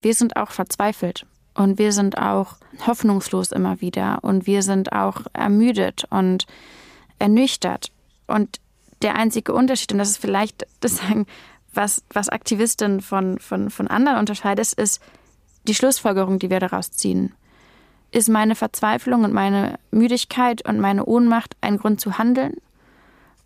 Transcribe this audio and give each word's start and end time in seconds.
Wir 0.00 0.14
sind 0.14 0.36
auch 0.36 0.50
verzweifelt 0.50 1.26
und 1.54 1.78
wir 1.78 1.92
sind 1.92 2.18
auch 2.18 2.56
hoffnungslos 2.86 3.50
immer 3.50 3.80
wieder 3.80 4.18
und 4.22 4.46
wir 4.46 4.62
sind 4.62 4.92
auch 4.92 5.22
ermüdet 5.32 6.04
und 6.10 6.46
ernüchtert. 7.18 7.90
Und 8.28 8.60
der 9.02 9.16
einzige 9.16 9.52
Unterschied, 9.52 9.92
und 9.92 9.98
das 9.98 10.10
ist 10.10 10.18
vielleicht 10.18 10.66
das 10.80 11.00
was, 11.74 12.02
was 12.10 12.28
Aktivistinnen 12.28 13.00
von, 13.00 13.38
von, 13.38 13.70
von 13.70 13.88
anderen 13.88 14.18
unterscheidet, 14.18 14.72
ist 14.72 15.02
die 15.64 15.74
Schlussfolgerung, 15.74 16.38
die 16.38 16.50
wir 16.50 16.60
daraus 16.60 16.92
ziehen. 16.92 17.34
Ist 18.10 18.28
meine 18.28 18.54
Verzweiflung 18.54 19.24
und 19.24 19.34
meine 19.34 19.78
Müdigkeit 19.90 20.66
und 20.66 20.80
meine 20.80 21.04
Ohnmacht 21.04 21.56
ein 21.60 21.76
Grund 21.76 22.00
zu 22.00 22.18
handeln 22.18 22.54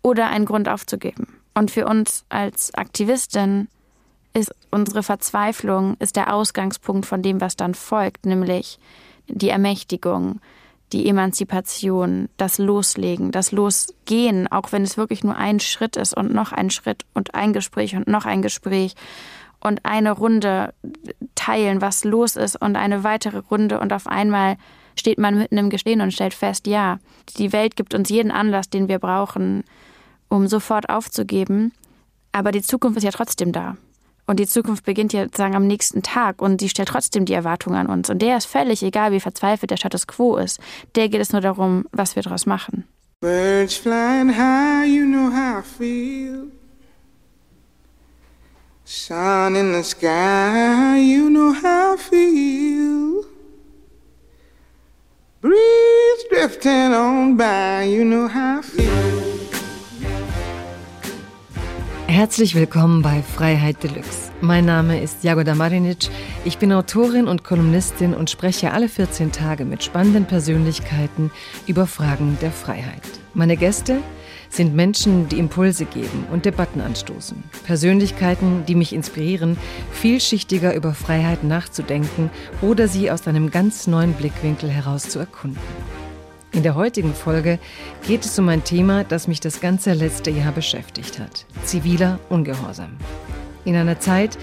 oder 0.03 0.29
ein 0.29 0.45
Grund 0.45 0.69
aufzugeben? 0.69 1.27
Und 1.53 1.71
für 1.71 1.85
uns 1.85 2.25
als 2.29 2.73
Aktivistin 2.75 3.67
ist 4.33 4.53
unsere 4.71 5.03
Verzweiflung 5.03 5.95
ist 5.99 6.15
der 6.15 6.33
Ausgangspunkt 6.33 7.05
von 7.05 7.21
dem, 7.21 7.39
was 7.41 7.55
dann 7.55 7.75
folgt, 7.75 8.25
nämlich 8.25 8.79
die 9.27 9.49
Ermächtigung, 9.49 10.39
die 10.91 11.07
Emanzipation, 11.07 12.29
das 12.37 12.57
Loslegen, 12.57 13.31
das 13.31 13.51
Losgehen, 13.51 14.51
auch 14.51 14.71
wenn 14.71 14.83
es 14.83 14.97
wirklich 14.97 15.23
nur 15.23 15.35
ein 15.35 15.59
Schritt 15.59 15.97
ist 15.97 16.15
und 16.15 16.33
noch 16.33 16.51
ein 16.51 16.69
Schritt 16.69 17.05
und 17.13 17.35
ein 17.35 17.53
Gespräch 17.53 17.95
und 17.95 18.07
noch 18.07 18.25
ein 18.25 18.41
Gespräch 18.41 18.95
und 19.59 19.85
eine 19.85 20.11
Runde 20.11 20.73
teilen, 21.35 21.81
was 21.81 22.03
los 22.03 22.35
ist 22.35 22.55
und 22.55 22.75
eine 22.75 23.03
weitere 23.03 23.39
Runde 23.39 23.79
und 23.79 23.93
auf 23.93 24.07
einmal 24.07 24.57
steht 24.95 25.17
man 25.17 25.37
mitten 25.37 25.57
im 25.57 25.69
Gestehen 25.69 26.01
und 26.01 26.13
stellt 26.13 26.33
fest, 26.33 26.67
ja, 26.67 26.99
die 27.37 27.51
Welt 27.53 27.75
gibt 27.75 27.95
uns 27.95 28.09
jeden 28.09 28.31
Anlass, 28.31 28.69
den 28.69 28.87
wir 28.87 28.99
brauchen, 28.99 29.63
um 30.29 30.47
sofort 30.47 30.89
aufzugeben, 30.89 31.71
aber 32.31 32.51
die 32.51 32.61
Zukunft 32.61 32.97
ist 32.97 33.03
ja 33.03 33.11
trotzdem 33.11 33.51
da. 33.51 33.77
Und 34.25 34.39
die 34.39 34.47
Zukunft 34.47 34.85
beginnt 34.85 35.13
ja 35.13 35.23
sozusagen 35.23 35.55
am 35.55 35.67
nächsten 35.67 36.01
Tag 36.01 36.41
und 36.41 36.61
die 36.61 36.69
stellt 36.69 36.87
trotzdem 36.89 37.25
die 37.25 37.33
Erwartungen 37.33 37.75
an 37.75 37.87
uns. 37.87 38.09
Und 38.09 38.21
der 38.21 38.37
ist 38.37 38.45
völlig 38.45 38.81
egal, 38.83 39.11
wie 39.11 39.19
verzweifelt 39.19 39.71
der 39.71 39.77
Status 39.77 40.07
quo 40.07 40.37
ist. 40.37 40.59
Der 40.95 41.09
geht 41.09 41.21
es 41.21 41.31
nur 41.33 41.41
darum, 41.41 41.85
was 41.91 42.15
wir 42.15 42.23
daraus 42.23 42.45
machen. 42.45 42.85
Birds 43.19 43.75
flying 43.75 44.29
high, 44.29 44.85
you 44.85 45.05
know 45.05 45.29
how 45.31 45.59
I 45.59 45.61
feel. 45.61 46.47
Sun 48.85 49.55
in 49.55 49.73
the 49.73 49.83
sky, 49.83 50.97
you 50.97 51.29
know 51.29 51.53
how 51.53 51.95
I 51.95 51.97
feel. 51.97 53.23
Breeze 55.41 56.25
drifting 56.29 56.93
on 56.93 57.37
by, 57.37 57.83
you 57.83 58.03
know 58.03 58.27
how 58.27 58.59
I 58.59 58.61
feel. 58.61 59.32
Herzlich 62.13 62.53
willkommen 62.53 63.01
bei 63.01 63.23
Freiheit 63.23 63.81
Deluxe. 63.81 64.31
Mein 64.39 64.65
Name 64.65 65.01
ist 65.01 65.23
Jagoda 65.23 65.55
Marinic. 65.55 66.09
Ich 66.45 66.59
bin 66.59 66.71
Autorin 66.71 67.27
und 67.27 67.43
Kolumnistin 67.43 68.13
und 68.13 68.29
spreche 68.29 68.71
alle 68.71 68.87
14 68.87 69.31
Tage 69.31 69.65
mit 69.65 69.83
spannenden 69.83 70.25
Persönlichkeiten 70.25 71.31
über 71.65 71.87
Fragen 71.87 72.37
der 72.39 72.51
Freiheit. 72.51 73.01
Meine 73.33 73.57
Gäste 73.57 73.97
sind 74.49 74.75
Menschen, 74.75 75.27
die 75.27 75.39
Impulse 75.39 75.85
geben 75.85 76.27
und 76.31 76.45
Debatten 76.45 76.81
anstoßen. 76.81 77.43
Persönlichkeiten, 77.65 78.63
die 78.67 78.75
mich 78.75 78.93
inspirieren, 78.93 79.57
vielschichtiger 79.91 80.75
über 80.75 80.93
Freiheit 80.93 81.43
nachzudenken 81.43 82.29
oder 82.61 82.87
sie 82.87 83.09
aus 83.09 83.27
einem 83.27 83.49
ganz 83.49 83.87
neuen 83.87 84.13
Blickwinkel 84.13 84.69
heraus 84.69 85.09
zu 85.09 85.17
erkunden. 85.17 85.57
In 86.53 86.61
der 86.61 86.75
heutigen 86.75 87.15
Folge 87.15 87.57
geht 88.05 88.25
es 88.25 88.37
um 88.37 88.47
ein 88.47 88.63
Thema, 88.63 89.03
das 89.03 89.27
mich 89.27 89.39
das 89.39 89.59
ganze 89.59 89.93
letzte 89.93 90.29
Jahr 90.29 90.51
beschäftigt 90.51 91.17
hat. 91.17 91.47
Ziviler 91.65 92.19
Ungehorsam. 92.29 92.91
In 93.65 93.75
einer 93.75 93.99
Zeit, 93.99 94.37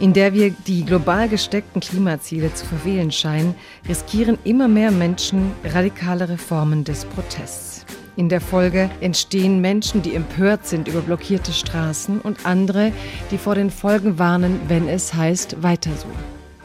in 0.00 0.12
der 0.12 0.32
wir 0.32 0.50
die 0.50 0.84
global 0.84 1.28
gesteckten 1.28 1.80
Klimaziele 1.80 2.52
zu 2.54 2.66
verfehlen 2.66 3.12
scheinen, 3.12 3.54
riskieren 3.88 4.36
immer 4.42 4.66
mehr 4.66 4.90
Menschen 4.90 5.52
radikalere 5.62 6.38
Formen 6.38 6.82
des 6.82 7.04
Protests. 7.04 7.86
In 8.16 8.28
der 8.28 8.40
Folge 8.40 8.90
entstehen 9.00 9.60
Menschen, 9.60 10.02
die 10.02 10.16
empört 10.16 10.66
sind 10.66 10.88
über 10.88 11.02
blockierte 11.02 11.52
Straßen 11.52 12.20
und 12.20 12.46
andere, 12.46 12.90
die 13.30 13.38
vor 13.38 13.54
den 13.54 13.70
Folgen 13.70 14.18
warnen, 14.18 14.58
wenn 14.66 14.88
es 14.88 15.14
heißt 15.14 15.62
weiter 15.62 15.92
so. 15.96 16.08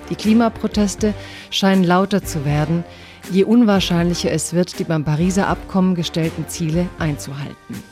Die 0.09 0.15
Klimaproteste 0.15 1.13
scheinen 1.51 1.83
lauter 1.83 2.23
zu 2.23 2.43
werden, 2.43 2.83
je 3.31 3.43
unwahrscheinlicher 3.43 4.31
es 4.31 4.53
wird, 4.53 4.79
die 4.79 4.83
beim 4.83 5.03
Pariser 5.03 5.47
Abkommen 5.47 5.95
gestellten 5.95 6.47
Ziele 6.47 6.87
einzuhalten. 6.99 7.83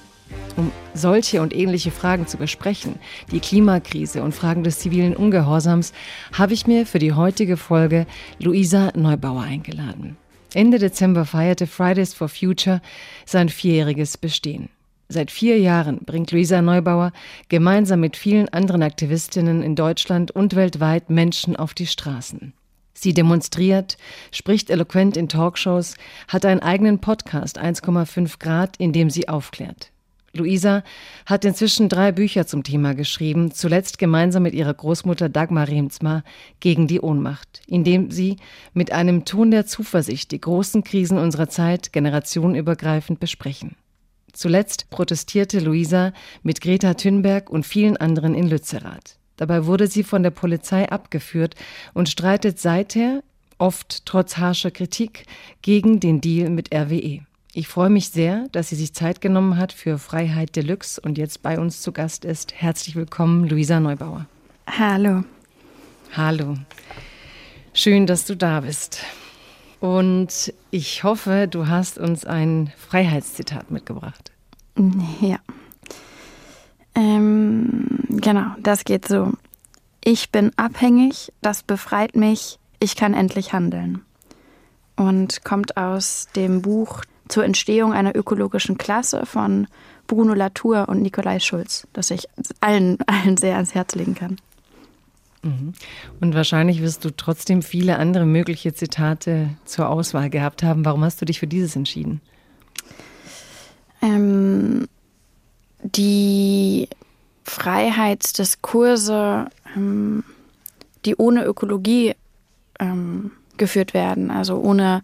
Um 0.57 0.71
solche 0.93 1.41
und 1.41 1.55
ähnliche 1.55 1.91
Fragen 1.91 2.27
zu 2.27 2.37
besprechen, 2.37 2.95
die 3.31 3.39
Klimakrise 3.39 4.21
und 4.21 4.35
Fragen 4.35 4.63
des 4.63 4.79
zivilen 4.79 5.15
Ungehorsams, 5.15 5.93
habe 6.33 6.53
ich 6.53 6.67
mir 6.67 6.85
für 6.85 6.99
die 6.99 7.13
heutige 7.13 7.57
Folge 7.57 8.05
Luisa 8.39 8.91
Neubauer 8.95 9.43
eingeladen. 9.43 10.17
Ende 10.53 10.79
Dezember 10.79 11.25
feierte 11.25 11.67
Fridays 11.67 12.13
for 12.13 12.27
Future 12.27 12.81
sein 13.25 13.47
vierjähriges 13.47 14.17
Bestehen. 14.17 14.69
Seit 15.07 15.31
vier 15.31 15.57
Jahren 15.59 15.99
bringt 16.05 16.31
Luisa 16.31 16.61
Neubauer 16.61 17.11
gemeinsam 17.49 17.99
mit 18.01 18.15
vielen 18.15 18.49
anderen 18.49 18.83
Aktivistinnen 18.83 19.61
in 19.61 19.75
Deutschland 19.75 20.31
und 20.31 20.55
weltweit 20.55 21.09
Menschen 21.09 21.55
auf 21.55 21.73
die 21.73 21.87
Straßen. 21.87 22.53
Sie 22.93 23.13
demonstriert, 23.13 23.97
spricht 24.31 24.69
eloquent 24.69 25.17
in 25.17 25.29
Talkshows, 25.29 25.95
hat 26.27 26.45
einen 26.45 26.61
eigenen 26.61 26.99
Podcast 26.99 27.59
1,5 27.59 28.39
Grad, 28.39 28.77
in 28.77 28.93
dem 28.93 29.09
sie 29.09 29.27
aufklärt. 29.29 29.91
Luisa 30.33 30.83
hat 31.25 31.43
inzwischen 31.43 31.89
drei 31.89 32.11
Bücher 32.11 32.47
zum 32.47 32.63
Thema 32.63 32.95
geschrieben, 32.95 33.51
zuletzt 33.51 33.97
gemeinsam 33.97 34.43
mit 34.43 34.53
ihrer 34.53 34.73
Großmutter 34.73 35.27
Dagmar 35.27 35.67
Remsmar 35.67 36.23
gegen 36.61 36.87
die 36.87 37.01
Ohnmacht, 37.01 37.61
indem 37.67 38.11
sie 38.11 38.37
mit 38.73 38.91
einem 38.93 39.25
Ton 39.25 39.51
der 39.51 39.65
Zuversicht 39.65 40.31
die 40.31 40.39
großen 40.39 40.83
Krisen 40.83 41.17
unserer 41.17 41.49
Zeit 41.49 41.91
generationenübergreifend 41.91 43.19
besprechen. 43.19 43.75
Zuletzt 44.31 44.89
protestierte 44.89 45.59
Luisa 45.59 46.13
mit 46.43 46.61
Greta 46.61 46.93
Thunberg 46.93 47.49
und 47.49 47.65
vielen 47.65 47.97
anderen 47.97 48.33
in 48.33 48.47
Lützerath. 48.47 49.17
Dabei 49.37 49.65
wurde 49.65 49.87
sie 49.87 50.03
von 50.03 50.23
der 50.23 50.31
Polizei 50.31 50.89
abgeführt 50.89 51.55
und 51.93 52.09
streitet 52.09 52.59
seither, 52.59 53.23
oft 53.57 54.05
trotz 54.05 54.37
harscher 54.37 54.71
Kritik, 54.71 55.25
gegen 55.61 55.99
den 55.99 56.21
Deal 56.21 56.49
mit 56.49 56.73
RWE. 56.73 57.21
Ich 57.53 57.67
freue 57.67 57.89
mich 57.89 58.09
sehr, 58.09 58.47
dass 58.53 58.69
sie 58.69 58.75
sich 58.75 58.93
Zeit 58.93 59.19
genommen 59.19 59.57
hat 59.57 59.73
für 59.73 59.97
Freiheit 59.97 60.55
Deluxe 60.55 61.01
und 61.01 61.17
jetzt 61.17 61.41
bei 61.41 61.59
uns 61.59 61.81
zu 61.81 61.91
Gast 61.91 62.23
ist. 62.23 62.53
Herzlich 62.53 62.95
willkommen, 62.95 63.47
Luisa 63.47 63.79
Neubauer. 63.79 64.25
Hallo. 64.67 65.23
Hallo. 66.15 66.55
Schön, 67.73 68.05
dass 68.05 68.25
du 68.25 68.35
da 68.35 68.61
bist. 68.61 69.03
Und 69.81 70.53
ich 70.69 71.03
hoffe, 71.03 71.47
du 71.49 71.67
hast 71.67 71.97
uns 71.97 72.23
ein 72.23 72.71
Freiheitszitat 72.77 73.71
mitgebracht. 73.71 74.31
Ja. 75.19 75.39
Ähm, 76.95 77.97
genau, 78.09 78.55
das 78.59 78.83
geht 78.83 79.07
so. 79.07 79.33
Ich 80.03 80.31
bin 80.31 80.51
abhängig, 80.57 81.31
das 81.41 81.63
befreit 81.63 82.15
mich, 82.15 82.59
ich 82.79 82.95
kann 82.95 83.13
endlich 83.13 83.53
handeln. 83.53 84.01
Und 84.95 85.43
kommt 85.43 85.77
aus 85.77 86.27
dem 86.35 86.61
Buch 86.61 87.01
zur 87.27 87.45
Entstehung 87.45 87.93
einer 87.93 88.15
ökologischen 88.15 88.77
Klasse 88.77 89.25
von 89.25 89.67
Bruno 90.07 90.33
Latour 90.33 90.89
und 90.89 91.01
Nikolai 91.01 91.39
Schulz, 91.39 91.87
das 91.93 92.11
ich 92.11 92.27
allen, 92.59 92.97
allen 93.07 93.37
sehr 93.37 93.55
ans 93.55 93.73
Herz 93.73 93.95
legen 93.95 94.15
kann. 94.15 94.37
Mhm. 95.43 95.73
Und 96.19 96.35
wahrscheinlich 96.35 96.81
wirst 96.81 97.05
du 97.05 97.15
trotzdem 97.15 97.61
viele 97.61 97.97
andere 97.97 98.25
mögliche 98.25 98.73
Zitate 98.73 99.49
zur 99.65 99.89
Auswahl 99.89 100.29
gehabt 100.29 100.63
haben. 100.63 100.85
Warum 100.85 101.03
hast 101.03 101.21
du 101.21 101.25
dich 101.25 101.39
für 101.39 101.47
dieses 101.47 101.75
entschieden? 101.75 102.21
Ähm, 104.01 104.87
die 105.83 106.87
Freiheitsdiskurse, 107.43 109.47
ähm, 109.75 110.23
die 111.05 111.15
ohne 111.15 111.45
Ökologie 111.45 112.15
ähm, 112.79 113.31
geführt 113.57 113.93
werden, 113.93 114.31
also 114.31 114.57
ohne 114.57 115.03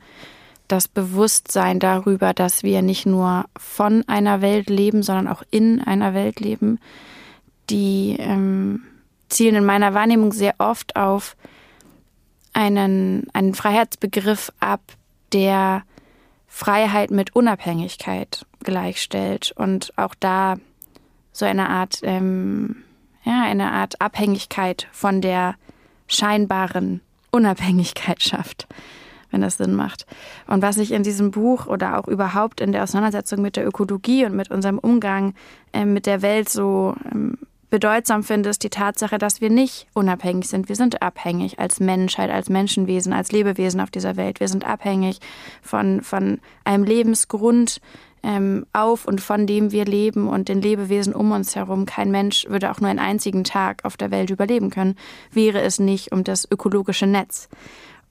das 0.67 0.87
Bewusstsein 0.87 1.79
darüber, 1.79 2.33
dass 2.33 2.63
wir 2.63 2.81
nicht 2.81 3.05
nur 3.05 3.45
von 3.57 4.03
einer 4.07 4.41
Welt 4.41 4.69
leben, 4.69 5.03
sondern 5.03 5.27
auch 5.27 5.43
in 5.49 5.81
einer 5.81 6.13
Welt 6.13 6.39
leben, 6.39 6.79
die 7.69 8.17
ähm, 8.19 8.83
zielen 9.29 9.55
in 9.55 9.65
meiner 9.65 9.93
Wahrnehmung 9.93 10.33
sehr 10.33 10.55
oft 10.57 10.95
auf 10.95 11.35
einen, 12.53 13.27
einen 13.33 13.53
Freiheitsbegriff 13.53 14.51
ab, 14.59 14.81
der 15.31 15.83
Freiheit 16.47 17.11
mit 17.11 17.35
Unabhängigkeit 17.35 18.45
gleichstellt. 18.61 19.53
Und 19.55 19.93
auch 19.97 20.15
da 20.19 20.57
so 21.37 21.45
eine 21.45 21.69
Art, 21.69 21.99
ähm, 22.01 22.77
ja, 23.23 23.43
eine 23.43 23.71
Art 23.71 24.01
Abhängigkeit 24.01 24.87
von 24.91 25.21
der 25.21 25.53
scheinbaren 26.07 27.01
Unabhängigkeit 27.29 28.23
schafft, 28.23 28.67
wenn 29.29 29.41
das 29.41 29.57
Sinn 29.57 29.75
macht. 29.75 30.07
Und 30.47 30.63
was 30.63 30.77
ich 30.77 30.91
in 30.91 31.03
diesem 31.03 31.29
Buch 31.29 31.67
oder 31.67 31.99
auch 31.99 32.07
überhaupt 32.07 32.59
in 32.59 32.71
der 32.71 32.81
Auseinandersetzung 32.81 33.43
mit 33.43 33.55
der 33.55 33.67
Ökologie 33.67 34.25
und 34.25 34.35
mit 34.35 34.49
unserem 34.49 34.79
Umgang 34.79 35.35
ähm, 35.73 35.93
mit 35.93 36.07
der 36.07 36.23
Welt 36.23 36.49
so 36.49 36.95
ähm, 37.11 37.37
bedeutsam 37.69 38.23
finde, 38.23 38.49
ist 38.49 38.63
die 38.63 38.71
Tatsache, 38.71 39.19
dass 39.19 39.39
wir 39.39 39.51
nicht 39.51 39.85
unabhängig 39.93 40.47
sind. 40.47 40.69
Wir 40.69 40.75
sind 40.75 41.03
abhängig 41.03 41.59
als 41.59 41.79
Menschheit, 41.79 42.31
als 42.31 42.49
Menschenwesen, 42.49 43.13
als 43.13 43.31
Lebewesen 43.31 43.79
auf 43.79 43.91
dieser 43.91 44.15
Welt. 44.15 44.39
Wir 44.39 44.47
sind 44.47 44.65
abhängig 44.65 45.19
von, 45.61 46.01
von 46.01 46.39
einem 46.63 46.83
Lebensgrund 46.83 47.79
ähm, 48.23 48.65
auf 48.73 49.05
und 49.05 49.21
von 49.21 49.47
dem 49.47 49.71
wir 49.71 49.85
leben 49.85 50.27
und 50.27 50.49
den 50.49 50.61
Lebewesen 50.61 51.13
um 51.13 51.31
uns 51.31 51.55
herum. 51.55 51.85
Kein 51.85 52.11
Mensch 52.11 52.45
würde 52.49 52.71
auch 52.71 52.79
nur 52.79 52.89
einen 52.89 52.99
einzigen 52.99 53.43
Tag 53.43 53.85
auf 53.85 53.97
der 53.97 54.11
Welt 54.11 54.29
überleben 54.29 54.69
können, 54.69 54.95
wäre 55.31 55.61
es 55.61 55.79
nicht 55.79 56.11
um 56.11 56.23
das 56.23 56.49
ökologische 56.49 57.07
Netz. 57.07 57.49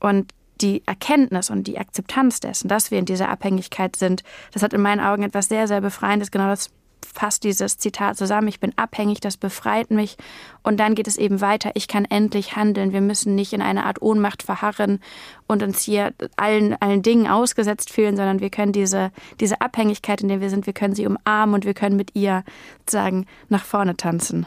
Und 0.00 0.32
die 0.60 0.82
Erkenntnis 0.86 1.50
und 1.50 1.66
die 1.66 1.78
Akzeptanz 1.78 2.40
dessen, 2.40 2.68
dass 2.68 2.90
wir 2.90 2.98
in 2.98 3.04
dieser 3.04 3.28
Abhängigkeit 3.28 3.96
sind, 3.96 4.22
das 4.52 4.62
hat 4.62 4.72
in 4.72 4.80
meinen 4.80 5.00
Augen 5.00 5.22
etwas 5.22 5.48
sehr, 5.48 5.68
sehr 5.68 5.80
Befreiendes. 5.80 6.30
Genau 6.30 6.48
das 6.48 6.70
fasst 7.16 7.44
dieses 7.44 7.78
Zitat 7.78 8.16
zusammen. 8.16 8.48
Ich 8.48 8.60
bin 8.60 8.72
abhängig, 8.76 9.20
das 9.20 9.36
befreit 9.36 9.90
mich. 9.90 10.16
Und 10.62 10.78
dann 10.78 10.94
geht 10.94 11.08
es 11.08 11.16
eben 11.16 11.40
weiter. 11.40 11.70
Ich 11.74 11.88
kann 11.88 12.04
endlich 12.04 12.56
handeln. 12.56 12.92
Wir 12.92 13.00
müssen 13.00 13.34
nicht 13.34 13.52
in 13.52 13.62
eine 13.62 13.84
Art 13.84 14.02
Ohnmacht 14.02 14.42
verharren 14.42 15.00
und 15.46 15.62
uns 15.62 15.80
hier 15.82 16.12
allen, 16.36 16.80
allen 16.80 17.02
Dingen 17.02 17.26
ausgesetzt 17.26 17.90
fühlen, 17.90 18.16
sondern 18.16 18.40
wir 18.40 18.50
können 18.50 18.72
diese, 18.72 19.10
diese 19.40 19.60
Abhängigkeit, 19.60 20.20
in 20.20 20.28
der 20.28 20.40
wir 20.40 20.50
sind, 20.50 20.66
wir 20.66 20.74
können 20.74 20.94
sie 20.94 21.06
umarmen 21.06 21.54
und 21.54 21.64
wir 21.64 21.74
können 21.74 21.96
mit 21.96 22.14
ihr 22.14 22.44
sagen, 22.88 23.26
nach 23.48 23.64
vorne 23.64 23.96
tanzen. 23.96 24.46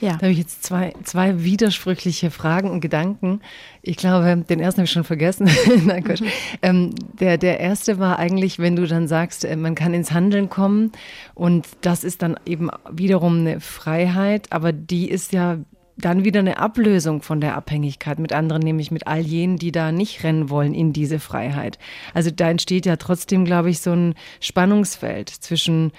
Ja. 0.00 0.12
Da 0.12 0.22
habe 0.22 0.30
ich 0.30 0.38
jetzt 0.38 0.64
zwei, 0.64 0.92
zwei 1.02 1.42
widersprüchliche 1.42 2.30
Fragen 2.30 2.70
und 2.70 2.80
Gedanken. 2.80 3.40
Ich 3.82 3.96
glaube, 3.96 4.44
den 4.48 4.60
ersten 4.60 4.80
habe 4.80 4.84
ich 4.84 4.92
schon 4.92 5.04
vergessen. 5.04 5.50
Nein, 5.84 6.04
Gott. 6.04 6.20
Mhm. 6.20 6.26
Ähm, 6.62 6.90
der, 7.18 7.38
der 7.38 7.60
erste 7.60 7.98
war 7.98 8.18
eigentlich, 8.18 8.58
wenn 8.58 8.76
du 8.76 8.86
dann 8.86 9.08
sagst, 9.08 9.44
äh, 9.44 9.56
man 9.56 9.74
kann 9.74 9.94
ins 9.94 10.12
Handeln 10.12 10.48
kommen 10.48 10.92
und 11.34 11.66
das 11.80 12.04
ist 12.04 12.22
dann 12.22 12.36
eben 12.46 12.70
wiederum 12.90 13.40
eine 13.40 13.60
Freiheit, 13.60 14.52
aber 14.52 14.72
die 14.72 15.10
ist 15.10 15.32
ja 15.32 15.58
dann 15.98 16.24
wieder 16.24 16.40
eine 16.40 16.58
Ablösung 16.58 17.22
von 17.22 17.40
der 17.40 17.56
Abhängigkeit 17.56 18.20
mit 18.20 18.32
anderen, 18.32 18.62
nämlich 18.62 18.90
mit 18.90 19.08
all 19.08 19.20
jenen, 19.20 19.56
die 19.56 19.72
da 19.72 19.90
nicht 19.90 20.22
rennen 20.22 20.48
wollen 20.48 20.72
in 20.72 20.92
diese 20.92 21.18
Freiheit. 21.18 21.78
Also 22.14 22.30
da 22.30 22.48
entsteht 22.48 22.86
ja 22.86 22.96
trotzdem, 22.96 23.44
glaube 23.44 23.70
ich, 23.70 23.80
so 23.80 23.92
ein 23.92 24.14
Spannungsfeld 24.40 25.28
zwischen 25.28 25.90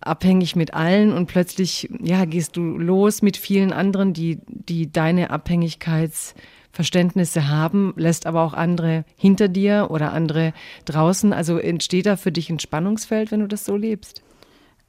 abhängig 0.00 0.56
mit 0.56 0.74
allen 0.74 1.12
und 1.12 1.26
plötzlich 1.26 1.88
ja 2.00 2.24
gehst 2.24 2.56
du 2.56 2.78
los 2.78 3.22
mit 3.22 3.36
vielen 3.36 3.72
anderen, 3.72 4.12
die 4.12 4.38
die 4.46 4.90
deine 4.90 5.30
Abhängigkeitsverständnisse 5.30 7.48
haben, 7.48 7.94
lässt 7.96 8.26
aber 8.26 8.42
auch 8.42 8.54
andere 8.54 9.04
hinter 9.16 9.48
dir 9.48 9.88
oder 9.90 10.12
andere 10.12 10.52
draußen. 10.84 11.32
Also 11.32 11.58
entsteht 11.58 12.06
da 12.06 12.16
für 12.16 12.32
dich 12.32 12.50
ein 12.50 12.60
Spannungsfeld, 12.60 13.30
wenn 13.30 13.40
du 13.40 13.48
das 13.48 13.64
so 13.64 13.76
lebst? 13.76 14.22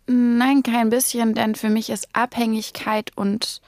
Nein, 0.07 0.63
kein 0.63 0.89
bisschen, 0.89 1.33
denn 1.33 1.56
für 1.56 1.69
mich 1.69 1.89
ist 1.89 2.10
Abhängigkeit 2.13 3.12
und 3.15 3.62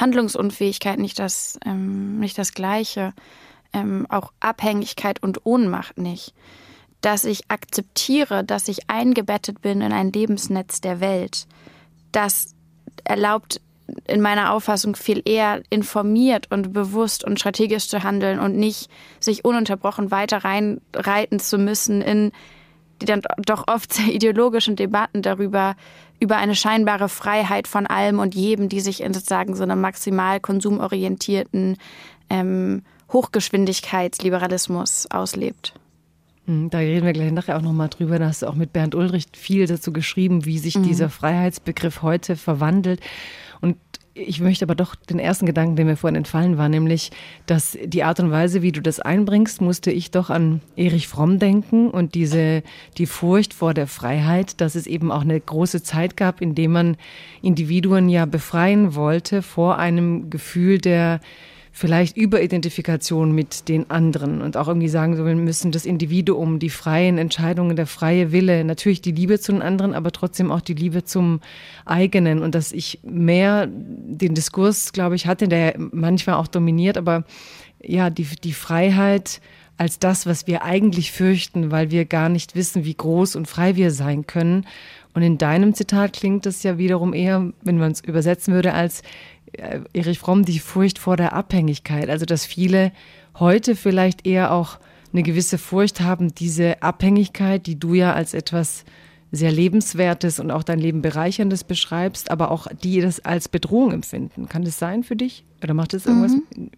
Handlungsunfähigkeit 0.00 0.98
nicht 0.98 1.18
das, 1.18 1.58
ähm, 1.64 2.18
nicht 2.18 2.38
das 2.38 2.52
Gleiche. 2.52 3.12
Ähm, 3.72 4.06
auch 4.08 4.32
Abhängigkeit 4.40 5.22
und 5.22 5.44
Ohnmacht 5.44 5.98
nicht 5.98 6.34
dass 7.06 7.24
ich 7.24 7.48
akzeptiere, 7.48 8.42
dass 8.42 8.66
ich 8.66 8.90
eingebettet 8.90 9.62
bin 9.62 9.80
in 9.80 9.92
ein 9.92 10.10
Lebensnetz 10.10 10.80
der 10.80 10.98
Welt. 10.98 11.46
Das 12.10 12.56
erlaubt 13.04 13.60
in 14.08 14.20
meiner 14.20 14.52
Auffassung 14.52 14.96
viel 14.96 15.22
eher 15.24 15.62
informiert 15.70 16.50
und 16.50 16.72
bewusst 16.72 17.22
und 17.22 17.38
strategisch 17.38 17.86
zu 17.86 18.02
handeln 18.02 18.40
und 18.40 18.56
nicht 18.56 18.90
sich 19.20 19.44
ununterbrochen 19.44 20.10
weiter 20.10 20.38
reinreiten 20.38 21.38
zu 21.38 21.58
müssen 21.58 22.02
in 22.02 22.32
die 23.00 23.06
dann 23.06 23.22
doch 23.36 23.68
oft 23.68 23.92
sehr 23.92 24.12
ideologischen 24.12 24.74
Debatten 24.74 25.22
darüber, 25.22 25.76
über 26.18 26.38
eine 26.38 26.56
scheinbare 26.56 27.08
Freiheit 27.08 27.68
von 27.68 27.86
allem 27.86 28.18
und 28.18 28.34
jedem, 28.34 28.68
die 28.68 28.80
sich 28.80 29.00
in 29.00 29.14
sozusagen 29.14 29.54
so 29.54 29.62
einem 29.62 29.80
maximal 29.80 30.40
konsumorientierten 30.40 31.76
ähm, 32.30 32.82
Hochgeschwindigkeitsliberalismus 33.12 35.08
auslebt. 35.08 35.74
Hm, 36.46 36.70
da 36.70 36.78
reden 36.78 37.04
wir 37.04 37.12
gleich 37.12 37.32
nachher 37.32 37.56
auch 37.56 37.62
nochmal 37.62 37.88
drüber. 37.88 38.18
Da 38.18 38.26
hast 38.26 38.42
du 38.42 38.46
auch 38.46 38.54
mit 38.54 38.72
Bernd 38.72 38.94
Ulrich 38.94 39.26
viel 39.36 39.66
dazu 39.66 39.92
geschrieben, 39.92 40.44
wie 40.44 40.58
sich 40.58 40.78
mhm. 40.78 40.84
dieser 40.84 41.10
Freiheitsbegriff 41.10 42.02
heute 42.02 42.36
verwandelt. 42.36 43.00
Und 43.60 43.76
ich 44.18 44.40
möchte 44.40 44.64
aber 44.64 44.74
doch 44.74 44.94
den 44.94 45.18
ersten 45.18 45.44
Gedanken, 45.44 45.76
der 45.76 45.84
mir 45.84 45.96
vorhin 45.96 46.16
entfallen 46.16 46.56
war, 46.56 46.70
nämlich, 46.70 47.10
dass 47.44 47.76
die 47.84 48.02
Art 48.02 48.18
und 48.18 48.30
Weise, 48.30 48.62
wie 48.62 48.72
du 48.72 48.80
das 48.80 48.98
einbringst, 48.98 49.60
musste 49.60 49.90
ich 49.90 50.10
doch 50.10 50.30
an 50.30 50.62
Erich 50.74 51.06
Fromm 51.06 51.38
denken 51.38 51.90
und 51.90 52.14
diese, 52.14 52.62
die 52.96 53.04
Furcht 53.04 53.52
vor 53.52 53.74
der 53.74 53.86
Freiheit, 53.86 54.60
dass 54.60 54.74
es 54.74 54.86
eben 54.86 55.12
auch 55.12 55.20
eine 55.20 55.38
große 55.38 55.82
Zeit 55.82 56.16
gab, 56.16 56.40
in 56.40 56.54
der 56.54 56.68
man 56.70 56.96
Individuen 57.42 58.08
ja 58.08 58.24
befreien 58.24 58.94
wollte 58.94 59.42
vor 59.42 59.78
einem 59.78 60.30
Gefühl 60.30 60.78
der, 60.78 61.20
vielleicht 61.76 62.16
Überidentifikation 62.16 63.32
mit 63.32 63.68
den 63.68 63.90
anderen 63.90 64.40
und 64.40 64.56
auch 64.56 64.66
irgendwie 64.66 64.88
sagen, 64.88 65.18
wir 65.18 65.34
müssen 65.34 65.72
das 65.72 65.84
Individuum, 65.84 66.58
die 66.58 66.70
freien 66.70 67.18
Entscheidungen, 67.18 67.76
der 67.76 67.86
freie 67.86 68.32
Wille, 68.32 68.64
natürlich 68.64 69.02
die 69.02 69.12
Liebe 69.12 69.38
zu 69.38 69.52
den 69.52 69.60
anderen, 69.60 69.92
aber 69.92 70.10
trotzdem 70.10 70.50
auch 70.50 70.62
die 70.62 70.72
Liebe 70.72 71.04
zum 71.04 71.40
eigenen 71.84 72.42
und 72.42 72.54
dass 72.54 72.72
ich 72.72 73.00
mehr 73.02 73.68
den 73.68 74.34
Diskurs, 74.34 74.94
glaube 74.94 75.16
ich, 75.16 75.26
hatte, 75.26 75.48
der 75.48 75.74
manchmal 75.76 76.36
auch 76.36 76.46
dominiert, 76.46 76.96
aber 76.96 77.24
ja, 77.82 78.08
die, 78.08 78.26
die 78.42 78.54
Freiheit 78.54 79.42
als 79.76 79.98
das, 79.98 80.24
was 80.24 80.46
wir 80.46 80.64
eigentlich 80.64 81.12
fürchten, 81.12 81.70
weil 81.70 81.90
wir 81.90 82.06
gar 82.06 82.30
nicht 82.30 82.56
wissen, 82.56 82.86
wie 82.86 82.94
groß 82.94 83.36
und 83.36 83.48
frei 83.48 83.76
wir 83.76 83.90
sein 83.90 84.26
können. 84.26 84.64
Und 85.12 85.20
in 85.20 85.36
deinem 85.36 85.74
Zitat 85.74 86.14
klingt 86.14 86.46
das 86.46 86.62
ja 86.62 86.78
wiederum 86.78 87.12
eher, 87.12 87.52
wenn 87.60 87.76
man 87.76 87.92
es 87.92 88.00
übersetzen 88.02 88.54
würde, 88.54 88.72
als 88.72 89.02
Erich 89.52 90.18
Fromm 90.18 90.44
die 90.44 90.58
Furcht 90.58 90.98
vor 90.98 91.16
der 91.16 91.32
Abhängigkeit. 91.32 92.08
Also 92.10 92.26
dass 92.26 92.44
viele 92.44 92.92
heute 93.38 93.76
vielleicht 93.76 94.26
eher 94.26 94.52
auch 94.52 94.78
eine 95.12 95.22
gewisse 95.22 95.58
Furcht 95.58 96.00
haben, 96.00 96.34
diese 96.34 96.82
Abhängigkeit, 96.82 97.66
die 97.66 97.78
du 97.78 97.94
ja 97.94 98.12
als 98.12 98.34
etwas 98.34 98.84
sehr 99.32 99.50
lebenswertes 99.50 100.40
und 100.40 100.50
auch 100.50 100.62
dein 100.62 100.78
Leben 100.78 101.02
bereicherndes 101.02 101.64
beschreibst, 101.64 102.30
aber 102.30 102.50
auch 102.50 102.66
die 102.82 103.00
das 103.00 103.20
als 103.24 103.48
Bedrohung 103.48 103.92
empfinden. 103.92 104.48
Kann 104.48 104.64
das 104.64 104.78
sein 104.78 105.02
für 105.02 105.16
dich? 105.16 105.44
Oder 105.62 105.74
macht 105.74 105.94
das 105.94 106.06
irgendwas? 106.06 106.32
Mhm. 106.32 106.70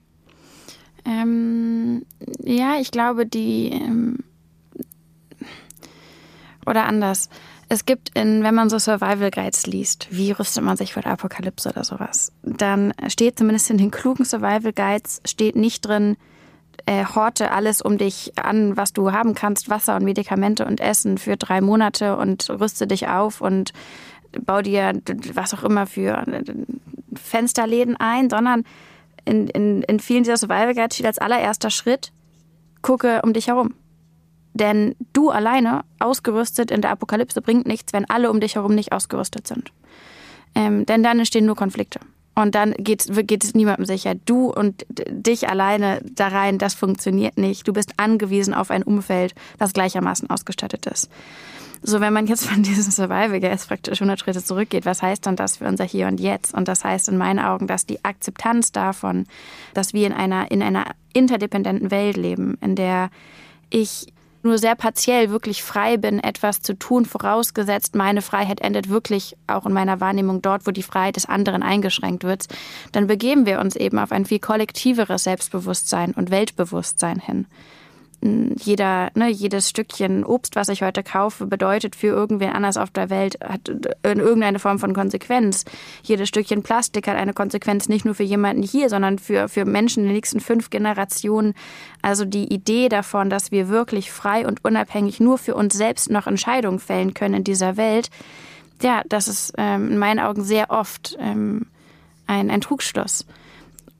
Ähm, 1.05 2.03
ja, 2.45 2.79
ich 2.81 2.91
glaube, 2.91 3.27
die 3.27 3.71
ähm, 3.73 4.19
oder 6.67 6.85
anders. 6.85 7.31
Es 7.71 7.85
gibt 7.85 8.17
in, 8.17 8.43
wenn 8.43 8.55
man 8.55 8.71
so 8.71 8.79
Survival 8.79 9.31
Guides 9.31 9.67
liest, 9.67 10.09
wie 10.11 10.33
rüstet 10.33 10.65
man 10.65 10.79
sich 10.79 10.95
vor 10.95 11.03
der 11.03 11.13
Apokalypse 11.13 11.69
oder 11.69 11.85
sowas, 11.85 12.33
dann 12.43 12.95
steht 13.09 13.39
zumindest 13.39 13.69
in 13.71 13.77
den 13.77 13.91
klugen 13.91 14.25
Survival 14.25 14.73
Guides 14.73 15.21
steht 15.27 15.55
nicht 15.55 15.83
drin, 15.83 16.17
äh, 16.87 17.05
horte 17.05 17.51
alles 17.51 17.83
um 17.83 17.99
dich 17.99 18.33
an, 18.39 18.79
was 18.79 18.95
du 18.95 19.13
haben 19.13 19.35
kannst, 19.35 19.69
Wasser 19.69 19.97
und 19.97 20.05
Medikamente 20.05 20.65
und 20.65 20.81
Essen 20.81 21.19
für 21.19 21.37
drei 21.37 21.61
Monate 21.61 22.17
und 22.17 22.49
rüste 22.49 22.87
dich 22.87 23.09
auf 23.09 23.43
und 23.43 23.73
bau 24.47 24.63
dir 24.63 25.01
was 25.35 25.53
auch 25.53 25.63
immer 25.63 25.87
für 25.87 26.27
äh, 26.27 26.45
Fensterläden 27.15 27.97
ein, 27.97 28.31
sondern 28.31 28.65
in, 29.27 29.49
in, 29.49 29.83
in 29.83 30.01
vielen 30.01 30.23
dieser 30.23 30.39
Survival 30.39 30.75
Guides 30.75 30.95
steht 30.95 31.07
als 31.07 31.19
allererster 31.19 31.69
Schritt, 31.69 32.13
gucke 32.81 33.21
um 33.23 33.35
dich 33.35 33.49
herum. 33.49 33.75
Denn 34.59 34.97
du 35.13 35.31
alleine, 35.31 35.85
ausgerüstet 36.01 36.71
in 36.71 36.83
der 36.83 36.91
Apokalypse, 36.91 37.41
bringt 37.41 37.67
nichts, 37.67 37.93
wenn 37.93 38.09
alle 38.11 38.31
um 38.31 38.41
dich 38.41 38.57
herum 38.57 38.75
nicht 38.75 38.93
ausgerüstet 38.93 39.47
sind. 39.47 39.73
Ähm, 40.55 40.85
denn 40.85 41.03
dann 41.03 41.19
entstehen 41.19 41.47
nur 41.47 41.57
Konflikte. 41.57 42.01
Und 42.35 42.55
dann 42.55 42.73
geht, 42.79 43.07
geht 43.27 43.43
es 43.43 43.55
niemandem 43.55 43.85
sicher. 43.85 44.15
Du 44.15 44.53
und 44.53 44.87
dich 44.89 45.49
alleine 45.49 46.01
da 46.05 46.29
rein, 46.29 46.59
das 46.59 46.75
funktioniert 46.75 47.37
nicht. 47.37 47.67
Du 47.67 47.73
bist 47.73 47.95
angewiesen 47.97 48.55
auf 48.55 48.71
ein 48.71 48.83
Umfeld, 48.83 49.35
das 49.59 49.73
gleichermaßen 49.73 50.31
ausgestattet 50.31 50.87
ist. 50.87 51.11
So, 51.83 52.01
wenn 52.01 52.13
man 52.13 52.27
jetzt 52.27 52.47
von 52.47 52.63
diesem 52.65 52.93
Survival 52.93 53.41
Guys 53.41 53.67
praktisch 53.67 54.01
100 54.01 54.21
Schritte 54.21 54.43
zurückgeht, 54.43 54.87
was 54.87 55.03
heißt 55.03 55.27
dann 55.27 55.37
das 55.37 55.59
für 55.59 55.67
unser 55.67 55.85
Hier 55.85 56.07
und 56.07 56.21
Jetzt? 56.21 56.55
Und 56.55 56.69
das 56.69 56.85
heißt 56.85 57.09
in 57.09 57.19
meinen 57.19 57.39
Augen, 57.39 57.67
dass 57.67 57.87
die 57.87 58.05
Akzeptanz 58.05 58.73
davon, 58.73 59.27
dass 59.75 59.93
wir 59.93 60.07
in 60.07 60.13
einer, 60.13 60.51
in 60.51 60.63
einer 60.63 60.87
interdependenten 61.13 61.91
Welt 61.91 62.17
leben, 62.17 62.57
in 62.61 62.77
der 62.77 63.11
ich 63.71 64.13
nur 64.43 64.59
sehr 64.59 64.75
partiell 64.75 65.31
wirklich 65.31 65.63
frei 65.63 65.97
bin, 65.97 66.19
etwas 66.19 66.61
zu 66.61 66.79
tun, 66.79 67.05
vorausgesetzt, 67.05 67.95
meine 67.95 68.23
Freiheit 68.23 68.61
endet 68.61 68.89
wirklich 68.89 69.37
auch 69.47 69.67
in 69.67 69.73
meiner 69.73 70.01
Wahrnehmung 70.01 70.43
dort, 70.43 70.67
wo 70.67 70.71
die 70.71 70.83
Freiheit 70.83 71.17
des 71.17 71.27
anderen 71.27 71.63
eingeschränkt 71.63 72.25
wird, 72.25 72.47
dann 72.93 73.07
begeben 73.07 73.47
wir 73.47 73.61
uns 73.61 73.77
eben 73.77 73.99
auf 73.99 74.13
ein 74.13 74.25
viel 74.25 74.39
kollektiveres 74.39 75.25
Selbstbewusstsein 75.25 76.13
und 76.13 76.31
Weltbewusstsein 76.31 77.21
hin 77.21 77.47
jeder, 78.21 79.11
ne, 79.15 79.29
jedes 79.29 79.69
Stückchen 79.69 80.25
Obst, 80.25 80.57
was 80.57 80.69
ich 80.69 80.83
heute 80.83 81.05
kaufe, 81.05 81.47
bedeutet 81.47 81.95
für 81.95 82.09
irgendwen 82.09 82.51
anders 82.51 82.77
auf 82.77 82.91
der 82.91 83.11
Welt, 83.11 83.39
hat 83.41 83.71
irgendeine 84.03 84.59
Form 84.59 84.81
von 84.81 84.93
Konsequenz. 84.93 85.65
Jedes 86.03 86.29
Stückchen 86.29 86.65
Plastik 86.65 87.07
hat 87.07 87.17
eine 87.17 87.33
Konsequenz 87.33 87.89
nicht 87.89 88.05
nur 88.05 88.17
für 88.17 88.25
jemanden 88.25 88.63
hier, 88.63 88.89
sondern 88.89 89.21
für, 89.21 89.49
für 89.49 89.65
Menschen 89.65 90.03
in 90.03 90.09
den 90.09 90.17
nächsten 90.17 90.41
fünf 90.41 90.71
Generationen. 90.71 91.55
Also 92.03 92.25
die 92.25 92.53
Idee 92.53 92.89
davon, 92.89 93.31
dass 93.31 93.53
wir 93.53 93.69
wirklich 93.69 94.11
frei 94.11 94.47
und 94.47 94.65
unabhängig 94.65 95.21
nur 95.21 95.39
für 95.39 95.55
uns 95.55 95.75
selbst 95.75 96.11
noch 96.11 96.27
Entscheidungen 96.27 96.81
fällen 96.81 97.15
können 97.15 97.35
in 97.35 97.45
dieser 97.45 97.77
Welt, 97.77 98.11
ja, 98.83 99.03
das 99.09 99.29
ist 99.29 99.53
ähm, 99.59 99.93
in 99.93 99.99
meinen 99.99 100.21
Augen 100.21 100.45
sehr 100.45 100.71
oft 100.71 101.17
ähm, 101.21 101.67
ein, 102.27 102.51
ein 102.51 102.61
Trugschluss. 102.61 103.27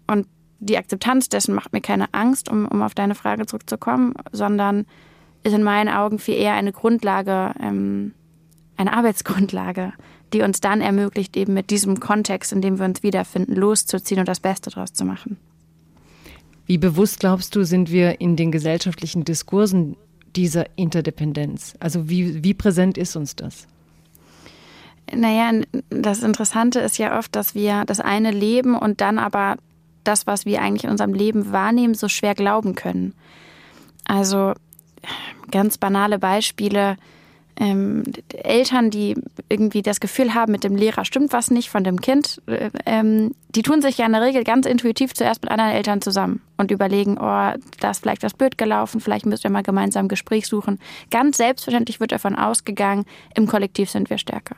Und 0.07 0.27
die 0.61 0.77
Akzeptanz 0.77 1.29
dessen 1.29 1.55
macht 1.55 1.73
mir 1.73 1.81
keine 1.81 2.13
Angst, 2.13 2.49
um, 2.49 2.67
um 2.67 2.83
auf 2.83 2.95
deine 2.95 3.15
Frage 3.15 3.47
zurückzukommen, 3.47 4.15
sondern 4.33 4.87
ist 5.45 5.55
in 5.55 5.63
meinen 5.63 5.89
Augen 5.89 6.19
viel 6.19 6.35
eher 6.35 6.55
eine 6.55 6.73
Grundlage, 6.73 7.55
ähm, 7.61 8.13
eine 8.77 8.93
Arbeitsgrundlage, 8.93 9.93
die 10.33 10.43
uns 10.43 10.61
dann 10.61 10.81
ermöglicht, 10.81 11.37
eben 11.37 11.55
mit 11.55 11.71
diesem 11.71 12.01
Kontext, 12.01 12.53
in 12.53 12.61
dem 12.61 12.79
wir 12.79 12.87
uns 12.87 13.03
wiederfinden, 13.03 13.55
loszuziehen 13.55 14.21
und 14.21 14.29
das 14.29 14.41
Beste 14.41 14.71
daraus 14.71 14.93
zu 14.93 15.05
machen. 15.05 15.37
Wie 16.67 16.79
bewusst 16.79 17.21
glaubst 17.21 17.57
du, 17.57 17.65
sind 17.65 17.91
wir 17.91 18.21
in 18.21 18.37
den 18.37 18.53
gesellschaftlichen 18.53 19.25
Diskursen 19.25 19.97
dieser 20.37 20.67
Interdependenz? 20.77 21.75
Also 21.81 22.11
wie, 22.11 22.45
wie 22.45 22.53
präsent 22.53 22.99
ist 22.99 23.17
uns 23.17 23.37
das? 23.37 23.67
Naja, 25.15 25.63
das 25.89 26.23
Interessante 26.23 26.81
ist 26.81 26.99
ja 26.99 27.19
oft, 27.19 27.35
dass 27.35 27.55
wir 27.55 27.85
das 27.87 28.01
eine 28.01 28.31
leben 28.31 28.77
und 28.77 29.01
dann 29.01 29.19
aber 29.19 29.57
das, 30.09 30.27
was 30.27 30.47
wir 30.47 30.63
eigentlich 30.63 30.85
in 30.85 30.91
unserem 30.91 31.15
Leben 31.15 31.53
wahrnehmen, 31.53 31.95
so 31.95 32.09
schwer 32.09 32.35
glauben 32.35 32.75
können. 32.75 33.15
Also 34.05 34.55
ganz 35.51 35.79
banale 35.79 36.19
Beispiele. 36.19 36.97
Ähm, 37.61 38.05
Eltern, 38.33 38.91
die 38.91 39.17
irgendwie 39.49 39.83
das 39.83 39.99
Gefühl 39.99 40.33
haben, 40.33 40.53
mit 40.53 40.63
dem 40.63 40.77
Lehrer 40.77 41.05
stimmt 41.05 41.33
was 41.33 41.51
nicht 41.51 41.71
von 41.71 41.83
dem 41.83 42.01
Kind, 42.01 42.41
äh, 42.47 42.71
ähm, 42.87 43.35
die 43.49 43.63
tun 43.63 43.83
sich 43.83 43.99
ja 43.99 44.07
in 44.07 44.13
der 44.13 44.23
Regel 44.23 44.45
ganz 44.45 44.65
intuitiv 44.65 45.13
zuerst 45.13 45.43
mit 45.43 45.51
anderen 45.51 45.73
Eltern 45.73 46.01
zusammen 46.01 46.41
und 46.57 46.71
überlegen, 46.71 47.19
oh, 47.19 47.53
da 47.81 47.91
ist 47.91 48.01
vielleicht 48.01 48.23
was 48.23 48.35
blöd 48.35 48.59
gelaufen, 48.59 49.01
vielleicht 49.01 49.27
müsst 49.27 49.43
ihr 49.43 49.51
mal 49.51 49.65
gemeinsam 49.65 50.05
ein 50.05 50.09
Gespräch 50.09 50.47
suchen. 50.47 50.79
Ganz 51.11 51.37
selbstverständlich 51.37 51.99
wird 51.99 52.13
davon 52.13 52.37
ausgegangen, 52.37 53.07
im 53.35 53.49
Kollektiv 53.49 53.91
sind 53.91 54.09
wir 54.09 54.19
stärker. 54.19 54.55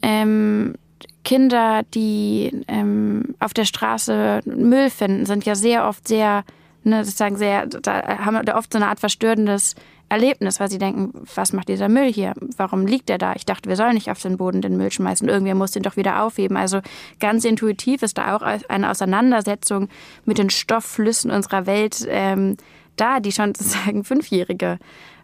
Ähm, 0.00 0.76
Kinder, 1.24 1.82
die 1.94 2.64
ähm, 2.68 3.34
auf 3.40 3.54
der 3.54 3.64
Straße 3.64 4.40
Müll 4.44 4.90
finden, 4.90 5.26
sind 5.26 5.44
ja 5.44 5.54
sehr 5.54 5.88
oft 5.88 6.06
sehr, 6.06 6.44
ne, 6.84 7.04
sozusagen 7.04 7.36
sehr, 7.36 7.66
da 7.66 8.18
haben 8.18 8.44
da 8.44 8.56
oft 8.56 8.72
so 8.72 8.78
eine 8.78 8.88
Art 8.88 9.00
verstörendes 9.00 9.74
Erlebnis, 10.08 10.60
weil 10.60 10.70
sie 10.70 10.78
denken, 10.78 11.12
was 11.34 11.52
macht 11.52 11.68
dieser 11.68 11.88
Müll 11.88 12.12
hier? 12.12 12.34
Warum 12.56 12.86
liegt 12.86 13.08
der 13.08 13.18
da? 13.18 13.32
Ich 13.34 13.46
dachte, 13.46 13.68
wir 13.68 13.76
sollen 13.76 13.94
nicht 13.94 14.10
auf 14.10 14.20
den 14.20 14.36
Boden 14.36 14.60
den 14.60 14.76
Müll 14.76 14.92
schmeißen. 14.92 15.28
Irgendwer 15.28 15.54
muss 15.54 15.72
den 15.72 15.82
doch 15.82 15.96
wieder 15.96 16.22
aufheben. 16.22 16.56
Also 16.56 16.80
ganz 17.20 17.44
intuitiv 17.44 18.02
ist 18.02 18.18
da 18.18 18.36
auch 18.36 18.42
eine 18.42 18.90
Auseinandersetzung 18.90 19.88
mit 20.24 20.38
den 20.38 20.50
Stoffflüssen 20.50 21.30
unserer 21.30 21.66
Welt 21.66 22.06
ähm, 22.08 22.56
da, 22.96 23.18
die 23.18 23.32
schon 23.32 23.54
sozusagen 23.56 24.04
Fünfjährige 24.04 24.78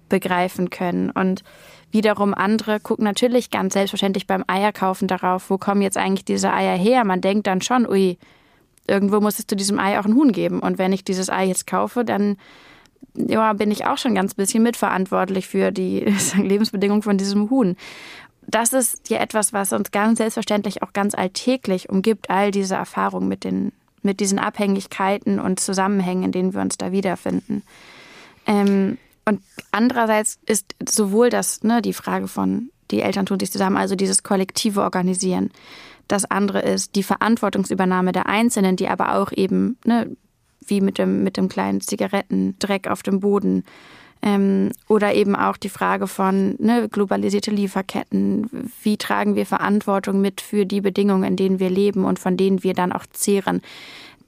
begreifen 0.09 0.71
können. 0.71 1.11
Und 1.11 1.45
Wiederum 1.92 2.35
andere 2.35 2.78
gucken 2.78 3.04
natürlich 3.04 3.50
ganz 3.50 3.75
selbstverständlich 3.75 4.26
beim 4.26 4.44
Eierkaufen 4.47 5.09
darauf, 5.09 5.50
wo 5.50 5.59
kommen 5.59 5.82
jetzt 5.82 5.97
eigentlich 5.97 6.25
diese 6.25 6.52
Eier 6.52 6.76
her. 6.76 7.04
Man 7.04 7.20
denkt 7.20 7.47
dann 7.47 7.62
schon, 7.62 7.88
ui, 7.88 8.16
irgendwo 8.87 9.20
muss 9.20 9.38
es 9.38 9.47
zu 9.47 9.56
diesem 9.56 9.78
Ei 9.78 9.99
auch 9.99 10.04
ein 10.04 10.14
Huhn 10.14 10.32
geben. 10.32 10.61
Und 10.61 10.78
wenn 10.78 10.92
ich 10.92 11.04
dieses 11.04 11.30
Ei 11.30 11.47
jetzt 11.47 11.66
kaufe, 11.66 12.04
dann 12.04 12.37
ja, 13.14 13.52
bin 13.54 13.70
ich 13.70 13.87
auch 13.87 13.99
schon 13.99 14.14
ganz 14.14 14.35
bisschen 14.35 14.62
mitverantwortlich 14.62 15.49
für 15.49 15.73
die 15.73 16.00
Lebensbedingungen 16.37 17.02
von 17.02 17.18
diesem 17.18 17.50
Huhn. 17.50 17.76
Das 18.47 18.73
ist 18.73 19.09
ja 19.11 19.18
etwas, 19.18 19.52
was 19.52 19.73
uns 19.73 19.90
ganz 19.90 20.18
selbstverständlich 20.18 20.82
auch 20.82 20.92
ganz 20.92 21.14
alltäglich 21.14 21.88
umgibt, 21.88 22.30
all 22.30 22.50
diese 22.50 22.75
Erfahrungen 22.75 23.28
mit, 23.28 23.47
mit 24.02 24.20
diesen 24.20 24.38
Abhängigkeiten 24.38 25.38
und 25.38 25.61
Zusammenhängen, 25.61 26.25
in 26.25 26.32
denen 26.32 26.54
wir 26.54 26.61
uns 26.61 26.78
da 26.78 26.92
wiederfinden. 26.92 27.62
Ähm, 28.47 28.99
und 29.30 29.42
andererseits 29.70 30.40
ist 30.44 30.75
sowohl 30.88 31.30
das, 31.30 31.62
ne, 31.62 31.80
die 31.82 31.92
Frage 31.92 32.26
von, 32.26 32.70
die 32.90 33.00
Eltern 33.00 33.26
tun 33.26 33.38
sich 33.38 33.52
zusammen, 33.52 33.76
also 33.76 33.94
dieses 33.94 34.25
kollektive 34.25 34.82
Organisieren. 34.82 35.50
Das 36.08 36.25
andere 36.25 36.60
ist 36.60 36.96
die 36.96 37.04
Verantwortungsübernahme 37.04 38.10
der 38.10 38.26
Einzelnen, 38.26 38.75
die 38.75 38.88
aber 38.88 39.14
auch 39.14 39.30
eben, 39.30 39.78
ne, 39.84 40.16
wie 40.66 40.80
mit 40.80 40.99
dem, 40.99 41.22
mit 41.22 41.37
dem 41.37 41.49
kleinen 41.49 41.80
Zigarettendreck 41.80 42.88
auf 42.88 43.04
dem 43.04 43.20
Boden, 43.20 43.62
ähm, 44.22 44.72
oder 44.88 45.14
eben 45.14 45.37
auch 45.37 45.56
die 45.56 45.68
Frage 45.68 46.08
von 46.08 46.56
ne, 46.58 46.88
globalisierte 46.88 47.52
Lieferketten. 47.52 48.68
Wie 48.82 48.96
tragen 48.96 49.37
wir 49.37 49.46
Verantwortung 49.46 50.20
mit 50.20 50.40
für 50.40 50.66
die 50.66 50.80
Bedingungen, 50.80 51.22
in 51.22 51.37
denen 51.37 51.60
wir 51.60 51.70
leben 51.70 52.04
und 52.04 52.18
von 52.18 52.37
denen 52.37 52.64
wir 52.64 52.75
dann 52.75 52.92
auch 52.92 53.06
zehren? 53.06 53.62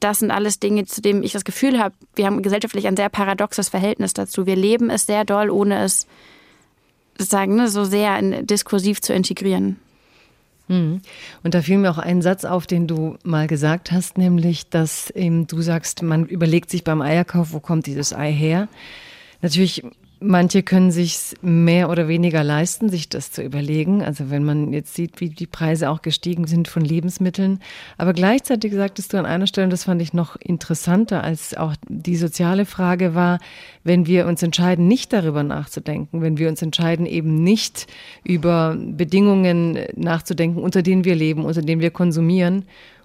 Das 0.02 0.18
sind 0.18 0.30
alles 0.30 0.59
Dinge, 0.59 0.85
zu 0.85 1.00
denen 1.00 1.23
ich 1.23 1.32
das 1.32 1.44
Gefühl 1.44 1.78
habe, 1.78 1.94
wir 2.14 2.26
haben 2.26 2.42
gesellschaftlich 2.42 2.87
ein 2.87 2.97
sehr 2.97 3.09
paradoxes 3.09 3.68
Verhältnis 3.68 4.12
dazu. 4.14 4.47
Wir 4.47 4.56
leben 4.56 4.90
es 4.90 5.06
sehr 5.06 5.25
doll, 5.25 5.50
ohne 5.50 5.82
es 5.82 6.06
sozusagen 7.18 7.56
ne, 7.56 7.68
so 7.68 7.85
sehr 7.85 8.18
in, 8.18 8.47
diskursiv 8.47 9.00
zu 9.00 9.12
integrieren. 9.12 9.76
Mhm. 10.68 11.02
Und 11.42 11.54
da 11.54 11.62
fiel 11.62 11.78
mir 11.78 11.90
auch 11.90 11.99
ein 11.99 12.23
Satz 12.23 12.44
auf, 12.44 12.66
den 12.66 12.87
du 12.87 13.16
mal 13.23 13.47
gesagt 13.47 13.92
hast, 13.92 14.18
nämlich, 14.18 14.68
dass 14.68 15.11
eben 15.11 15.47
du 15.47 15.61
sagst, 15.62 16.02
man 16.02 16.26
überlegt 16.26 16.71
sich 16.71 16.85
beim 16.85 17.02
Eierkauf, 17.02 17.52
wo 17.52 17.61
kommt 17.61 17.87
dieses 17.87 18.12
Ei 18.12 18.32
her? 18.32 18.68
Natürlich 19.40 19.85
Manche 20.23 20.62
können 20.62 20.91
sich 20.91 21.35
mehr 21.43 21.91
oder 21.91 22.09
weniger 22.09 22.45
leisten, 22.45 22.88
sich 22.88 23.09
das 23.09 23.31
zu 23.31 23.43
überlegen. 23.43 24.02
Also 24.02 24.31
wenn 24.31 24.45
man 24.45 24.73
jetzt 24.73 24.95
sieht, 24.95 25.21
wie 25.21 25.29
die 25.29 25.47
Preise 25.47 25.91
auch 25.91 26.02
gestiegen 26.02 26.47
sind 26.47 26.69
von 26.69 26.83
Lebensmitteln. 26.83 27.61
Aber 27.99 28.12
gleichzeitig 28.12 28.73
sagtest 28.73 29.12
du 29.12 29.19
an 29.19 29.26
einer 29.26 29.47
Stelle, 29.47 29.64
und 29.64 29.73
das 29.73 29.85
fand 29.85 30.00
ich 30.00 30.12
noch 30.12 30.37
interessanter 30.37 31.23
als 31.23 31.57
auch 31.57 31.75
die 31.88 32.17
soziale 32.17 32.64
Frage 32.64 33.14
war, 33.14 33.38
wenn 33.85 34.07
wir 34.07 34.26
uns 34.26 34.43
entscheiden, 34.43 34.88
nicht 34.88 35.12
darüber 35.12 35.43
nachzudenken, 35.43 36.23
wenn 36.23 36.38
wir 36.38 36.49
uns 36.49 36.62
entscheiden, 36.62 37.07
eben 37.07 37.43
nicht 37.43 37.87
über 38.25 38.76
Bedingungen 38.79 39.79
nachzudenken, 39.97 40.62
unter 40.62 40.83
denen 40.83 41.05
wir 41.05 41.14
leben, 41.14 41.45
unter 41.45 41.62
denen 41.62 41.81
wir 41.81 41.91
konsumieren, 41.91 42.64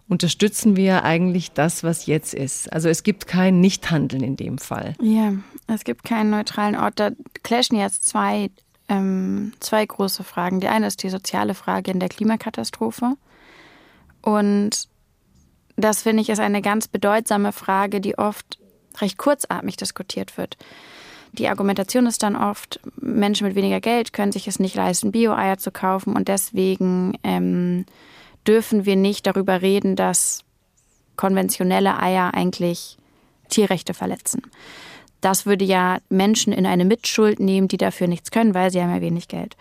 unterstützen 0.09 0.75
wir 0.75 1.03
eigentlich 1.03 1.51
das, 1.51 1.83
was 1.83 2.05
jetzt 2.05 2.33
ist. 2.33 2.71
Also 2.71 2.89
es 2.89 3.03
gibt 3.03 3.27
kein 3.27 3.59
Nichthandeln 3.59 4.23
in 4.23 4.37
dem 4.37 4.57
Fall. 4.57 4.93
Ja, 5.01 5.33
es 5.67 5.83
gibt 5.83 6.03
keinen 6.03 6.29
neutralen 6.29 6.75
Ort. 6.75 6.99
Da 6.99 7.11
clashen 7.43 7.77
jetzt 7.77 8.05
zwei, 8.05 8.49
ähm, 8.87 9.53
zwei 9.59 9.85
große 9.85 10.23
Fragen. 10.23 10.59
Die 10.59 10.69
eine 10.69 10.87
ist 10.87 11.03
die 11.03 11.09
soziale 11.09 11.53
Frage 11.53 11.91
in 11.91 11.99
der 11.99 12.09
Klimakatastrophe. 12.09 13.15
Und 14.21 14.87
das 15.75 16.01
finde 16.01 16.21
ich 16.21 16.29
ist 16.29 16.39
eine 16.39 16.61
ganz 16.61 16.87
bedeutsame 16.87 17.51
Frage, 17.51 18.01
die 18.01 18.17
oft 18.17 18.59
recht 18.99 19.17
kurzatmig 19.17 19.77
diskutiert 19.77 20.37
wird. 20.37 20.57
Die 21.33 21.49
Argumentation 21.49 22.07
ist 22.07 22.23
dann 22.23 22.35
oft, 22.35 22.79
Menschen 22.95 23.45
mit 23.45 23.55
weniger 23.55 23.79
Geld 23.79 24.11
können 24.11 24.31
sich 24.31 24.47
es 24.47 24.59
nicht 24.59 24.75
leisten, 24.75 25.11
Bio-Eier 25.11 25.57
zu 25.57 25.71
kaufen 25.71 26.15
und 26.15 26.29
deswegen 26.29 27.17
ähm, 27.23 27.85
dürfen 28.47 28.85
wir 28.85 28.95
nicht 28.95 29.27
darüber 29.27 29.61
reden, 29.61 29.95
dass 29.95 30.43
konventionelle 31.15 31.99
Eier 31.99 32.33
eigentlich 32.33 32.97
Tierrechte 33.49 33.93
verletzen. 33.93 34.41
Das 35.21 35.45
würde 35.45 35.65
ja 35.65 35.97
Menschen 36.09 36.53
in 36.53 36.65
eine 36.65 36.85
Mitschuld 36.85 37.39
nehmen, 37.39 37.67
die 37.67 37.77
dafür 37.77 38.07
nichts 38.07 38.31
können, 38.31 38.53
weil 38.53 38.71
sie 38.71 38.81
haben 38.81 38.93
ja 38.93 39.01
wenig 39.01 39.27
Geld. 39.27 39.57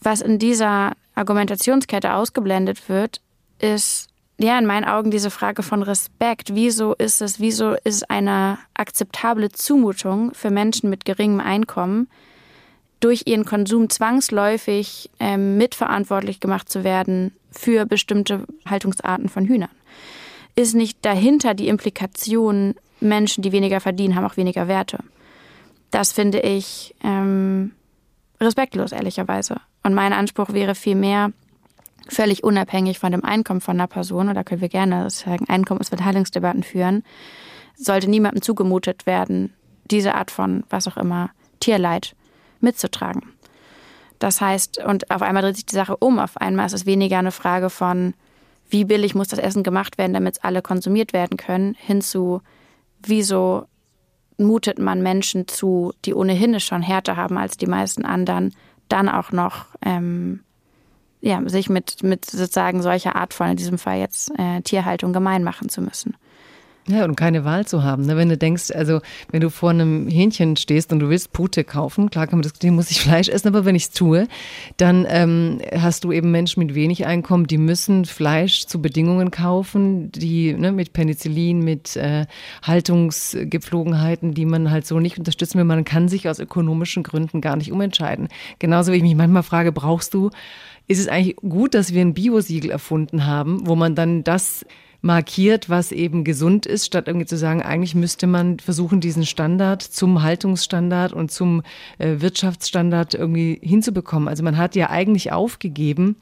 Was 0.00 0.20
in 0.20 0.38
dieser 0.38 0.92
Argumentationskette 1.14 2.14
ausgeblendet 2.14 2.88
wird, 2.88 3.20
ist 3.60 4.08
ja 4.38 4.58
in 4.58 4.66
meinen 4.66 4.84
Augen 4.84 5.10
diese 5.10 5.30
Frage 5.30 5.62
von 5.62 5.82
Respekt. 5.82 6.54
Wieso 6.54 6.94
ist 6.94 7.22
es, 7.22 7.38
wieso 7.40 7.74
ist 7.84 8.10
eine 8.10 8.58
akzeptable 8.74 9.50
Zumutung 9.50 10.34
für 10.34 10.50
Menschen 10.50 10.90
mit 10.90 11.04
geringem 11.04 11.40
Einkommen, 11.40 12.08
durch 13.04 13.24
ihren 13.26 13.44
Konsum 13.44 13.90
zwangsläufig 13.90 15.10
ähm, 15.20 15.58
mitverantwortlich 15.58 16.40
gemacht 16.40 16.70
zu 16.70 16.84
werden 16.84 17.32
für 17.50 17.84
bestimmte 17.84 18.46
Haltungsarten 18.64 19.28
von 19.28 19.44
Hühnern. 19.44 19.68
Ist 20.56 20.74
nicht 20.74 21.04
dahinter 21.04 21.52
die 21.52 21.68
Implikation, 21.68 22.74
Menschen, 23.00 23.42
die 23.42 23.52
weniger 23.52 23.80
verdienen, 23.80 24.16
haben 24.16 24.24
auch 24.24 24.38
weniger 24.38 24.68
Werte. 24.68 25.00
Das 25.90 26.12
finde 26.12 26.40
ich 26.40 26.94
ähm, 27.04 27.72
respektlos, 28.40 28.92
ehrlicherweise. 28.92 29.56
Und 29.82 29.92
mein 29.92 30.14
Anspruch 30.14 30.54
wäre 30.54 30.74
vielmehr, 30.74 31.30
völlig 32.08 32.42
unabhängig 32.42 32.98
von 32.98 33.12
dem 33.12 33.22
Einkommen 33.22 33.60
von 33.60 33.76
einer 33.76 33.86
Person, 33.86 34.30
oder 34.30 34.44
können 34.44 34.62
wir 34.62 34.70
gerne 34.70 35.10
sagen, 35.10 35.46
Einkommensverteilungsdebatten 35.46 36.62
führen, 36.62 37.04
sollte 37.76 38.08
niemandem 38.08 38.40
zugemutet 38.40 39.04
werden, 39.04 39.52
diese 39.90 40.14
Art 40.14 40.30
von, 40.30 40.64
was 40.70 40.88
auch 40.88 40.96
immer, 40.96 41.28
Tierleid 41.60 42.14
mitzutragen. 42.64 43.22
Das 44.18 44.40
heißt, 44.40 44.78
und 44.84 45.10
auf 45.10 45.22
einmal 45.22 45.42
dreht 45.42 45.56
sich 45.56 45.66
die 45.66 45.74
Sache 45.74 45.96
um. 45.96 46.18
Auf 46.18 46.36
einmal 46.36 46.66
ist 46.66 46.72
es 46.72 46.86
weniger 46.86 47.18
eine 47.18 47.32
Frage 47.32 47.70
von, 47.70 48.14
wie 48.68 48.84
billig 48.84 49.14
muss 49.14 49.28
das 49.28 49.38
Essen 49.38 49.62
gemacht 49.62 49.98
werden, 49.98 50.14
damit 50.14 50.44
alle 50.44 50.62
konsumiert 50.62 51.12
werden 51.12 51.36
können, 51.36 51.76
hinzu, 51.78 52.40
wieso 53.02 53.66
mutet 54.38 54.78
man 54.78 55.02
Menschen 55.02 55.46
zu, 55.46 55.92
die 56.04 56.14
ohnehin 56.14 56.54
es 56.54 56.64
schon 56.64 56.82
härter 56.82 57.16
haben 57.16 57.38
als 57.38 57.56
die 57.56 57.66
meisten 57.66 58.04
anderen, 58.04 58.54
dann 58.88 59.08
auch 59.08 59.30
noch 59.30 59.66
ähm, 59.82 60.40
ja, 61.20 61.40
sich 61.48 61.68
mit, 61.68 62.02
mit 62.02 62.24
sozusagen 62.24 62.82
solcher 62.82 63.16
Art 63.16 63.32
von, 63.32 63.48
in 63.48 63.56
diesem 63.56 63.78
Fall 63.78 63.98
jetzt 63.98 64.30
äh, 64.38 64.60
Tierhaltung 64.62 65.12
gemein 65.12 65.44
machen 65.44 65.68
zu 65.68 65.80
müssen. 65.80 66.16
Ja, 66.86 67.04
und 67.04 67.16
keine 67.16 67.46
Wahl 67.46 67.66
zu 67.66 67.82
haben. 67.82 68.04
Ne? 68.04 68.18
Wenn 68.18 68.28
du 68.28 68.36
denkst, 68.36 68.70
also 68.70 69.00
wenn 69.30 69.40
du 69.40 69.48
vor 69.48 69.70
einem 69.70 70.06
Hähnchen 70.06 70.56
stehst 70.56 70.92
und 70.92 71.00
du 71.00 71.08
willst 71.08 71.32
Pute 71.32 71.64
kaufen, 71.64 72.10
klar 72.10 72.26
kann 72.26 72.38
man 72.38 72.42
diskutieren, 72.42 72.74
muss 72.74 72.90
ich 72.90 73.00
Fleisch 73.04 73.28
essen, 73.28 73.48
aber 73.48 73.64
wenn 73.64 73.74
ich 73.74 73.84
es 73.84 73.90
tue, 73.92 74.28
dann 74.76 75.06
ähm, 75.08 75.60
hast 75.74 76.04
du 76.04 76.12
eben 76.12 76.30
Menschen 76.30 76.60
mit 76.60 76.74
wenig 76.74 77.06
Einkommen, 77.06 77.46
die 77.46 77.56
müssen 77.56 78.04
Fleisch 78.04 78.66
zu 78.66 78.82
Bedingungen 78.82 79.30
kaufen, 79.30 80.12
die 80.12 80.52
ne, 80.52 80.72
mit 80.72 80.92
Penicillin, 80.92 81.60
mit 81.60 81.96
äh, 81.96 82.26
Haltungsgepflogenheiten, 82.62 84.34
die 84.34 84.44
man 84.44 84.70
halt 84.70 84.86
so 84.86 85.00
nicht 85.00 85.18
unterstützen 85.18 85.56
will. 85.56 85.64
Man 85.64 85.84
kann 85.86 86.08
sich 86.08 86.28
aus 86.28 86.38
ökonomischen 86.38 87.02
Gründen 87.02 87.40
gar 87.40 87.56
nicht 87.56 87.72
umentscheiden. 87.72 88.28
Genauso 88.58 88.92
wie 88.92 88.96
ich 88.96 89.02
mich 89.02 89.16
manchmal 89.16 89.42
frage, 89.42 89.72
brauchst 89.72 90.12
du, 90.12 90.28
ist 90.86 90.98
es 90.98 91.08
eigentlich 91.08 91.36
gut, 91.36 91.72
dass 91.72 91.94
wir 91.94 92.02
ein 92.02 92.12
Biosiegel 92.12 92.70
erfunden 92.70 93.24
haben, 93.24 93.66
wo 93.66 93.74
man 93.74 93.94
dann 93.94 94.22
das 94.22 94.66
markiert, 95.04 95.68
was 95.68 95.92
eben 95.92 96.24
gesund 96.24 96.64
ist, 96.64 96.86
statt 96.86 97.08
irgendwie 97.08 97.26
zu 97.26 97.36
sagen, 97.36 97.60
eigentlich 97.62 97.94
müsste 97.94 98.26
man 98.26 98.58
versuchen, 98.58 99.02
diesen 99.02 99.26
Standard 99.26 99.82
zum 99.82 100.22
Haltungsstandard 100.22 101.12
und 101.12 101.30
zum 101.30 101.62
äh, 101.98 102.20
Wirtschaftsstandard 102.20 103.12
irgendwie 103.12 103.58
hinzubekommen. 103.62 104.28
Also 104.28 104.42
man 104.42 104.56
hat 104.56 104.74
ja 104.76 104.88
eigentlich 104.88 105.30
aufgegeben, 105.30 106.16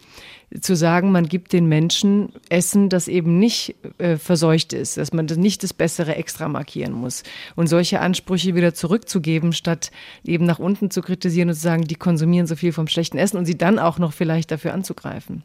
zu 0.61 0.75
sagen, 0.75 1.12
man 1.12 1.29
gibt 1.29 1.53
den 1.53 1.67
Menschen 1.67 2.33
Essen, 2.49 2.89
das 2.89 3.07
eben 3.07 3.39
nicht 3.39 3.77
äh, 3.99 4.17
verseucht 4.17 4.73
ist, 4.73 4.97
dass 4.97 5.12
man 5.12 5.27
nicht 5.27 5.62
das 5.62 5.73
Bessere 5.73 6.17
extra 6.17 6.49
markieren 6.49 6.93
muss. 6.93 7.23
Und 7.55 7.69
solche 7.69 8.01
Ansprüche 8.01 8.57
wieder 8.57 8.75
zurückzugeben, 8.75 9.53
statt 9.53 9.93
eben 10.25 10.45
nach 10.45 10.59
unten 10.59 10.91
zu 10.91 11.03
kritisieren 11.03 11.51
und 11.51 11.55
zu 11.55 11.61
sagen, 11.61 11.85
die 11.85 11.95
konsumieren 11.95 12.49
so 12.49 12.57
viel 12.57 12.73
vom 12.73 12.89
schlechten 12.89 13.17
Essen 13.17 13.37
und 13.37 13.45
sie 13.45 13.57
dann 13.57 13.79
auch 13.79 14.01
noch 14.01 14.12
vielleicht 14.12 14.51
dafür 14.51 14.75
anzugreifen. 14.75 15.45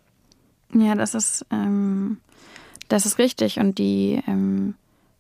Ja, 0.74 0.96
das 0.96 1.13
ist 1.13 1.46
ähm, 1.51 2.17
das 2.88 3.06
ist 3.06 3.17
richtig. 3.17 3.60
Und 3.60 3.77
die 3.77 4.22
ähm, 4.27 4.75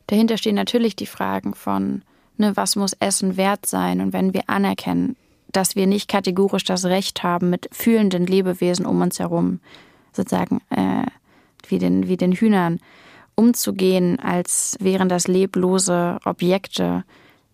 dahinter 0.07 0.37
stehen 0.37 0.55
natürlich 0.55 0.95
die 0.95 1.05
Fragen 1.05 1.53
von, 1.53 2.01
ne, 2.37 2.55
was 2.55 2.75
muss 2.75 2.93
Essen 2.93 3.37
wert 3.37 3.65
sein? 3.65 4.01
Und 4.01 4.13
wenn 4.13 4.33
wir 4.33 4.43
anerkennen, 4.49 5.15
dass 5.51 5.75
wir 5.75 5.87
nicht 5.87 6.09
kategorisch 6.09 6.63
das 6.63 6.85
Recht 6.85 7.23
haben, 7.23 7.49
mit 7.49 7.69
fühlenden 7.71 8.25
Lebewesen 8.25 8.85
um 8.85 9.01
uns 9.01 9.19
herum, 9.19 9.59
sozusagen 10.13 10.61
äh, 10.69 11.05
wie, 11.67 11.79
den, 11.79 12.07
wie 12.07 12.17
den 12.17 12.33
Hühnern, 12.33 12.79
umzugehen, 13.35 14.19
als 14.19 14.77
wären 14.79 15.09
das 15.09 15.27
leblose 15.27 16.19
Objekte, 16.25 17.03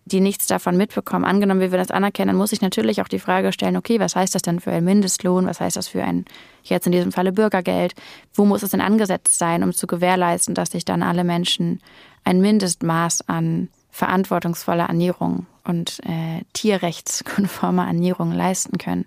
die 0.06 0.20
nichts 0.20 0.46
davon 0.46 0.76
mitbekommen. 0.76 1.24
Angenommen, 1.24 1.60
wir 1.60 1.72
würden 1.72 1.82
das 1.82 1.90
anerkennen, 1.90 2.28
dann 2.28 2.36
muss 2.36 2.52
ich 2.52 2.60
natürlich 2.60 3.00
auch 3.00 3.08
die 3.08 3.18
Frage 3.18 3.52
stellen, 3.52 3.76
okay, 3.76 4.00
was 4.00 4.14
heißt 4.14 4.34
das 4.34 4.42
denn 4.42 4.60
für 4.60 4.70
einen 4.70 4.84
Mindestlohn? 4.84 5.46
Was 5.46 5.60
heißt 5.60 5.76
das 5.76 5.88
für 5.88 6.04
ein, 6.04 6.26
jetzt 6.62 6.86
in 6.86 6.92
diesem 6.92 7.12
Falle 7.12 7.32
Bürgergeld? 7.32 7.94
Wo 8.34 8.44
muss 8.44 8.62
es 8.62 8.70
denn 8.70 8.82
angesetzt 8.82 9.38
sein, 9.38 9.62
um 9.62 9.72
zu 9.72 9.86
gewährleisten, 9.86 10.54
dass 10.54 10.70
sich 10.70 10.84
dann 10.84 11.02
alle 11.02 11.24
Menschen 11.24 11.80
ein 12.24 12.40
Mindestmaß 12.40 13.28
an 13.28 13.68
verantwortungsvoller 13.90 14.86
Ernährung 14.86 15.46
und 15.64 16.00
äh, 16.04 16.42
tierrechtskonformer 16.52 17.86
Ernährung 17.86 18.30
leisten 18.30 18.76
können? 18.76 19.06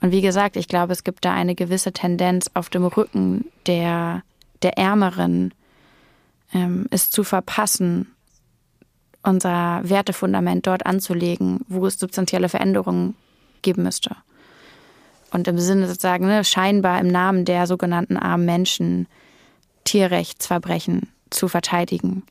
Und 0.00 0.10
wie 0.10 0.20
gesagt, 0.20 0.56
ich 0.56 0.68
glaube, 0.68 0.92
es 0.92 1.04
gibt 1.04 1.24
da 1.24 1.32
eine 1.32 1.54
gewisse 1.54 1.92
Tendenz 1.92 2.50
auf 2.54 2.70
dem 2.70 2.84
Rücken 2.84 3.46
der, 3.66 4.22
der 4.62 4.78
Ärmeren, 4.78 5.54
ähm, 6.52 6.86
es 6.90 7.10
zu 7.10 7.24
verpassen, 7.24 8.14
unser 9.22 9.80
Wertefundament 9.84 10.66
dort 10.66 10.86
anzulegen, 10.86 11.60
wo 11.68 11.86
es 11.86 11.98
substanzielle 11.98 12.48
Veränderungen 12.48 13.14
geben 13.62 13.82
müsste. 13.82 14.16
Und 15.30 15.46
im 15.48 15.58
Sinne 15.58 15.86
sozusagen 15.86 16.26
ne, 16.26 16.44
scheinbar 16.44 17.00
im 17.00 17.08
Namen 17.08 17.44
der 17.44 17.66
sogenannten 17.66 18.16
armen 18.16 18.46
Menschen 18.46 19.06
Tierrechtsverbrechen 19.84 21.08
zu 21.30 21.48
verteidigen, 21.48 22.22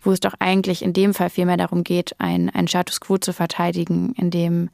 wo 0.00 0.12
es 0.12 0.20
doch 0.20 0.34
eigentlich 0.38 0.82
in 0.82 0.92
dem 0.92 1.12
Fall 1.12 1.30
vielmehr 1.30 1.56
darum 1.56 1.84
geht, 1.84 2.14
ein, 2.18 2.48
ein 2.50 2.68
Status 2.68 3.00
quo 3.00 3.18
zu 3.18 3.32
verteidigen, 3.32 4.14
in 4.16 4.30
dem 4.30 4.70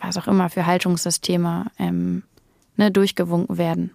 was 0.00 0.18
auch 0.18 0.26
immer 0.26 0.50
für 0.50 0.66
Haltungssysteme 0.66 1.66
ähm, 1.78 2.22
ne, 2.76 2.90
durchgewunken 2.90 3.58
werden. 3.58 3.90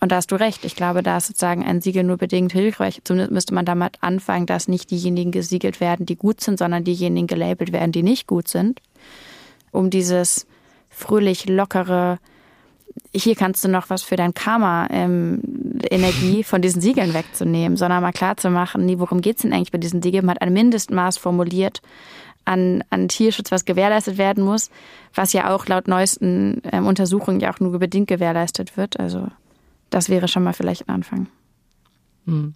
Und 0.00 0.12
da 0.12 0.16
hast 0.16 0.30
du 0.30 0.36
recht. 0.36 0.64
Ich 0.64 0.76
glaube, 0.76 1.02
da 1.02 1.16
ist 1.16 1.26
sozusagen 1.26 1.64
ein 1.64 1.80
Siegel 1.80 2.04
nur 2.04 2.18
bedingt 2.18 2.52
hilfreich. 2.52 3.00
Zumindest 3.02 3.32
müsste 3.32 3.54
man 3.54 3.64
damit 3.64 3.94
anfangen, 4.00 4.46
dass 4.46 4.68
nicht 4.68 4.90
diejenigen 4.90 5.32
gesiegelt 5.32 5.80
werden, 5.80 6.06
die 6.06 6.16
gut 6.16 6.40
sind, 6.40 6.58
sondern 6.58 6.84
diejenigen 6.84 7.26
gelabelt 7.26 7.72
werden, 7.72 7.90
die 7.90 8.04
nicht 8.04 8.26
gut 8.26 8.46
sind. 8.46 8.80
Um 9.72 9.90
dieses 9.90 10.46
fröhlich 10.88 11.48
lockere, 11.48 12.18
hier 13.12 13.34
kannst 13.34 13.64
du 13.64 13.68
noch 13.68 13.90
was 13.90 14.02
für 14.02 14.16
dein 14.16 14.34
Karma-Energie 14.34 16.38
ähm, 16.38 16.44
von 16.44 16.62
diesen 16.62 16.80
Siegeln 16.80 17.14
wegzunehmen, 17.14 17.76
sondern 17.76 18.02
mal 18.02 18.12
klar 18.12 18.36
zu 18.36 18.50
machen, 18.50 18.86
nee, 18.86 18.98
worum 18.98 19.20
geht 19.20 19.36
es 19.36 19.42
denn 19.42 19.52
eigentlich 19.52 19.72
bei 19.72 19.78
diesen 19.78 20.02
Siegeln? 20.02 20.26
Man 20.26 20.36
hat 20.36 20.42
ein 20.42 20.52
Mindestmaß 20.52 21.18
formuliert 21.18 21.82
an, 22.44 22.84
an 22.90 23.08
Tierschutz, 23.08 23.50
was 23.50 23.64
gewährleistet 23.64 24.18
werden 24.18 24.44
muss, 24.44 24.70
was 25.14 25.32
ja 25.32 25.54
auch 25.54 25.66
laut 25.66 25.88
neuesten 25.88 26.62
ähm, 26.72 26.86
Untersuchungen 26.86 27.40
ja 27.40 27.52
auch 27.52 27.60
nur 27.60 27.78
bedingt 27.78 28.08
gewährleistet 28.08 28.76
wird. 28.76 28.98
Also 28.98 29.28
das 29.90 30.08
wäre 30.08 30.28
schon 30.28 30.42
mal 30.42 30.52
vielleicht 30.52 30.88
ein 30.88 30.94
Anfang. 30.94 31.26
Hm. 32.26 32.54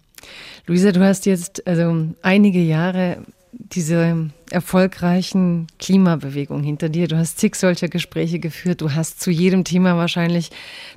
Luisa, 0.67 0.91
du 0.91 1.03
hast 1.03 1.25
jetzt 1.25 1.65
also 1.67 2.07
einige 2.21 2.61
Jahre 2.61 3.23
diese 3.55 4.29
erfolgreichen 4.49 5.67
Klimabewegung 5.79 6.63
hinter 6.63 6.89
dir. 6.89 7.07
Du 7.07 7.17
hast 7.17 7.39
zig 7.39 7.55
solcher 7.55 7.87
Gespräche 7.87 8.39
geführt. 8.39 8.81
Du 8.81 8.93
hast 8.93 9.21
zu 9.21 9.29
jedem 9.29 9.63
Thema 9.63 9.95
wahrscheinlich 9.95 10.49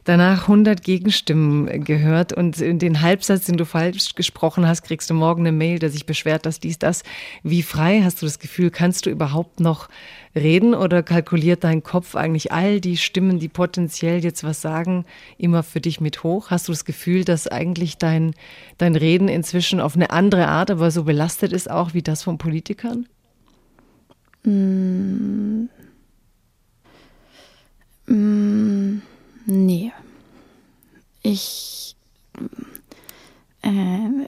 danach 0.05 0.43
100 0.43 0.83
Gegenstimmen 0.83 1.85
gehört. 1.85 2.33
Und 2.33 2.61
in 2.61 2.79
den 2.79 3.03
Halbsatz, 3.03 3.47
den 3.47 3.57
du 3.57 3.67
falsch 3.67 4.15
gesprochen 4.15 4.67
hast, 4.67 4.83
kriegst 4.83 5.11
du 5.11 5.15
morgen 5.15 5.43
eine 5.43 5.53
Mail, 5.53 5.79
der 5.79 5.91
sich 5.91 6.07
beschwert, 6.07 6.47
dass 6.47 6.61
dies, 6.61 6.79
das. 6.79 7.03
Wie 7.43 7.63
frei 7.63 8.03
hast 8.03 8.23
du 8.23 8.27
das 8.27 8.39
Gefühl? 8.39 8.71
Kannst 8.71 9.07
du 9.07 9.11
überhaupt 9.11 9.61
noch 9.61 9.89
reden 10.37 10.75
oder 10.75 11.03
kalkuliert 11.03 11.65
dein 11.65 11.83
Kopf 11.83 12.15
eigentlich 12.15 12.53
all 12.53 12.81
die 12.81 12.97
Stimmen, 12.97 13.39
die 13.39 13.49
potenziell 13.49 14.23
jetzt 14.23 14.45
was 14.45 14.61
sagen, 14.61 15.05
immer 15.39 15.63
für 15.63 15.81
dich 15.81 16.01
mit 16.01 16.23
hoch? 16.23 16.51
Hast 16.51 16.69
du 16.69 16.73
das 16.73 16.85
Gefühl, 16.85 17.25
dass 17.25 17.49
eigentlich 17.49 17.97
dein, 17.97 18.35
dein 18.79 18.95
Reden 18.95 19.29
inzwischen 19.29 19.81
auf 19.81 19.97
eine 19.97 20.11
andere 20.11 20.49
Art, 20.49 20.71
aber 20.71 20.91
so 20.91 21.05
belastet 21.05 21.53
ist 21.53 21.71
auch 21.71 21.95
wie 21.95 22.03
das 22.03 22.23
von 22.23 22.39
Politikern? 22.39 23.09
Mm. 24.45 25.69
Mm, 28.07 29.03
nee. 29.47 29.93
Ich 31.23 31.97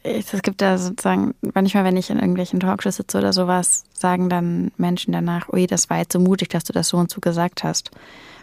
es 0.03 0.43
gibt 0.43 0.61
da 0.61 0.79
sozusagen, 0.79 1.35
manchmal, 1.55 1.85
wenn 1.85 1.97
ich 1.97 2.11
in 2.11 2.19
irgendwelchen 2.19 2.61
Talkshows 2.61 2.97
sitze 2.97 3.19
oder 3.19 3.33
sowas, 3.33 3.85
sagen 3.93 4.29
dann 4.29 4.73
Menschen 4.77 5.13
danach, 5.13 5.49
ui, 5.53 5.67
das 5.67 5.89
war 5.91 5.99
jetzt 5.99 6.13
so 6.13 6.19
mutig, 6.19 6.49
dass 6.49 6.65
du 6.65 6.73
das 6.73 6.89
so 6.89 6.97
und 6.97 7.11
so 7.11 7.21
gesagt 7.21 7.63
hast. 7.63 7.91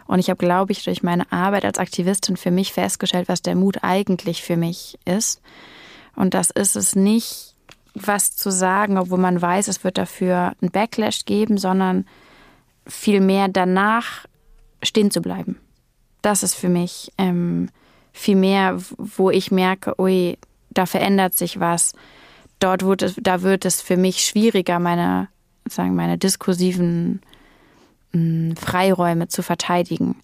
Und 0.07 0.19
ich 0.19 0.29
habe, 0.29 0.37
glaube 0.37 0.71
ich, 0.71 0.83
durch 0.83 1.03
meine 1.03 1.31
Arbeit 1.31 1.65
als 1.65 1.79
Aktivistin 1.79 2.37
für 2.37 2.51
mich 2.51 2.71
festgestellt, 2.71 3.27
was 3.27 3.41
der 3.41 3.55
Mut 3.55 3.79
eigentlich 3.81 4.43
für 4.43 4.55
mich 4.55 4.97
ist. 5.03 5.41
Und 6.15 6.33
das 6.33 6.51
ist 6.51 6.75
es 6.75 6.95
nicht, 6.95 7.55
was 7.93 8.35
zu 8.35 8.51
sagen, 8.51 8.97
obwohl 8.97 9.17
man 9.17 9.41
weiß, 9.41 9.67
es 9.67 9.83
wird 9.83 9.97
dafür 9.97 10.53
einen 10.61 10.71
Backlash 10.71 11.25
geben, 11.25 11.57
sondern 11.57 12.05
vielmehr 12.85 13.47
danach 13.47 14.25
stehen 14.83 15.11
zu 15.11 15.21
bleiben. 15.21 15.57
Das 16.21 16.43
ist 16.43 16.53
für 16.53 16.69
mich 16.69 17.11
ähm, 17.17 17.69
viel 18.13 18.35
mehr, 18.35 18.77
wo 18.97 19.29
ich 19.29 19.51
merke, 19.51 19.99
ui, 19.99 20.37
da 20.75 20.85
verändert 20.85 21.33
sich 21.33 21.59
was. 21.59 21.93
Dort 22.59 22.85
wird 22.85 23.01
es, 23.01 23.15
da 23.19 23.41
wird 23.41 23.65
es 23.65 23.81
für 23.81 23.97
mich 23.97 24.23
schwieriger, 24.23 24.79
meine, 24.79 25.29
sagen, 25.67 25.95
meine 25.95 26.17
diskursiven 26.17 27.21
mh, 28.11 28.19
hm, 28.19 28.55
Freiräume 28.55 29.27
zu 29.27 29.41
verteidigen. 29.41 30.21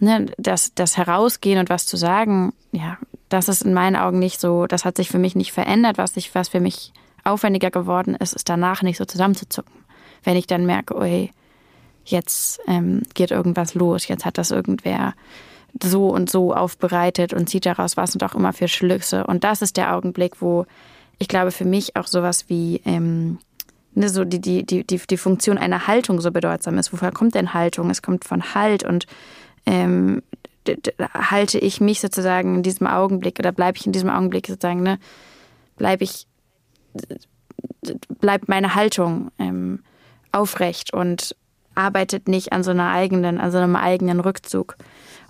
Ne, 0.00 0.26
das, 0.38 0.74
das 0.74 0.96
Herausgehen 0.96 1.60
und 1.60 1.70
was 1.70 1.86
zu 1.86 1.96
sagen, 1.96 2.52
ja, 2.72 2.98
das 3.28 3.48
ist 3.48 3.62
in 3.62 3.74
meinen 3.74 3.94
Augen 3.94 4.18
nicht 4.18 4.40
so, 4.40 4.66
das 4.66 4.84
hat 4.84 4.96
sich 4.96 5.08
für 5.08 5.20
mich 5.20 5.36
nicht 5.36 5.52
verändert. 5.52 5.98
Was, 5.98 6.16
ich, 6.16 6.34
was 6.34 6.48
für 6.48 6.60
mich 6.60 6.92
aufwendiger 7.22 7.70
geworden 7.70 8.14
ist, 8.16 8.34
ist 8.34 8.48
danach 8.48 8.82
nicht 8.82 8.96
so 8.96 9.04
zusammenzuzucken. 9.04 9.84
Wenn 10.24 10.36
ich 10.36 10.46
dann 10.46 10.66
merke, 10.66 10.96
oh, 10.96 11.28
jetzt 12.04 12.60
ähm, 12.66 13.02
geht 13.14 13.30
irgendwas 13.30 13.74
los, 13.74 14.08
jetzt 14.08 14.24
hat 14.24 14.36
das 14.36 14.50
irgendwer 14.50 15.14
so 15.82 16.08
und 16.08 16.30
so 16.30 16.54
aufbereitet 16.54 17.32
und 17.32 17.48
zieht 17.48 17.66
daraus 17.66 17.96
was 17.96 18.14
und 18.14 18.22
auch 18.22 18.34
immer 18.34 18.52
für 18.52 18.68
Schlüsse. 18.68 19.26
Und 19.26 19.44
das 19.44 19.62
ist 19.62 19.76
der 19.76 19.94
Augenblick, 19.94 20.40
wo 20.40 20.66
ich 21.18 21.28
glaube, 21.28 21.50
für 21.50 21.64
mich 21.64 21.96
auch 21.96 22.06
sowas 22.06 22.48
wie 22.48 22.80
ähm, 22.84 23.38
ne, 23.94 24.08
so 24.08 24.24
die, 24.24 24.40
die, 24.40 24.64
die, 24.64 24.84
die, 24.84 25.16
Funktion 25.16 25.58
einer 25.58 25.86
Haltung 25.86 26.20
so 26.20 26.30
bedeutsam 26.30 26.78
ist. 26.78 26.92
Woher 26.92 27.12
kommt 27.12 27.34
denn 27.34 27.54
Haltung? 27.54 27.90
Es 27.90 28.02
kommt 28.02 28.24
von 28.24 28.54
Halt 28.54 28.84
und 28.84 29.06
ähm, 29.66 30.22
halte 31.12 31.58
ich 31.58 31.80
mich 31.80 32.00
sozusagen 32.00 32.56
in 32.56 32.62
diesem 32.62 32.86
Augenblick 32.86 33.38
oder 33.38 33.52
bleibe 33.52 33.78
ich 33.78 33.86
in 33.86 33.92
diesem 33.92 34.10
Augenblick 34.10 34.46
sozusagen, 34.46 34.82
ne, 34.82 34.98
bleibe 35.76 36.04
ich, 36.04 36.26
bleibt 38.20 38.48
meine 38.48 38.74
Haltung 38.74 39.30
ähm, 39.38 39.80
aufrecht 40.32 40.92
und 40.92 41.36
arbeitet 41.74 42.28
nicht 42.28 42.52
an 42.52 42.62
so 42.62 42.70
einer 42.70 42.90
eigenen, 42.90 43.38
an 43.38 43.50
so 43.50 43.58
einem 43.58 43.76
eigenen 43.76 44.20
Rückzug. 44.20 44.76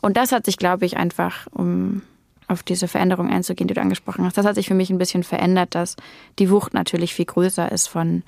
Und 0.05 0.19
das 0.19 0.33
hat 0.33 0.45
sich, 0.45 0.59
glaube 0.59 0.85
ich, 0.85 0.99
einfach 0.99 1.47
um, 1.51 2.03
auf 2.47 2.63
diese 2.63 2.89
Veränderung 2.89 3.31
einzugehen, 3.31 3.69
die 3.69 3.73
du 3.73 3.81
angesprochen 3.81 4.27
hast. 4.27 4.37
Das 4.37 4.45
hat 4.45 4.55
sich 4.55 4.69
für 4.69 4.75
mich 4.75 4.91
ein 4.91 4.99
bisschen 4.99 5.23
verändert, 5.23 5.75
dass 5.75 5.97
die 6.39 6.51
Wucht 6.51 6.75
natürlich 6.75 7.15
viel 7.15 7.25
größer 7.25 7.73
ist 7.73 7.89
von, 7.89 8.23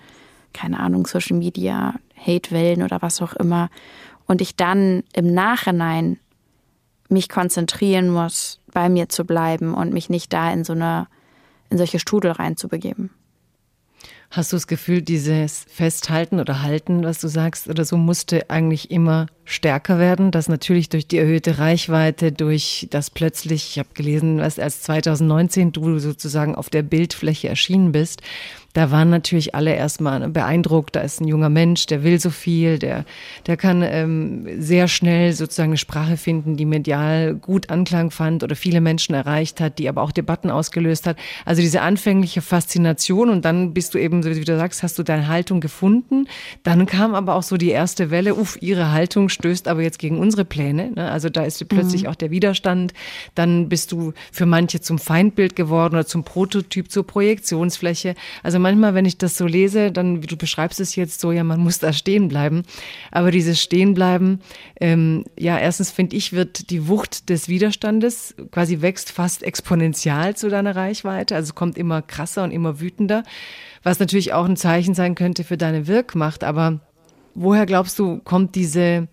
keine 0.55 0.81
Ahnung, 0.81 1.07
Social 1.07 1.37
Media, 1.37 1.97
Hatewellen 2.15 2.83
oder 2.83 3.03
was 3.03 3.21
auch 3.21 3.35
immer. 3.35 3.69
Und 4.27 4.41
ich 4.41 4.57
dann 4.57 5.05
im 5.13 5.35
Nachhinein 5.35 6.19
mich 7.11 7.29
konzentrieren 7.29 8.09
muss, 8.09 8.59
bei 8.73 8.89
mir 8.89 9.11
zu 9.11 9.27
bleiben 9.27 9.75
und 9.75 9.93
mich 9.93 10.09
nicht 10.09 10.33
da 10.33 10.51
in 10.51 10.65
so 10.65 10.73
eine, 10.73 11.09
in 11.69 11.77
solche 11.77 11.99
Strudel 11.99 12.31
reinzubegeben. 12.31 13.11
Hast 14.37 14.53
du 14.53 14.57
das 14.57 14.67
Gefühl, 14.67 15.01
dieses 15.01 15.65
Festhalten 15.67 16.41
oder 16.41 16.61
Halten, 16.61 17.05
was 17.05 17.21
du 17.21 17.29
sagst, 17.29 17.69
oder 17.69 17.87
so 17.87 17.97
musste 17.97 18.51
eigentlich 18.51 18.91
immer 18.91 19.29
stärker 19.47 19.99
werden, 19.99 20.31
dass 20.31 20.47
natürlich 20.51 20.91
durch 20.91 21.09
die 21.09 21.17
erhöhte 21.17 21.57
Reichweite, 21.57 22.33
durch 22.33 22.87
das 22.91 23.09
plötzlich, 23.09 23.71
ich 23.71 23.79
habe 23.79 23.89
gelesen, 23.95 24.37
was 24.37 24.59
als 24.59 24.83
2019 24.83 25.73
du 25.73 25.99
sozusagen 26.01 26.55
auf 26.55 26.69
der 26.69 26.83
Bildfläche 26.83 27.49
erschienen 27.49 27.93
bist, 27.93 28.21
da 28.77 28.91
waren 28.91 29.09
natürlich 29.09 29.55
alle 29.55 29.75
erstmal 29.75 30.29
beeindruckt, 30.29 30.97
da 30.97 31.01
ist 31.01 31.23
ein 31.23 31.27
junger 31.27 31.49
Mensch, 31.49 31.87
der 31.87 32.05
will 32.05 32.21
so 32.21 32.29
viel, 32.29 32.79
der, 32.79 33.07
der 33.47 33.57
kann 33.57 33.83
ähm, 33.83 34.47
sehr 34.61 34.87
schnell 34.87 35.33
sozusagen 35.33 35.71
eine 35.71 35.79
Sprache 35.79 36.19
finden, 36.19 36.59
die 36.59 36.67
medial 36.67 37.35
gut 37.35 37.71
Anklang 37.71 38.11
fand 38.11 38.45
oder 38.45 38.55
viele 38.55 38.83
Menschen 38.83 39.15
erreicht 39.15 39.63
hat, 39.63 39.79
die 39.79 39.89
aber 39.89 40.03
auch 40.03 40.13
Debatten 40.13 40.51
ausgelöst 40.51 41.07
hat. 41.07 41.17
Also 41.47 41.63
diese 41.63 41.81
anfängliche 41.81 42.43
Faszination 42.43 43.31
und 43.31 43.47
dann 43.47 43.73
bist 43.73 43.95
du 43.95 43.99
eben, 43.99 44.23
wie 44.23 44.45
du 44.45 44.57
sagst, 44.59 44.83
hast 44.83 44.99
du 44.99 45.03
deine 45.03 45.27
Haltung 45.27 45.63
gefunden. 45.63 46.29
Dann 46.63 46.85
kam 46.85 47.15
aber 47.15 47.35
auch 47.37 47.45
so 47.45 47.57
die 47.57 47.71
erste 47.71 48.11
Welle, 48.11 48.35
uff, 48.35 48.59
ihre 48.61 48.93
Haltung 48.93 49.31
stößt 49.31 49.69
aber 49.69 49.81
jetzt 49.81 49.99
gegen 49.99 50.19
unsere 50.19 50.45
Pläne. 50.45 50.91
Ne? 50.95 51.11
Also 51.11 51.31
da 51.31 51.45
ist 51.45 51.67
plötzlich 51.67 52.03
mhm. 52.03 52.09
auch 52.11 52.15
der 52.15 52.31
Widerstand. 52.31 52.93
Dann 53.35 53.71
bist 53.71 53.91
du 53.93 54.13
für 54.33 54.45
manche 54.45 54.83
zum 54.83 54.99
Feindbild 54.99 55.57
geworden 55.57 55.95
oder 55.95 56.05
zum 56.05 56.25
Prototyp, 56.25 56.91
zur 56.91 57.07
Projektionsfläche. 57.07 58.15
Also 58.43 58.66
manchmal, 58.67 58.95
wenn 58.95 59.05
ich 59.05 59.17
das 59.17 59.37
so 59.37 59.47
lese, 59.47 59.93
dann, 59.93 60.23
wie 60.23 60.27
du 60.27 60.37
beschreibst 60.37 60.81
es 60.81 60.97
jetzt 60.97 61.21
so, 61.21 61.31
ja, 61.31 61.45
man 61.45 61.61
muss 61.61 61.79
da 61.79 61.93
stehen 61.93 62.27
bleiben. 62.27 62.65
Aber 63.13 63.31
dieses 63.31 63.63
Stehenbleiben, 63.63 64.41
ähm, 64.81 65.25
ja, 65.39 65.57
erstens 65.57 65.93
finde 65.93 66.17
ich, 66.17 66.33
wird 66.33 66.71
die 66.71 66.89
Wucht 66.89 67.29
des 67.29 67.49
Widerstandes 67.49 68.35
quasi 68.51 68.81
wächst 68.83 69.13
fast 69.13 69.45
exponentiell 69.45 70.35
zu 70.35 70.49
deiner 70.49 70.75
Reichweite. 70.75 71.37
Also 71.37 71.55
kommt 71.55 71.79
immer 71.79 72.03
krasser 72.03 72.43
und 72.43 72.51
immer 72.51 72.81
wütender. 72.81 73.23
Was 73.85 74.01
natürlich 74.01 74.33
auch 74.33 74.47
ein 74.47 74.57
Zeichen 74.57 74.95
sein 74.95 75.15
könnte 75.15 75.45
für 75.45 75.57
deine 75.57 75.87
Wirkmacht. 75.87 76.43
Aber 76.43 76.81
woher 77.35 77.67
glaubst 77.67 78.01
du, 78.01 78.19
kommt 78.19 78.57
diese, 78.57 79.07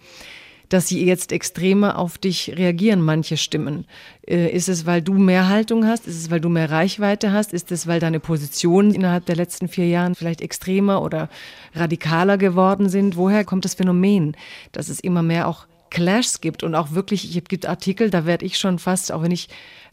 dass 0.74 0.88
sie 0.88 1.06
jetzt 1.06 1.32
extremer 1.32 2.00
auf 2.00 2.18
dich 2.18 2.54
reagieren, 2.58 3.00
manche 3.02 3.38
Stimmen? 3.38 3.86
Äh, 4.28 4.50
ist 4.50 4.70
es, 4.70 4.88
weil 4.88 5.04
du 5.04 5.14
mehr 5.14 5.48
Haltung 5.48 5.86
hast? 5.86 6.08
Ist 6.08 6.18
es, 6.18 6.32
weil 6.32 6.42
du 6.42 6.50
mehr 6.50 6.72
Reichweite 6.72 7.32
hast? 7.32 7.54
Ist 7.54 7.72
es, 7.72 7.86
weil 7.86 8.00
deine 8.00 8.20
Positionen 8.20 8.92
innerhalb 8.92 9.28
der 9.28 9.36
letzten 9.36 9.68
vier 9.68 9.88
Jahren 9.88 10.16
vielleicht 10.16 10.42
extremer 10.42 11.04
oder 11.04 11.30
radikaler 11.76 12.40
geworden 12.40 12.90
sind? 12.90 13.18
Woher 13.18 13.46
kommt 13.46 13.66
das 13.66 13.76
Phänomen, 13.76 14.36
dass 14.72 14.90
es 14.90 15.00
immer 15.00 15.22
mehr 15.22 15.48
auch 15.48 15.68
Clashs 15.92 16.42
gibt 16.42 16.64
und 16.64 16.74
auch 16.74 16.94
wirklich, 16.94 17.36
es 17.36 17.44
gibt 17.44 17.68
Artikel, 17.68 18.10
da 18.10 18.26
werde 18.26 18.44
ich 18.44 18.58
schon 18.58 18.80
fast, 18.80 19.12
auch 19.12 19.22
wenn 19.22 19.32
ich 19.32 19.50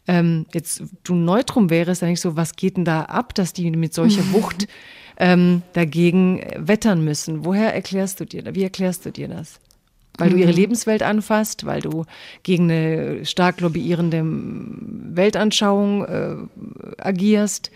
ähm, 0.07 0.47
jetzt 0.51 0.81
du 1.03 1.13
Neutrum 1.13 1.69
wärst, 1.69 2.01
dann 2.01 2.09
ich 2.09 2.21
so, 2.21 2.35
was 2.35 2.55
geht 2.55 2.77
denn 2.77 2.85
da 2.85 3.03
ab, 3.03 3.35
dass 3.35 3.53
die 3.53 3.69
mit 3.69 3.93
solcher 3.93 4.23
Wucht 4.33 4.67
ähm, 5.17 5.61
dagegen 5.73 6.41
wettern 6.57 7.03
müssen? 7.03 7.45
Woher 7.45 7.71
erklärst 7.71 8.19
du 8.19 8.25
dir, 8.25 8.43
wie 8.55 8.63
erklärst 8.63 9.05
du 9.05 9.11
dir 9.11 9.27
das? 9.27 9.59
Weil 10.17 10.29
du 10.29 10.37
ihre 10.37 10.51
mhm. 10.51 10.57
Lebenswelt 10.57 11.03
anfasst, 11.03 11.65
weil 11.65 11.81
du 11.81 12.05
gegen 12.43 12.69
eine 12.69 13.25
stark 13.25 13.61
lobbyierende 13.61 14.23
Weltanschauung 14.23 16.05
äh, 16.05 16.35
agierst. 16.97 17.71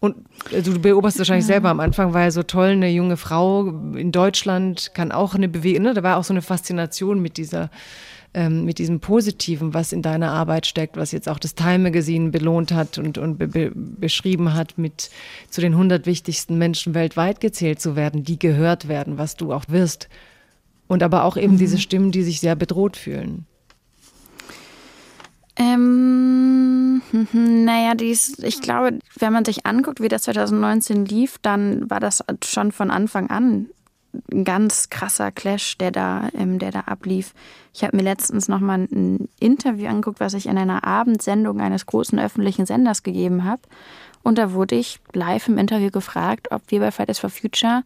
Und 0.00 0.16
also 0.54 0.74
du 0.74 0.80
beobachtest 0.80 1.18
wahrscheinlich 1.18 1.46
ja. 1.46 1.54
selber 1.54 1.70
am 1.70 1.80
Anfang 1.80 2.14
war 2.14 2.22
ja 2.22 2.30
so 2.30 2.44
toll, 2.44 2.68
eine 2.68 2.88
junge 2.88 3.16
Frau 3.16 3.66
in 3.94 4.12
Deutschland 4.12 4.92
kann 4.94 5.10
auch 5.10 5.34
eine 5.34 5.48
Bewegung, 5.48 5.82
ne? 5.82 5.94
da 5.94 6.04
war 6.04 6.18
auch 6.18 6.24
so 6.24 6.32
eine 6.32 6.42
Faszination 6.42 7.20
mit 7.20 7.36
dieser 7.36 7.70
ähm, 8.34 8.64
mit 8.64 8.78
diesem 8.78 9.00
Positiven, 9.00 9.72
was 9.74 9.92
in 9.92 10.02
deiner 10.02 10.30
Arbeit 10.30 10.66
steckt, 10.66 10.96
was 10.96 11.12
jetzt 11.12 11.28
auch 11.28 11.38
das 11.38 11.54
Time 11.54 11.78
Magazine 11.78 12.30
belohnt 12.30 12.72
hat 12.72 12.98
und, 12.98 13.16
und 13.18 13.38
be 13.38 13.48
be 13.48 13.72
beschrieben 13.74 14.54
hat, 14.54 14.76
mit 14.76 15.10
zu 15.48 15.60
den 15.60 15.72
100 15.72 16.06
wichtigsten 16.06 16.58
Menschen 16.58 16.94
weltweit 16.94 17.40
gezählt 17.40 17.80
zu 17.80 17.96
werden, 17.96 18.24
die 18.24 18.38
gehört 18.38 18.86
werden, 18.86 19.18
was 19.18 19.34
du 19.34 19.52
auch 19.52 19.64
wirst. 19.68 20.08
Und 20.88 21.02
aber 21.02 21.24
auch 21.24 21.36
eben 21.36 21.54
mhm. 21.54 21.58
diese 21.58 21.78
Stimmen, 21.78 22.10
die 22.10 22.22
sich 22.22 22.40
sehr 22.40 22.56
bedroht 22.56 22.96
fühlen. 22.96 23.46
Ähm, 25.56 27.02
naja, 27.32 27.94
dies, 27.94 28.38
ich 28.38 28.60
glaube, 28.60 28.98
wenn 29.18 29.32
man 29.32 29.44
sich 29.44 29.66
anguckt, 29.66 30.00
wie 30.00 30.08
das 30.08 30.22
2019 30.22 31.04
lief, 31.04 31.38
dann 31.42 31.88
war 31.90 32.00
das 32.00 32.24
schon 32.44 32.72
von 32.72 32.90
Anfang 32.90 33.30
an 33.30 33.68
ein 34.32 34.44
ganz 34.44 34.88
krasser 34.88 35.30
Clash, 35.30 35.76
der 35.78 35.90
da, 35.90 36.28
ähm, 36.34 36.58
der 36.58 36.70
da 36.70 36.80
ablief. 36.80 37.34
Ich 37.74 37.84
habe 37.84 37.96
mir 37.96 38.02
letztens 38.02 38.48
noch 38.48 38.60
mal 38.60 38.78
ein 38.90 39.28
Interview 39.38 39.88
angeguckt, 39.88 40.20
was 40.20 40.34
ich 40.34 40.46
in 40.46 40.58
einer 40.58 40.84
Abendsendung 40.84 41.60
eines 41.60 41.86
großen 41.86 42.18
öffentlichen 42.18 42.66
Senders 42.66 43.02
gegeben 43.02 43.44
habe. 43.44 43.62
Und 44.22 44.38
da 44.38 44.52
wurde 44.52 44.76
ich 44.76 45.00
live 45.12 45.48
im 45.48 45.58
Interview 45.58 45.90
gefragt, 45.90 46.48
ob 46.50 46.62
wir 46.68 46.80
bei 46.80 46.90
Fridays 46.90 47.18
for 47.18 47.30
Future 47.30 47.82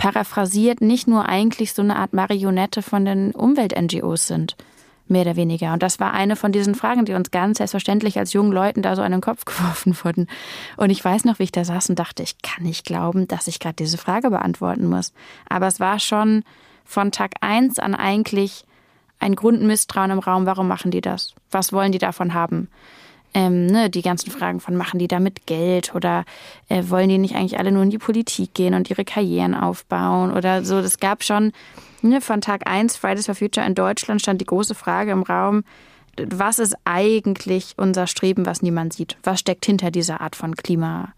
paraphrasiert 0.00 0.80
nicht 0.80 1.08
nur 1.08 1.28
eigentlich 1.28 1.74
so 1.74 1.82
eine 1.82 1.96
Art 1.96 2.14
Marionette 2.14 2.80
von 2.80 3.04
den 3.04 3.32
Umwelt-NGOs 3.32 4.26
sind, 4.26 4.56
mehr 5.08 5.20
oder 5.20 5.36
weniger. 5.36 5.74
Und 5.74 5.82
das 5.82 6.00
war 6.00 6.14
eine 6.14 6.36
von 6.36 6.52
diesen 6.52 6.74
Fragen, 6.74 7.04
die 7.04 7.12
uns 7.12 7.30
ganz 7.30 7.58
selbstverständlich 7.58 8.18
als 8.18 8.32
jungen 8.32 8.50
Leuten 8.50 8.80
da 8.80 8.96
so 8.96 9.02
an 9.02 9.12
den 9.12 9.20
Kopf 9.20 9.44
geworfen 9.44 9.94
wurden. 10.02 10.26
Und 10.78 10.88
ich 10.88 11.04
weiß 11.04 11.26
noch, 11.26 11.38
wie 11.38 11.42
ich 11.42 11.52
da 11.52 11.64
saß 11.64 11.90
und 11.90 11.98
dachte, 11.98 12.22
ich 12.22 12.40
kann 12.40 12.64
nicht 12.64 12.86
glauben, 12.86 13.28
dass 13.28 13.46
ich 13.46 13.60
gerade 13.60 13.76
diese 13.76 13.98
Frage 13.98 14.30
beantworten 14.30 14.86
muss. 14.88 15.12
Aber 15.50 15.66
es 15.66 15.80
war 15.80 15.98
schon 15.98 16.44
von 16.86 17.12
Tag 17.12 17.32
eins 17.42 17.78
an 17.78 17.94
eigentlich 17.94 18.64
ein 19.18 19.36
Grundmisstrauen 19.36 20.12
im 20.12 20.18
Raum. 20.18 20.46
Warum 20.46 20.66
machen 20.66 20.90
die 20.90 21.02
das? 21.02 21.34
Was 21.50 21.74
wollen 21.74 21.92
die 21.92 21.98
davon 21.98 22.32
haben? 22.32 22.68
Ähm, 23.34 23.66
ne, 23.66 23.90
die 23.90 24.02
ganzen 24.02 24.30
Fragen 24.30 24.60
von, 24.60 24.76
machen 24.76 24.98
die 24.98 25.08
damit 25.08 25.46
Geld 25.46 25.94
oder 25.94 26.24
äh, 26.68 26.82
wollen 26.88 27.08
die 27.08 27.18
nicht 27.18 27.36
eigentlich 27.36 27.58
alle 27.58 27.72
nur 27.72 27.82
in 27.82 27.90
die 27.90 27.98
Politik 27.98 28.54
gehen 28.54 28.74
und 28.74 28.90
ihre 28.90 29.04
Karrieren 29.04 29.54
aufbauen 29.54 30.32
oder 30.32 30.64
so. 30.64 30.82
Das 30.82 30.98
gab 30.98 31.22
schon 31.22 31.52
ne, 32.02 32.20
von 32.20 32.40
Tag 32.40 32.66
1 32.66 32.96
Fridays 32.96 33.26
for 33.26 33.34
Future 33.34 33.66
in 33.66 33.74
Deutschland 33.74 34.20
stand 34.20 34.40
die 34.40 34.46
große 34.46 34.74
Frage 34.74 35.12
im 35.12 35.22
Raum, 35.22 35.64
was 36.16 36.58
ist 36.58 36.74
eigentlich 36.84 37.74
unser 37.76 38.06
Streben, 38.06 38.46
was 38.46 38.62
niemand 38.62 38.92
sieht? 38.92 39.16
Was 39.22 39.40
steckt 39.40 39.64
hinter 39.64 39.90
dieser 39.90 40.20
Art 40.20 40.36
von 40.36 40.56
Klima, 40.56 41.12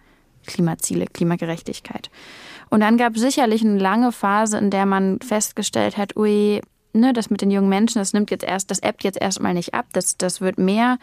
Klimaziele, 0.47 1.07
Klimagerechtigkeit? 1.07 2.11
Und 2.71 2.81
dann 2.81 2.97
gab 2.97 3.17
es 3.17 3.23
sicherlich 3.23 3.63
eine 3.63 3.79
lange 3.79 4.13
Phase, 4.13 4.59
in 4.59 4.71
der 4.71 4.87
man 4.87 5.21
festgestellt 5.21 5.97
hat, 5.97 6.17
ui, 6.17 6.61
ne, 6.93 7.13
das 7.13 7.31
mit 7.31 7.41
den 7.41 7.51
jungen 7.51 7.69
Menschen, 7.69 7.99
das 7.99 8.13
nimmt 8.13 8.31
jetzt 8.31 8.45
erst, 8.45 8.71
das 8.71 8.83
ebbt 8.83 9.05
jetzt 9.05 9.21
erstmal 9.21 9.55
nicht 9.55 9.75
ab, 9.75 9.87
das, 9.93 10.17
das 10.17 10.41
wird 10.41 10.59
mehr. 10.59 10.99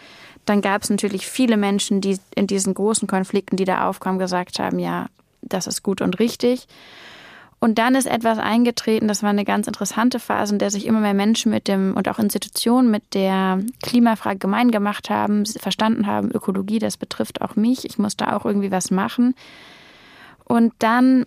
Dann 0.46 0.62
gab 0.62 0.84
es 0.84 0.90
natürlich 0.90 1.28
viele 1.28 1.58
Menschen, 1.58 2.02
die 2.02 2.18
in 2.36 2.48
diesen 2.48 2.74
großen 2.74 3.08
Konflikten, 3.08 3.58
die 3.58 3.66
da 3.66 3.88
aufkamen, 3.88 4.20
gesagt 4.20 4.60
haben, 4.60 4.80
ja, 4.80 5.08
das 5.42 5.68
ist 5.68 5.84
gut 5.84 6.02
und 6.02 6.20
richtig. 6.20 6.68
Und 7.62 7.78
dann 7.78 7.96
ist 7.96 8.08
etwas 8.08 8.38
eingetreten, 8.38 9.10
das 9.10 9.22
war 9.22 9.32
eine 9.32 9.44
ganz 9.44 9.68
interessante 9.68 10.20
Phase, 10.20 10.54
in 10.54 10.60
der 10.60 10.72
sich 10.72 10.86
immer 10.86 11.02
mehr 11.02 11.14
Menschen 11.14 11.52
mit 11.52 11.68
dem 11.68 11.94
und 11.98 12.08
auch 12.08 12.18
Institutionen 12.18 12.90
mit 12.90 13.14
der 13.14 13.60
Klimafrage 13.84 14.40
gemein 14.40 14.72
gemacht 14.72 15.10
haben, 15.10 15.46
verstanden 15.46 16.08
haben, 16.08 16.32
Ökologie, 16.32 16.80
das 16.80 16.96
betrifft 16.96 17.42
auch 17.42 17.58
mich, 17.58 17.84
ich 17.84 17.98
muss 17.98 18.16
da 18.16 18.38
auch 18.38 18.46
irgendwie 18.46 18.72
was 18.72 18.92
machen. 18.92 19.36
Und 20.46 20.74
dann 20.80 21.26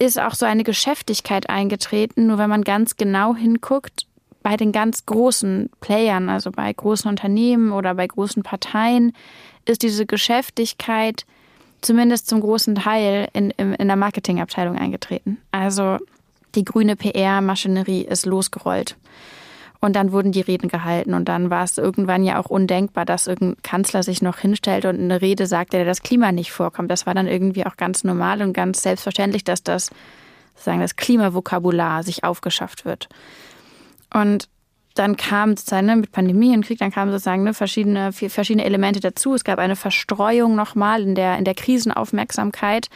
ist 0.00 0.18
auch 0.18 0.34
so 0.34 0.46
eine 0.46 0.64
Geschäftigkeit 0.64 1.48
eingetreten, 1.50 2.26
nur 2.26 2.38
wenn 2.38 2.50
man 2.50 2.64
ganz 2.64 2.96
genau 2.96 3.36
hinguckt, 3.36 4.06
bei 4.42 4.56
den 4.56 4.72
ganz 4.72 5.04
großen 5.04 5.68
Playern, 5.80 6.30
also 6.30 6.50
bei 6.50 6.72
großen 6.72 7.08
Unternehmen 7.10 7.72
oder 7.72 7.94
bei 7.94 8.06
großen 8.06 8.42
Parteien, 8.42 9.12
ist 9.66 9.82
diese 9.82 10.06
Geschäftigkeit 10.06 11.26
zumindest 11.82 12.28
zum 12.28 12.40
großen 12.40 12.74
Teil 12.76 13.28
in, 13.34 13.50
in, 13.50 13.74
in 13.74 13.88
der 13.88 13.96
Marketingabteilung 13.96 14.76
eingetreten. 14.76 15.36
Also 15.50 15.98
die 16.54 16.64
grüne 16.64 16.96
PR-Maschinerie 16.96 18.02
ist 18.02 18.24
losgerollt. 18.24 18.96
Und 19.80 19.96
dann 19.96 20.12
wurden 20.12 20.30
die 20.30 20.42
Reden 20.42 20.68
gehalten 20.68 21.14
und 21.14 21.26
dann 21.26 21.48
war 21.48 21.64
es 21.64 21.78
irgendwann 21.78 22.22
ja 22.22 22.38
auch 22.38 22.50
undenkbar, 22.50 23.06
dass 23.06 23.26
irgendein 23.26 23.62
Kanzler 23.62 24.02
sich 24.02 24.20
noch 24.20 24.38
hinstellt 24.38 24.84
und 24.84 25.00
eine 25.00 25.22
Rede 25.22 25.46
sagt, 25.46 25.72
der 25.72 25.86
das 25.86 26.02
Klima 26.02 26.32
nicht 26.32 26.52
vorkommt. 26.52 26.90
Das 26.90 27.06
war 27.06 27.14
dann 27.14 27.26
irgendwie 27.26 27.64
auch 27.64 27.78
ganz 27.78 28.04
normal 28.04 28.42
und 28.42 28.52
ganz 28.52 28.82
selbstverständlich, 28.82 29.42
dass 29.42 29.62
das, 29.62 29.90
sagen 30.54 30.80
das 30.80 30.96
Klimavokabular 30.96 32.02
sich 32.02 32.24
aufgeschafft 32.24 32.84
wird. 32.84 33.08
Und 34.12 34.48
dann 34.96 35.16
kam 35.16 35.56
sozusagen 35.56 35.86
ne, 35.86 35.96
mit 35.96 36.12
Pandemie 36.12 36.54
und 36.54 36.66
Krieg, 36.66 36.78
dann 36.78 36.90
kamen 36.90 37.10
sozusagen 37.10 37.44
ne, 37.44 37.54
verschiedene, 37.54 38.12
verschiedene 38.12 38.66
Elemente 38.66 39.00
dazu. 39.00 39.34
Es 39.34 39.44
gab 39.44 39.58
eine 39.58 39.76
Verstreuung 39.76 40.56
nochmal 40.56 41.00
in 41.00 41.14
der, 41.14 41.38
in 41.38 41.44
der 41.44 41.54
Krisenaufmerksamkeit. 41.54 42.88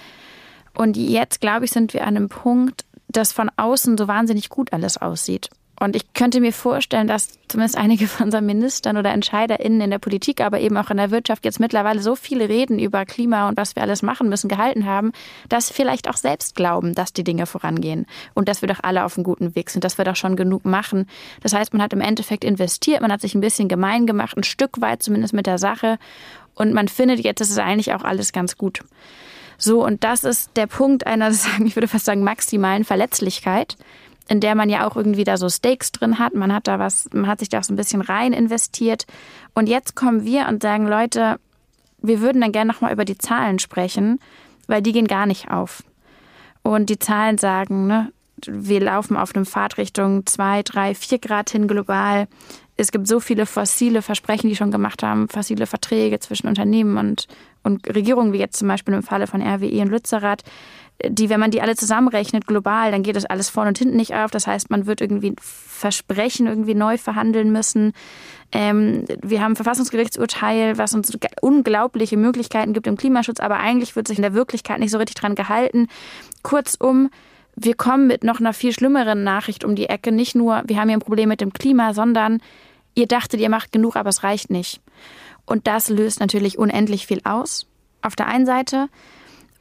Und 0.74 0.98
jetzt, 0.98 1.40
glaube 1.40 1.64
ich, 1.64 1.70
sind 1.70 1.94
wir 1.94 2.02
an 2.02 2.16
einem 2.16 2.28
Punkt, 2.28 2.84
dass 3.08 3.32
von 3.32 3.50
außen 3.56 3.96
so 3.96 4.06
wahnsinnig 4.06 4.50
gut 4.50 4.74
alles 4.74 4.98
aussieht 5.00 5.48
Und 5.80 5.96
ich 5.96 6.12
könnte 6.14 6.40
mir 6.40 6.52
vorstellen, 6.52 7.08
dass 7.08 7.38
zumindest 7.48 7.76
einige 7.76 8.06
von 8.06 8.26
unseren 8.26 8.46
Ministern 8.46 8.96
oder 8.96 9.10
EntscheiderInnen 9.10 9.80
in 9.80 9.90
der 9.90 9.98
Politik, 9.98 10.40
aber 10.40 10.60
eben 10.60 10.76
auch 10.76 10.90
in 10.90 10.98
der 10.98 11.10
Wirtschaft 11.10 11.44
jetzt 11.44 11.58
mittlerweile 11.58 12.00
so 12.00 12.14
viele 12.14 12.48
Reden 12.48 12.78
über 12.78 13.04
Klima 13.04 13.48
und 13.48 13.56
was 13.56 13.74
wir 13.74 13.82
alles 13.82 14.02
machen 14.02 14.28
müssen 14.28 14.48
gehalten 14.48 14.86
haben, 14.86 15.12
dass 15.48 15.68
sie 15.68 15.74
vielleicht 15.74 16.08
auch 16.08 16.16
selbst 16.16 16.54
glauben, 16.54 16.94
dass 16.94 17.12
die 17.12 17.24
Dinge 17.24 17.46
vorangehen 17.46 18.06
und 18.34 18.48
dass 18.48 18.62
wir 18.62 18.68
doch 18.68 18.80
alle 18.82 19.04
auf 19.04 19.16
einem 19.16 19.24
guten 19.24 19.56
Weg 19.56 19.70
sind, 19.70 19.84
dass 19.84 19.98
wir 19.98 20.04
doch 20.04 20.16
schon 20.16 20.36
genug 20.36 20.64
machen. 20.64 21.06
Das 21.42 21.52
heißt, 21.52 21.72
man 21.72 21.82
hat 21.82 21.92
im 21.92 22.00
Endeffekt 22.00 22.44
investiert, 22.44 23.00
man 23.00 23.12
hat 23.12 23.20
sich 23.20 23.34
ein 23.34 23.40
bisschen 23.40 23.68
gemein 23.68 24.06
gemacht, 24.06 24.36
ein 24.36 24.44
Stück 24.44 24.80
weit 24.80 25.02
zumindest 25.02 25.34
mit 25.34 25.46
der 25.46 25.58
Sache 25.58 25.98
und 26.54 26.72
man 26.72 26.86
findet 26.86 27.20
jetzt, 27.20 27.40
das 27.40 27.50
ist 27.50 27.58
eigentlich 27.58 27.94
auch 27.94 28.04
alles 28.04 28.32
ganz 28.32 28.56
gut. 28.56 28.80
So, 29.58 29.84
und 29.84 30.04
das 30.04 30.24
ist 30.24 30.50
der 30.56 30.66
Punkt 30.66 31.06
einer, 31.06 31.30
ich 31.64 31.76
würde 31.76 31.88
fast 31.88 32.04
sagen, 32.04 32.22
maximalen 32.22 32.84
Verletzlichkeit 32.84 33.76
in 34.28 34.40
der 34.40 34.54
man 34.54 34.68
ja 34.68 34.86
auch 34.86 34.96
irgendwie 34.96 35.24
da 35.24 35.36
so 35.36 35.48
Stakes 35.48 35.92
drin 35.92 36.18
hat. 36.18 36.34
Man 36.34 36.52
hat 36.52 36.66
da 36.66 36.78
was, 36.78 37.08
man 37.12 37.26
hat 37.26 37.40
sich 37.40 37.48
da 37.48 37.58
auch 37.58 37.64
so 37.64 37.72
ein 37.72 37.76
bisschen 37.76 38.00
rein 38.00 38.32
investiert. 38.32 39.06
Und 39.54 39.68
jetzt 39.68 39.94
kommen 39.94 40.24
wir 40.24 40.48
und 40.48 40.62
sagen, 40.62 40.86
Leute, 40.86 41.38
wir 42.00 42.20
würden 42.20 42.40
dann 42.40 42.52
gerne 42.52 42.72
nochmal 42.72 42.92
über 42.92 43.04
die 43.04 43.18
Zahlen 43.18 43.58
sprechen, 43.58 44.18
weil 44.66 44.82
die 44.82 44.92
gehen 44.92 45.06
gar 45.06 45.26
nicht 45.26 45.50
auf. 45.50 45.82
Und 46.62 46.88
die 46.88 46.98
Zahlen 46.98 47.38
sagen, 47.38 47.86
ne, 47.86 48.12
wir 48.46 48.80
laufen 48.80 49.16
auf 49.16 49.34
einem 49.34 49.46
Pfad 49.46 49.78
Richtung 49.78 50.26
2, 50.26 50.62
3, 50.62 50.94
4 50.94 51.18
Grad 51.18 51.50
hin 51.50 51.68
global. 51.68 52.26
Es 52.76 52.90
gibt 52.90 53.06
so 53.06 53.20
viele 53.20 53.46
fossile 53.46 54.02
Versprechen, 54.02 54.48
die 54.48 54.56
schon 54.56 54.70
gemacht 54.70 55.02
haben, 55.02 55.28
fossile 55.28 55.66
Verträge 55.66 56.18
zwischen 56.18 56.48
Unternehmen 56.48 56.96
und, 56.96 57.28
und 57.62 57.86
Regierungen, 57.94 58.32
wie 58.32 58.38
jetzt 58.38 58.58
zum 58.58 58.68
Beispiel 58.68 58.94
im 58.94 59.02
Falle 59.02 59.26
von 59.26 59.40
RWE 59.40 59.80
und 59.80 59.90
Lützerath 59.90 60.42
die, 61.02 61.28
wenn 61.28 61.40
man 61.40 61.50
die 61.50 61.60
alle 61.60 61.76
zusammenrechnet, 61.76 62.46
global, 62.46 62.92
dann 62.92 63.02
geht 63.02 63.16
das 63.16 63.24
alles 63.24 63.48
vorne 63.48 63.68
und 63.68 63.78
hinten 63.78 63.96
nicht 63.96 64.14
auf. 64.14 64.30
Das 64.30 64.46
heißt, 64.46 64.70
man 64.70 64.86
wird 64.86 65.00
irgendwie 65.00 65.34
Versprechen 65.40 66.46
irgendwie 66.46 66.74
neu 66.74 66.98
verhandeln 66.98 67.52
müssen. 67.52 67.92
Ähm, 68.52 69.04
wir 69.22 69.42
haben 69.42 69.52
ein 69.52 69.56
Verfassungsgerichtsurteil, 69.56 70.78
was 70.78 70.94
uns 70.94 71.16
unglaubliche 71.40 72.16
Möglichkeiten 72.16 72.72
gibt 72.72 72.86
im 72.86 72.96
Klimaschutz, 72.96 73.40
aber 73.40 73.56
eigentlich 73.56 73.96
wird 73.96 74.06
sich 74.06 74.18
in 74.18 74.22
der 74.22 74.34
Wirklichkeit 74.34 74.78
nicht 74.78 74.92
so 74.92 74.98
richtig 74.98 75.16
dran 75.16 75.34
gehalten. 75.34 75.88
Kurzum, 76.42 77.10
wir 77.56 77.74
kommen 77.74 78.06
mit 78.06 78.24
noch 78.24 78.40
einer 78.40 78.52
viel 78.52 78.72
schlimmeren 78.72 79.24
Nachricht 79.24 79.64
um 79.64 79.74
die 79.74 79.88
Ecke. 79.88 80.12
Nicht 80.12 80.34
nur, 80.34 80.62
wir 80.66 80.78
haben 80.78 80.88
hier 80.88 80.96
ein 80.96 81.00
Problem 81.00 81.28
mit 81.28 81.40
dem 81.40 81.52
Klima, 81.52 81.94
sondern 81.94 82.40
ihr 82.94 83.06
dachtet, 83.06 83.40
ihr 83.40 83.50
macht 83.50 83.72
genug, 83.72 83.96
aber 83.96 84.10
es 84.10 84.22
reicht 84.22 84.50
nicht. 84.50 84.80
Und 85.46 85.66
das 85.66 85.88
löst 85.88 86.20
natürlich 86.20 86.58
unendlich 86.58 87.06
viel 87.06 87.20
aus. 87.24 87.66
Auf 88.02 88.16
der 88.16 88.26
einen 88.26 88.46
Seite. 88.46 88.88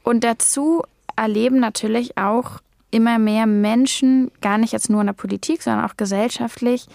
Und 0.04 0.24
dazu 0.24 0.84
erleben 1.16 1.60
natürlich 1.60 2.18
auch 2.18 2.60
immer 2.92 3.18
mehr 3.18 3.48
Menschen, 3.48 4.32
gar 4.42 4.58
nicht 4.58 4.72
jetzt 4.72 4.90
nur 4.90 5.02
in 5.02 5.08
der 5.08 5.14
Politik, 5.14 5.64
sondern 5.64 5.86
auch 5.86 5.98
gesellschaftlich, 5.98 6.86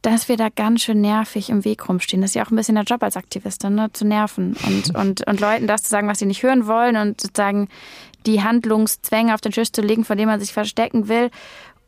dass 0.00 0.28
wir 0.28 0.36
da 0.36 0.48
ganz 0.48 0.82
schön 0.82 1.00
nervig 1.00 1.50
im 1.50 1.64
Weg 1.64 1.88
rumstehen. 1.88 2.22
Das 2.22 2.32
ist 2.32 2.34
ja 2.34 2.44
auch 2.44 2.50
ein 2.50 2.56
bisschen 2.56 2.74
der 2.74 2.84
Job 2.84 3.02
als 3.02 3.16
Aktivistin, 3.16 3.74
ne? 3.74 3.92
zu 3.92 4.04
nerven 4.04 4.56
und, 4.66 4.94
und, 4.96 5.26
und 5.26 5.40
Leuten 5.40 5.66
das 5.66 5.84
zu 5.84 5.90
sagen, 5.90 6.08
was 6.08 6.18
sie 6.18 6.26
nicht 6.26 6.42
hören 6.42 6.66
wollen 6.66 6.96
und 6.96 7.20
sozusagen 7.20 7.68
die 8.26 8.42
Handlungszwänge 8.42 9.34
auf 9.34 9.40
den 9.40 9.52
Tisch 9.52 9.72
zu 9.72 9.80
legen, 9.82 10.04
vor 10.04 10.16
dem 10.16 10.28
man 10.28 10.40
sich 10.40 10.52
verstecken 10.52 11.08
will. 11.08 11.30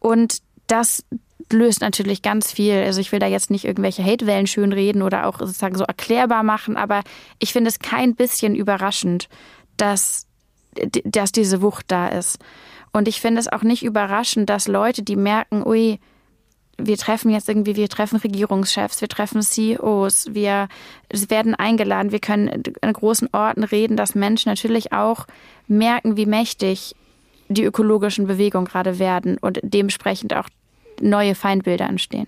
Und 0.00 0.38
das 0.66 1.04
löst 1.52 1.80
natürlich 1.80 2.22
ganz 2.22 2.52
viel. 2.52 2.74
Also 2.74 3.00
ich 3.00 3.12
will 3.12 3.18
da 3.18 3.26
jetzt 3.26 3.50
nicht 3.50 3.64
irgendwelche 3.64 4.04
Hatewellen 4.04 4.46
schönreden 4.46 5.02
oder 5.02 5.26
auch 5.26 5.38
sozusagen 5.38 5.76
so 5.76 5.84
erklärbar 5.84 6.42
machen, 6.42 6.76
aber 6.76 7.02
ich 7.38 7.52
finde 7.52 7.68
es 7.68 7.78
kein 7.78 8.14
bisschen 8.14 8.54
überraschend, 8.54 9.28
dass 9.76 10.26
dass 11.04 11.32
diese 11.32 11.62
Wucht 11.62 11.86
da 11.88 12.08
ist. 12.08 12.38
Und 12.92 13.08
ich 13.08 13.20
finde 13.20 13.40
es 13.40 13.48
auch 13.48 13.62
nicht 13.62 13.84
überraschend, 13.84 14.48
dass 14.48 14.68
Leute, 14.68 15.02
die 15.02 15.16
merken, 15.16 15.66
ui, 15.66 15.98
wir 16.78 16.96
treffen 16.96 17.30
jetzt 17.30 17.48
irgendwie, 17.48 17.76
wir 17.76 17.88
treffen 17.88 18.18
Regierungschefs, 18.18 19.00
wir 19.00 19.08
treffen 19.08 19.42
CEOs, 19.42 20.34
wir 20.34 20.68
werden 21.10 21.54
eingeladen, 21.54 22.12
wir 22.12 22.20
können 22.20 22.48
in 22.48 22.92
großen 22.92 23.28
Orten 23.32 23.64
reden, 23.64 23.96
dass 23.96 24.14
Menschen 24.14 24.48
natürlich 24.48 24.92
auch 24.92 25.26
merken, 25.68 26.16
wie 26.16 26.26
mächtig 26.26 26.94
die 27.48 27.64
ökologischen 27.64 28.26
Bewegungen 28.26 28.66
gerade 28.66 28.98
werden 28.98 29.38
und 29.38 29.60
dementsprechend 29.62 30.34
auch 30.34 30.48
neue 31.00 31.34
Feindbilder 31.34 31.86
entstehen. 31.86 32.26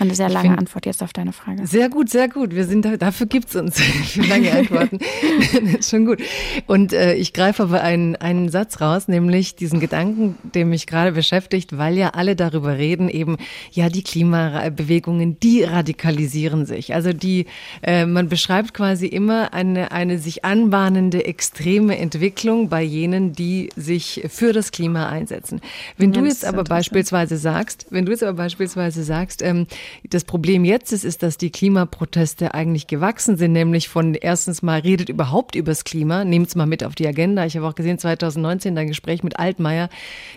Eine 0.00 0.14
sehr 0.14 0.30
lange 0.30 0.56
Antwort 0.56 0.86
jetzt 0.86 1.02
auf 1.02 1.12
deine 1.12 1.34
Frage. 1.34 1.66
Sehr 1.66 1.90
gut, 1.90 2.08
sehr 2.08 2.26
gut. 2.30 2.54
Wir 2.54 2.64
sind 2.64 2.86
da, 2.86 2.96
dafür 2.96 3.26
gibt's 3.26 3.54
uns 3.54 3.78
für 4.06 4.22
lange 4.22 4.50
Antworten. 4.50 4.98
Schon 5.82 6.06
gut. 6.06 6.22
Und 6.66 6.94
äh, 6.94 7.14
ich 7.16 7.34
greife 7.34 7.64
aber 7.64 7.82
einen, 7.82 8.16
einen 8.16 8.48
Satz 8.48 8.80
raus, 8.80 9.08
nämlich 9.08 9.56
diesen 9.56 9.78
Gedanken, 9.78 10.36
der 10.54 10.64
mich 10.64 10.86
gerade 10.86 11.12
beschäftigt, 11.12 11.76
weil 11.76 11.98
ja 11.98 12.10
alle 12.10 12.34
darüber 12.34 12.78
reden, 12.78 13.10
eben, 13.10 13.36
ja, 13.72 13.90
die 13.90 14.02
Klimabewegungen, 14.02 15.38
die 15.38 15.64
radikalisieren 15.64 16.64
sich. 16.64 16.94
Also 16.94 17.12
die, 17.12 17.44
äh, 17.82 18.06
man 18.06 18.30
beschreibt 18.30 18.72
quasi 18.72 19.06
immer 19.06 19.52
eine, 19.52 19.92
eine 19.92 20.18
sich 20.18 20.46
anbahnende 20.46 21.26
extreme 21.26 21.98
Entwicklung 21.98 22.70
bei 22.70 22.82
jenen, 22.82 23.34
die 23.34 23.68
sich 23.76 24.22
für 24.30 24.54
das 24.54 24.72
Klima 24.72 25.10
einsetzen. 25.10 25.60
Wenn 25.98 26.14
ja, 26.14 26.22
du 26.22 26.26
jetzt 26.26 26.46
aber 26.46 26.64
beispielsweise 26.64 27.36
sagst, 27.36 27.86
wenn 27.90 28.06
du 28.06 28.12
jetzt 28.12 28.22
aber 28.22 28.38
beispielsweise 28.38 29.04
sagst, 29.04 29.42
ähm, 29.42 29.66
das 30.08 30.24
Problem 30.24 30.64
jetzt 30.64 30.92
ist, 30.92 31.04
ist, 31.04 31.22
dass 31.22 31.36
die 31.36 31.50
Klimaproteste 31.50 32.54
eigentlich 32.54 32.86
gewachsen 32.86 33.36
sind, 33.36 33.52
nämlich 33.52 33.88
von 33.88 34.14
erstens 34.14 34.62
mal 34.62 34.80
redet 34.80 35.08
überhaupt 35.08 35.54
übers 35.54 35.84
Klima, 35.84 36.24
nehmt 36.24 36.48
es 36.48 36.56
mal 36.56 36.66
mit 36.66 36.84
auf 36.84 36.94
die 36.94 37.06
Agenda. 37.06 37.44
Ich 37.44 37.56
habe 37.56 37.66
auch 37.66 37.74
gesehen, 37.74 37.98
2019 37.98 38.76
ein 38.76 38.88
Gespräch 38.88 39.22
mit 39.22 39.38
Altmaier. 39.38 39.88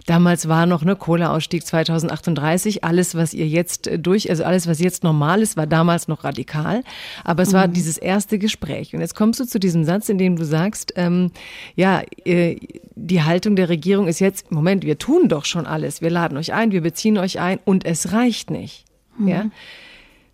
Damals 0.05 0.47
war 0.47 0.65
noch 0.65 0.83
ne 0.83 0.95
Kohleausstieg 0.95 1.65
2038. 1.65 2.83
Alles, 2.83 3.15
was 3.15 3.33
ihr 3.33 3.47
jetzt 3.47 3.89
durch, 3.97 4.29
also 4.29 4.43
alles, 4.43 4.67
was 4.67 4.79
jetzt 4.79 5.03
normal 5.03 5.41
ist, 5.41 5.57
war 5.57 5.67
damals 5.67 6.07
noch 6.07 6.23
radikal. 6.23 6.83
Aber 7.23 7.43
es 7.43 7.51
mhm. 7.51 7.57
war 7.57 7.67
dieses 7.67 7.97
erste 7.97 8.39
Gespräch. 8.39 8.93
Und 8.93 9.01
jetzt 9.01 9.15
kommst 9.15 9.39
du 9.39 9.45
zu 9.45 9.59
diesem 9.59 9.83
Satz, 9.83 10.09
in 10.09 10.17
dem 10.17 10.35
du 10.35 10.45
sagst, 10.45 10.93
ähm, 10.95 11.31
ja, 11.75 12.01
äh, 12.25 12.57
die 12.95 13.23
Haltung 13.23 13.55
der 13.55 13.69
Regierung 13.69 14.07
ist 14.07 14.19
jetzt, 14.19 14.51
Moment, 14.51 14.83
wir 14.83 14.97
tun 14.97 15.27
doch 15.29 15.45
schon 15.45 15.65
alles. 15.65 16.01
Wir 16.01 16.09
laden 16.09 16.37
euch 16.37 16.53
ein, 16.53 16.71
wir 16.71 16.81
beziehen 16.81 17.17
euch 17.17 17.39
ein 17.39 17.59
und 17.65 17.85
es 17.85 18.11
reicht 18.11 18.49
nicht. 18.49 18.85
Mhm. 19.17 19.27
Ja. 19.27 19.45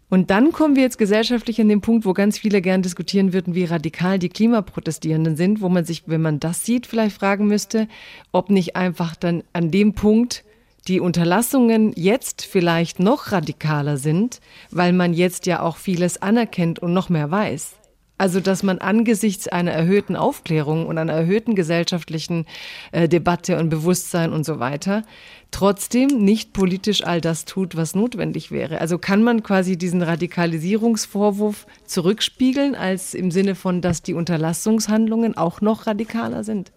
Und 0.09 0.31
dann 0.31 0.51
kommen 0.51 0.75
wir 0.75 0.81
jetzt 0.81 0.97
gesellschaftlich 0.97 1.61
an 1.61 1.69
den 1.69 1.81
Punkt, 1.81 2.03
wo 2.03 2.13
ganz 2.13 2.39
viele 2.39 2.61
gern 2.61 2.81
diskutieren 2.81 3.31
würden, 3.31 3.53
wie 3.53 3.65
radikal 3.65 4.17
die 4.17 4.29
Klimaprotestierenden 4.29 5.35
sind, 5.35 5.61
wo 5.61 5.69
man 5.69 5.85
sich, 5.85 6.03
wenn 6.07 6.21
man 6.21 6.39
das 6.39 6.65
sieht, 6.65 6.87
vielleicht 6.87 7.15
fragen 7.15 7.45
müsste, 7.45 7.87
ob 8.31 8.49
nicht 8.49 8.75
einfach 8.75 9.15
dann 9.15 9.43
an 9.53 9.69
dem 9.69 9.93
Punkt 9.93 10.43
die 10.87 10.99
Unterlassungen 10.99 11.93
jetzt 11.95 12.43
vielleicht 12.43 12.99
noch 12.99 13.31
radikaler 13.31 13.97
sind, 13.97 14.39
weil 14.71 14.93
man 14.93 15.13
jetzt 15.13 15.45
ja 15.45 15.61
auch 15.61 15.77
vieles 15.77 16.19
anerkennt 16.19 16.79
und 16.79 16.93
noch 16.93 17.09
mehr 17.09 17.29
weiß. 17.29 17.75
Also, 18.17 18.41
dass 18.41 18.63
man 18.63 18.79
angesichts 18.79 19.47
einer 19.47 19.71
erhöhten 19.71 20.17
Aufklärung 20.17 20.87
und 20.87 20.97
einer 20.97 21.13
erhöhten 21.13 21.55
gesellschaftlichen 21.55 22.45
äh, 22.91 23.07
Debatte 23.07 23.57
und 23.57 23.69
Bewusstsein 23.69 24.33
und 24.33 24.45
so 24.45 24.59
weiter 24.59 25.03
trotzdem 25.51 26.07
nicht 26.07 26.53
politisch 26.53 27.03
all 27.03 27.21
das 27.21 27.45
tut, 27.45 27.75
was 27.75 27.95
notwendig 27.95 28.51
wäre. 28.51 28.81
Also 28.81 28.97
kann 28.97 29.23
man 29.23 29.43
quasi 29.43 29.77
diesen 29.77 30.01
Radikalisierungsvorwurf 30.01 31.65
zurückspiegeln, 31.85 32.75
als 32.75 33.13
im 33.13 33.31
Sinne 33.31 33.55
von, 33.55 33.81
dass 33.81 34.01
die 34.01 34.13
Unterlassungshandlungen 34.13 35.35
auch 35.37 35.61
noch 35.61 35.87
radikaler 35.87 36.43
sind? 36.43 36.71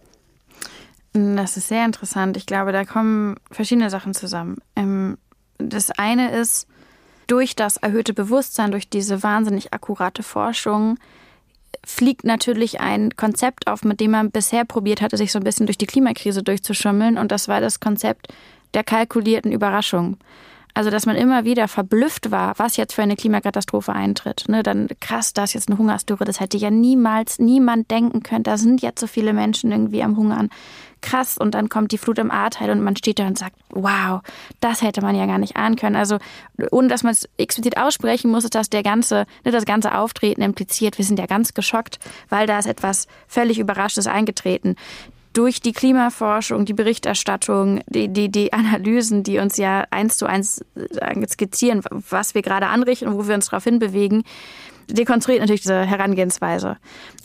Das 1.13 1.57
ist 1.57 1.67
sehr 1.67 1.85
interessant. 1.85 2.37
Ich 2.37 2.47
glaube, 2.47 2.71
da 2.71 2.85
kommen 2.85 3.35
verschiedene 3.51 3.91
Sachen 3.91 4.15
zusammen. 4.15 4.57
Ähm, 4.75 5.17
das 5.59 5.91
eine 5.91 6.31
ist, 6.31 6.67
durch 7.27 7.55
das 7.55 7.77
erhöhte 7.77 8.13
Bewusstsein, 8.13 8.71
durch 8.71 8.89
diese 8.89 9.23
wahnsinnig 9.23 9.73
akkurate 9.73 10.23
Forschung, 10.23 10.97
fliegt 11.85 12.23
natürlich 12.23 12.79
ein 12.79 13.15
Konzept 13.15 13.67
auf, 13.67 13.83
mit 13.83 13.99
dem 13.99 14.11
man 14.11 14.31
bisher 14.31 14.65
probiert 14.65 15.01
hatte, 15.01 15.17
sich 15.17 15.31
so 15.31 15.39
ein 15.39 15.43
bisschen 15.43 15.65
durch 15.65 15.77
die 15.77 15.85
Klimakrise 15.85 16.43
durchzuschummeln. 16.43 17.17
Und 17.17 17.31
das 17.31 17.47
war 17.47 17.61
das 17.61 17.79
Konzept 17.79 18.27
der 18.73 18.83
kalkulierten 18.83 19.51
Überraschung. 19.51 20.17
Also, 20.75 20.89
dass 20.89 21.05
man 21.05 21.15
immer 21.15 21.45
wieder 21.45 21.67
verblüfft 21.67 22.31
war, 22.31 22.53
was 22.57 22.77
jetzt 22.77 22.93
für 22.93 23.03
eine 23.03 23.15
Klimakatastrophe 23.15 23.93
eintritt. 23.93 24.45
Ne, 24.47 24.63
dann 24.63 24.87
krass, 24.99 25.33
da 25.33 25.43
ist 25.43 25.53
jetzt 25.53 25.69
eine 25.69 25.77
Hungersdürre. 25.77 26.25
Das 26.25 26.39
hätte 26.39 26.57
ja 26.57 26.71
niemals 26.71 27.37
niemand 27.37 27.91
denken 27.91 28.23
können. 28.23 28.43
Da 28.43 28.57
sind 28.57 28.81
jetzt 28.81 28.99
so 28.99 29.05
viele 29.05 29.33
Menschen 29.33 29.71
irgendwie 29.71 30.01
am 30.01 30.17
Hungern. 30.17 30.49
Krass. 31.01 31.37
Und 31.37 31.53
dann 31.53 31.69
kommt 31.69 31.91
die 31.91 31.99
Flut 31.99 32.17
im 32.17 32.31
Ahrteil 32.31 32.71
und 32.71 32.81
man 32.81 32.95
steht 32.95 33.19
da 33.19 33.27
und 33.27 33.37
sagt, 33.37 33.55
wow, 33.69 34.21
das 34.61 34.81
hätte 34.81 35.01
man 35.01 35.15
ja 35.15 35.27
gar 35.27 35.37
nicht 35.37 35.57
ahnen 35.57 35.75
können. 35.75 35.95
Also, 35.95 36.17
ohne 36.71 36.87
dass 36.87 37.03
man 37.03 37.11
es 37.11 37.29
explizit 37.37 37.77
aussprechen 37.77 38.31
muss, 38.31 38.43
ist 38.43 38.55
das 38.55 38.71
der 38.71 38.81
ganze, 38.81 39.27
ne, 39.45 39.51
das 39.51 39.65
ganze 39.65 39.95
Auftreten 39.95 40.41
impliziert. 40.41 40.97
Wir 40.97 41.05
sind 41.05 41.19
ja 41.19 41.27
ganz 41.27 41.53
geschockt, 41.53 41.99
weil 42.29 42.47
da 42.47 42.57
ist 42.57 42.65
etwas 42.65 43.07
völlig 43.27 43.59
Überraschtes 43.59 44.07
eingetreten 44.07 44.75
durch 45.33 45.59
die 45.59 45.73
Klimaforschung, 45.73 46.65
die 46.65 46.73
Berichterstattung, 46.73 47.81
die, 47.87 48.07
die, 48.07 48.29
die 48.29 48.53
Analysen, 48.53 49.23
die 49.23 49.39
uns 49.39 49.57
ja 49.57 49.85
eins 49.89 50.17
zu 50.17 50.25
eins 50.27 50.63
skizzieren, 51.27 51.81
was 52.09 52.35
wir 52.35 52.41
gerade 52.41 52.67
anrichten 52.67 53.07
und 53.07 53.17
wo 53.17 53.27
wir 53.27 53.35
uns 53.35 53.47
darauf 53.47 53.63
hinbewegen, 53.63 54.23
dekonstruiert 54.89 55.41
natürlich 55.41 55.61
diese 55.61 55.85
Herangehensweise. 55.85 56.77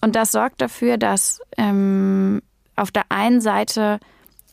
Und 0.02 0.16
das 0.16 0.32
sorgt 0.32 0.60
dafür, 0.60 0.96
dass 0.96 1.40
ähm, 1.56 2.40
auf 2.76 2.90
der 2.90 3.04
einen 3.10 3.40
Seite 3.40 4.00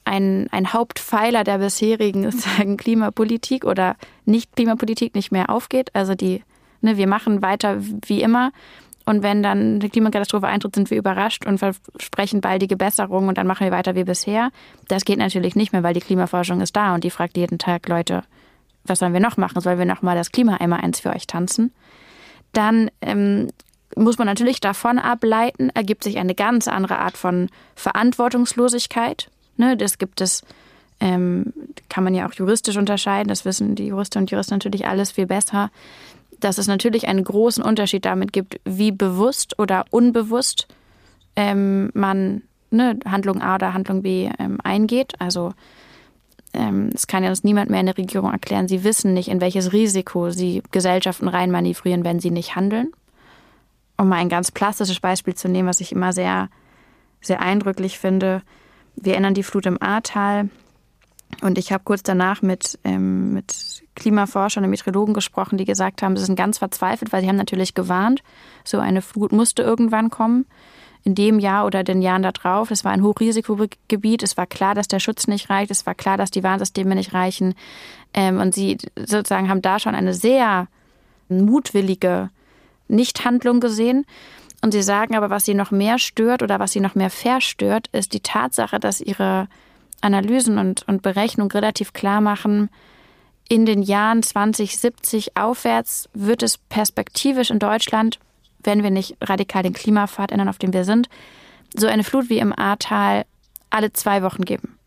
ein, 0.03 0.47
ein 0.51 0.73
Hauptpfeiler 0.73 1.43
der 1.43 1.59
bisherigen 1.59 2.29
sagen, 2.31 2.77
Klimapolitik 2.77 3.65
oder 3.65 3.95
Nicht-Klimapolitik 4.25 5.15
nicht 5.15 5.31
mehr 5.31 5.49
aufgeht. 5.49 5.89
Also 5.93 6.15
die, 6.15 6.43
ne, 6.81 6.97
wir 6.97 7.07
machen 7.07 7.41
weiter 7.41 7.77
wie 7.79 8.21
immer. 8.21 8.51
Und 9.05 9.21
wenn 9.21 9.43
dann 9.43 9.75
eine 9.75 9.89
Klimakatastrophe 9.89 10.47
eintritt, 10.47 10.75
sind 10.75 10.89
wir 10.89 10.97
überrascht 10.97 11.45
und 11.45 11.59
versprechen 11.59 12.41
baldige 12.41 12.75
Besserung 12.75 13.27
und 13.27 13.37
dann 13.37 13.45
machen 13.45 13.65
wir 13.65 13.71
weiter 13.71 13.95
wie 13.95 14.03
bisher. 14.03 14.49
Das 14.87 15.05
geht 15.05 15.19
natürlich 15.19 15.55
nicht 15.55 15.73
mehr, 15.73 15.83
weil 15.83 15.93
die 15.93 15.99
Klimaforschung 15.99 16.59
ist 16.61 16.75
da 16.75 16.95
und 16.95 17.03
die 17.03 17.11
fragt 17.11 17.37
jeden 17.37 17.59
Tag 17.59 17.87
Leute, 17.87 18.23
was 18.83 18.99
sollen 18.99 19.13
wir 19.13 19.19
noch 19.19 19.37
machen? 19.37 19.61
Sollen 19.61 19.79
wir 19.79 19.85
noch 19.85 20.01
mal 20.01 20.15
das 20.15 20.31
Klima 20.31 20.55
einmal 20.55 20.81
eins 20.81 20.99
für 20.99 21.09
euch 21.09 21.27
tanzen? 21.27 21.71
Dann 22.53 22.89
ähm, 23.01 23.49
muss 23.95 24.17
man 24.17 24.27
natürlich 24.27 24.59
davon 24.59 24.99
ableiten, 24.99 25.69
ergibt 25.69 26.03
sich 26.03 26.17
eine 26.17 26.35
ganz 26.35 26.67
andere 26.67 26.99
Art 26.99 27.17
von 27.17 27.49
Verantwortungslosigkeit. 27.75 29.29
Ne, 29.57 29.77
das 29.77 29.97
gibt 29.97 30.21
es, 30.21 30.43
ähm, 30.99 31.53
kann 31.89 32.03
man 32.03 32.13
ja 32.13 32.27
auch 32.27 32.33
juristisch 32.33 32.77
unterscheiden, 32.77 33.29
das 33.29 33.45
wissen 33.45 33.75
die 33.75 33.87
Juristen 33.87 34.19
und 34.19 34.31
Juristen 34.31 34.55
natürlich 34.55 34.87
alles 34.87 35.11
viel 35.11 35.27
besser, 35.27 35.71
dass 36.45 36.57
es 36.57 36.67
natürlich 36.67 37.07
einen 37.07 37.23
großen 37.23 37.63
Unterschied 37.63 38.05
damit 38.05 38.31
gibt, 38.33 38.59
wie 38.65 38.91
bewusst 38.91 39.57
oder 39.59 39.85
unbewusst 39.89 40.67
ähm, 41.35 41.89
man 41.93 42.43
ne, 42.71 42.97
Handlung 43.05 43.41
A 43.41 43.55
oder 43.55 43.73
Handlung 43.73 44.01
B 44.03 44.29
ähm, 44.39 44.59
eingeht. 44.63 45.13
Also 45.19 45.53
ähm, 46.53 46.89
es 46.93 47.07
kann 47.07 47.23
ja 47.23 47.29
uns 47.29 47.43
niemand 47.43 47.69
mehr 47.69 47.79
in 47.79 47.87
der 47.87 47.97
Regierung 47.97 48.31
erklären, 48.31 48.67
sie 48.67 48.83
wissen 48.83 49.13
nicht, 49.13 49.27
in 49.27 49.41
welches 49.41 49.73
Risiko 49.73 50.29
sie 50.29 50.63
Gesellschaften 50.71 51.27
reinmanövrieren, 51.27 52.05
wenn 52.05 52.19
sie 52.19 52.31
nicht 52.31 52.55
handeln 52.55 52.91
um 53.97 54.09
mal 54.09 54.17
ein 54.17 54.29
ganz 54.29 54.51
plastisches 54.51 54.99
Beispiel 54.99 55.35
zu 55.35 55.47
nehmen, 55.47 55.67
was 55.67 55.81
ich 55.81 55.91
immer 55.91 56.13
sehr, 56.13 56.49
sehr 57.21 57.41
eindrücklich 57.41 57.99
finde. 57.99 58.41
Wir 58.95 59.13
erinnern 59.13 59.33
die 59.33 59.43
Flut 59.43 59.65
im 59.65 59.81
Ahrtal. 59.81 60.49
Und 61.41 61.57
ich 61.57 61.71
habe 61.71 61.83
kurz 61.83 62.03
danach 62.03 62.41
mit, 62.41 62.79
ähm, 62.83 63.33
mit 63.33 63.83
Klimaforschern 63.95 64.63
und 64.63 64.69
Meteorologen 64.69 65.13
gesprochen, 65.13 65.57
die 65.57 65.65
gesagt 65.65 66.01
haben, 66.01 66.17
sie 66.17 66.25
sind 66.25 66.35
ganz 66.35 66.57
verzweifelt, 66.57 67.11
weil 67.11 67.21
sie 67.21 67.27
haben 67.27 67.35
natürlich 67.35 67.73
gewarnt, 67.73 68.21
so 68.63 68.79
eine 68.79 69.01
Flut 69.01 69.31
musste 69.31 69.63
irgendwann 69.63 70.09
kommen. 70.09 70.45
In 71.03 71.13
dem 71.13 71.37
Jahr 71.37 71.67
oder 71.67 71.83
den 71.83 72.01
Jahren 72.01 72.23
darauf. 72.23 72.71
Es 72.71 72.83
war 72.83 72.91
ein 72.91 73.03
Hochrisikogebiet. 73.03 74.23
Es 74.23 74.37
war 74.37 74.47
klar, 74.47 74.73
dass 74.73 74.87
der 74.87 74.99
Schutz 74.99 75.27
nicht 75.27 75.51
reicht. 75.51 75.69
Es 75.69 75.85
war 75.85 75.93
klar, 75.93 76.17
dass 76.17 76.31
die 76.31 76.41
Warnsysteme 76.41 76.95
nicht 76.95 77.13
reichen. 77.13 77.53
Ähm, 78.15 78.39
und 78.39 78.55
sie 78.55 78.79
sozusagen 78.95 79.47
haben 79.47 79.61
da 79.61 79.77
schon 79.77 79.93
eine 79.93 80.15
sehr 80.15 80.67
mutwillige 81.29 82.31
Nichthandlung 82.87 83.59
gesehen. 83.59 84.07
Und 84.61 84.71
sie 84.71 84.81
sagen 84.81 85.15
aber, 85.15 85.29
was 85.29 85.45
sie 85.45 85.53
noch 85.53 85.69
mehr 85.69 85.99
stört 85.99 86.41
oder 86.41 86.59
was 86.59 86.71
sie 86.71 86.79
noch 86.79 86.95
mehr 86.95 87.11
verstört, 87.11 87.87
ist 87.91 88.13
die 88.13 88.21
Tatsache, 88.21 88.79
dass 88.79 88.99
ihre 88.99 89.47
Analysen 90.01 90.57
und, 90.57 90.87
und 90.87 91.01
Berechnungen 91.01 91.51
relativ 91.51 91.93
klar 91.93 92.21
machen, 92.21 92.69
in 93.47 93.65
den 93.65 93.81
Jahren 93.81 94.23
2070 94.23 95.37
aufwärts 95.37 96.09
wird 96.13 96.43
es 96.43 96.57
perspektivisch 96.57 97.51
in 97.51 97.59
Deutschland, 97.59 98.19
wenn 98.63 98.83
wir 98.83 98.89
nicht 98.89 99.15
radikal 99.21 99.63
den 99.63 99.73
Klimapfad 99.73 100.31
ändern, 100.31 100.49
auf 100.49 100.57
dem 100.57 100.73
wir 100.73 100.83
sind, 100.83 101.07
so 101.75 101.87
eine 101.87 102.03
Flut 102.03 102.29
wie 102.29 102.39
im 102.39 102.57
Ahrtal 102.57 103.25
alle 103.69 103.93
zwei 103.93 104.23
Wochen 104.23 104.45
geben. 104.45 104.77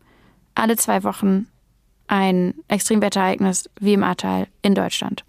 Alle 0.55 0.75
zwei 0.75 1.03
Wochen 1.03 1.47
ein 2.07 2.55
Extremwetterereignis 2.67 3.69
wie 3.79 3.93
im 3.93 4.03
Ahrtal 4.03 4.47
in 4.61 4.75
Deutschland. 4.75 5.23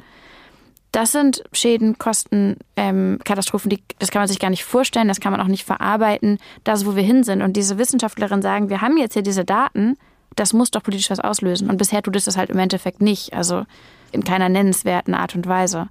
Das 0.93 1.13
sind 1.13 1.45
Schäden, 1.53 1.99
Kosten, 1.99 2.57
ähm, 2.77 3.21
Katastrophen, 3.25 3.71
die, 3.71 3.81
das 4.01 4.11
kann 4.11 4.23
man 4.23 4.29
sich 4.29 4.41
gar 4.41 4.51
nicht 4.51 4.65
vorstellen, 4.65 5.07
das 5.07 5.21
kann 5.21 5.31
man 5.31 5.41
auch 5.41 5.47
nicht 5.47 5.65
verarbeiten, 5.65 6.39
das, 6.65 6.85
wo 6.85 6.97
wir 6.97 7.03
hin 7.05 7.23
sind. 7.23 7.43
Und 7.43 7.57
diese 7.57 7.79
Wissenschaftlerinnen 7.79 8.43
sagen, 8.43 8.71
wir 8.71 8.81
haben 8.81 8.97
jetzt 8.97 9.13
hier 9.13 9.23
diese 9.23 9.45
Daten, 9.45 9.97
das 10.41 10.55
muss 10.55 10.71
doch 10.71 10.83
politisch 10.83 11.11
was 11.11 11.21
auslösen. 11.21 11.69
Und 11.69 11.77
bisher 11.77 12.03
tut 12.03 12.17
es 12.17 12.25
das 12.25 12.39
halt 12.39 12.49
im 12.49 12.59
Endeffekt 12.59 13.03
nicht, 13.03 13.35
also 13.35 13.65
in 14.11 14.25
keiner 14.25 14.49
nennenswerten 14.49 15.15
Art 15.15 15.35
und 15.35 15.47
Weise. 15.47 15.89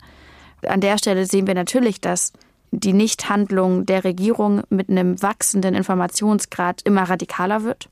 An 0.67 0.81
der 0.81 0.97
Stelle 0.97 1.25
sehen 1.27 1.45
wir 1.45 1.53
natürlich, 1.53 2.01
dass 2.01 2.33
die 2.71 2.93
Nichthandlung 2.93 3.85
der 3.85 4.03
Regierung 4.03 4.63
mit 4.69 4.89
einem 4.89 5.21
wachsenden 5.21 5.75
Informationsgrad 5.75 6.81
immer 6.83 7.03
radikaler 7.03 7.63
wird. 7.63 7.89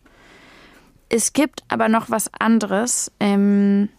Es 1.09 1.33
gibt 1.33 1.63
aber 1.67 1.89
noch 1.89 2.09
was 2.09 2.29
anderes. 2.33 3.11
Ähm, 3.19 3.89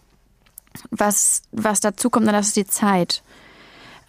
was, 0.91 1.41
was 1.51 1.79
dazu 1.79 2.09
kommt, 2.09 2.27
das 2.27 2.47
ist 2.47 2.57
die 2.57 2.67
Zeit. 2.67 3.23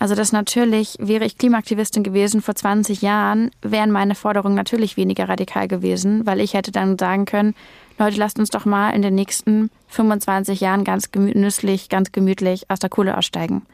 Also 0.00 0.14
das 0.14 0.32
natürlich, 0.32 0.96
wäre 0.98 1.24
ich 1.24 1.38
Klimaaktivistin 1.38 2.02
gewesen 2.02 2.42
vor 2.42 2.54
20 2.54 3.02
Jahren, 3.02 3.50
wären 3.62 3.90
meine 3.90 4.14
Forderungen 4.14 4.54
natürlich 4.54 4.96
weniger 4.96 5.28
radikal 5.28 5.68
gewesen, 5.68 6.26
weil 6.26 6.40
ich 6.40 6.54
hätte 6.54 6.72
dann 6.72 6.98
sagen 6.98 7.26
können, 7.26 7.54
Leute, 8.00 8.16
lasst 8.16 8.38
uns 8.38 8.48
doch 8.48 8.64
mal 8.64 8.90
in 8.90 9.02
den 9.02 9.14
nächsten 9.14 9.70
25 9.88 10.60
Jahren 10.60 10.84
ganz 10.84 11.12
genüsslich, 11.12 11.90
ganz 11.90 12.12
gemütlich 12.12 12.70
aus 12.70 12.78
der 12.78 12.88
Kohle 12.88 13.18
aussteigen. 13.18 13.66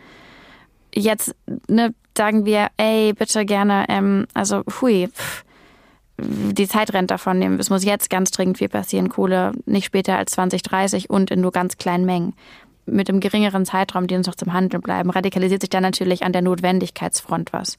Jetzt 0.92 1.32
ne, 1.68 1.94
sagen 2.18 2.44
wir, 2.44 2.66
ey, 2.76 3.12
bitte 3.12 3.46
gerne, 3.46 3.84
ähm, 3.88 4.26
also 4.34 4.64
hui, 4.80 5.08
pff, 5.08 5.44
die 6.18 6.66
Zeit 6.66 6.92
rennt 6.92 7.12
davon. 7.12 7.40
Es 7.60 7.70
muss 7.70 7.84
jetzt 7.84 8.10
ganz 8.10 8.32
dringend 8.32 8.58
viel 8.58 8.68
passieren, 8.68 9.10
Kohle 9.10 9.52
nicht 9.64 9.84
später 9.84 10.18
als 10.18 10.32
2030 10.32 11.08
und 11.08 11.30
in 11.30 11.40
nur 11.40 11.52
ganz 11.52 11.76
kleinen 11.76 12.04
Mengen 12.04 12.34
mit 12.84 13.08
einem 13.08 13.20
geringeren 13.20 13.64
Zeitraum, 13.64 14.08
die 14.08 14.16
uns 14.16 14.26
noch 14.26 14.34
zum 14.34 14.52
Handeln 14.52 14.82
bleiben, 14.82 15.10
radikalisiert 15.10 15.60
sich 15.60 15.70
dann 15.70 15.82
natürlich 15.84 16.24
an 16.24 16.32
der 16.32 16.42
Notwendigkeitsfront 16.42 17.52
was. 17.52 17.78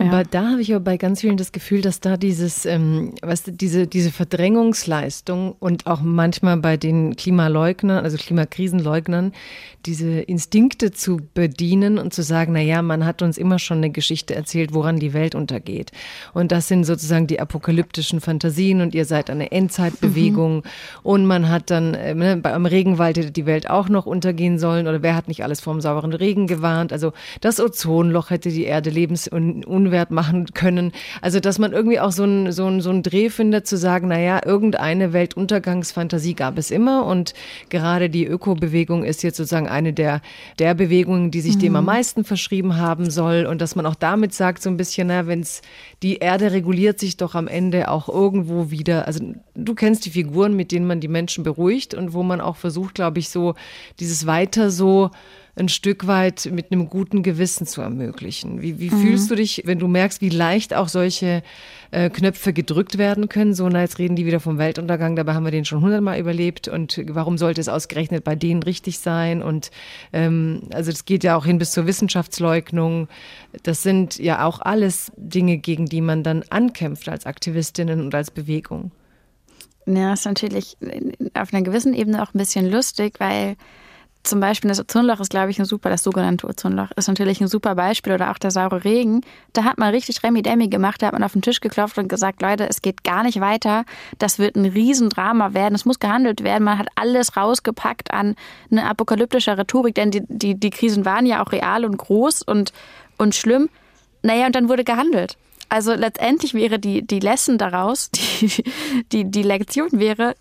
Ja. 0.00 0.06
Aber 0.06 0.24
da 0.24 0.52
habe 0.52 0.62
ich 0.62 0.74
aber 0.74 0.82
bei 0.82 0.96
ganz 0.96 1.20
vielen 1.20 1.36
das 1.36 1.52
Gefühl, 1.52 1.82
dass 1.82 2.00
da 2.00 2.16
dieses, 2.16 2.64
ähm, 2.64 3.12
was 3.20 3.42
diese, 3.44 3.86
diese 3.86 4.10
Verdrängungsleistung 4.10 5.54
und 5.58 5.86
auch 5.86 6.00
manchmal 6.00 6.56
bei 6.56 6.78
den 6.78 7.16
Klimaleugnern, 7.16 8.02
also 8.02 8.16
Klimakrisenleugnern, 8.16 9.32
diese 9.86 10.20
Instinkte 10.20 10.90
zu 10.90 11.20
bedienen 11.34 11.98
und 11.98 12.14
zu 12.14 12.22
sagen, 12.22 12.52
na 12.54 12.60
ja, 12.60 12.82
man 12.82 13.04
hat 13.04 13.22
uns 13.22 13.38
immer 13.38 13.58
schon 13.58 13.78
eine 13.78 13.90
Geschichte 13.90 14.34
erzählt, 14.34 14.72
woran 14.74 14.98
die 14.98 15.12
Welt 15.12 15.34
untergeht. 15.34 15.92
Und 16.32 16.50
das 16.52 16.68
sind 16.68 16.84
sozusagen 16.84 17.26
die 17.26 17.40
apokalyptischen 17.40 18.20
Fantasien 18.20 18.80
und 18.80 18.94
ihr 18.94 19.04
seid 19.04 19.30
eine 19.30 19.52
Endzeitbewegung 19.52 20.56
mhm. 20.56 20.62
und 21.02 21.26
man 21.26 21.48
hat 21.48 21.70
dann, 21.70 21.94
äh, 21.94 22.14
ne, 22.14 22.36
beim 22.36 22.66
Regenwald 22.66 23.18
hätte 23.18 23.30
die 23.32 23.46
Welt 23.46 23.68
auch 23.68 23.88
noch 23.88 24.06
untergehen 24.06 24.58
sollen 24.58 24.86
oder 24.86 25.02
wer 25.02 25.14
hat 25.14 25.28
nicht 25.28 25.44
alles 25.44 25.60
vom 25.60 25.80
sauberen 25.80 26.12
Regen 26.12 26.46
gewarnt? 26.46 26.92
Also 26.92 27.12
das 27.40 27.60
Ozonloch 27.60 28.30
hätte 28.30 28.50
die 28.50 28.64
Erde 28.64 28.90
lebensunwert 29.90 30.10
machen 30.10 30.46
können. 30.54 30.92
Also 31.20 31.40
dass 31.40 31.58
man 31.58 31.72
irgendwie 31.72 32.00
auch 32.00 32.12
so 32.12 32.24
ein, 32.24 32.52
so 32.52 32.80
so 32.80 32.90
ein 32.90 33.02
Dreh 33.02 33.30
findet, 33.30 33.66
zu 33.66 33.76
sagen, 33.76 34.08
na 34.08 34.18
ja, 34.18 34.40
irgendeine 34.44 35.12
Weltuntergangsfantasie 35.12 36.34
gab 36.34 36.58
es 36.58 36.70
immer 36.70 37.04
und 37.06 37.34
gerade 37.68 38.10
die 38.10 38.26
Ökobewegung 38.26 39.04
ist 39.04 39.22
jetzt 39.22 39.36
sozusagen 39.36 39.68
eine 39.68 39.92
der, 39.92 40.20
der 40.58 40.74
Bewegungen, 40.74 41.30
die 41.30 41.40
sich 41.40 41.56
mhm. 41.56 41.60
dem 41.60 41.76
am 41.76 41.84
meisten 41.84 42.24
verschrieben 42.24 42.76
haben 42.76 43.10
soll. 43.10 43.46
Und 43.46 43.60
dass 43.60 43.76
man 43.76 43.86
auch 43.86 43.94
damit 43.94 44.34
sagt, 44.34 44.62
so 44.62 44.70
ein 44.70 44.76
bisschen, 44.76 45.08
na, 45.08 45.26
wenn 45.26 45.40
es 45.40 45.62
die 46.02 46.16
Erde 46.16 46.52
reguliert 46.52 46.98
sich 46.98 47.16
doch 47.16 47.34
am 47.34 47.48
Ende 47.48 47.88
auch 47.88 48.08
irgendwo 48.08 48.70
wieder. 48.70 49.06
Also 49.06 49.24
du 49.54 49.74
kennst 49.74 50.06
die 50.06 50.10
Figuren, 50.10 50.54
mit 50.54 50.72
denen 50.72 50.86
man 50.86 51.00
die 51.00 51.08
Menschen 51.08 51.44
beruhigt 51.44 51.94
und 51.94 52.12
wo 52.12 52.22
man 52.22 52.40
auch 52.40 52.56
versucht, 52.56 52.94
glaube 52.94 53.18
ich, 53.18 53.28
so 53.28 53.54
dieses 53.98 54.26
weiter 54.26 54.70
so 54.70 55.10
ein 55.60 55.68
Stück 55.68 56.06
weit 56.06 56.48
mit 56.52 56.72
einem 56.72 56.88
guten 56.88 57.22
Gewissen 57.22 57.66
zu 57.66 57.82
ermöglichen. 57.82 58.62
Wie, 58.62 58.80
wie 58.80 58.90
mhm. 58.90 59.00
fühlst 59.00 59.30
du 59.30 59.36
dich, 59.36 59.62
wenn 59.66 59.78
du 59.78 59.86
merkst, 59.86 60.20
wie 60.20 60.30
leicht 60.30 60.74
auch 60.74 60.88
solche 60.88 61.42
äh, 61.90 62.10
Knöpfe 62.10 62.52
gedrückt 62.52 62.98
werden 62.98 63.28
können? 63.28 63.54
So, 63.54 63.68
na, 63.68 63.82
jetzt 63.82 63.98
reden 63.98 64.16
die 64.16 64.26
wieder 64.26 64.40
vom 64.40 64.58
Weltuntergang, 64.58 65.14
dabei 65.14 65.34
haben 65.34 65.44
wir 65.44 65.52
den 65.52 65.64
schon 65.64 65.82
hundertmal 65.82 66.18
überlebt 66.18 66.66
und 66.66 67.00
warum 67.08 67.38
sollte 67.38 67.60
es 67.60 67.68
ausgerechnet 67.68 68.24
bei 68.24 68.34
denen 68.34 68.62
richtig 68.62 68.98
sein? 68.98 69.42
Und 69.42 69.70
ähm, 70.12 70.62
also 70.72 70.90
es 70.90 71.04
geht 71.04 71.22
ja 71.22 71.36
auch 71.36 71.44
hin 71.44 71.58
bis 71.58 71.72
zur 71.72 71.86
Wissenschaftsleugnung. 71.86 73.08
Das 73.62 73.82
sind 73.82 74.18
ja 74.18 74.44
auch 74.44 74.60
alles 74.60 75.12
Dinge, 75.16 75.58
gegen 75.58 75.86
die 75.86 76.00
man 76.00 76.22
dann 76.22 76.42
ankämpft 76.50 77.08
als 77.08 77.26
Aktivistinnen 77.26 78.00
und 78.00 78.14
als 78.14 78.30
Bewegung. 78.30 78.90
Ja, 79.86 80.12
ist 80.12 80.26
natürlich 80.26 80.76
auf 81.34 81.52
einer 81.52 81.62
gewissen 81.62 81.94
Ebene 81.94 82.22
auch 82.22 82.34
ein 82.34 82.38
bisschen 82.38 82.70
lustig, 82.70 83.14
weil 83.18 83.56
zum 84.22 84.40
Beispiel 84.40 84.68
das 84.68 84.80
Ozonloch 84.80 85.20
ist, 85.20 85.30
glaube 85.30 85.50
ich, 85.50 85.58
ein 85.58 85.64
super, 85.64 85.88
das 85.88 86.02
sogenannte 86.02 86.46
Ozonloch 86.46 86.90
ist 86.96 87.08
natürlich 87.08 87.40
ein 87.40 87.48
super 87.48 87.74
Beispiel 87.74 88.12
oder 88.12 88.30
auch 88.30 88.38
der 88.38 88.50
saure 88.50 88.84
Regen. 88.84 89.22
Da 89.52 89.64
hat 89.64 89.78
man 89.78 89.90
richtig 89.94 90.22
Remi-Demi 90.22 90.68
gemacht, 90.68 91.00
da 91.00 91.06
hat 91.06 91.12
man 91.14 91.24
auf 91.24 91.32
den 91.32 91.42
Tisch 91.42 91.60
geklopft 91.60 91.96
und 91.96 92.08
gesagt, 92.08 92.42
Leute, 92.42 92.68
es 92.68 92.82
geht 92.82 93.02
gar 93.02 93.22
nicht 93.22 93.40
weiter. 93.40 93.84
Das 94.18 94.38
wird 94.38 94.56
ein 94.56 94.66
Riesendrama 94.66 95.54
werden. 95.54 95.74
Es 95.74 95.86
muss 95.86 96.00
gehandelt 96.00 96.44
werden. 96.44 96.64
Man 96.64 96.78
hat 96.78 96.88
alles 96.96 97.36
rausgepackt 97.36 98.12
an 98.12 98.34
eine 98.70 98.88
apokalyptische 98.88 99.56
Rhetorik, 99.56 99.94
denn 99.94 100.10
die, 100.10 100.22
die, 100.28 100.54
die 100.54 100.70
Krisen 100.70 101.04
waren 101.04 101.24
ja 101.24 101.42
auch 101.42 101.52
real 101.52 101.84
und 101.84 101.96
groß 101.96 102.42
und, 102.42 102.72
und 103.16 103.34
schlimm. 103.34 103.70
Naja, 104.22 104.46
und 104.46 104.54
dann 104.54 104.68
wurde 104.68 104.84
gehandelt. 104.84 105.38
Also 105.70 105.94
letztendlich 105.94 106.52
wäre 106.52 106.78
die, 106.78 107.06
die 107.06 107.20
Lesson 107.20 107.56
daraus, 107.56 108.10
die, 108.40 108.64
die, 109.12 109.30
die 109.30 109.42
Lektion 109.42 109.88
wäre, 109.92 110.34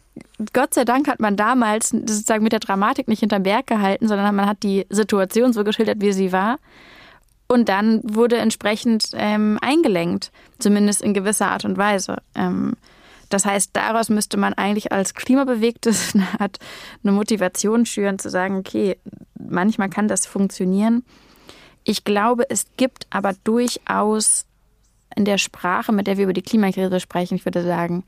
Gott 0.54 0.74
sei 0.74 0.86
Dank 0.86 1.08
hat 1.08 1.20
man 1.20 1.36
damals 1.36 1.90
sozusagen 1.90 2.44
mit 2.44 2.54
der 2.54 2.60
Dramatik 2.60 3.08
nicht 3.08 3.20
hinterm 3.20 3.44
Berg 3.44 3.68
gehalten, 3.68 4.08
sondern 4.08 4.36
man 4.36 4.46
hat 4.46 4.64
die 4.64 4.86
Situation 4.90 5.54
so 5.54 5.64
geschildert, 5.64 6.02
wie 6.02 6.12
sie 6.14 6.32
war. 6.32 6.60
Und 7.48 7.68
dann 7.68 8.02
wurde 8.04 8.38
entsprechend 8.38 9.10
ähm, 9.14 9.58
eingelenkt, 9.62 10.32
zumindest 10.60 11.02
in 11.02 11.14
gewisser 11.14 11.50
Art 11.50 11.66
und 11.66 11.78
Weise. 11.78 12.18
Ähm, 12.36 12.76
Das 13.30 13.46
heißt, 13.46 13.72
daraus 13.74 14.10
müsste 14.10 14.38
man 14.38 14.54
eigentlich 14.54 14.92
als 14.92 15.14
Klimabewegtes 15.14 16.14
eine 16.16 16.28
Art 16.40 16.58
eine 17.04 17.12
Motivation 17.12 17.86
schüren, 17.86 18.20
zu 18.20 18.30
sagen, 18.30 18.58
okay, 18.58 18.98
manchmal 19.38 19.90
kann 19.90 20.08
das 20.08 20.26
funktionieren. 20.26 21.04
Ich 21.84 22.04
glaube, 22.04 22.50
es 22.50 22.66
gibt 22.78 23.08
aber 23.10 23.34
durchaus 23.44 24.46
in 25.16 25.26
der 25.26 25.38
Sprache, 25.38 25.92
mit 25.92 26.08
der 26.08 26.18
wir 26.18 26.26
über 26.26 26.34
die 26.34 26.42
Klimakrise 26.42 27.00
sprechen, 27.00 27.36
ich 27.36 27.46
würde 27.46 27.64
sagen, 27.64 28.04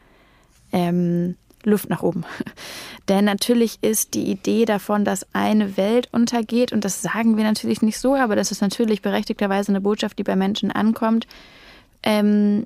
ähm, 0.71 1.35
Luft 1.63 1.89
nach 1.89 2.03
oben. 2.03 2.23
Denn 3.07 3.25
natürlich 3.25 3.79
ist 3.81 4.13
die 4.13 4.29
Idee 4.29 4.65
davon, 4.65 5.05
dass 5.05 5.25
eine 5.33 5.77
Welt 5.77 6.09
untergeht, 6.11 6.71
und 6.71 6.85
das 6.85 7.01
sagen 7.01 7.37
wir 7.37 7.43
natürlich 7.43 7.81
nicht 7.81 7.99
so, 7.99 8.15
aber 8.15 8.35
das 8.35 8.51
ist 8.51 8.61
natürlich 8.61 9.01
berechtigterweise 9.01 9.71
eine 9.71 9.81
Botschaft, 9.81 10.19
die 10.19 10.23
bei 10.23 10.35
Menschen 10.35 10.71
ankommt, 10.71 11.27
ähm, 12.03 12.65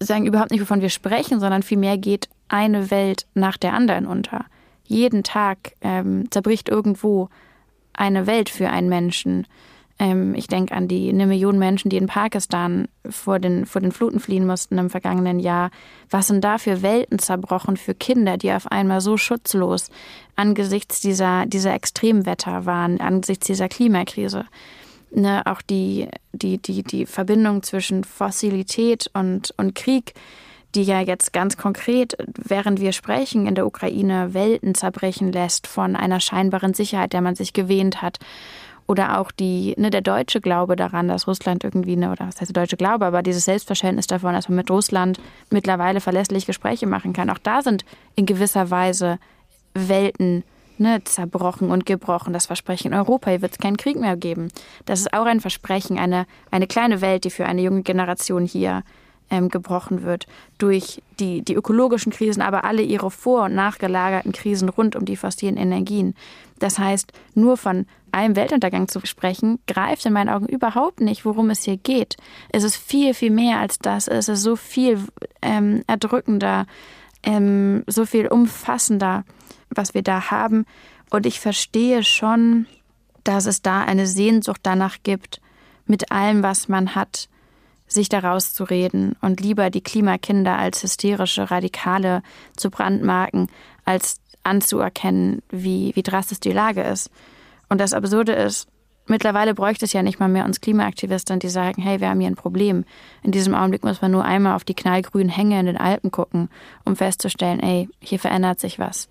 sagen 0.00 0.26
überhaupt 0.26 0.50
nicht, 0.50 0.60
wovon 0.60 0.80
wir 0.80 0.90
sprechen, 0.90 1.40
sondern 1.40 1.62
vielmehr 1.62 1.98
geht 1.98 2.28
eine 2.48 2.90
Welt 2.90 3.26
nach 3.34 3.56
der 3.56 3.72
anderen 3.72 4.06
unter. 4.06 4.44
Jeden 4.84 5.22
Tag 5.22 5.72
ähm, 5.80 6.30
zerbricht 6.30 6.68
irgendwo 6.68 7.28
eine 7.92 8.26
Welt 8.26 8.50
für 8.50 8.68
einen 8.68 8.88
Menschen. 8.88 9.46
Ähm, 9.98 10.34
ich 10.34 10.48
denke 10.48 10.74
an 10.74 10.88
die 10.88 11.08
eine 11.08 11.26
Million 11.26 11.58
Menschen, 11.58 11.88
die 11.88 11.96
in 11.96 12.06
Pakistan 12.06 12.88
vor 13.08 13.38
den, 13.38 13.66
vor 13.66 13.80
den 13.80 13.92
Fluten 13.92 14.20
fliehen 14.20 14.46
mussten 14.46 14.78
im 14.78 14.90
vergangenen 14.90 15.38
Jahr. 15.38 15.70
Was 16.10 16.26
sind 16.26 16.42
da 16.42 16.58
für 16.58 16.82
Welten 16.82 17.18
zerbrochen 17.18 17.76
für 17.76 17.94
Kinder, 17.94 18.36
die 18.36 18.52
auf 18.52 18.70
einmal 18.70 19.00
so 19.00 19.16
schutzlos 19.16 19.90
angesichts 20.36 21.00
dieser, 21.00 21.46
dieser 21.46 21.74
Extremwetter 21.74 22.66
waren, 22.66 23.00
angesichts 23.00 23.46
dieser 23.46 23.68
Klimakrise? 23.68 24.46
Ne, 25.16 25.42
auch 25.46 25.62
die, 25.62 26.08
die, 26.32 26.58
die, 26.58 26.82
die 26.82 27.06
Verbindung 27.06 27.62
zwischen 27.62 28.02
Fossilität 28.02 29.08
und, 29.14 29.54
und 29.56 29.76
Krieg, 29.76 30.14
die 30.74 30.82
ja 30.82 31.00
jetzt 31.00 31.32
ganz 31.32 31.56
konkret, 31.56 32.16
während 32.36 32.80
wir 32.80 32.90
sprechen, 32.90 33.46
in 33.46 33.54
der 33.54 33.64
Ukraine 33.64 34.34
Welten 34.34 34.74
zerbrechen 34.74 35.30
lässt 35.30 35.68
von 35.68 35.94
einer 35.94 36.18
scheinbaren 36.18 36.74
Sicherheit, 36.74 37.12
der 37.12 37.20
man 37.20 37.36
sich 37.36 37.52
gewähnt 37.52 38.02
hat 38.02 38.18
oder 38.86 39.18
auch 39.18 39.30
die, 39.30 39.74
ne, 39.78 39.90
der 39.90 40.02
deutsche 40.02 40.40
Glaube 40.40 40.76
daran, 40.76 41.08
dass 41.08 41.26
Russland 41.26 41.64
irgendwie, 41.64 41.96
ne, 41.96 42.10
oder 42.10 42.26
was 42.26 42.40
heißt 42.40 42.54
der 42.54 42.62
deutsche 42.62 42.76
Glaube, 42.76 43.06
aber 43.06 43.22
dieses 43.22 43.44
Selbstverständnis 43.44 44.06
davon, 44.06 44.34
dass 44.34 44.48
man 44.48 44.56
mit 44.56 44.70
Russland 44.70 45.18
mittlerweile 45.50 46.00
verlässlich 46.00 46.46
Gespräche 46.46 46.86
machen 46.86 47.12
kann. 47.12 47.30
Auch 47.30 47.38
da 47.38 47.62
sind 47.62 47.84
in 48.14 48.26
gewisser 48.26 48.70
Weise 48.70 49.18
Welten 49.74 50.44
ne, 50.78 51.02
zerbrochen 51.04 51.70
und 51.70 51.86
gebrochen. 51.86 52.32
Das 52.32 52.46
Versprechen 52.46 52.92
in 52.92 52.98
Europa, 52.98 53.30
hier 53.30 53.42
wird 53.42 53.52
es 53.52 53.58
keinen 53.58 53.76
Krieg 53.76 53.96
mehr 53.96 54.16
geben. 54.16 54.48
Das 54.84 55.00
ist 55.00 55.12
auch 55.12 55.26
ein 55.26 55.40
Versprechen, 55.40 55.98
eine, 55.98 56.26
eine 56.50 56.66
kleine 56.66 57.00
Welt, 57.00 57.24
die 57.24 57.30
für 57.30 57.46
eine 57.46 57.62
junge 57.62 57.82
Generation 57.82 58.44
hier 58.44 58.82
ähm, 59.30 59.48
gebrochen 59.48 60.02
wird 60.02 60.26
durch 60.58 61.02
die, 61.18 61.42
die 61.42 61.54
ökologischen 61.54 62.12
Krisen, 62.12 62.42
aber 62.42 62.64
alle 62.64 62.82
ihre 62.82 63.10
vor- 63.10 63.44
und 63.44 63.54
nachgelagerten 63.54 64.32
Krisen 64.32 64.68
rund 64.68 64.96
um 64.96 65.04
die 65.04 65.16
fossilen 65.16 65.56
Energien. 65.56 66.14
Das 66.58 66.78
heißt, 66.78 67.12
nur 67.34 67.56
von 67.56 67.86
einem 68.14 68.36
Weltuntergang 68.36 68.88
zu 68.88 69.04
sprechen, 69.04 69.58
greift 69.66 70.06
in 70.06 70.12
meinen 70.12 70.28
Augen 70.28 70.46
überhaupt 70.46 71.00
nicht, 71.00 71.24
worum 71.24 71.50
es 71.50 71.64
hier 71.64 71.76
geht. 71.76 72.16
Es 72.50 72.62
ist 72.62 72.76
viel, 72.76 73.12
viel 73.12 73.30
mehr 73.30 73.58
als 73.58 73.78
das. 73.78 74.08
Es 74.08 74.28
ist 74.28 74.42
so 74.42 74.56
viel 74.56 75.00
ähm, 75.42 75.82
erdrückender, 75.86 76.66
ähm, 77.22 77.82
so 77.86 78.06
viel 78.06 78.28
umfassender, 78.28 79.24
was 79.68 79.94
wir 79.94 80.02
da 80.02 80.30
haben. 80.30 80.64
Und 81.10 81.26
ich 81.26 81.40
verstehe 81.40 82.04
schon, 82.04 82.66
dass 83.24 83.46
es 83.46 83.62
da 83.62 83.82
eine 83.82 84.06
Sehnsucht 84.06 84.60
danach 84.62 84.98
gibt, 85.02 85.40
mit 85.86 86.12
allem, 86.12 86.42
was 86.42 86.68
man 86.68 86.94
hat, 86.94 87.28
sich 87.86 88.08
daraus 88.08 88.54
zu 88.54 88.64
reden 88.64 89.16
und 89.20 89.40
lieber 89.40 89.70
die 89.70 89.82
Klimakinder 89.82 90.56
als 90.56 90.82
hysterische 90.82 91.50
Radikale 91.50 92.22
zu 92.56 92.70
brandmarken, 92.70 93.48
als 93.84 94.20
anzuerkennen, 94.42 95.42
wie, 95.50 95.92
wie 95.94 96.02
drastisch 96.02 96.40
die 96.40 96.52
Lage 96.52 96.82
ist. 96.82 97.10
Und 97.68 97.80
das 97.80 97.92
Absurde 97.92 98.32
ist, 98.32 98.68
mittlerweile 99.06 99.54
bräuchte 99.54 99.84
es 99.84 99.92
ja 99.92 100.02
nicht 100.02 100.20
mal 100.20 100.28
mehr 100.28 100.44
uns 100.44 100.60
Klimaaktivisten, 100.60 101.38
die 101.38 101.48
sagen, 101.48 101.82
hey, 101.82 102.00
wir 102.00 102.08
haben 102.08 102.20
hier 102.20 102.30
ein 102.30 102.36
Problem. 102.36 102.84
In 103.22 103.32
diesem 103.32 103.54
Augenblick 103.54 103.84
muss 103.84 104.02
man 104.02 104.10
nur 104.10 104.24
einmal 104.24 104.54
auf 104.54 104.64
die 104.64 104.74
knallgrünen 104.74 105.28
Hänge 105.28 105.58
in 105.60 105.66
den 105.66 105.76
Alpen 105.76 106.10
gucken, 106.10 106.48
um 106.84 106.96
festzustellen, 106.96 107.60
ey, 107.60 107.88
hier 108.00 108.18
verändert 108.18 108.60
sich 108.60 108.78
was. 108.78 109.08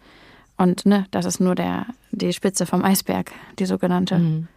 Und 0.58 0.86
ne, 0.86 1.08
das 1.12 1.26
ist 1.26 1.40
nur 1.40 1.56
der, 1.56 1.88
die 2.12 2.34
Spitze 2.34 2.66
vom 2.66 2.84
Eisberg, 2.84 3.32
die 3.60 3.66
sogenannte. 3.66 4.20
Mhm. 4.20 4.48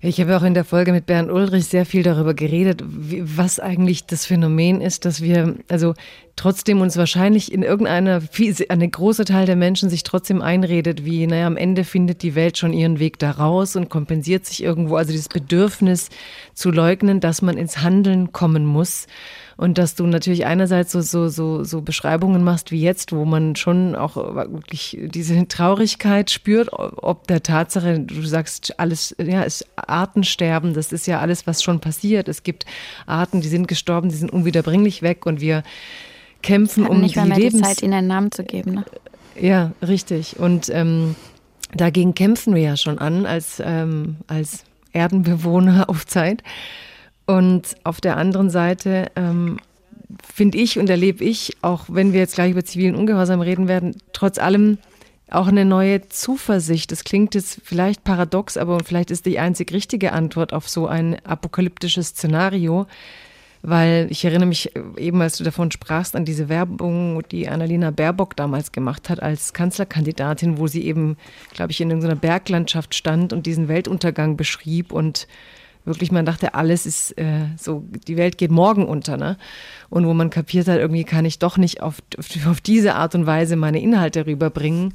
Ich 0.00 0.20
habe 0.20 0.36
auch 0.36 0.44
in 0.44 0.54
der 0.54 0.64
Folge 0.64 0.92
mit 0.92 1.06
Bernd 1.06 1.30
Ulrich 1.30 1.66
sehr 1.66 1.84
viel 1.84 2.04
darüber 2.04 2.32
geredet, 2.32 2.84
was 2.86 3.58
eigentlich 3.58 4.06
das 4.06 4.26
Phänomen 4.26 4.80
ist, 4.80 5.04
dass 5.04 5.20
wir, 5.20 5.56
also 5.68 5.94
trotzdem 6.36 6.80
uns 6.80 6.96
wahrscheinlich 6.96 7.52
in 7.52 7.64
irgendeiner, 7.64 8.22
eine 8.68 8.88
große 8.88 9.24
Teil 9.24 9.46
der 9.46 9.56
Menschen 9.56 9.90
sich 9.90 10.04
trotzdem 10.04 10.40
einredet, 10.40 11.04
wie, 11.04 11.26
naja, 11.26 11.48
am 11.48 11.56
Ende 11.56 11.82
findet 11.82 12.22
die 12.22 12.36
Welt 12.36 12.56
schon 12.58 12.72
ihren 12.72 13.00
Weg 13.00 13.18
da 13.18 13.32
raus 13.32 13.74
und 13.74 13.88
kompensiert 13.88 14.46
sich 14.46 14.62
irgendwo. 14.62 14.94
Also 14.94 15.10
dieses 15.10 15.28
Bedürfnis 15.28 16.10
zu 16.54 16.70
leugnen, 16.70 17.18
dass 17.18 17.42
man 17.42 17.56
ins 17.56 17.82
Handeln 17.82 18.30
kommen 18.30 18.64
muss. 18.64 19.08
Und 19.58 19.76
dass 19.76 19.96
du 19.96 20.06
natürlich 20.06 20.46
einerseits 20.46 20.92
so, 20.92 21.00
so, 21.00 21.28
so, 21.28 21.64
so 21.64 21.82
Beschreibungen 21.82 22.44
machst 22.44 22.70
wie 22.70 22.80
jetzt, 22.80 23.10
wo 23.10 23.24
man 23.24 23.56
schon 23.56 23.96
auch 23.96 24.14
wirklich 24.16 24.96
diese 25.02 25.48
Traurigkeit 25.48 26.30
spürt, 26.30 26.68
ob 26.72 27.26
der 27.26 27.42
Tatsache, 27.42 27.98
du 27.98 28.22
sagst, 28.22 28.78
alles, 28.78 29.16
ja, 29.20 29.42
ist 29.42 29.66
Artensterben, 29.74 30.74
das 30.74 30.92
ist 30.92 31.08
ja 31.08 31.18
alles, 31.18 31.48
was 31.48 31.64
schon 31.64 31.80
passiert. 31.80 32.28
Es 32.28 32.44
gibt 32.44 32.66
Arten, 33.06 33.40
die 33.40 33.48
sind 33.48 33.66
gestorben, 33.66 34.10
die 34.10 34.14
sind 34.14 34.30
unwiederbringlich 34.30 35.02
weg 35.02 35.26
und 35.26 35.40
wir 35.40 35.64
kämpfen 36.40 36.86
um 36.86 37.00
nicht 37.00 37.16
die 37.16 37.20
mehr 37.20 37.36
Lebens... 37.36 37.62
die 37.62 37.62
Zeit, 37.62 37.82
ihnen 37.82 37.94
einen 37.94 38.06
Namen 38.06 38.30
zu 38.30 38.44
geben. 38.44 38.74
Ne? 38.74 38.84
Ja, 39.40 39.72
richtig. 39.82 40.38
Und 40.38 40.68
ähm, 40.68 41.16
dagegen 41.74 42.14
kämpfen 42.14 42.54
wir 42.54 42.62
ja 42.62 42.76
schon 42.76 43.00
an 43.00 43.26
als, 43.26 43.60
ähm, 43.64 44.18
als 44.28 44.62
Erdenbewohner 44.92 45.90
auf 45.90 46.06
Zeit. 46.06 46.44
Und 47.28 47.76
auf 47.84 48.00
der 48.00 48.16
anderen 48.16 48.48
Seite 48.48 49.10
ähm, 49.14 49.58
finde 50.34 50.56
ich 50.56 50.78
und 50.78 50.88
erlebe 50.88 51.22
ich, 51.22 51.58
auch 51.60 51.84
wenn 51.88 52.14
wir 52.14 52.20
jetzt 52.20 52.36
gleich 52.36 52.52
über 52.52 52.64
zivilen 52.64 52.94
Ungehorsam 52.94 53.42
reden 53.42 53.68
werden, 53.68 53.96
trotz 54.14 54.38
allem 54.38 54.78
auch 55.30 55.46
eine 55.46 55.66
neue 55.66 56.08
Zuversicht. 56.08 56.90
Das 56.90 57.04
klingt 57.04 57.34
jetzt 57.34 57.60
vielleicht 57.62 58.02
paradox, 58.02 58.56
aber 58.56 58.80
vielleicht 58.82 59.10
ist 59.10 59.26
die 59.26 59.38
einzig 59.38 59.74
richtige 59.74 60.14
Antwort 60.14 60.54
auf 60.54 60.70
so 60.70 60.86
ein 60.86 61.22
apokalyptisches 61.26 62.08
Szenario. 62.08 62.86
Weil 63.60 64.06
ich 64.08 64.24
erinnere 64.24 64.46
mich 64.48 64.74
eben, 64.96 65.20
als 65.20 65.36
du 65.36 65.44
davon 65.44 65.70
sprachst, 65.70 66.16
an 66.16 66.24
diese 66.24 66.48
Werbung, 66.48 67.22
die 67.30 67.46
Annalena 67.46 67.90
Baerbock 67.90 68.36
damals 68.36 68.72
gemacht 68.72 69.10
hat 69.10 69.22
als 69.22 69.52
Kanzlerkandidatin, 69.52 70.56
wo 70.56 70.66
sie 70.66 70.86
eben, 70.86 71.18
glaube 71.52 71.72
ich, 71.72 71.80
in 71.82 71.90
irgendeiner 71.90 72.16
Berglandschaft 72.16 72.94
stand 72.94 73.34
und 73.34 73.44
diesen 73.44 73.68
Weltuntergang 73.68 74.38
beschrieb 74.38 74.92
und 74.92 75.26
wirklich 75.88 76.12
man 76.12 76.24
dachte, 76.24 76.54
alles 76.54 76.86
ist 76.86 77.18
äh, 77.18 77.46
so, 77.56 77.84
die 78.06 78.16
Welt 78.16 78.38
geht 78.38 78.50
morgen 78.50 78.86
unter, 78.86 79.16
ne? 79.16 79.36
Und 79.90 80.06
wo 80.06 80.14
man 80.14 80.30
kapiert 80.30 80.68
hat, 80.68 80.78
irgendwie 80.78 81.04
kann 81.04 81.24
ich 81.24 81.38
doch 81.38 81.56
nicht 81.56 81.82
auf, 81.82 81.96
auf 82.46 82.60
diese 82.60 82.94
Art 82.94 83.14
und 83.14 83.26
Weise 83.26 83.56
meine 83.56 83.80
Inhalte 83.80 84.26
rüberbringen. 84.26 84.94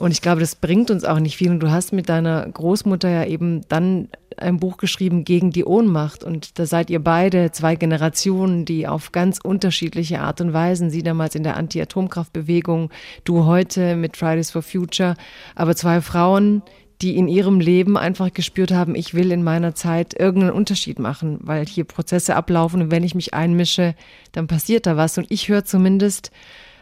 Und 0.00 0.12
ich 0.12 0.22
glaube, 0.22 0.40
das 0.40 0.54
bringt 0.54 0.90
uns 0.90 1.04
auch 1.04 1.18
nicht 1.20 1.36
viel. 1.36 1.50
Und 1.50 1.60
du 1.60 1.70
hast 1.70 1.92
mit 1.92 2.08
deiner 2.08 2.48
Großmutter 2.48 3.10
ja 3.10 3.24
eben 3.26 3.68
dann 3.68 4.08
ein 4.38 4.58
Buch 4.58 4.78
geschrieben 4.78 5.24
gegen 5.24 5.50
die 5.50 5.66
Ohnmacht. 5.66 6.24
Und 6.24 6.58
da 6.58 6.64
seid 6.64 6.88
ihr 6.88 7.04
beide 7.04 7.52
zwei 7.52 7.76
Generationen, 7.76 8.64
die 8.64 8.88
auf 8.88 9.12
ganz 9.12 9.40
unterschiedliche 9.42 10.20
Art 10.20 10.40
und 10.40 10.54
Weisen, 10.54 10.88
sie 10.88 11.02
damals 11.02 11.34
in 11.34 11.42
der 11.42 11.58
Anti-Atomkraftbewegung, 11.58 12.90
du 13.24 13.44
heute 13.44 13.94
mit 13.94 14.16
Fridays 14.16 14.50
for 14.50 14.62
Future, 14.62 15.16
aber 15.54 15.76
zwei 15.76 16.00
Frauen, 16.00 16.62
die 17.02 17.16
in 17.16 17.28
ihrem 17.28 17.60
Leben 17.60 17.96
einfach 17.96 18.32
gespürt 18.32 18.72
haben, 18.72 18.94
ich 18.94 19.14
will 19.14 19.32
in 19.32 19.42
meiner 19.42 19.74
Zeit 19.74 20.18
irgendeinen 20.18 20.52
Unterschied 20.52 20.98
machen, 20.98 21.38
weil 21.42 21.66
hier 21.66 21.84
Prozesse 21.84 22.36
ablaufen 22.36 22.82
und 22.82 22.90
wenn 22.90 23.04
ich 23.04 23.14
mich 23.14 23.32
einmische, 23.32 23.94
dann 24.32 24.46
passiert 24.46 24.86
da 24.86 24.96
was. 24.96 25.16
Und 25.16 25.30
ich 25.30 25.48
höre 25.48 25.64
zumindest 25.64 26.30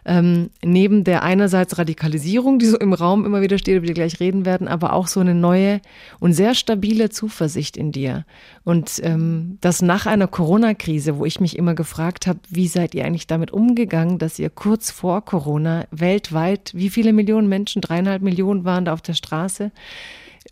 ähm, 0.09 0.49
neben 0.65 1.05
der 1.05 1.23
einerseits 1.23 1.77
Radikalisierung, 1.77 2.59
die 2.59 2.67
so 2.67 2.79
im 2.79 2.95
Raum 2.95 3.27
immer 3.27 3.43
wieder 3.43 3.59
steht, 3.59 3.77
über 3.77 3.83
die 3.83 3.89
wir 3.89 3.95
gleich 3.95 4.21
reden 4.21 4.47
werden, 4.47 4.67
aber 4.67 4.95
auch 4.95 5.07
so 5.07 5.21
eine 5.21 5.35
neue 5.35 5.81
und 6.19 6.33
sehr 6.33 6.55
stabile 6.55 7.11
Zuversicht 7.11 7.77
in 7.77 7.93
dir. 7.93 8.25
Und 8.65 9.01
ähm, 9.05 9.59
das 9.61 9.83
nach 9.83 10.07
einer 10.07 10.27
Corona-Krise, 10.27 11.19
wo 11.19 11.27
ich 11.27 11.41
mich 11.41 11.59
immer 11.59 11.75
gefragt 11.75 12.27
habe, 12.27 12.41
wie 12.49 12.69
seid 12.69 12.95
ihr 12.95 13.05
eigentlich 13.05 13.27
damit 13.27 13.51
umgegangen, 13.51 14.19
dass 14.19 14.39
ihr 14.39 14.49
kurz 14.49 14.91
vor 14.91 15.25
Corona 15.25 15.85
weltweit, 15.91 16.73
wie 16.75 16.89
viele 16.89 17.13
Millionen 17.13 17.49
Menschen, 17.49 17.83
dreieinhalb 17.83 18.23
Millionen 18.23 18.65
waren 18.65 18.87
da 18.87 18.95
auf 18.95 19.03
der 19.03 19.15
Straße, 19.15 19.71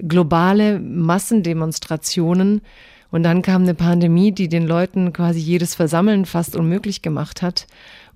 globale 0.07 0.79
Massendemonstrationen, 0.79 2.61
und 3.13 3.23
dann 3.23 3.41
kam 3.41 3.63
eine 3.63 3.75
Pandemie, 3.75 4.33
die 4.33 4.49
den 4.49 4.67
Leuten 4.67 5.13
quasi 5.13 5.39
jedes 5.39 5.77
Versammeln 5.77 6.27
fast 6.27 6.57
unmöglich 6.57 7.03
gemacht 7.03 7.41
hat 7.41 7.67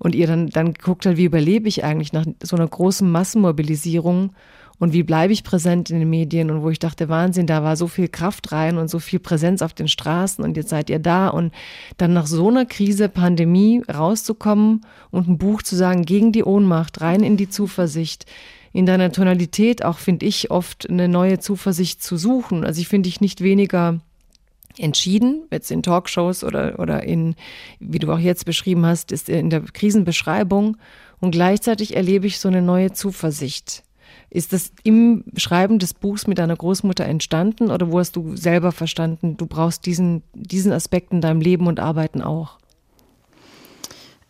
und 0.03 0.15
ihr 0.15 0.25
dann, 0.25 0.49
dann 0.49 0.73
geguckt 0.73 1.05
hat, 1.05 1.17
wie 1.17 1.25
überlebe 1.25 1.67
ich 1.67 1.83
eigentlich 1.83 2.11
nach 2.11 2.25
so 2.41 2.55
einer 2.55 2.67
großen 2.67 3.09
Massenmobilisierung? 3.09 4.31
Und 4.79 4.93
wie 4.93 5.03
bleibe 5.03 5.31
ich 5.31 5.43
präsent 5.43 5.91
in 5.91 5.99
den 5.99 6.09
Medien? 6.09 6.49
Und 6.49 6.63
wo 6.63 6.71
ich 6.71 6.79
dachte, 6.79 7.07
Wahnsinn, 7.07 7.45
da 7.45 7.63
war 7.63 7.75
so 7.75 7.85
viel 7.85 8.07
Kraft 8.07 8.51
rein 8.51 8.79
und 8.79 8.89
so 8.89 8.97
viel 8.97 9.19
Präsenz 9.19 9.61
auf 9.61 9.73
den 9.73 9.87
Straßen 9.87 10.43
und 10.43 10.57
jetzt 10.57 10.69
seid 10.69 10.89
ihr 10.89 10.97
da. 10.97 11.27
Und 11.27 11.53
dann 11.97 12.13
nach 12.13 12.25
so 12.25 12.47
einer 12.47 12.65
Krise, 12.65 13.09
Pandemie 13.09 13.83
rauszukommen 13.93 14.81
und 15.11 15.27
ein 15.27 15.37
Buch 15.37 15.61
zu 15.61 15.75
sagen 15.75 16.01
gegen 16.01 16.31
die 16.31 16.43
Ohnmacht, 16.43 16.99
rein 17.01 17.21
in 17.21 17.37
die 17.37 17.47
Zuversicht, 17.47 18.25
in 18.73 18.87
deiner 18.87 19.11
Tonalität 19.11 19.85
auch, 19.85 19.99
finde 19.99 20.25
ich, 20.25 20.49
oft 20.49 20.89
eine 20.89 21.07
neue 21.07 21.37
Zuversicht 21.37 22.01
zu 22.01 22.17
suchen. 22.17 22.63
Also 22.65 22.81
ich 22.81 22.87
finde 22.87 23.07
dich 23.07 23.21
nicht 23.21 23.41
weniger 23.41 23.99
entschieden, 24.77 25.43
jetzt 25.51 25.71
in 25.71 25.83
Talkshows 25.83 26.43
oder, 26.43 26.79
oder 26.79 27.03
in, 27.03 27.35
wie 27.79 27.99
du 27.99 28.11
auch 28.11 28.19
jetzt 28.19 28.45
beschrieben 28.45 28.85
hast, 28.85 29.11
ist 29.11 29.29
in 29.29 29.49
der 29.49 29.61
Krisenbeschreibung 29.61 30.77
und 31.19 31.31
gleichzeitig 31.31 31.95
erlebe 31.95 32.27
ich 32.27 32.39
so 32.39 32.47
eine 32.47 32.61
neue 32.61 32.93
Zuversicht. 32.93 33.83
Ist 34.29 34.53
das 34.53 34.71
im 34.83 35.25
Schreiben 35.35 35.77
des 35.77 35.93
Buchs 35.93 36.25
mit 36.25 36.37
deiner 36.37 36.55
Großmutter 36.55 37.05
entstanden 37.05 37.69
oder 37.69 37.91
wo 37.91 37.99
hast 37.99 38.15
du 38.15 38.35
selber 38.35 38.71
verstanden, 38.71 39.37
du 39.37 39.45
brauchst 39.45 39.85
diesen, 39.85 40.23
diesen 40.33 40.71
Aspekt 40.71 41.11
in 41.11 41.21
deinem 41.21 41.41
Leben 41.41 41.67
und 41.67 41.79
Arbeiten 41.79 42.21
auch? 42.21 42.57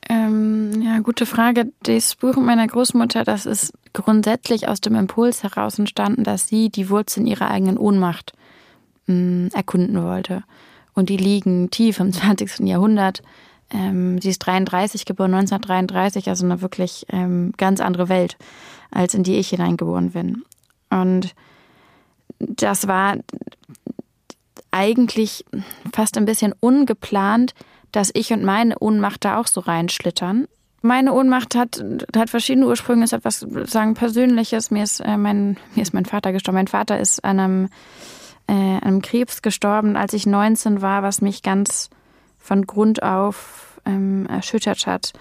Ähm, 0.10 0.82
ja, 0.82 1.00
gute 1.00 1.26
Frage. 1.26 1.72
Das 1.84 2.16
Buch 2.16 2.36
meiner 2.36 2.68
Großmutter, 2.68 3.24
das 3.24 3.46
ist 3.46 3.74
grundsätzlich 3.94 4.68
aus 4.68 4.82
dem 4.82 4.96
Impuls 4.96 5.44
heraus 5.44 5.80
entstanden, 5.80 6.24
dass 6.24 6.48
sie 6.48 6.70
die 6.70 6.90
Wurzeln 6.90 7.28
ihrer 7.28 7.50
eigenen 7.50 7.78
Ohnmacht 7.78 8.34
mh, 9.08 9.50
erkunden 9.54 10.02
wollte. 10.04 10.44
Und 10.94 11.10
die 11.10 11.18
liegen 11.18 11.70
tief 11.70 12.00
im 12.00 12.12
20. 12.14 12.60
Jahrhundert. 12.62 13.22
Ähm, 13.74 14.20
sie 14.22 14.30
ist 14.30 14.40
33 14.40 15.06
geboren, 15.06 15.34
1933, 15.34 16.28
also 16.28 16.46
eine 16.46 16.62
wirklich 16.62 17.06
ähm, 17.10 17.54
ganz 17.58 17.80
andere 17.80 18.10
Welt, 18.10 18.38
als 18.92 19.14
in 19.14 19.24
die 19.24 19.36
ich 19.36 19.50
hineingeboren 19.50 20.12
bin. 20.12 20.44
Und 20.90 21.34
das 22.40 22.88
war 22.88 23.18
eigentlich 24.72 25.46
fast 25.94 26.18
ein 26.18 26.26
bisschen 26.26 26.54
ungeplant, 26.60 27.54
dass 27.92 28.12
ich 28.14 28.32
und 28.34 28.44
meine 28.44 28.78
Ohnmacht 28.80 29.26
da 29.26 29.38
auch 29.38 29.48
so 29.48 29.62
reinschlittern. 29.62 30.48
Meine 30.82 31.14
Ohnmacht 31.14 31.56
hat, 31.56 31.84
hat 32.16 32.30
verschiedene 32.30 32.66
Ursprünge, 32.66 33.04
ist 33.04 33.14
etwas 33.14 33.46
sagen 33.66 33.94
Persönliches. 33.94 34.72
Mir 34.72 34.84
ist, 34.84 35.00
äh, 35.02 35.18
mein, 35.18 35.58
mir 35.76 35.84
ist 35.84 35.94
mein 35.94 36.06
Vater 36.06 36.32
gestorben. 36.32 36.58
Mein 36.58 36.68
Vater 36.68 37.00
ist 37.00 37.24
an 37.24 37.40
einem, 37.40 37.70
äh, 38.48 38.54
einem 38.54 39.02
Krebs 39.02 39.42
gestorben, 39.42 39.96
als 39.96 40.14
ich 40.14 40.26
19 40.26 40.82
war, 40.82 41.04
was 41.04 41.22
mich 41.22 41.44
ganz 41.44 41.90
von 42.40 42.66
Grund 42.66 43.04
auf 43.04 43.80
ähm, 43.86 44.26
erschüttert 44.28 44.88
hat. 44.88 45.14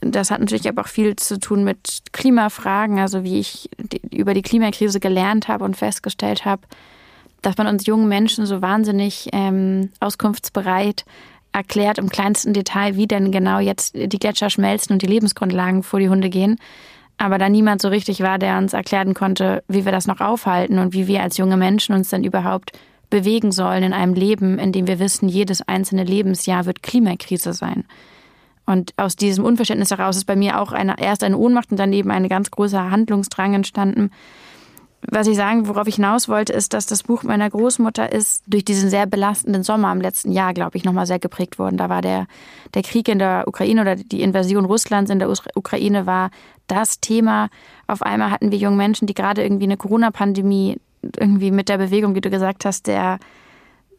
Das 0.00 0.30
hat 0.30 0.40
natürlich 0.40 0.68
aber 0.68 0.82
auch 0.82 0.88
viel 0.88 1.16
zu 1.16 1.38
tun 1.38 1.64
mit 1.64 2.02
Klimafragen, 2.12 2.98
also 2.98 3.24
wie 3.24 3.38
ich 3.38 3.68
über 4.10 4.32
die 4.34 4.42
Klimakrise 4.42 5.00
gelernt 5.00 5.48
habe 5.48 5.64
und 5.64 5.76
festgestellt 5.76 6.44
habe, 6.44 6.62
dass 7.42 7.58
man 7.58 7.66
uns 7.66 7.86
jungen 7.86 8.08
Menschen 8.08 8.46
so 8.46 8.62
wahnsinnig 8.62 9.28
ähm, 9.32 9.90
auskunftsbereit 10.00 11.04
erklärt 11.52 11.98
im 11.98 12.08
kleinsten 12.08 12.54
Detail, 12.54 12.96
wie 12.96 13.06
denn 13.06 13.30
genau 13.30 13.58
jetzt 13.58 13.94
die 13.94 14.18
Gletscher 14.18 14.48
schmelzen 14.48 14.92
und 14.92 15.02
die 15.02 15.06
Lebensgrundlagen 15.06 15.82
vor 15.82 16.00
die 16.00 16.08
Hunde 16.08 16.30
gehen. 16.30 16.58
Aber 17.22 17.38
da 17.38 17.48
niemand 17.48 17.80
so 17.80 17.86
richtig 17.86 18.20
war, 18.20 18.36
der 18.36 18.58
uns 18.58 18.72
erklären 18.72 19.14
konnte, 19.14 19.62
wie 19.68 19.84
wir 19.84 19.92
das 19.92 20.08
noch 20.08 20.20
aufhalten 20.20 20.80
und 20.80 20.92
wie 20.92 21.06
wir 21.06 21.22
als 21.22 21.36
junge 21.36 21.56
Menschen 21.56 21.94
uns 21.94 22.08
dann 22.08 22.24
überhaupt 22.24 22.72
bewegen 23.10 23.52
sollen 23.52 23.84
in 23.84 23.92
einem 23.92 24.14
Leben, 24.14 24.58
in 24.58 24.72
dem 24.72 24.88
wir 24.88 24.98
wissen, 24.98 25.28
jedes 25.28 25.62
einzelne 25.62 26.02
Lebensjahr 26.02 26.66
wird 26.66 26.82
Klimakrise 26.82 27.52
sein. 27.52 27.84
Und 28.66 28.92
aus 28.96 29.14
diesem 29.14 29.44
Unverständnis 29.44 29.92
heraus 29.92 30.16
ist 30.16 30.24
bei 30.24 30.34
mir 30.34 30.60
auch 30.60 30.72
eine, 30.72 31.00
erst 31.00 31.22
eine 31.22 31.38
Ohnmacht 31.38 31.70
und 31.70 31.76
daneben 31.76 32.10
ein 32.10 32.28
ganz 32.28 32.50
großer 32.50 32.90
Handlungsdrang 32.90 33.54
entstanden, 33.54 34.10
was 35.10 35.26
ich 35.26 35.36
sagen, 35.36 35.66
worauf 35.66 35.88
ich 35.88 35.96
hinaus 35.96 36.28
wollte, 36.28 36.52
ist, 36.52 36.74
dass 36.74 36.86
das 36.86 37.02
Buch 37.02 37.24
meiner 37.24 37.50
Großmutter 37.50 38.12
ist 38.12 38.44
durch 38.46 38.64
diesen 38.64 38.88
sehr 38.88 39.06
belastenden 39.06 39.64
Sommer 39.64 39.90
im 39.90 40.00
letzten 40.00 40.30
Jahr, 40.30 40.54
glaube 40.54 40.76
ich, 40.76 40.84
nochmal 40.84 41.06
sehr 41.06 41.18
geprägt 41.18 41.58
worden. 41.58 41.76
Da 41.76 41.88
war 41.88 42.02
der, 42.02 42.26
der 42.74 42.82
Krieg 42.82 43.08
in 43.08 43.18
der 43.18 43.44
Ukraine 43.48 43.80
oder 43.80 43.96
die 43.96 44.22
Invasion 44.22 44.64
Russlands 44.64 45.10
in 45.10 45.18
der 45.18 45.28
Ukraine 45.28 46.06
war 46.06 46.30
das 46.72 47.00
Thema. 47.00 47.48
Auf 47.86 48.02
einmal 48.02 48.30
hatten 48.30 48.50
wir 48.50 48.58
junge 48.58 48.76
Menschen, 48.76 49.06
die 49.06 49.14
gerade 49.14 49.42
irgendwie 49.42 49.64
eine 49.64 49.76
Corona-Pandemie 49.76 50.78
irgendwie 51.18 51.50
mit 51.50 51.68
der 51.68 51.78
Bewegung, 51.78 52.14
wie 52.14 52.20
du 52.20 52.30
gesagt 52.30 52.64
hast, 52.64 52.86
der 52.86 53.18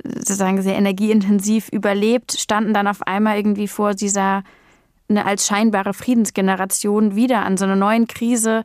sozusagen 0.04 0.62
sehr 0.62 0.76
energieintensiv 0.76 1.70
überlebt, 1.70 2.34
standen 2.34 2.74
dann 2.74 2.88
auf 2.88 3.02
einmal 3.04 3.38
irgendwie 3.38 3.68
vor 3.68 3.94
dieser 3.94 4.44
eine 5.10 5.26
als 5.26 5.46
scheinbare 5.46 5.94
Friedensgeneration 5.94 7.16
wieder 7.16 7.46
an 7.46 7.58
so 7.58 7.66
einer 7.66 7.76
neuen 7.76 8.08
Krise, 8.08 8.64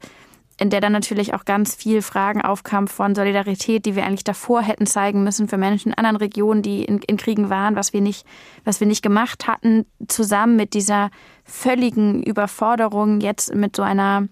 in 0.60 0.70
der 0.70 0.80
dann 0.80 0.92
natürlich 0.92 1.34
auch 1.34 1.44
ganz 1.44 1.74
viel 1.74 2.02
Fragen 2.02 2.42
aufkam 2.42 2.88
von 2.88 3.14
Solidarität, 3.14 3.86
die 3.86 3.94
wir 3.94 4.04
eigentlich 4.04 4.24
davor 4.24 4.60
hätten 4.60 4.86
zeigen 4.86 5.22
müssen 5.22 5.48
für 5.48 5.56
Menschen 5.56 5.92
in 5.92 5.98
anderen 5.98 6.16
Regionen, 6.16 6.62
die 6.62 6.84
in, 6.84 6.98
in, 6.98 7.16
Kriegen 7.16 7.48
waren, 7.48 7.76
was 7.76 7.92
wir 7.92 8.00
nicht, 8.00 8.26
was 8.64 8.80
wir 8.80 8.88
nicht 8.88 9.02
gemacht 9.02 9.46
hatten, 9.46 9.86
zusammen 10.08 10.56
mit 10.56 10.74
dieser 10.74 11.10
völligen 11.44 12.22
Überforderung 12.24 13.20
jetzt 13.20 13.54
mit 13.54 13.76
so 13.76 13.82
einer 13.82 14.26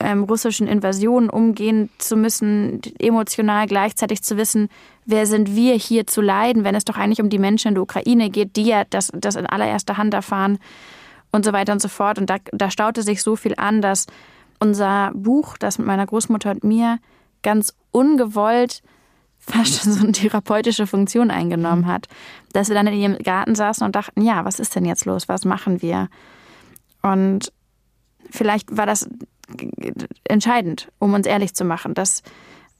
ähm, 0.00 0.24
russischen 0.24 0.66
Invasion 0.66 1.28
umgehen 1.28 1.90
zu 1.98 2.16
müssen, 2.16 2.80
emotional 2.98 3.66
gleichzeitig 3.66 4.22
zu 4.22 4.38
wissen, 4.38 4.70
wer 5.04 5.26
sind 5.26 5.54
wir 5.54 5.74
hier 5.74 6.06
zu 6.06 6.22
leiden, 6.22 6.64
wenn 6.64 6.74
es 6.74 6.86
doch 6.86 6.96
eigentlich 6.96 7.20
um 7.20 7.28
die 7.28 7.38
Menschen 7.38 7.68
in 7.68 7.74
der 7.74 7.82
Ukraine 7.82 8.30
geht, 8.30 8.56
die 8.56 8.64
ja 8.64 8.84
das, 8.88 9.12
das 9.14 9.36
in 9.36 9.44
allererster 9.44 9.98
Hand 9.98 10.14
erfahren 10.14 10.58
und 11.32 11.44
so 11.44 11.52
weiter 11.52 11.74
und 11.74 11.82
so 11.82 11.88
fort. 11.88 12.18
Und 12.18 12.30
da, 12.30 12.36
da 12.50 12.70
staute 12.70 13.02
sich 13.02 13.22
so 13.22 13.36
viel 13.36 13.54
an, 13.58 13.82
dass 13.82 14.06
unser 14.60 15.10
Buch, 15.14 15.56
das 15.58 15.78
mit 15.78 15.86
meiner 15.86 16.06
Großmutter 16.06 16.50
und 16.52 16.64
mir 16.64 16.98
ganz 17.42 17.74
ungewollt 17.90 18.82
fast 19.38 19.82
so 19.82 20.00
eine 20.00 20.12
therapeutische 20.12 20.86
Funktion 20.86 21.30
eingenommen 21.30 21.86
hat. 21.86 22.06
Dass 22.52 22.68
wir 22.68 22.74
dann 22.74 22.86
in 22.86 22.94
ihrem 22.94 23.18
Garten 23.18 23.54
saßen 23.54 23.84
und 23.84 23.96
dachten, 23.96 24.22
ja, 24.22 24.44
was 24.44 24.60
ist 24.60 24.76
denn 24.76 24.84
jetzt 24.84 25.06
los? 25.06 25.28
Was 25.28 25.44
machen 25.44 25.82
wir? 25.82 26.08
Und 27.02 27.52
vielleicht 28.30 28.76
war 28.76 28.86
das 28.86 29.08
entscheidend, 30.24 30.92
um 30.98 31.14
uns 31.14 31.26
ehrlich 31.26 31.54
zu 31.54 31.64
machen, 31.64 31.94
dass 31.94 32.22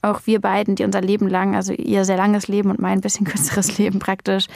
auch 0.01 0.21
wir 0.25 0.39
beiden, 0.39 0.75
die 0.75 0.83
unser 0.83 1.01
Leben 1.01 1.27
lang, 1.27 1.55
also 1.55 1.73
ihr 1.73 2.05
sehr 2.05 2.17
langes 2.17 2.47
Leben 2.47 2.69
und 2.69 2.79
mein 2.79 3.01
bisschen 3.01 3.25
kürzeres 3.25 3.77
Leben 3.77 3.99
praktisch, 3.99 4.47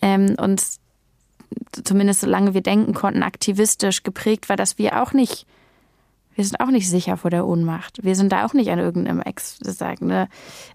ähm, 0.00 0.36
uns 0.38 0.80
zumindest 1.84 2.20
solange 2.20 2.54
wir 2.54 2.62
denken 2.62 2.94
konnten, 2.94 3.22
aktivistisch 3.22 4.02
geprägt 4.02 4.48
war, 4.48 4.56
dass 4.56 4.78
wir 4.78 5.02
auch 5.02 5.12
nicht 5.12 5.46
wir 6.38 6.44
sind 6.44 6.60
auch 6.60 6.70
nicht 6.70 6.88
sicher 6.88 7.16
vor 7.16 7.32
der 7.32 7.48
Ohnmacht. 7.48 8.04
Wir 8.04 8.14
sind 8.14 8.30
da 8.30 8.46
auch 8.46 8.54
nicht 8.54 8.70
an 8.70 8.78
irgendeinem 8.78 9.20
ex, 9.20 9.58
ne, 9.98 10.28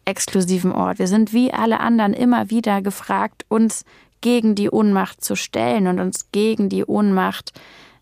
exklusiven 0.04 0.74
Ort. 0.74 1.00
Wir 1.00 1.08
sind 1.08 1.32
wie 1.32 1.54
alle 1.54 1.80
anderen 1.80 2.14
immer 2.14 2.50
wieder 2.50 2.82
gefragt, 2.82 3.46
uns 3.48 3.86
gegen 4.20 4.56
die 4.56 4.70
Ohnmacht 4.70 5.24
zu 5.24 5.38
stellen 5.38 5.88
und 5.88 6.02
uns 6.02 6.32
gegen 6.34 6.68
die 6.68 6.84
Ohnmacht 6.84 7.54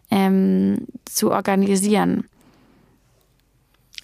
ähm, 0.10 0.88
zu 1.06 1.30
organisieren. 1.30 2.24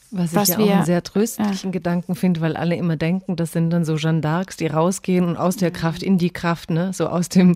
Was, 0.10 0.34
was 0.34 0.50
ich 0.50 0.56
ja 0.56 0.60
wir, 0.60 0.66
auch 0.66 0.76
einen 0.78 0.86
sehr 0.86 1.04
tröstlichen 1.04 1.70
ja. 1.70 1.72
Gedanken 1.72 2.16
finde, 2.16 2.40
weil 2.40 2.56
alle 2.56 2.76
immer 2.76 2.96
denken, 2.96 3.36
das 3.36 3.52
sind 3.52 3.72
dann 3.72 3.84
so 3.84 3.98
Jeanne 3.98 4.22
d'Arcs, 4.22 4.58
die 4.58 4.68
rausgehen 4.68 5.26
und 5.26 5.36
aus 5.36 5.58
der 5.58 5.70
Kraft 5.70 6.02
in 6.02 6.18
die 6.18 6.30
Kraft, 6.30 6.70
ne, 6.70 6.94
so 6.94 7.08
aus 7.08 7.28
dem 7.28 7.56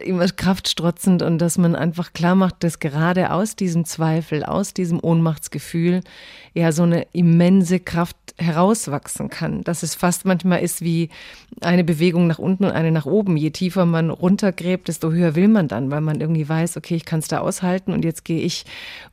immer 0.00 0.28
kraftstrotzend 0.28 1.22
und 1.22 1.38
dass 1.38 1.58
man 1.58 1.74
einfach 1.74 2.12
klar 2.12 2.36
macht, 2.36 2.62
dass 2.62 2.78
gerade 2.78 3.32
aus 3.32 3.56
diesem 3.56 3.84
Zweifel, 3.84 4.44
aus 4.44 4.74
diesem 4.74 5.00
Ohnmachtsgefühl 5.02 6.02
ja 6.58 6.72
so 6.72 6.82
eine 6.82 7.06
immense 7.12 7.80
Kraft 7.80 8.16
herauswachsen 8.36 9.28
kann. 9.30 9.62
Dass 9.64 9.82
es 9.82 9.94
fast 9.94 10.24
manchmal 10.24 10.60
ist 10.60 10.80
wie 10.80 11.10
eine 11.60 11.84
Bewegung 11.84 12.26
nach 12.26 12.38
unten 12.38 12.64
und 12.64 12.70
eine 12.72 12.92
nach 12.92 13.06
oben. 13.06 13.36
Je 13.36 13.50
tiefer 13.50 13.86
man 13.86 14.10
runtergräbt, 14.10 14.88
desto 14.88 15.10
höher 15.10 15.34
will 15.34 15.48
man 15.48 15.68
dann, 15.68 15.90
weil 15.90 16.00
man 16.00 16.20
irgendwie 16.20 16.48
weiß, 16.48 16.76
okay, 16.76 16.96
ich 16.96 17.04
kann 17.04 17.20
es 17.20 17.28
da 17.28 17.38
aushalten 17.38 17.92
und 17.92 18.04
jetzt 18.04 18.24
gehe 18.24 18.40
ich 18.40 18.64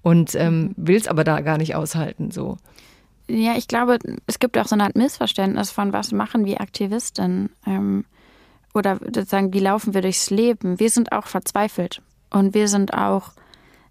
und 0.01 0.35
ähm, 0.35 0.73
will 0.77 0.97
es 0.97 1.07
aber 1.07 1.23
da 1.23 1.41
gar 1.41 1.57
nicht 1.57 1.75
aushalten, 1.75 2.31
so. 2.31 2.57
Ja, 3.27 3.55
ich 3.57 3.67
glaube, 3.67 3.97
es 4.27 4.37
gibt 4.37 4.57
auch 4.57 4.67
so 4.67 4.75
eine 4.75 4.83
Art 4.83 4.95
Missverständnis 4.95 5.71
von, 5.71 5.93
was 5.93 6.11
machen 6.11 6.45
wir 6.45 6.61
Aktivisten 6.61 7.49
ähm, 7.65 8.05
oder 8.73 8.97
sozusagen, 8.97 9.51
wie 9.51 9.59
laufen 9.59 9.95
wir 9.95 10.01
durchs 10.01 10.29
Leben. 10.29 10.79
Wir 10.79 10.91
sind 10.91 11.11
auch 11.11 11.25
verzweifelt 11.25 12.01
und 12.29 12.53
wir 12.53 12.67
sind 12.67 12.93
auch 12.93 13.31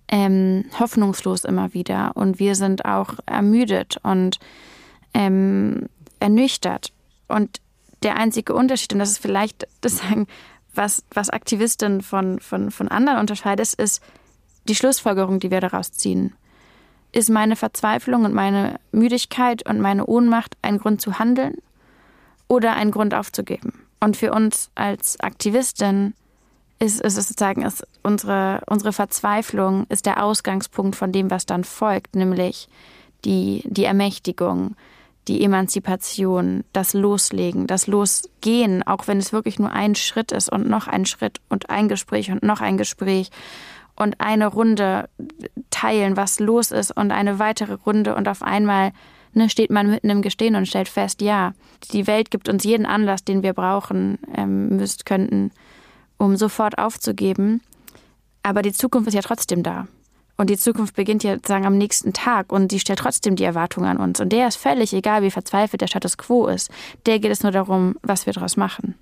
ähm, 0.09 0.65
hoffnungslos 0.79 1.45
immer 1.45 1.75
wieder 1.75 2.13
und 2.15 2.39
wir 2.39 2.55
sind 2.55 2.85
auch 2.85 3.15
ermüdet 3.27 3.99
und 4.03 4.39
ähm, 5.15 5.89
ernüchtert. 6.21 6.93
Und 7.29 7.61
der 8.03 8.17
einzige 8.17 8.55
Unterschied, 8.55 8.93
und 8.93 8.99
das 8.99 9.11
ist 9.11 9.19
vielleicht 9.19 9.67
das 9.81 9.99
sagen, 9.99 10.27
was, 10.75 11.05
was 11.13 11.31
Aktivisten 11.31 12.03
von, 12.03 12.41
von, 12.41 12.71
von 12.71 12.89
anderen 12.89 13.21
unterscheidet, 13.21 13.75
ist 13.75 14.03
die 14.69 14.75
Schlussfolgerung, 14.75 15.39
die 15.39 15.51
wir 15.51 15.61
daraus 15.61 15.93
ziehen. 15.93 16.35
Ist 17.13 17.31
meine 17.31 17.55
Verzweiflung 17.55 18.25
und 18.25 18.35
meine 18.35 18.81
Müdigkeit 18.91 19.69
und 19.69 19.81
meine 19.81 20.07
Ohnmacht 20.07 20.57
ein 20.63 20.79
Grund 20.79 21.01
zu 21.01 21.21
handeln 21.21 21.59
oder 22.49 22.75
ein 22.75 22.91
Grund 22.91 23.15
aufzugeben? 23.15 23.85
Und 24.01 24.17
für 24.17 24.33
uns 24.33 24.71
als 24.75 25.21
Aktivistin 25.21 26.15
ist, 26.79 27.01
ist 27.01 27.14
sozusagen 27.14 27.62
ist 27.62 27.87
unsere, 28.03 28.62
unsere 28.66 28.93
Verzweiflung 28.93 29.87
ist 29.89 30.07
der 30.07 30.22
Ausgangspunkt 30.22 30.97
von 30.97 31.12
dem, 31.12 31.31
was 31.31 31.47
dann 31.47 31.64
folgt, 31.64 32.16
nämlich 32.16 32.68
die, 33.25 33.62
die 33.66 33.85
Ermächtigung, 33.85 34.77
die 35.29 35.43
Emanzipation, 35.43 36.64
das 36.72 36.93
Loslegen, 36.93 37.66
das 37.66 37.87
Losgehen, 37.87 38.83
auch 38.83 39.07
wenn 39.07 39.18
es 39.18 39.33
wirklich 39.33 39.59
nur 39.59 39.72
ein 39.72 39.95
Schritt 39.95 40.33
ist 40.33 40.51
und 40.53 40.68
noch 40.68 40.87
ein 40.87 41.07
Schritt 41.07 41.41
und 41.49 41.70
ein 41.70 41.89
Gespräch 41.89 42.31
und 42.31 42.43
noch 42.43 42.61
ein 42.61 42.77
Gespräch 42.77 43.31
und 43.97 44.20
eine 44.20 44.49
Runde 44.49 45.09
teilen, 45.70 46.16
was 46.16 46.41
los 46.41 46.72
ist 46.72 46.91
und 46.91 47.11
eine 47.11 47.39
weitere 47.39 47.75
Runde 47.75 48.14
und 48.16 48.29
auf 48.29 48.43
einmal 48.43 48.93
ne, 49.33 49.49
steht 49.49 49.70
man 49.70 49.91
mitten 49.91 50.11
im 50.11 50.22
Gestehen 50.22 50.57
und 50.57 50.66
stellt 50.66 50.89
fest, 50.89 51.22
ja, 51.22 51.53
die 51.93 52.07
Welt 52.07 52.31
gibt 52.31 52.49
uns 52.49 52.64
jeden 52.64 52.87
Anlass, 52.87 53.25
den 53.25 53.43
wir 53.43 53.53
brauchen, 53.53 54.18
ähm, 54.35 54.77
müsst, 54.77 55.07
könnten, 55.07 55.53
um 56.25 56.37
sofort 56.37 56.79
aufzugeben. 56.79 57.61
Aber 58.43 58.62
die 58.62 58.72
Zukunft 58.72 59.09
ist 59.09 59.14
ja 59.14 59.22
trotzdem 59.22 59.62
da. 59.62 59.87
Und 60.37 60.51
die 60.51 60.59
Zukunft 60.59 60.97
beginnt 60.97 61.22
ja 61.22 61.37
sagen 61.47 61.64
am 61.64 61.79
nächsten 61.79 62.12
Tag 62.12 62.53
und 62.53 62.72
die 62.72 62.81
stellt 62.81 62.99
trotzdem 62.99 63.37
die 63.37 63.45
Erwartungen 63.45 63.87
an 63.87 63.99
uns. 63.99 64.20
Und 64.20 64.31
der 64.33 64.49
ist 64.49 64.57
völlig 64.57 64.93
egal, 64.93 65.22
wie 65.22 65.31
verzweifelt 65.31 65.81
der 65.81 65.87
Status 65.87 66.18
quo 66.18 66.47
ist. 66.47 66.70
Der 67.07 67.20
geht 67.20 67.31
es 67.31 67.43
nur 67.43 67.53
darum, 67.53 67.97
was 68.03 68.27
wir 68.27 68.33
daraus 68.33 68.57
machen. 68.57 68.97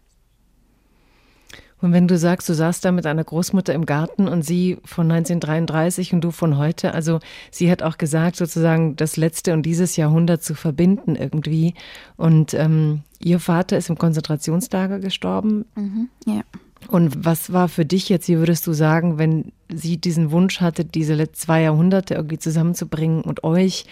Und 1.81 1.93
wenn 1.93 2.07
du 2.07 2.17
sagst, 2.17 2.49
du 2.49 2.55
saßt 2.55 2.85
da 2.85 2.93
mit 2.93 3.07
einer 3.07 3.25
Großmutter 3.25 3.75
im 3.75 3.87
Garten 3.87 4.29
und 4.29 4.43
sie 4.43 4.79
von 4.85 5.11
1933 5.11 6.15
und 6.15 6.23
du 6.23 6.31
von 6.31 6.57
heute, 6.57 6.95
also 6.95 7.19
sie 7.51 7.71
hat 7.73 7.83
auch 7.83 7.99
gesagt, 7.99 8.37
sozusagen 8.37 8.95
das 8.95 9.17
letzte 9.17 9.53
und 9.53 9.65
dieses 9.65 9.97
Jahrhundert 9.97 10.45
zu 10.45 10.55
verbinden 10.55 11.17
irgendwie. 11.17 11.75
Und 12.17 12.55
ähm, 12.55 13.03
ihr 13.19 13.41
Vater 13.41 13.79
ist 13.79 13.91
im 13.91 13.99
Konzentrationslager 13.99 15.01
gestorben. 15.01 15.65
Mhm, 15.75 16.09
ja. 16.25 16.43
Und 16.89 17.25
was 17.25 17.53
war 17.53 17.69
für 17.69 17.85
dich 17.85 18.09
jetzt, 18.09 18.29
wie 18.29 18.39
würdest 18.39 18.67
du 18.67 18.73
sagen, 18.73 19.19
wenn 19.19 19.53
sie 19.73 19.97
diesen 19.97 20.31
Wunsch 20.31 20.61
hatte, 20.61 20.85
diese 20.85 21.33
zwei 21.33 21.63
Jahrhunderte 21.63 22.15
irgendwie 22.15 22.39
zusammenzubringen 22.39 23.23
und 23.23 23.45
euch, 23.45 23.87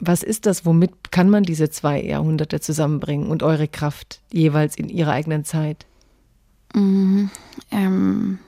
was 0.00 0.22
ist 0.22 0.46
das, 0.46 0.66
womit 0.66 1.12
kann 1.12 1.30
man 1.30 1.44
diese 1.44 1.70
zwei 1.70 2.02
Jahrhunderte 2.02 2.60
zusammenbringen 2.60 3.28
und 3.28 3.42
eure 3.42 3.68
Kraft 3.68 4.20
jeweils 4.32 4.76
in 4.76 4.88
ihrer 4.88 5.12
eigenen 5.12 5.44
Zeit? 5.44 5.86
Mhm. 6.74 7.30
Ähm, 7.70 8.38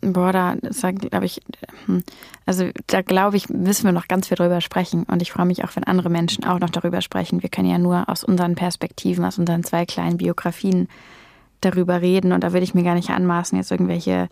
boah, 0.00 0.32
da 0.32 0.56
glaube 0.92 1.26
ich, 1.26 1.40
hm, 1.86 2.02
also 2.46 2.70
da 2.86 3.02
glaube 3.02 3.36
ich, 3.36 3.48
müssen 3.50 3.84
wir 3.84 3.92
noch 3.92 4.08
ganz 4.08 4.28
viel 4.28 4.36
drüber 4.36 4.60
sprechen. 4.60 5.04
Und 5.04 5.22
ich 5.22 5.32
freue 5.32 5.46
mich 5.46 5.64
auch, 5.64 5.76
wenn 5.76 5.84
andere 5.84 6.10
Menschen 6.10 6.44
auch 6.44 6.58
noch 6.58 6.70
darüber 6.70 7.02
sprechen. 7.02 7.42
Wir 7.42 7.50
können 7.50 7.70
ja 7.70 7.78
nur 7.78 8.08
aus 8.08 8.24
unseren 8.24 8.54
Perspektiven, 8.54 9.24
aus 9.24 9.38
unseren 9.38 9.62
zwei 9.62 9.84
kleinen 9.86 10.16
Biografien 10.16 10.88
darüber 11.60 12.00
reden. 12.00 12.32
Und 12.32 12.44
da 12.44 12.52
würde 12.52 12.64
ich 12.64 12.74
mir 12.74 12.82
gar 12.82 12.94
nicht 12.94 13.10
anmaßen, 13.10 13.56
jetzt 13.58 13.70
irgendwelche 13.70 14.28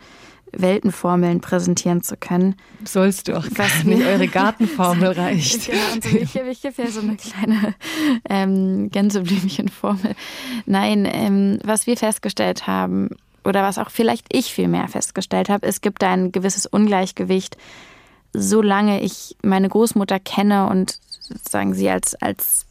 Weltenformeln 0.52 1.40
präsentieren 1.40 2.02
zu 2.02 2.16
können. 2.16 2.56
Sollst 2.84 3.28
du 3.28 3.36
auch 3.36 3.48
gar 3.50 3.66
Was 3.66 3.84
nicht, 3.84 4.04
eure 4.04 4.28
Gartenformel 4.28 5.12
reicht. 5.16 5.66
genau, 5.66 5.92
und 5.94 6.04
so, 6.04 6.16
ich, 6.16 6.34
ich 6.34 6.62
gebe 6.62 6.82
ja 6.82 6.90
so 6.90 7.00
eine 7.00 7.16
kleine 7.16 7.74
ähm, 8.28 8.90
Gänseblümchenformel. 8.90 10.14
Nein, 10.66 11.08
ähm, 11.10 11.58
was 11.64 11.86
wir 11.86 11.96
festgestellt 11.96 12.66
haben, 12.66 13.10
oder 13.44 13.62
was 13.62 13.78
auch 13.78 13.90
vielleicht 13.90 14.26
ich 14.30 14.52
viel 14.52 14.68
mehr 14.68 14.88
festgestellt 14.88 15.48
habe, 15.48 15.66
es 15.66 15.80
gibt 15.80 16.02
da 16.02 16.12
ein 16.12 16.32
gewisses 16.32 16.66
Ungleichgewicht, 16.66 17.56
solange 18.32 19.00
ich 19.00 19.36
meine 19.42 19.68
Großmutter 19.68 20.20
kenne 20.20 20.68
und 20.68 20.98
sozusagen 21.20 21.74
sie 21.74 21.88
als, 21.88 22.14
als 22.16 22.67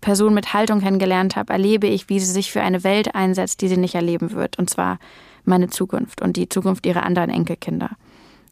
Person 0.00 0.34
mit 0.34 0.52
Haltung 0.52 0.80
kennengelernt 0.80 1.36
habe, 1.36 1.52
erlebe 1.52 1.86
ich, 1.86 2.08
wie 2.08 2.20
sie 2.20 2.32
sich 2.32 2.52
für 2.52 2.62
eine 2.62 2.84
Welt 2.84 3.14
einsetzt, 3.14 3.60
die 3.60 3.68
sie 3.68 3.76
nicht 3.76 3.94
erleben 3.94 4.32
wird. 4.32 4.58
Und 4.58 4.70
zwar 4.70 4.98
meine 5.44 5.68
Zukunft 5.68 6.22
und 6.22 6.36
die 6.36 6.48
Zukunft 6.48 6.86
ihrer 6.86 7.04
anderen 7.04 7.30
Enkelkinder 7.30 7.90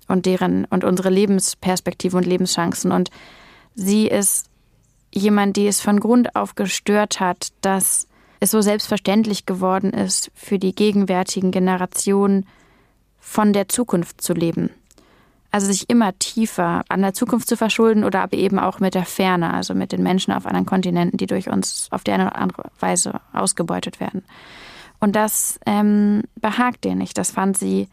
und 0.09 0.27
deren 0.27 0.65
und 0.67 0.85
unsere 0.85 1.11
Lebensperspektive 1.11 2.17
und 2.17 2.27
Lebenschancen. 2.27 2.93
Und 2.93 3.11
sie 3.75 4.09
ist 4.09 4.47
jemand, 5.13 5.57
die 5.57 5.67
es 5.67 5.81
von 5.81 6.01
Grund 6.01 6.37
auf 6.37 6.55
gestört 6.55 7.21
hat, 7.21 7.49
dass 7.61 8.09
es 8.41 8.51
so 8.51 8.61
selbstverständlich 8.61 9.47
geworden 9.47 9.93
ist, 9.93 10.31
für 10.35 10.59
die 10.59 10.75
gegenwärtigen 10.75 11.51
Generationen 11.51 12.47
von 13.19 13.53
der 13.53 13.69
Zukunft 13.69 14.21
zu 14.21 14.33
leben. 14.33 14.71
Also 15.53 15.67
sich 15.67 15.89
immer 15.91 16.19
tiefer 16.19 16.83
an 16.89 17.03
der 17.03 17.13
Zukunft 17.13 17.47
zu 17.47 17.57
verschulden 17.57 18.05
oder 18.05 18.23
aber 18.23 18.37
eben 18.37 18.59
auch 18.59 18.81
mit 18.81 18.95
der 18.95 19.05
Ferne, 19.05 19.53
also 19.53 19.75
mit 19.75 19.93
den 19.93 20.03
Menschen 20.03 20.33
auf 20.33 20.47
anderen 20.47 20.67
Kontinenten, 20.67 21.19
die 21.19 21.27
durch 21.27 21.49
uns 21.49 21.89
auf 21.91 22.05
die 22.05 22.13
eine 22.13 22.27
oder 22.29 22.37
andere 22.37 22.71
Weise 22.81 23.21
ausgebeutet 23.33 24.01
werden. 24.01 24.25
Und 24.99 25.15
das 25.15 25.61
ähm, 25.67 26.23
behagt 26.37 26.87
ihr 26.87 26.95
nicht. 26.95 27.19
Das 27.19 27.31
fand 27.31 27.59
sie 27.59 27.89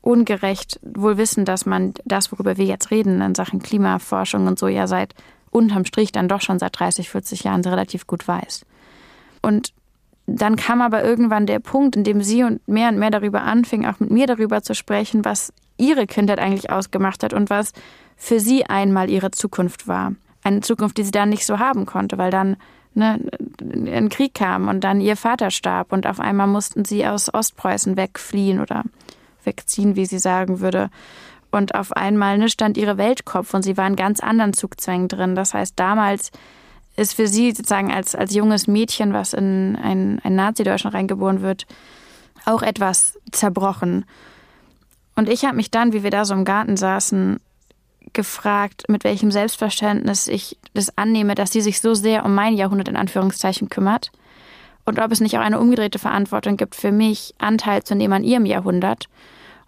ungerecht, 0.00 0.80
wohl 0.82 1.18
wissen, 1.18 1.44
dass 1.44 1.66
man 1.66 1.94
das, 2.04 2.32
worüber 2.32 2.56
wir 2.56 2.64
jetzt 2.64 2.90
reden, 2.90 3.20
in 3.20 3.34
Sachen 3.34 3.60
Klimaforschung 3.60 4.46
und 4.46 4.58
so 4.58 4.66
ja 4.66 4.86
seit 4.86 5.14
unterm 5.50 5.84
Strich 5.84 6.12
dann 6.12 6.28
doch 6.28 6.40
schon 6.40 6.58
seit 6.58 6.78
30, 6.78 7.10
40 7.10 7.44
Jahren 7.44 7.64
relativ 7.64 8.06
gut 8.06 8.26
weiß. 8.26 8.64
Und 9.42 9.72
dann 10.26 10.56
kam 10.56 10.82
aber 10.82 11.04
irgendwann 11.04 11.46
der 11.46 11.58
Punkt, 11.58 11.96
in 11.96 12.04
dem 12.04 12.22
sie 12.22 12.44
und 12.44 12.66
mehr 12.68 12.88
und 12.88 12.98
mehr 12.98 13.10
darüber 13.10 13.42
anfing, 13.42 13.86
auch 13.86 13.98
mit 13.98 14.10
mir 14.10 14.26
darüber 14.26 14.62
zu 14.62 14.74
sprechen, 14.74 15.24
was 15.24 15.52
ihre 15.78 16.06
Kindheit 16.06 16.38
eigentlich 16.38 16.70
ausgemacht 16.70 17.22
hat 17.22 17.32
und 17.32 17.50
was 17.50 17.72
für 18.16 18.40
sie 18.40 18.66
einmal 18.66 19.08
ihre 19.10 19.30
Zukunft 19.30 19.88
war. 19.88 20.12
Eine 20.42 20.60
Zukunft, 20.60 20.98
die 20.98 21.04
sie 21.04 21.10
dann 21.10 21.30
nicht 21.30 21.46
so 21.46 21.58
haben 21.58 21.86
konnte, 21.86 22.18
weil 22.18 22.30
dann 22.30 22.56
ne, 22.94 23.20
ein 23.60 24.08
Krieg 24.08 24.34
kam 24.34 24.68
und 24.68 24.82
dann 24.84 25.00
ihr 25.00 25.16
Vater 25.16 25.50
starb 25.50 25.92
und 25.92 26.06
auf 26.06 26.20
einmal 26.20 26.46
mussten 26.46 26.84
sie 26.84 27.06
aus 27.06 27.32
Ostpreußen 27.32 27.96
wegfliehen 27.96 28.60
oder 28.60 28.84
wegziehen, 29.44 29.96
wie 29.96 30.06
sie 30.06 30.18
sagen 30.18 30.60
würde. 30.60 30.90
Und 31.50 31.74
auf 31.74 31.92
einmal 31.92 32.36
ne, 32.38 32.48
stand 32.48 32.76
ihre 32.76 32.98
Weltkopf 32.98 33.54
und 33.54 33.62
sie 33.62 33.76
war 33.76 33.86
in 33.86 33.96
ganz 33.96 34.20
anderen 34.20 34.52
Zugzwängen 34.52 35.08
drin. 35.08 35.34
Das 35.34 35.54
heißt, 35.54 35.74
damals 35.76 36.30
ist 36.96 37.14
für 37.14 37.28
sie 37.28 37.52
sozusagen 37.52 37.92
als, 37.92 38.14
als 38.14 38.34
junges 38.34 38.66
Mädchen, 38.66 39.12
was 39.12 39.32
in 39.32 39.76
ein, 39.76 40.20
ein 40.24 40.34
Nazi-Deutschland 40.34 40.94
reingeboren 40.94 41.40
wird, 41.40 41.66
auch 42.44 42.62
etwas 42.62 43.18
zerbrochen. 43.30 44.04
Und 45.18 45.28
ich 45.28 45.44
habe 45.44 45.56
mich 45.56 45.72
dann, 45.72 45.92
wie 45.92 46.04
wir 46.04 46.12
da 46.12 46.24
so 46.24 46.32
im 46.32 46.44
Garten 46.44 46.76
saßen, 46.76 47.40
gefragt, 48.12 48.84
mit 48.86 49.02
welchem 49.02 49.32
Selbstverständnis 49.32 50.28
ich 50.28 50.56
das 50.74 50.96
annehme, 50.96 51.34
dass 51.34 51.50
sie 51.50 51.60
sich 51.60 51.80
so 51.80 51.94
sehr 51.94 52.24
um 52.24 52.36
mein 52.36 52.54
Jahrhundert 52.54 52.86
in 52.86 52.94
Anführungszeichen 52.94 53.68
kümmert 53.68 54.12
und 54.84 55.00
ob 55.00 55.10
es 55.10 55.20
nicht 55.20 55.36
auch 55.36 55.42
eine 55.42 55.58
umgedrehte 55.58 55.98
Verantwortung 55.98 56.56
gibt 56.56 56.76
für 56.76 56.92
mich, 56.92 57.34
Anteil 57.38 57.82
zu 57.82 57.96
nehmen 57.96 58.12
an 58.12 58.22
ihrem 58.22 58.46
Jahrhundert 58.46 59.08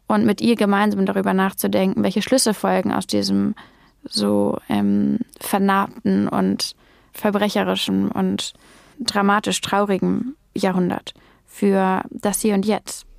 und 0.06 0.24
mit 0.24 0.40
ihr 0.40 0.54
gemeinsam 0.54 1.04
darüber 1.04 1.34
nachzudenken, 1.34 2.04
welche 2.04 2.22
Schlüsse 2.22 2.54
folgen 2.54 2.92
aus 2.92 3.08
diesem 3.08 3.56
so 4.04 4.56
ähm, 4.68 5.18
vernarbten 5.40 6.28
und 6.28 6.76
verbrecherischen 7.12 8.08
und 8.12 8.52
dramatisch 9.00 9.60
traurigen 9.60 10.36
Jahrhundert 10.54 11.12
für 11.44 12.02
das 12.08 12.40
Hier 12.40 12.54
und 12.54 12.66
Jetzt. 12.66 13.09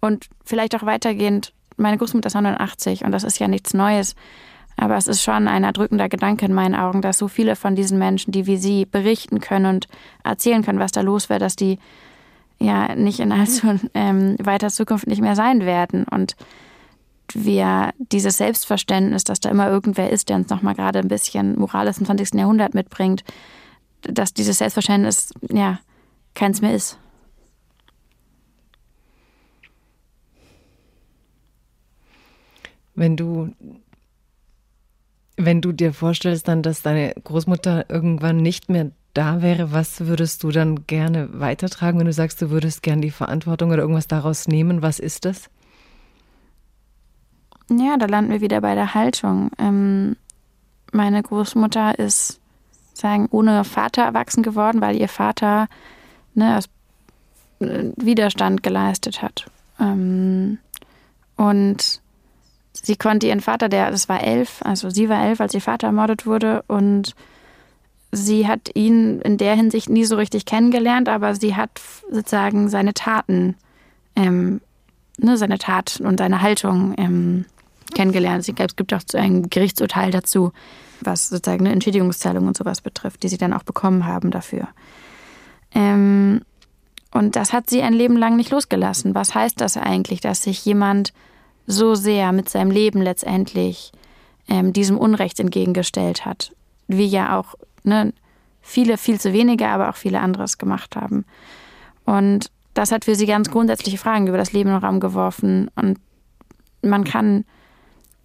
Und 0.00 0.26
vielleicht 0.44 0.74
auch 0.74 0.84
weitergehend 0.84 1.52
meine 1.76 1.98
Großmutter 1.98 2.28
ist 2.28 2.34
89 2.34 3.04
und 3.04 3.12
das 3.12 3.24
ist 3.24 3.38
ja 3.38 3.48
nichts 3.48 3.74
Neues. 3.74 4.14
Aber 4.78 4.96
es 4.96 5.06
ist 5.06 5.22
schon 5.22 5.48
ein 5.48 5.64
erdrückender 5.64 6.08
Gedanke 6.08 6.44
in 6.44 6.52
meinen 6.52 6.74
Augen, 6.74 7.00
dass 7.00 7.16
so 7.18 7.28
viele 7.28 7.56
von 7.56 7.74
diesen 7.76 7.98
Menschen, 7.98 8.32
die 8.32 8.46
wie 8.46 8.58
sie 8.58 8.84
berichten 8.84 9.40
können 9.40 9.66
und 9.66 9.88
erzählen 10.22 10.62
können, 10.62 10.78
was 10.78 10.92
da 10.92 11.00
los 11.00 11.30
wäre, 11.30 11.40
dass 11.40 11.56
die 11.56 11.78
ja 12.58 12.94
nicht 12.94 13.20
in 13.20 13.32
allzu 13.32 13.78
ähm, 13.94 14.36
weiter 14.38 14.68
Zukunft 14.68 15.06
nicht 15.06 15.22
mehr 15.22 15.34
sein 15.34 15.64
werden. 15.64 16.04
Und 16.04 16.36
wir 17.32 17.90
dieses 17.98 18.36
Selbstverständnis, 18.36 19.24
dass 19.24 19.40
da 19.40 19.48
immer 19.48 19.68
irgendwer 19.68 20.10
ist, 20.10 20.28
der 20.28 20.36
uns 20.36 20.50
nochmal 20.50 20.74
gerade 20.74 20.98
ein 20.98 21.08
bisschen 21.08 21.58
Morales 21.58 21.98
im 21.98 22.04
20. 22.04 22.34
Jahrhundert 22.34 22.74
mitbringt, 22.74 23.24
dass 24.02 24.34
dieses 24.34 24.58
Selbstverständnis 24.58 25.32
ja 25.50 25.78
keins 26.34 26.60
mehr 26.60 26.74
ist. 26.74 26.98
Wenn 32.96 33.16
du, 33.16 33.54
wenn 35.36 35.60
du 35.60 35.72
dir 35.72 35.92
vorstellst 35.92 36.48
dann, 36.48 36.62
dass 36.62 36.82
deine 36.82 37.14
Großmutter 37.22 37.88
irgendwann 37.88 38.38
nicht 38.38 38.68
mehr 38.68 38.90
da 39.14 39.40
wäre, 39.40 39.72
was 39.72 40.06
würdest 40.06 40.42
du 40.42 40.50
dann 40.50 40.86
gerne 40.86 41.28
weitertragen, 41.32 41.98
wenn 41.98 42.06
du 42.06 42.12
sagst, 42.12 42.42
du 42.42 42.50
würdest 42.50 42.82
gerne 42.82 43.00
die 43.00 43.10
Verantwortung 43.10 43.70
oder 43.70 43.82
irgendwas 43.82 44.08
daraus 44.08 44.48
nehmen? 44.48 44.82
Was 44.82 44.98
ist 44.98 45.24
das? 45.24 45.48
Ja, 47.70 47.96
da 47.96 48.06
landen 48.06 48.30
wir 48.30 48.40
wieder 48.40 48.60
bei 48.60 48.74
der 48.74 48.94
Haltung. 48.94 49.50
Ähm, 49.58 50.16
meine 50.92 51.22
Großmutter 51.22 51.98
ist, 51.98 52.40
sagen, 52.94 53.28
ohne 53.30 53.64
Vater 53.64 54.02
erwachsen 54.02 54.42
geworden, 54.42 54.80
weil 54.80 54.96
ihr 54.96 55.08
Vater 55.08 55.68
ne, 56.34 56.60
äh, 57.60 57.90
Widerstand 57.96 58.62
geleistet 58.62 59.22
hat. 59.22 59.46
Ähm, 59.80 60.58
und 61.36 62.00
sie 62.86 62.96
konnte 62.96 63.26
ihren 63.26 63.40
Vater, 63.40 63.68
der, 63.68 63.90
das 63.90 64.08
war 64.08 64.22
elf, 64.22 64.60
also 64.62 64.90
sie 64.90 65.08
war 65.08 65.24
elf, 65.24 65.40
als 65.40 65.54
ihr 65.54 65.60
Vater 65.60 65.88
ermordet 65.88 66.24
wurde 66.24 66.62
und 66.68 67.16
sie 68.12 68.46
hat 68.46 68.70
ihn 68.74 69.20
in 69.20 69.38
der 69.38 69.56
Hinsicht 69.56 69.88
nie 69.88 70.04
so 70.04 70.16
richtig 70.16 70.44
kennengelernt, 70.44 71.08
aber 71.08 71.34
sie 71.34 71.56
hat 71.56 71.80
sozusagen 72.10 72.68
seine 72.68 72.94
Taten, 72.94 73.56
ähm, 74.14 74.60
ne, 75.18 75.36
seine 75.36 75.58
Tat 75.58 76.00
und 76.00 76.18
seine 76.18 76.42
Haltung 76.42 76.94
ähm, 76.96 77.44
kennengelernt. 77.92 78.48
Es 78.48 78.76
gibt 78.76 78.94
auch 78.94 79.02
ein 79.14 79.50
Gerichtsurteil 79.50 80.12
dazu, 80.12 80.52
was 81.00 81.28
sozusagen 81.28 81.66
eine 81.66 81.74
Entschädigungszahlung 81.74 82.46
und 82.46 82.56
sowas 82.56 82.80
betrifft, 82.80 83.24
die 83.24 83.28
sie 83.28 83.36
dann 83.36 83.52
auch 83.52 83.64
bekommen 83.64 84.06
haben 84.06 84.30
dafür. 84.30 84.68
Ähm, 85.74 86.40
und 87.10 87.34
das 87.34 87.52
hat 87.52 87.68
sie 87.68 87.82
ein 87.82 87.94
Leben 87.94 88.16
lang 88.16 88.36
nicht 88.36 88.50
losgelassen. 88.50 89.16
Was 89.16 89.34
heißt 89.34 89.60
das 89.60 89.76
eigentlich, 89.76 90.20
dass 90.20 90.44
sich 90.44 90.64
jemand 90.64 91.12
so 91.66 91.94
sehr 91.94 92.32
mit 92.32 92.48
seinem 92.48 92.70
Leben 92.70 93.02
letztendlich 93.02 93.92
ähm, 94.48 94.72
diesem 94.72 94.98
Unrecht 94.98 95.40
entgegengestellt 95.40 96.24
hat? 96.24 96.52
Wie 96.88 97.06
ja 97.06 97.38
auch 97.38 97.54
ne, 97.82 98.12
viele, 98.60 98.98
viel 98.98 99.20
zu 99.20 99.32
wenige, 99.32 99.68
aber 99.68 99.90
auch 99.90 99.96
viele 99.96 100.20
anderes 100.20 100.58
gemacht 100.58 100.96
haben. 100.96 101.24
Und 102.04 102.50
das 102.74 102.92
hat 102.92 103.04
für 103.04 103.14
sie 103.14 103.26
ganz 103.26 103.50
grundsätzliche 103.50 103.98
Fragen 103.98 104.26
über 104.26 104.36
das 104.36 104.52
Leben 104.52 104.68
in 104.68 104.76
den 104.76 104.84
Raum 104.84 105.00
geworfen. 105.00 105.70
Und 105.76 105.98
man 106.82 107.04
kann 107.04 107.44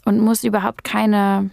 und 0.05 0.19
muss 0.19 0.43
überhaupt 0.43 0.83
keine 0.83 1.49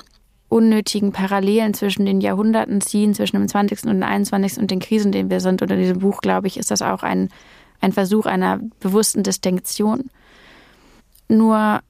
unnötigen 0.49 1.12
Parallelen 1.12 1.74
zwischen 1.74 2.07
den 2.07 2.20
Jahrhunderten 2.20 2.80
ziehen, 2.80 3.14
zwischen 3.14 3.36
dem 3.36 3.49
20. 3.49 3.84
und 3.84 4.01
dem 4.01 4.03
21. 4.03 4.59
und 4.59 4.70
den 4.70 4.80
Krisen, 4.80 5.09
in 5.09 5.12
denen 5.12 5.30
wir 5.30 5.41
sind. 5.41 5.61
Und 5.62 5.70
in 5.70 5.78
diesem 5.78 5.99
Buch, 5.99 6.20
glaube 6.20 6.47
ich, 6.47 6.57
ist 6.57 6.70
das 6.70 6.82
auch 6.82 7.03
ein, 7.03 7.28
ein 7.80 7.93
Versuch 7.93 8.26
einer 8.26 8.59
bewussten 8.80 9.22
Distinktion. 9.22 10.11
Nur 11.29 11.81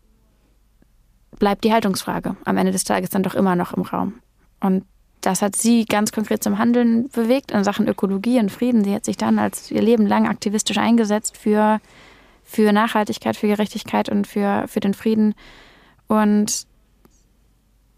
bleibt 1.39 1.64
die 1.64 1.72
Haltungsfrage 1.72 2.36
am 2.45 2.57
Ende 2.57 2.72
des 2.72 2.84
Tages 2.84 3.11
dann 3.11 3.22
doch 3.22 3.34
immer 3.34 3.57
noch 3.57 3.72
im 3.72 3.82
Raum. 3.82 4.14
Und 4.61 4.84
das 5.20 5.43
hat 5.43 5.57
sie 5.57 5.84
ganz 5.84 6.12
konkret 6.12 6.43
zum 6.43 6.59
Handeln 6.59 7.09
bewegt 7.09 7.51
in 7.51 7.64
Sachen 7.64 7.89
Ökologie 7.89 8.39
und 8.39 8.53
Frieden. 8.53 8.84
Sie 8.84 8.95
hat 8.95 9.05
sich 9.05 9.16
dann 9.16 9.39
als 9.39 9.70
ihr 9.70 9.82
Leben 9.82 10.07
lang 10.07 10.28
aktivistisch 10.28 10.78
eingesetzt 10.78 11.36
für, 11.36 11.80
für 12.45 12.72
Nachhaltigkeit, 12.72 13.36
für 13.36 13.49
Gerechtigkeit 13.49 14.09
und 14.09 14.26
für, 14.26 14.64
für 14.68 14.80
den 14.80 14.95
Frieden. 14.95 15.34
Und 16.07 16.66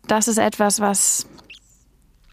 das 0.07 0.29
ist 0.29 0.39
etwas, 0.39 0.81
was 0.81 1.27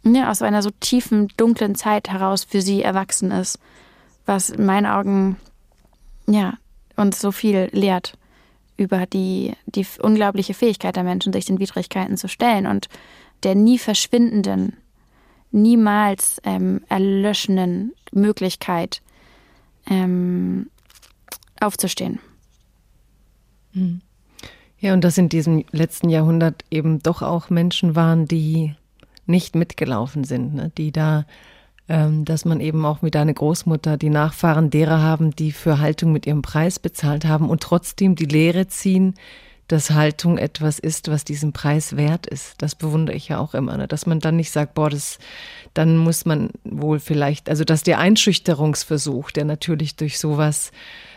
ja, 0.04 0.32
aus 0.32 0.42
einer 0.42 0.62
so 0.62 0.72
tiefen, 0.80 1.28
dunklen 1.38 1.76
Zeit 1.76 2.10
heraus 2.10 2.46
für 2.46 2.62
sie 2.62 2.82
erwachsen 2.82 3.32
ist, 3.32 3.60
was 4.26 4.50
in 4.50 4.66
meinen 4.66 4.86
Augen 4.86 5.38
ja, 6.28 6.54
uns 6.96 7.20
so 7.20 7.32
viel 7.32 7.70
lehrt 7.72 8.17
über 8.78 9.06
die, 9.06 9.54
die 9.66 9.86
unglaubliche 10.02 10.54
Fähigkeit 10.54 10.96
der 10.96 11.04
Menschen, 11.04 11.34
sich 11.34 11.46
den 11.46 11.60
Widrigkeiten 11.60 12.18
zu 12.18 12.28
stellen 12.28 12.68
und 12.68 12.88
der 13.44 13.56
nie 13.56 13.78
verschwindenden, 13.78 14.78
niemals 15.52 16.40
ähm, 16.44 16.82
erlöschenden 16.90 17.94
Möglichkeit 18.12 19.02
ähm, 19.90 20.70
aufzustehen. 21.60 22.20
Mhm. 23.74 24.02
Ja, 24.80 24.94
und 24.94 25.04
dass 25.04 25.18
in 25.18 25.30
diesem 25.30 25.66
letzten 25.72 26.10
Jahrhundert 26.10 26.64
eben 26.70 27.02
doch 27.02 27.24
auch 27.24 27.50
Menschen 27.50 27.96
waren, 27.96 28.28
die 28.28 28.76
nicht 29.26 29.56
mitgelaufen 29.56 30.24
sind, 30.24 30.54
ne? 30.54 30.72
die 30.78 30.92
da, 30.92 31.26
dass 31.88 32.44
man 32.44 32.60
eben 32.60 32.86
auch 32.86 33.02
wie 33.02 33.12
deine 33.12 33.34
Großmutter 33.34 33.96
die 33.96 34.10
Nachfahren 34.10 34.70
derer 34.70 35.02
haben, 35.02 35.36
die 35.36 35.54
für 35.54 35.80
Haltung 35.80 36.12
mit 36.12 36.28
ihrem 36.28 36.42
Preis 36.42 36.80
bezahlt 36.80 37.24
haben 37.24 37.50
und 37.50 37.64
trotzdem 37.64 38.16
die 38.16 38.26
Lehre 38.26 38.68
ziehen, 38.68 39.14
dass 39.68 39.92
Haltung 39.92 40.38
etwas 40.38 40.80
ist, 40.80 41.10
was 41.10 41.26
diesen 41.26 41.52
Preis 41.52 41.98
wert 41.98 42.26
ist. 42.26 42.56
Das 42.62 42.76
bewundere 42.76 43.16
ich 43.16 43.28
ja 43.28 43.40
auch 43.40 43.54
immer, 43.54 43.78
ne? 43.78 43.88
dass 43.88 44.06
man 44.06 44.20
dann 44.20 44.38
nicht 44.38 44.52
sagt, 44.52 44.74
boah, 44.74 44.90
das, 44.90 45.20
dann 45.74 45.98
muss 45.98 46.26
man 46.26 46.52
wohl 46.64 47.00
vielleicht, 47.00 47.50
also 47.50 47.64
dass 47.64 47.84
der 47.84 48.00
Einschüchterungsversuch, 48.00 49.32
der 49.32 49.46
natürlich 49.46 49.96
durch 49.96 50.20
sowas 50.20 50.72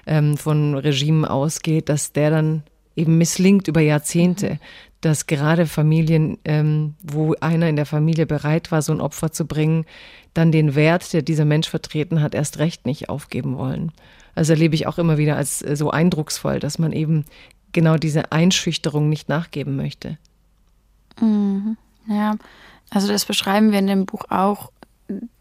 ähm, 0.07 0.37
von 0.37 0.75
Regimen 0.75 1.25
ausgeht, 1.25 1.89
dass 1.89 2.12
der 2.12 2.31
dann 2.31 2.62
eben 2.97 3.18
misslingt 3.18 3.68
über 3.68 3.81
Jahrzehnte, 3.81 4.59
dass 5.01 5.26
gerade 5.26 5.66
Familien, 5.66 6.38
ähm, 6.44 6.94
wo 7.03 7.34
einer 7.40 7.68
in 7.68 7.76
der 7.76 7.86
Familie 7.86 8.26
bereit 8.26 8.70
war, 8.70 8.82
so 8.82 8.92
ein 8.92 9.01
Opfer 9.01 9.32
zu 9.32 9.46
bringen, 9.46 9.86
dann 10.34 10.53
den 10.53 10.74
Wert, 10.74 11.12
der 11.12 11.22
dieser 11.22 11.44
Mensch 11.44 11.68
vertreten 11.68 12.20
hat, 12.20 12.34
erst 12.34 12.59
recht 12.59 12.86
nicht 12.86 13.09
aufgeben 13.09 13.57
wollen. 13.57 13.92
Also 14.34 14.53
erlebe 14.53 14.74
ich 14.74 14.86
auch 14.86 14.98
immer 14.98 15.18
wieder 15.18 15.36
als 15.36 15.62
äh, 15.62 15.76
so 15.76 15.90
eindrucksvoll, 15.90 16.61
dass 16.61 16.78
man 16.78 16.92
eben 16.92 17.24
genau 17.72 17.96
diese 17.96 18.32
Einschüchterung 18.32 19.09
nicht 19.09 19.28
nachgeben 19.28 19.76
möchte. 19.76 20.18
Mhm. 21.20 21.76
Ja, 22.09 22.36
also 22.90 23.09
das 23.09 23.24
beschreiben 23.24 23.72
wir 23.72 23.78
in 23.78 23.86
dem 23.86 24.07
Buch 24.07 24.24
auch 24.28 24.70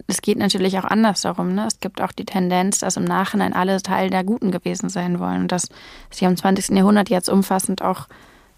es 0.07 0.22
geht 0.22 0.38
natürlich 0.38 0.78
auch 0.80 0.86
anders 0.86 1.22
darum. 1.22 1.53
Ne? 1.53 1.66
Es 1.68 1.80
gibt 1.80 2.01
auch 2.01 2.12
die 2.12 2.26
Tendenz, 2.26 2.80
dass 2.80 2.97
im 2.97 3.03
Nachhinein 3.03 3.53
alle 3.53 3.82
Teil 3.82 4.10
der 4.10 4.24
Guten 4.24 4.51
gewesen 4.51 4.89
sein 4.89 5.20
wollen. 5.20 5.41
Und 5.41 5.51
dass 5.51 5.70
sie 6.10 6.26
im 6.26 6.36
20. 6.36 6.76
Jahrhundert 6.76 7.10
jetzt 7.10 7.30
umfassend 7.30 7.84
auch 7.84 8.07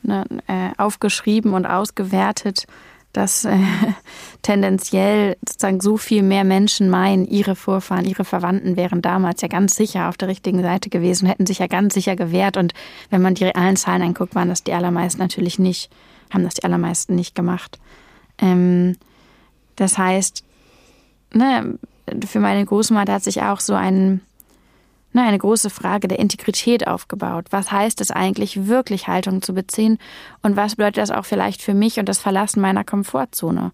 ne, 0.03 0.25
äh, 0.47 0.71
aufgeschrieben 0.77 1.53
und 1.53 1.65
ausgewertet, 1.65 2.67
dass 3.13 3.45
äh, 3.45 3.57
tendenziell 4.41 5.37
sozusagen 5.47 5.81
so 5.81 5.97
viel 5.97 6.23
mehr 6.23 6.43
Menschen 6.43 6.89
meinen, 6.89 7.25
ihre 7.25 7.55
Vorfahren, 7.55 8.05
ihre 8.05 8.25
Verwandten 8.25 8.75
wären 8.75 9.01
damals 9.01 9.41
ja 9.41 9.47
ganz 9.47 9.75
sicher 9.75 10.09
auf 10.09 10.17
der 10.17 10.27
richtigen 10.27 10.61
Seite 10.61 10.89
gewesen, 10.89 11.27
hätten 11.27 11.45
sich 11.45 11.59
ja 11.59 11.67
ganz 11.67 11.93
sicher 11.93 12.15
gewehrt. 12.15 12.57
Und 12.57 12.73
wenn 13.09 13.21
man 13.21 13.35
die 13.35 13.45
realen 13.45 13.75
Zahlen 13.75 14.01
anguckt, 14.01 14.35
waren 14.35 14.49
das 14.49 14.63
die 14.63 14.73
allermeisten 14.73 15.21
natürlich 15.21 15.59
nicht, 15.59 15.91
haben 16.31 16.43
das 16.43 16.55
die 16.55 16.63
allermeisten 16.63 17.15
nicht 17.15 17.35
gemacht. 17.35 17.79
Ähm, 18.37 18.95
das 19.75 19.97
heißt, 19.97 20.43
ne, 21.33 21.77
für 22.25 22.39
meine 22.39 22.65
Großmutter 22.65 23.13
hat 23.13 23.23
sich 23.23 23.41
auch 23.41 23.59
so 23.59 23.73
ein, 23.73 24.21
ne, 25.13 25.23
eine 25.23 25.37
große 25.37 25.69
Frage 25.69 26.07
der 26.07 26.19
Integrität 26.19 26.87
aufgebaut. 26.87 27.47
Was 27.51 27.71
heißt 27.71 28.01
es 28.01 28.11
eigentlich, 28.11 28.67
wirklich 28.67 29.07
Haltung 29.07 29.41
zu 29.41 29.53
beziehen? 29.53 29.97
Und 30.41 30.55
was 30.55 30.75
bedeutet 30.75 30.97
das 30.97 31.11
auch 31.11 31.25
vielleicht 31.25 31.61
für 31.61 31.73
mich 31.73 31.99
und 31.99 32.07
das 32.07 32.19
Verlassen 32.19 32.61
meiner 32.61 32.83
Komfortzone? 32.83 33.71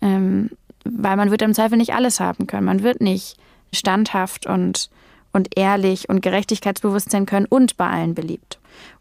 Ähm, 0.00 0.50
weil 0.84 1.16
man 1.16 1.30
wird 1.30 1.42
im 1.42 1.54
Zweifel 1.54 1.76
nicht 1.76 1.94
alles 1.94 2.20
haben 2.20 2.46
können. 2.46 2.64
Man 2.64 2.82
wird 2.82 3.00
nicht 3.00 3.36
standhaft 3.72 4.46
und, 4.46 4.90
und 5.32 5.56
ehrlich 5.56 6.08
und 6.08 6.22
Gerechtigkeitsbewusst 6.22 7.10
sein 7.10 7.26
können 7.26 7.46
und 7.46 7.76
bei 7.76 7.88
allen 7.88 8.14
beliebt. 8.14 8.58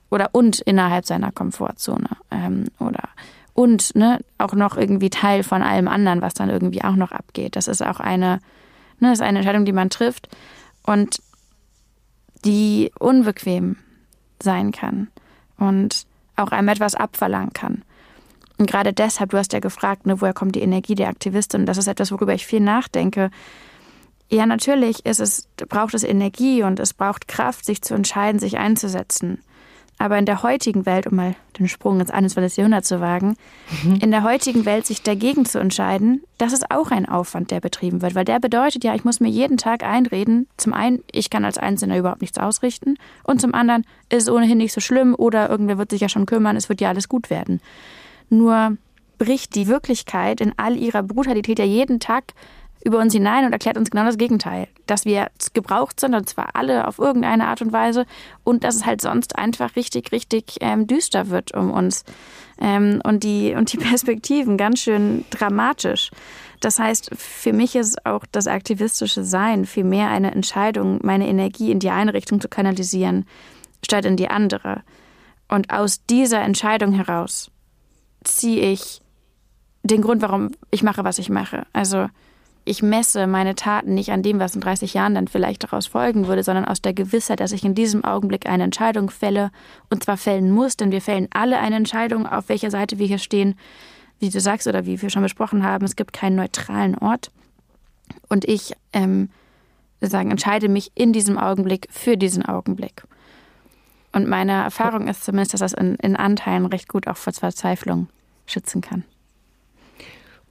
Oder 0.09 0.29
und 0.33 0.59
innerhalb 0.59 1.05
seiner 1.05 1.31
Komfortzone. 1.31 2.09
Ähm, 2.31 2.65
oder 2.79 3.09
und 3.53 3.93
ne, 3.95 4.19
auch 4.37 4.53
noch 4.53 4.77
irgendwie 4.77 5.09
Teil 5.09 5.43
von 5.43 5.61
allem 5.61 5.89
anderen, 5.89 6.21
was 6.21 6.33
dann 6.33 6.49
irgendwie 6.49 6.81
auch 6.81 6.95
noch 6.95 7.11
abgeht. 7.11 7.57
Das 7.57 7.67
ist 7.67 7.85
auch 7.85 7.99
eine, 7.99 8.39
ne, 8.99 9.11
ist 9.11 9.21
eine 9.21 9.39
Entscheidung, 9.39 9.65
die 9.65 9.73
man 9.73 9.89
trifft 9.89 10.29
und 10.83 11.21
die 12.45 12.91
unbequem 12.99 13.77
sein 14.41 14.71
kann 14.71 15.09
und 15.57 16.05
auch 16.35 16.51
einem 16.51 16.69
etwas 16.69 16.95
abverlangen 16.95 17.53
kann. 17.53 17.83
Und 18.57 18.69
gerade 18.69 18.93
deshalb, 18.93 19.31
du 19.31 19.37
hast 19.37 19.53
ja 19.53 19.59
gefragt, 19.59 20.05
ne, 20.05 20.19
woher 20.21 20.33
kommt 20.33 20.55
die 20.55 20.61
Energie 20.61 20.95
der 20.95 21.07
Aktivistin? 21.07 21.65
Das 21.65 21.77
ist 21.77 21.87
etwas, 21.87 22.11
worüber 22.11 22.33
ich 22.33 22.45
viel 22.45 22.59
nachdenke. 22.59 23.31
Ja, 24.29 24.45
natürlich 24.45 25.05
ist 25.05 25.19
es, 25.19 25.47
braucht 25.69 25.93
es 25.93 26.03
Energie 26.03 26.63
und 26.63 26.79
es 26.79 26.93
braucht 26.93 27.27
Kraft, 27.27 27.65
sich 27.65 27.81
zu 27.81 27.95
entscheiden, 27.95 28.39
sich 28.39 28.57
einzusetzen. 28.57 29.41
Aber 30.01 30.17
in 30.17 30.25
der 30.25 30.43
heutigen 30.43 30.85
Welt, 30.85 31.07
um 31.07 31.17
mal 31.17 31.35
den 31.59 31.67
Sprung 31.67 31.99
ins 31.99 32.09
21. 32.09 32.57
Jahrhundert 32.57 32.85
zu 32.85 33.01
wagen, 33.01 33.35
mhm. 33.83 33.95
in 34.01 34.11
der 34.11 34.23
heutigen 34.23 34.65
Welt 34.65 34.85
sich 34.85 35.03
dagegen 35.03 35.43
zu 35.43 35.59
entscheiden, 35.59 36.23
das 36.37 36.53
ist 36.53 36.71
auch 36.71 36.89
ein 36.91 37.05
Aufwand, 37.05 37.51
der 37.51 37.59
betrieben 37.59 38.01
wird. 38.01 38.15
Weil 38.15 38.23
der 38.23 38.39
bedeutet 38.39 38.85
ja, 38.85 38.95
ich 38.95 39.03
muss 39.03 39.19
mir 39.19 39.27
jeden 39.27 39.57
Tag 39.57 39.83
einreden, 39.83 40.47
zum 40.55 40.73
einen, 40.73 41.03
ich 41.11 41.29
kann 41.29 41.43
als 41.43 41.57
Einzelner 41.57 41.97
überhaupt 41.97 42.21
nichts 42.21 42.37
ausrichten 42.37 42.95
und 43.23 43.41
zum 43.41 43.53
anderen 43.53 43.83
ist 44.07 44.23
es 44.23 44.29
ohnehin 44.29 44.57
nicht 44.57 44.73
so 44.73 44.79
schlimm 44.79 45.15
oder 45.15 45.49
irgendwer 45.49 45.77
wird 45.77 45.91
sich 45.91 45.99
ja 45.99 46.07
schon 46.07 46.25
kümmern, 46.25 46.55
es 46.55 46.69
wird 46.69 46.79
ja 46.79 46.87
alles 46.87 47.09
gut 47.09 47.29
werden. 47.29 47.59
Nur 48.29 48.77
bricht 49.17 49.55
die 49.55 49.67
Wirklichkeit 49.67 50.39
in 50.39 50.53
all 50.55 50.77
ihrer 50.77 51.03
Brutalität 51.03 51.59
ja 51.59 51.65
jeden 51.65 51.99
Tag 51.99 52.33
über 52.83 52.99
uns 52.99 53.13
hinein 53.13 53.45
und 53.45 53.51
erklärt 53.51 53.77
uns 53.77 53.91
genau 53.91 54.05
das 54.05 54.17
Gegenteil. 54.17 54.67
Dass 54.87 55.05
wir 55.05 55.29
gebraucht 55.53 55.99
sind, 55.99 56.15
und 56.15 56.29
zwar 56.29 56.55
alle 56.55 56.87
auf 56.87 56.99
irgendeine 56.99 57.47
Art 57.47 57.61
und 57.61 57.73
Weise, 57.73 58.05
und 58.43 58.63
dass 58.63 58.75
es 58.75 58.85
halt 58.85 59.01
sonst 59.01 59.37
einfach 59.37 59.75
richtig, 59.75 60.11
richtig 60.11 60.57
ähm, 60.61 60.87
düster 60.87 61.29
wird 61.29 61.53
um 61.53 61.71
uns. 61.71 62.05
Ähm, 62.61 63.01
und, 63.03 63.23
die, 63.23 63.53
und 63.53 63.71
die 63.73 63.77
Perspektiven 63.89 64.57
ganz 64.57 64.79
schön 64.79 65.25
dramatisch. 65.29 66.11
Das 66.59 66.79
heißt, 66.79 67.11
für 67.15 67.53
mich 67.53 67.75
ist 67.75 68.05
auch 68.05 68.25
das 68.31 68.47
aktivistische 68.47 69.23
Sein 69.23 69.65
vielmehr 69.65 70.09
eine 70.09 70.31
Entscheidung, 70.31 70.99
meine 71.03 71.27
Energie 71.27 71.71
in 71.71 71.79
die 71.79 71.89
eine 71.89 72.13
Richtung 72.13 72.41
zu 72.41 72.49
kanalisieren, 72.49 73.25
statt 73.85 74.05
in 74.05 74.17
die 74.17 74.29
andere. 74.29 74.83
Und 75.47 75.71
aus 75.71 76.05
dieser 76.05 76.41
Entscheidung 76.41 76.93
heraus 76.93 77.49
ziehe 78.23 78.71
ich 78.71 79.01
den 79.83 80.01
Grund, 80.01 80.21
warum 80.21 80.51
ich 80.71 80.83
mache, 80.83 81.03
was 81.03 81.17
ich 81.17 81.29
mache. 81.29 81.65
Also 81.73 82.07
ich 82.69 82.83
messe 82.83 83.25
meine 83.25 83.55
Taten 83.55 83.95
nicht 83.95 84.11
an 84.11 84.21
dem, 84.21 84.39
was 84.39 84.53
in 84.53 84.61
30 84.61 84.93
Jahren 84.93 85.15
dann 85.15 85.27
vielleicht 85.27 85.63
daraus 85.63 85.87
folgen 85.87 86.27
würde, 86.27 86.43
sondern 86.43 86.65
aus 86.65 86.83
der 86.83 86.93
Gewissheit, 86.93 87.39
dass 87.39 87.51
ich 87.51 87.65
in 87.65 87.73
diesem 87.73 88.05
Augenblick 88.05 88.47
eine 88.47 88.63
Entscheidung 88.63 89.09
fälle 89.09 89.49
und 89.89 90.03
zwar 90.03 90.17
fällen 90.17 90.51
muss, 90.51 90.77
denn 90.77 90.91
wir 90.91 91.01
fällen 91.01 91.27
alle 91.33 91.57
eine 91.57 91.77
Entscheidung, 91.77 92.27
auf 92.27 92.47
welcher 92.47 92.69
Seite 92.69 92.99
wir 92.99 93.07
hier 93.07 93.17
stehen. 93.17 93.55
Wie 94.19 94.29
du 94.29 94.39
sagst 94.39 94.67
oder 94.67 94.85
wie 94.85 95.01
wir 95.01 95.09
schon 95.09 95.23
besprochen 95.23 95.63
haben, 95.63 95.83
es 95.83 95.95
gibt 95.95 96.13
keinen 96.13 96.35
neutralen 96.35 96.95
Ort. 96.95 97.31
Und 98.27 98.45
ich 98.45 98.73
ähm, 98.93 99.29
sagen, 99.99 100.29
entscheide 100.29 100.69
mich 100.69 100.91
in 100.93 101.11
diesem 101.11 101.39
Augenblick 101.39 101.87
für 101.89 102.17
diesen 102.17 102.45
Augenblick. 102.45 103.03
Und 104.11 104.27
meine 104.27 104.51
Erfahrung 104.51 105.07
ist 105.07 105.23
zumindest, 105.23 105.53
dass 105.53 105.61
das 105.61 105.73
in, 105.73 105.95
in 105.95 106.15
Anteilen 106.15 106.67
recht 106.67 106.87
gut 106.87 107.07
auch 107.07 107.17
vor 107.17 107.33
Verzweiflung 107.33 108.09
schützen 108.45 108.81
kann. 108.81 109.05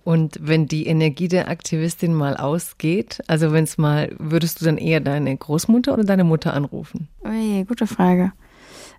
Und 0.08 0.38
wenn 0.40 0.66
die 0.66 0.86
Energie 0.86 1.28
der 1.28 1.48
Aktivistin 1.48 2.14
mal 2.14 2.38
ausgeht, 2.38 3.20
also 3.26 3.52
wenn 3.52 3.64
es 3.64 3.76
mal, 3.76 4.10
würdest 4.18 4.58
du 4.58 4.64
dann 4.64 4.78
eher 4.78 5.00
deine 5.00 5.36
Großmutter 5.36 5.92
oder 5.92 6.02
deine 6.02 6.24
Mutter 6.24 6.54
anrufen? 6.54 7.08
Ui, 7.26 7.66
gute 7.68 7.86
Frage. 7.86 8.32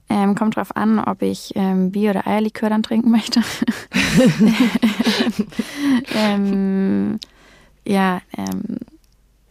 Ähm, 0.08 0.36
kommt 0.36 0.56
drauf 0.56 0.76
an, 0.76 1.00
ob 1.00 1.24
ich 1.24 1.54
ähm, 1.56 1.90
Bier- 1.90 2.12
oder 2.12 2.28
Eierlikör 2.28 2.70
dann 2.70 2.84
trinken 2.84 3.10
möchte. 3.10 3.42
ähm, 6.16 7.18
ja, 7.88 8.22
ähm, 8.38 8.78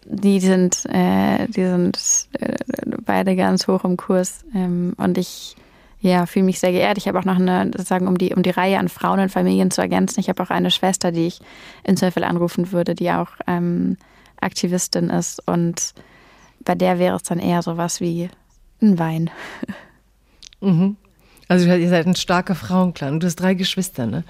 die 0.05 0.39
sind, 0.39 0.87
äh, 0.87 1.49
die 1.49 1.65
sind 1.65 1.99
äh, 2.35 2.55
beide 3.05 3.35
ganz 3.35 3.67
hoch 3.67 3.83
im 3.83 3.97
Kurs. 3.97 4.45
Ähm, 4.55 4.93
und 4.97 5.19
ich 5.19 5.57
ja, 6.01 6.27
fühle 6.27 6.45
mich 6.45 6.61
sehr 6.61 6.73
geehrt. 6.73 6.99
Ich 6.99 7.09
habe 7.09 7.19
auch 7.19 7.25
noch 7.25 7.37
eine, 7.37 7.67
sozusagen, 7.67 8.07
um 8.07 8.19
die, 8.19 8.35
um 8.35 8.43
die 8.43 8.51
Reihe 8.51 8.79
an 8.79 8.89
Frauen 8.89 9.21
und 9.21 9.31
Familien 9.31 9.71
zu 9.71 9.81
ergänzen, 9.81 10.21
ich 10.21 10.29
habe 10.29 10.43
auch 10.43 10.51
eine 10.51 10.71
Schwester, 10.71 11.11
die 11.11 11.27
ich 11.27 11.41
in 11.85 11.97
Zweifel 11.97 12.25
anrufen 12.25 12.73
würde, 12.73 12.95
die 12.95 13.11
auch 13.11 13.31
ähm, 13.47 13.97
Aktivistin 14.41 15.11
ist. 15.11 15.47
Und 15.47 15.95
bei 16.65 16.75
der 16.75 16.99
wäre 16.99 17.17
es 17.17 17.23
dann 17.25 17.41
eher 17.41 17.63
so 17.63 17.77
was 17.77 18.01
wie 18.01 18.29
ein 18.81 18.99
Wein. 18.99 19.31
Mhm. 20.61 20.97
Also 21.47 21.69
ihr 21.69 21.89
seid 21.89 22.05
ein 22.07 22.17
starker 22.17 22.57
Frauenclan. 22.57 23.21
Du 23.21 23.29
hast 23.29 23.37
drei 23.37 23.55
Geschwister, 23.55 24.07
ne? 24.07 24.25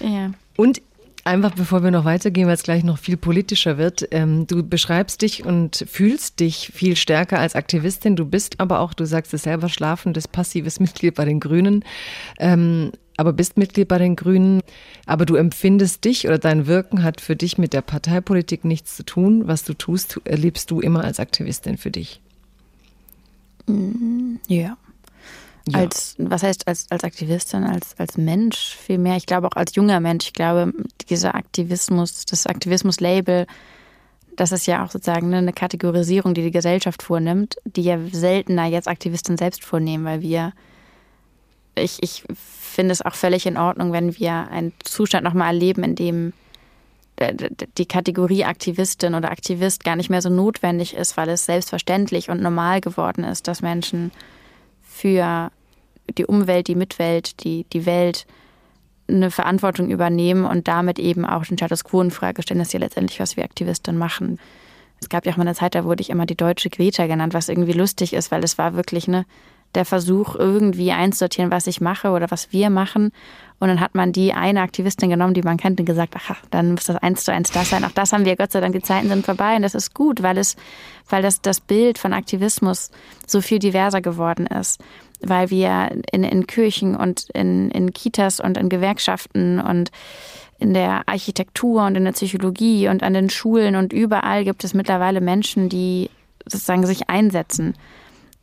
Ja. 0.00 0.32
Und 0.56 0.82
einfach 1.28 1.54
bevor 1.54 1.84
wir 1.84 1.90
noch 1.90 2.04
weitergehen, 2.04 2.48
weil 2.48 2.54
es 2.54 2.62
gleich 2.62 2.82
noch 2.82 2.98
viel 2.98 3.16
politischer 3.16 3.78
wird, 3.78 4.08
ähm, 4.10 4.46
du 4.46 4.62
beschreibst 4.62 5.22
dich 5.22 5.44
und 5.44 5.84
fühlst 5.88 6.40
dich 6.40 6.72
viel 6.74 6.96
stärker 6.96 7.38
als 7.38 7.54
Aktivistin. 7.54 8.16
Du 8.16 8.24
bist 8.24 8.58
aber 8.58 8.80
auch, 8.80 8.94
du 8.94 9.04
sagst 9.04 9.32
es 9.34 9.42
selber, 9.42 9.68
schlafendes, 9.68 10.26
passives 10.26 10.80
Mitglied 10.80 11.14
bei 11.14 11.24
den 11.24 11.38
Grünen. 11.38 11.84
Ähm, 12.38 12.92
aber 13.16 13.32
bist 13.32 13.56
Mitglied 13.56 13.88
bei 13.88 13.98
den 13.98 14.14
Grünen, 14.14 14.60
aber 15.04 15.26
du 15.26 15.34
empfindest 15.34 16.04
dich 16.04 16.26
oder 16.26 16.38
dein 16.38 16.68
Wirken 16.68 17.02
hat 17.02 17.20
für 17.20 17.34
dich 17.34 17.58
mit 17.58 17.72
der 17.72 17.82
Parteipolitik 17.82 18.64
nichts 18.64 18.96
zu 18.96 19.04
tun. 19.04 19.48
Was 19.48 19.64
du 19.64 19.74
tust, 19.74 20.20
erlebst 20.24 20.70
du 20.70 20.80
immer 20.80 21.02
als 21.02 21.18
Aktivistin 21.18 21.78
für 21.78 21.90
dich. 21.90 22.20
Mm, 23.66 24.36
ja. 24.46 24.76
Ja. 25.70 25.80
Als, 25.80 26.14
was 26.18 26.42
heißt 26.42 26.66
als, 26.68 26.86
als 26.90 27.04
Aktivistin, 27.04 27.64
als, 27.64 27.98
als 27.98 28.16
Mensch 28.16 28.76
vielmehr? 28.76 29.16
Ich 29.16 29.26
glaube 29.26 29.48
auch 29.48 29.56
als 29.56 29.74
junger 29.74 30.00
Mensch. 30.00 30.26
Ich 30.26 30.32
glaube, 30.32 30.72
dieser 31.08 31.34
Aktivismus, 31.34 32.24
das 32.24 32.46
Aktivismus-Label, 32.46 33.46
das 34.36 34.52
ist 34.52 34.66
ja 34.66 34.84
auch 34.84 34.90
sozusagen 34.90 35.34
eine 35.34 35.52
Kategorisierung, 35.52 36.34
die 36.34 36.42
die 36.42 36.50
Gesellschaft 36.50 37.02
vornimmt, 37.02 37.56
die 37.64 37.82
ja 37.82 37.98
seltener 38.12 38.66
jetzt 38.66 38.88
Aktivisten 38.88 39.36
selbst 39.36 39.64
vornehmen, 39.64 40.04
weil 40.04 40.20
wir, 40.20 40.52
ich, 41.74 42.02
ich 42.02 42.24
finde 42.46 42.92
es 42.92 43.02
auch 43.02 43.14
völlig 43.14 43.46
in 43.46 43.56
Ordnung, 43.56 43.92
wenn 43.92 44.16
wir 44.16 44.48
einen 44.48 44.72
Zustand 44.84 45.24
nochmal 45.24 45.54
erleben, 45.54 45.82
in 45.82 45.94
dem 45.96 46.32
die 47.78 47.86
Kategorie 47.86 48.44
Aktivistin 48.44 49.14
oder 49.14 49.30
Aktivist 49.30 49.82
gar 49.82 49.96
nicht 49.96 50.10
mehr 50.10 50.22
so 50.22 50.28
notwendig 50.28 50.94
ist, 50.94 51.16
weil 51.16 51.28
es 51.30 51.46
selbstverständlich 51.46 52.30
und 52.30 52.40
normal 52.40 52.80
geworden 52.80 53.24
ist, 53.24 53.48
dass 53.48 53.60
Menschen 53.60 54.12
für 54.82 55.50
die 56.16 56.26
Umwelt, 56.26 56.68
die 56.68 56.74
Mitwelt, 56.74 57.44
die, 57.44 57.64
die 57.64 57.86
Welt 57.86 58.26
eine 59.08 59.30
Verantwortung 59.30 59.90
übernehmen 59.90 60.44
und 60.44 60.68
damit 60.68 60.98
eben 60.98 61.24
auch 61.24 61.44
den 61.44 61.56
Status 61.56 61.84
quo 61.84 62.02
in 62.02 62.10
Frage 62.10 62.42
stellen. 62.42 62.58
Das 62.58 62.68
ist 62.68 62.74
ja 62.74 62.80
letztendlich, 62.80 63.20
was 63.20 63.36
wir 63.36 63.44
Aktivisten 63.44 63.96
machen. 63.96 64.38
Es 65.00 65.08
gab 65.08 65.24
ja 65.24 65.32
auch 65.32 65.36
mal 65.36 65.46
eine 65.46 65.54
Zeit, 65.54 65.74
da 65.74 65.84
wurde 65.84 66.02
ich 66.02 66.10
immer 66.10 66.26
die 66.26 66.36
deutsche 66.36 66.70
Greta 66.70 67.06
genannt, 67.06 67.32
was 67.32 67.48
irgendwie 67.48 67.72
lustig 67.72 68.12
ist, 68.12 68.30
weil 68.30 68.44
es 68.44 68.58
war 68.58 68.74
wirklich 68.74 69.08
ne, 69.08 69.24
der 69.74 69.84
Versuch, 69.84 70.34
irgendwie 70.34 70.92
einzusortieren, 70.92 71.50
was 71.50 71.66
ich 71.66 71.80
mache 71.80 72.10
oder 72.10 72.30
was 72.30 72.52
wir 72.52 72.68
machen. 72.68 73.12
Und 73.60 73.68
dann 73.68 73.80
hat 73.80 73.94
man 73.94 74.12
die 74.12 74.32
eine 74.32 74.60
Aktivistin 74.60 75.10
genommen, 75.10 75.34
die 75.34 75.42
man 75.42 75.56
kennt, 75.56 75.78
und 75.80 75.86
gesagt, 75.86 76.14
ach, 76.16 76.42
dann 76.50 76.72
muss 76.72 76.84
das 76.84 76.96
eins 76.96 77.24
zu 77.24 77.32
eins 77.32 77.50
das 77.50 77.70
sein. 77.70 77.84
Auch 77.84 77.92
das 77.92 78.12
haben 78.12 78.24
wir, 78.24 78.36
Gott 78.36 78.52
sei 78.52 78.60
Dank, 78.60 78.72
die 78.72 78.82
Zeiten 78.82 79.08
sind 79.08 79.24
vorbei. 79.24 79.56
Und 79.56 79.62
das 79.62 79.74
ist 79.74 79.94
gut, 79.94 80.22
weil 80.22 80.38
es, 80.38 80.56
weil 81.08 81.22
das, 81.22 81.42
das 81.42 81.60
Bild 81.60 81.98
von 81.98 82.12
Aktivismus 82.12 82.90
so 83.26 83.40
viel 83.40 83.58
diverser 83.58 84.00
geworden 84.00 84.46
ist 84.46 84.80
weil 85.20 85.50
wir 85.50 85.90
in, 86.12 86.24
in 86.24 86.46
Kirchen 86.46 86.94
und 86.94 87.28
in, 87.30 87.70
in 87.70 87.92
Kitas 87.92 88.40
und 88.40 88.56
in 88.56 88.68
Gewerkschaften 88.68 89.60
und 89.60 89.90
in 90.58 90.74
der 90.74 91.08
Architektur 91.08 91.84
und 91.84 91.96
in 91.96 92.04
der 92.04 92.12
Psychologie 92.12 92.88
und 92.88 93.02
an 93.02 93.14
den 93.14 93.30
Schulen 93.30 93.76
und 93.76 93.92
überall 93.92 94.44
gibt 94.44 94.64
es 94.64 94.74
mittlerweile 94.74 95.20
Menschen, 95.20 95.68
die 95.68 96.10
sozusagen 96.44 96.86
sich 96.86 97.08
einsetzen 97.08 97.74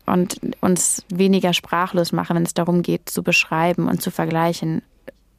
und 0.05 0.39
uns 0.61 1.03
weniger 1.09 1.53
sprachlos 1.53 2.11
machen, 2.11 2.36
wenn 2.36 2.43
es 2.43 2.53
darum 2.53 2.82
geht, 2.84 3.09
zu 3.09 3.23
beschreiben 3.23 3.88
und 3.88 4.01
zu 4.01 4.11
vergleichen, 4.11 4.82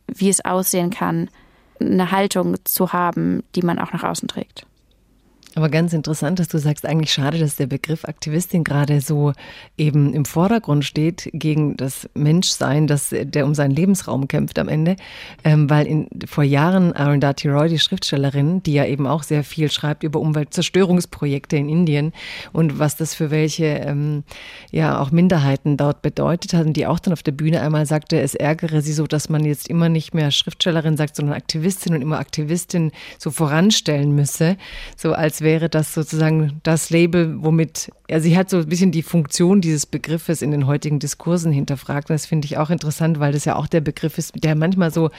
wie 0.07 0.29
es 0.29 0.45
aussehen 0.45 0.91
kann, 0.91 1.31
eine 1.81 2.11
Haltung 2.11 2.57
zu 2.65 2.93
haben, 2.93 3.43
die 3.55 3.63
man 3.63 3.79
auch 3.79 3.93
nach 3.93 4.05
außen 4.05 4.29
trägt. 4.29 4.67
Aber 5.57 5.71
ganz 5.71 5.95
interessant, 5.95 6.39
dass 6.39 6.49
du 6.49 6.59
sagst, 6.59 6.85
eigentlich 6.85 7.15
schade, 7.15 7.39
dass 7.39 7.57
der 7.57 7.67
Begriff 7.67 8.05
Aktivistin 8.05 8.63
gerade 8.63 9.01
so 9.01 9.33
eben 9.79 10.13
im 10.13 10.27
Vordergrund 10.27 10.85
steht 10.85 11.31
gegen 11.33 11.79
das 11.79 12.11
Menschsein, 12.13 12.87
das, 12.87 13.09
der 13.11 13.47
um 13.47 13.55
seinen 13.55 13.71
Lebensraum 13.71 14.29
kämpft 14.29 14.59
am 14.59 14.69
Ende. 14.69 14.97
Ähm, 15.45 15.71
weil 15.71 15.87
in, 15.87 16.09
vor 16.27 16.45
Jahren 16.45 16.93
Arundhati 16.93 17.49
Roy, 17.49 17.71
die 17.71 17.79
Schriftstellerin, 17.79 18.63
die 18.65 18.75
ja 18.75 18.85
eben 18.85 19.07
auch 19.07 19.23
sehr 19.23 19.43
viel 19.45 19.71
schreibt 19.71 20.03
über 20.03 20.21
Umweltzerstörungsprojekte 20.21 21.57
in 21.57 21.71
Indien 21.71 22.13
und 22.53 22.79
was 22.79 22.97
das 22.97 23.15
für 23.15 23.31
welche 23.31 23.65
ähm, 23.65 24.25
ja 24.73 25.01
auch 25.01 25.11
Minderheiten 25.11 25.79
dort 25.79 26.03
bedeutet 26.03 26.53
hat 26.53 26.67
und 26.67 26.75
die 26.75 26.87
auch 26.87 26.99
dann 26.99 27.15
auf 27.15 27.23
der 27.23 27.33
Bühne 27.33 27.63
einmal 27.63 27.87
sagte, 27.87 28.21
es 28.21 28.35
ärgere 28.35 28.83
sie 28.83 28.93
so, 28.93 29.07
dass 29.07 29.31
man 29.31 29.43
jetzt 29.47 29.71
immer 29.71 29.89
nicht 29.89 30.13
mehr 30.13 30.31
Schriftstellerin 30.33 30.99
sagt, 30.99 31.17
sondern 31.17 31.35
Aktivistin 31.35 31.95
und 31.95 32.03
immer 32.03 32.19
Aktivistin 32.19 32.93
so 33.17 33.31
voranstellen 33.31 34.15
müsse, 34.15 34.59
so 34.99 35.15
als 35.15 35.46
wäre 35.47 35.71
das 35.71 35.95
sozusagen 35.95 36.61
das 36.65 36.91
Label, 36.91 37.37
womit, 37.39 37.93
ja, 38.11 38.19
sie 38.19 38.37
hat 38.37 38.51
so 38.51 38.59
ein 38.59 38.69
bisschen 38.69 38.91
die 38.91 39.05
Funktion 39.05 39.61
dieses 39.61 39.87
Begriffes 39.87 40.43
in 40.43 40.51
den 40.51 40.67
heutigen 40.67 40.99
Diskursen 40.99 41.53
hinterfragt. 41.53 42.11
Und 42.11 42.15
das 42.15 42.27
finde 42.27 42.47
ich 42.47 42.59
auch 42.59 42.69
interessant, 42.69 43.21
weil 43.21 43.33
das 43.33 43.45
ja 43.45 43.55
auch 43.55 43.69
der 43.69 43.81
Begriff 43.81 44.19
ist, 44.19 44.33
der 44.43 44.57
manchmal 44.57 44.91
so 44.91 45.11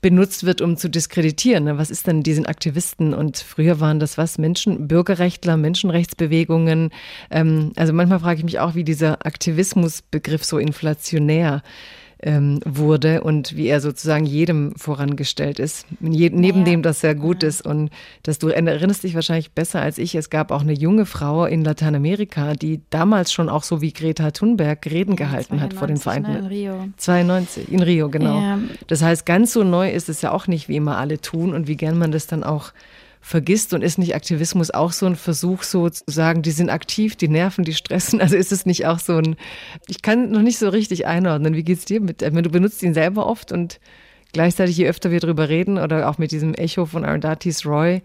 benutzt 0.00 0.44
wird, 0.44 0.60
um 0.60 0.76
zu 0.76 0.88
diskreditieren. 0.88 1.64
Ne? 1.64 1.76
Was 1.76 1.90
ist 1.90 2.06
denn 2.06 2.22
diesen 2.22 2.46
Aktivisten? 2.46 3.12
Und 3.12 3.38
früher 3.38 3.80
waren 3.80 3.98
das 3.98 4.16
was? 4.16 4.38
Menschen, 4.38 4.86
Bürgerrechtler, 4.86 5.56
Menschenrechtsbewegungen. 5.56 6.90
Ähm, 7.30 7.72
also 7.74 7.92
manchmal 7.92 8.20
frage 8.20 8.38
ich 8.38 8.44
mich 8.44 8.60
auch, 8.60 8.76
wie 8.76 8.84
dieser 8.84 9.26
Aktivismusbegriff 9.26 10.44
so 10.44 10.58
inflationär 10.58 11.62
ähm, 12.20 12.60
wurde 12.64 13.22
und 13.22 13.56
wie 13.56 13.68
er 13.68 13.80
sozusagen 13.80 14.26
jedem 14.26 14.74
vorangestellt 14.76 15.58
ist. 15.58 15.86
Je, 16.00 16.30
neben 16.30 16.60
ja. 16.60 16.64
dem, 16.64 16.82
dass 16.82 17.04
er 17.04 17.14
gut 17.14 17.42
ja. 17.42 17.48
ist 17.48 17.64
und 17.64 17.90
dass 18.24 18.38
du 18.38 18.48
erinnerst 18.48 19.04
dich 19.04 19.14
wahrscheinlich 19.14 19.52
besser 19.52 19.80
als 19.80 19.98
ich. 19.98 20.14
Es 20.14 20.28
gab 20.30 20.50
auch 20.50 20.62
eine 20.62 20.72
junge 20.72 21.06
Frau 21.06 21.46
in 21.46 21.62
Lateinamerika, 21.62 22.54
die 22.54 22.80
damals 22.90 23.32
schon 23.32 23.48
auch 23.48 23.62
so 23.62 23.80
wie 23.80 23.92
Greta 23.92 24.32
Thunberg 24.32 24.84
Reden 24.86 25.14
gehalten 25.14 25.58
92, 25.58 25.62
hat 25.62 25.74
vor 25.74 25.86
den 25.86 25.96
Vereinten. 25.96 26.34
In 26.34 26.46
Rio. 26.46 26.88
92 26.96 27.72
in 27.72 27.82
Rio 27.82 28.08
genau. 28.08 28.40
Ja. 28.40 28.58
Das 28.88 29.02
heißt, 29.02 29.24
ganz 29.24 29.52
so 29.52 29.62
neu 29.62 29.90
ist 29.90 30.08
es 30.08 30.20
ja 30.22 30.32
auch 30.32 30.46
nicht, 30.48 30.68
wie 30.68 30.76
immer 30.76 30.98
alle 30.98 31.20
tun 31.20 31.54
und 31.54 31.68
wie 31.68 31.76
gern 31.76 31.98
man 31.98 32.10
das 32.10 32.26
dann 32.26 32.42
auch 32.42 32.72
vergisst 33.20 33.74
und 33.74 33.82
ist 33.82 33.98
nicht 33.98 34.14
Aktivismus 34.14 34.70
auch 34.70 34.92
so 34.92 35.06
ein 35.06 35.16
Versuch, 35.16 35.62
so 35.62 35.88
zu 35.88 36.04
sagen, 36.06 36.42
die 36.42 36.50
sind 36.50 36.70
aktiv, 36.70 37.16
die 37.16 37.28
nerven, 37.28 37.64
die 37.64 37.74
stressen? 37.74 38.20
Also 38.28 38.36
ist 38.36 38.52
es 38.52 38.66
nicht 38.66 38.86
auch 38.86 38.98
so 38.98 39.16
ein, 39.16 39.36
ich 39.86 40.02
kann 40.02 40.30
noch 40.30 40.42
nicht 40.42 40.58
so 40.58 40.68
richtig 40.68 41.06
einordnen. 41.06 41.54
Wie 41.54 41.62
geht's 41.62 41.84
dir 41.84 42.00
mit, 42.00 42.20
du 42.20 42.50
benutzt 42.50 42.82
ihn 42.82 42.94
selber 42.94 43.26
oft 43.26 43.52
und 43.52 43.80
gleichzeitig, 44.32 44.76
je 44.76 44.88
öfter 44.88 45.10
wir 45.10 45.20
darüber 45.20 45.48
reden 45.48 45.78
oder 45.78 46.08
auch 46.08 46.18
mit 46.18 46.30
diesem 46.30 46.54
Echo 46.54 46.86
von 46.86 47.04
Arundatis 47.04 47.64
Roy, 47.64 48.02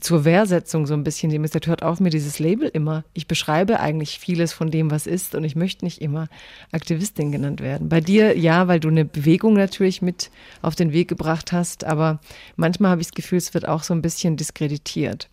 zur 0.00 0.24
Wehrsetzung 0.24 0.86
so 0.86 0.94
ein 0.94 1.02
bisschen. 1.02 1.30
Dem 1.30 1.44
ist, 1.44 1.54
hört 1.66 1.82
auf 1.82 1.98
mir 1.98 2.10
dieses 2.10 2.38
Label 2.38 2.68
immer. 2.68 3.04
Ich 3.12 3.26
beschreibe 3.26 3.80
eigentlich 3.80 4.18
vieles 4.18 4.52
von 4.52 4.70
dem, 4.70 4.90
was 4.90 5.06
ist 5.06 5.34
und 5.34 5.44
ich 5.44 5.56
möchte 5.56 5.84
nicht 5.84 6.00
immer 6.00 6.28
Aktivistin 6.70 7.32
genannt 7.32 7.60
werden. 7.60 7.88
Bei 7.88 8.00
dir 8.00 8.38
ja, 8.38 8.68
weil 8.68 8.80
du 8.80 8.88
eine 8.88 9.04
Bewegung 9.04 9.54
natürlich 9.54 10.00
mit 10.00 10.30
auf 10.62 10.76
den 10.76 10.92
Weg 10.92 11.08
gebracht 11.08 11.52
hast, 11.52 11.84
aber 11.84 12.20
manchmal 12.56 12.92
habe 12.92 13.00
ich 13.00 13.08
das 13.08 13.14
Gefühl, 13.14 13.38
es 13.38 13.54
wird 13.54 13.66
auch 13.66 13.82
so 13.82 13.94
ein 13.94 14.02
bisschen 14.02 14.36
diskreditiert. 14.36 15.28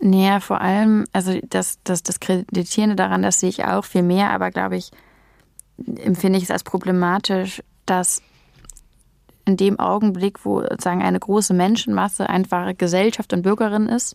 Naja, 0.00 0.40
vor 0.40 0.60
allem, 0.60 1.06
also 1.12 1.38
das, 1.48 1.78
das 1.84 2.02
Diskreditierende 2.02 2.96
daran, 2.96 3.22
das 3.22 3.40
sehe 3.40 3.50
ich 3.50 3.64
auch 3.64 3.84
viel 3.84 4.02
mehr, 4.02 4.30
aber 4.30 4.50
glaube 4.50 4.76
ich, 4.76 4.90
empfinde 5.76 6.38
ich 6.38 6.44
es 6.44 6.50
als 6.50 6.64
problematisch, 6.64 7.62
dass 7.84 8.22
in 9.50 9.56
dem 9.56 9.78
Augenblick, 9.78 10.44
wo 10.44 10.60
sozusagen 10.60 11.02
eine 11.02 11.18
große 11.18 11.54
Menschenmasse 11.54 12.28
einfach 12.28 12.72
Gesellschaft 12.78 13.32
und 13.32 13.42
Bürgerin 13.42 13.86
ist 13.86 14.14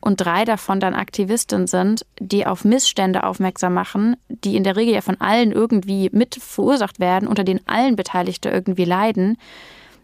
und 0.00 0.20
drei 0.20 0.44
davon 0.44 0.80
dann 0.80 0.94
Aktivistinnen 0.94 1.66
sind, 1.66 2.04
die 2.20 2.46
auf 2.46 2.64
Missstände 2.64 3.24
aufmerksam 3.24 3.72
machen, 3.72 4.16
die 4.28 4.56
in 4.56 4.64
der 4.64 4.76
Regel 4.76 4.94
ja 4.94 5.00
von 5.00 5.20
allen 5.20 5.50
irgendwie 5.50 6.10
mit 6.12 6.34
verursacht 6.34 7.00
werden, 7.00 7.26
unter 7.26 7.44
denen 7.44 7.60
allen 7.66 7.96
Beteiligte 7.96 8.50
irgendwie 8.50 8.84
leiden, 8.84 9.38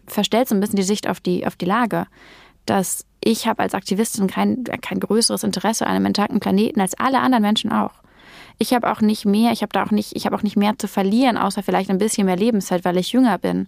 verstellt 0.07 0.47
so 0.47 0.55
ein 0.55 0.59
bisschen 0.59 0.77
die 0.77 0.83
Sicht 0.83 1.07
auf 1.07 1.19
die, 1.19 1.45
auf 1.45 1.55
die 1.55 1.65
Lage. 1.65 2.07
Dass 2.65 3.05
ich 3.23 3.47
habe 3.47 3.61
als 3.61 3.75
Aktivistin 3.75 4.27
kein, 4.27 4.63
kein 4.63 4.99
größeres 4.99 5.43
Interesse 5.43 5.85
an 5.85 5.95
einem 5.95 6.07
intakten 6.07 6.39
Planeten 6.39 6.81
als 6.81 6.97
alle 6.97 7.19
anderen 7.19 7.43
Menschen 7.43 7.71
auch. 7.71 7.93
ich 8.57 8.73
habe 8.73 8.91
auch 8.91 9.01
nicht 9.01 9.25
mehr, 9.25 9.51
ich 9.51 9.61
habe 9.61 9.73
da 9.73 9.83
auch 9.83 9.91
nicht, 9.91 10.15
ich 10.15 10.25
habe 10.25 10.35
auch 10.35 10.43
nicht 10.43 10.57
mehr 10.57 10.77
zu 10.77 10.87
verlieren, 10.87 11.37
außer 11.37 11.61
vielleicht 11.61 11.89
ein 11.89 11.97
bisschen 11.99 12.25
mehr 12.25 12.37
Lebenszeit, 12.37 12.85
weil 12.85 12.97
ich 12.97 13.11
jünger 13.11 13.37
bin. 13.37 13.67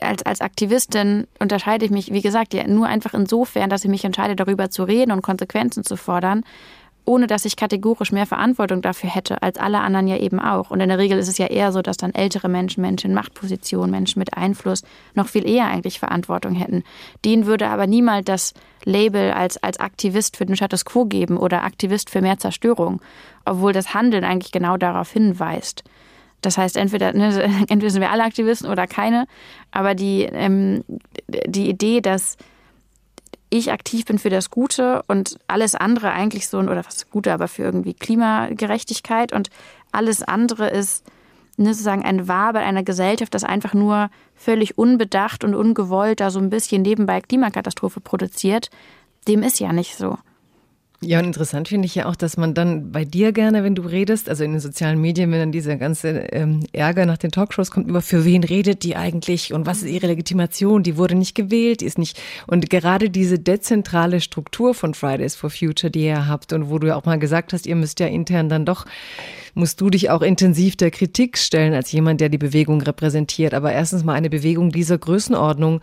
Als, 0.00 0.22
als 0.24 0.40
Aktivistin 0.40 1.26
unterscheide 1.38 1.84
ich 1.84 1.90
mich, 1.90 2.12
wie 2.12 2.22
gesagt, 2.22 2.54
ja, 2.54 2.66
nur 2.66 2.86
einfach 2.86 3.14
insofern, 3.14 3.70
dass 3.70 3.84
ich 3.84 3.90
mich 3.90 4.04
entscheide, 4.04 4.36
darüber 4.36 4.70
zu 4.70 4.84
reden 4.84 5.12
und 5.12 5.22
Konsequenzen 5.22 5.84
zu 5.84 5.96
fordern, 5.96 6.44
ohne 7.04 7.26
dass 7.26 7.44
ich 7.44 7.56
kategorisch 7.56 8.12
mehr 8.12 8.26
Verantwortung 8.26 8.80
dafür 8.80 9.10
hätte, 9.10 9.42
als 9.42 9.58
alle 9.58 9.80
anderen 9.80 10.06
ja 10.06 10.16
eben 10.16 10.38
auch. 10.38 10.70
Und 10.70 10.80
in 10.80 10.88
der 10.88 10.98
Regel 10.98 11.18
ist 11.18 11.28
es 11.28 11.38
ja 11.38 11.46
eher 11.46 11.72
so, 11.72 11.82
dass 11.82 11.96
dann 11.96 12.14
ältere 12.14 12.48
Menschen, 12.48 12.80
Menschen 12.80 13.10
in 13.10 13.14
Machtpositionen, 13.14 13.90
Menschen 13.90 14.20
mit 14.20 14.36
Einfluss 14.36 14.82
noch 15.14 15.28
viel 15.28 15.48
eher 15.48 15.66
eigentlich 15.66 15.98
Verantwortung 15.98 16.54
hätten. 16.54 16.84
Denen 17.24 17.46
würde 17.46 17.68
aber 17.68 17.86
niemals 17.86 18.24
das 18.24 18.54
Label 18.84 19.32
als, 19.32 19.62
als 19.62 19.80
Aktivist 19.80 20.36
für 20.36 20.46
den 20.46 20.56
Status 20.56 20.84
quo 20.84 21.04
geben 21.04 21.36
oder 21.36 21.64
Aktivist 21.64 22.10
für 22.10 22.20
mehr 22.20 22.38
Zerstörung, 22.38 23.00
obwohl 23.44 23.72
das 23.72 23.94
Handeln 23.94 24.24
eigentlich 24.24 24.52
genau 24.52 24.76
darauf 24.76 25.10
hinweist. 25.10 25.82
Das 26.42 26.58
heißt, 26.58 26.76
entweder, 26.76 27.12
ne, 27.12 27.42
entweder 27.68 27.90
sind 27.90 28.02
wir 28.02 28.10
alle 28.10 28.24
Aktivisten 28.24 28.68
oder 28.68 28.86
keine, 28.86 29.26
aber 29.70 29.94
die, 29.94 30.22
ähm, 30.24 30.84
die 31.28 31.68
Idee, 31.68 32.00
dass 32.00 32.36
ich 33.48 33.70
aktiv 33.70 34.06
bin 34.06 34.18
für 34.18 34.30
das 34.30 34.50
Gute 34.50 35.02
und 35.08 35.38
alles 35.46 35.74
andere 35.74 36.12
eigentlich 36.12 36.48
so, 36.48 36.58
oder 36.58 36.84
was 36.86 37.10
Gute, 37.10 37.32
aber 37.32 37.48
für 37.48 37.62
irgendwie 37.62 37.94
Klimagerechtigkeit 37.94 39.32
und 39.32 39.50
alles 39.92 40.22
andere 40.22 40.68
ist 40.68 41.04
ne, 41.56 41.74
sozusagen 41.74 42.04
ein 42.04 42.28
Wabel 42.28 42.62
einer 42.62 42.82
Gesellschaft, 42.82 43.34
das 43.34 43.44
einfach 43.44 43.74
nur 43.74 44.10
völlig 44.34 44.78
unbedacht 44.78 45.44
und 45.44 45.54
ungewollt 45.54 46.20
da 46.20 46.30
so 46.30 46.38
ein 46.38 46.50
bisschen 46.50 46.82
nebenbei 46.82 47.20
Klimakatastrophe 47.20 48.00
produziert, 48.00 48.70
dem 49.28 49.42
ist 49.42 49.60
ja 49.60 49.72
nicht 49.72 49.96
so. 49.96 50.16
Ja, 51.04 51.18
und 51.18 51.24
interessant 51.24 51.66
finde 51.66 51.86
ich 51.86 51.96
ja 51.96 52.06
auch, 52.06 52.14
dass 52.14 52.36
man 52.36 52.54
dann 52.54 52.92
bei 52.92 53.04
dir 53.04 53.32
gerne, 53.32 53.64
wenn 53.64 53.74
du 53.74 53.82
redest, 53.82 54.28
also 54.28 54.44
in 54.44 54.52
den 54.52 54.60
sozialen 54.60 55.00
Medien, 55.00 55.32
wenn 55.32 55.40
dann 55.40 55.52
dieser 55.52 55.76
ganze 55.76 56.10
ähm, 56.30 56.60
Ärger 56.72 57.06
nach 57.06 57.18
den 57.18 57.32
Talkshows 57.32 57.72
kommt, 57.72 57.88
über 57.88 58.02
für 58.02 58.24
wen 58.24 58.44
redet 58.44 58.84
die 58.84 58.94
eigentlich 58.94 59.52
und 59.52 59.66
was 59.66 59.82
ist 59.82 59.88
ihre 59.88 60.06
Legitimation? 60.06 60.84
Die 60.84 60.96
wurde 60.96 61.16
nicht 61.16 61.34
gewählt, 61.34 61.80
die 61.80 61.86
ist 61.86 61.98
nicht. 61.98 62.20
Und 62.46 62.70
gerade 62.70 63.10
diese 63.10 63.40
dezentrale 63.40 64.20
Struktur 64.20 64.74
von 64.74 64.94
Fridays 64.94 65.34
for 65.34 65.50
Future, 65.50 65.90
die 65.90 66.04
ihr 66.04 66.28
habt 66.28 66.52
und 66.52 66.70
wo 66.70 66.78
du 66.78 66.86
ja 66.86 66.94
auch 66.94 67.04
mal 67.04 67.18
gesagt 67.18 67.52
hast, 67.52 67.66
ihr 67.66 67.76
müsst 67.76 67.98
ja 67.98 68.06
intern 68.06 68.48
dann 68.48 68.64
doch 68.64 68.86
musst 69.54 69.80
du 69.80 69.90
dich 69.90 70.08
auch 70.08 70.22
intensiv 70.22 70.76
der 70.76 70.90
Kritik 70.90 71.36
stellen 71.36 71.74
als 71.74 71.92
jemand, 71.92 72.20
der 72.20 72.28
die 72.28 72.38
Bewegung 72.38 72.80
repräsentiert. 72.80 73.52
Aber 73.52 73.72
erstens 73.72 74.02
mal 74.04 74.14
eine 74.14 74.30
Bewegung 74.30 74.70
dieser 74.70 74.96
Größenordnung 74.96 75.80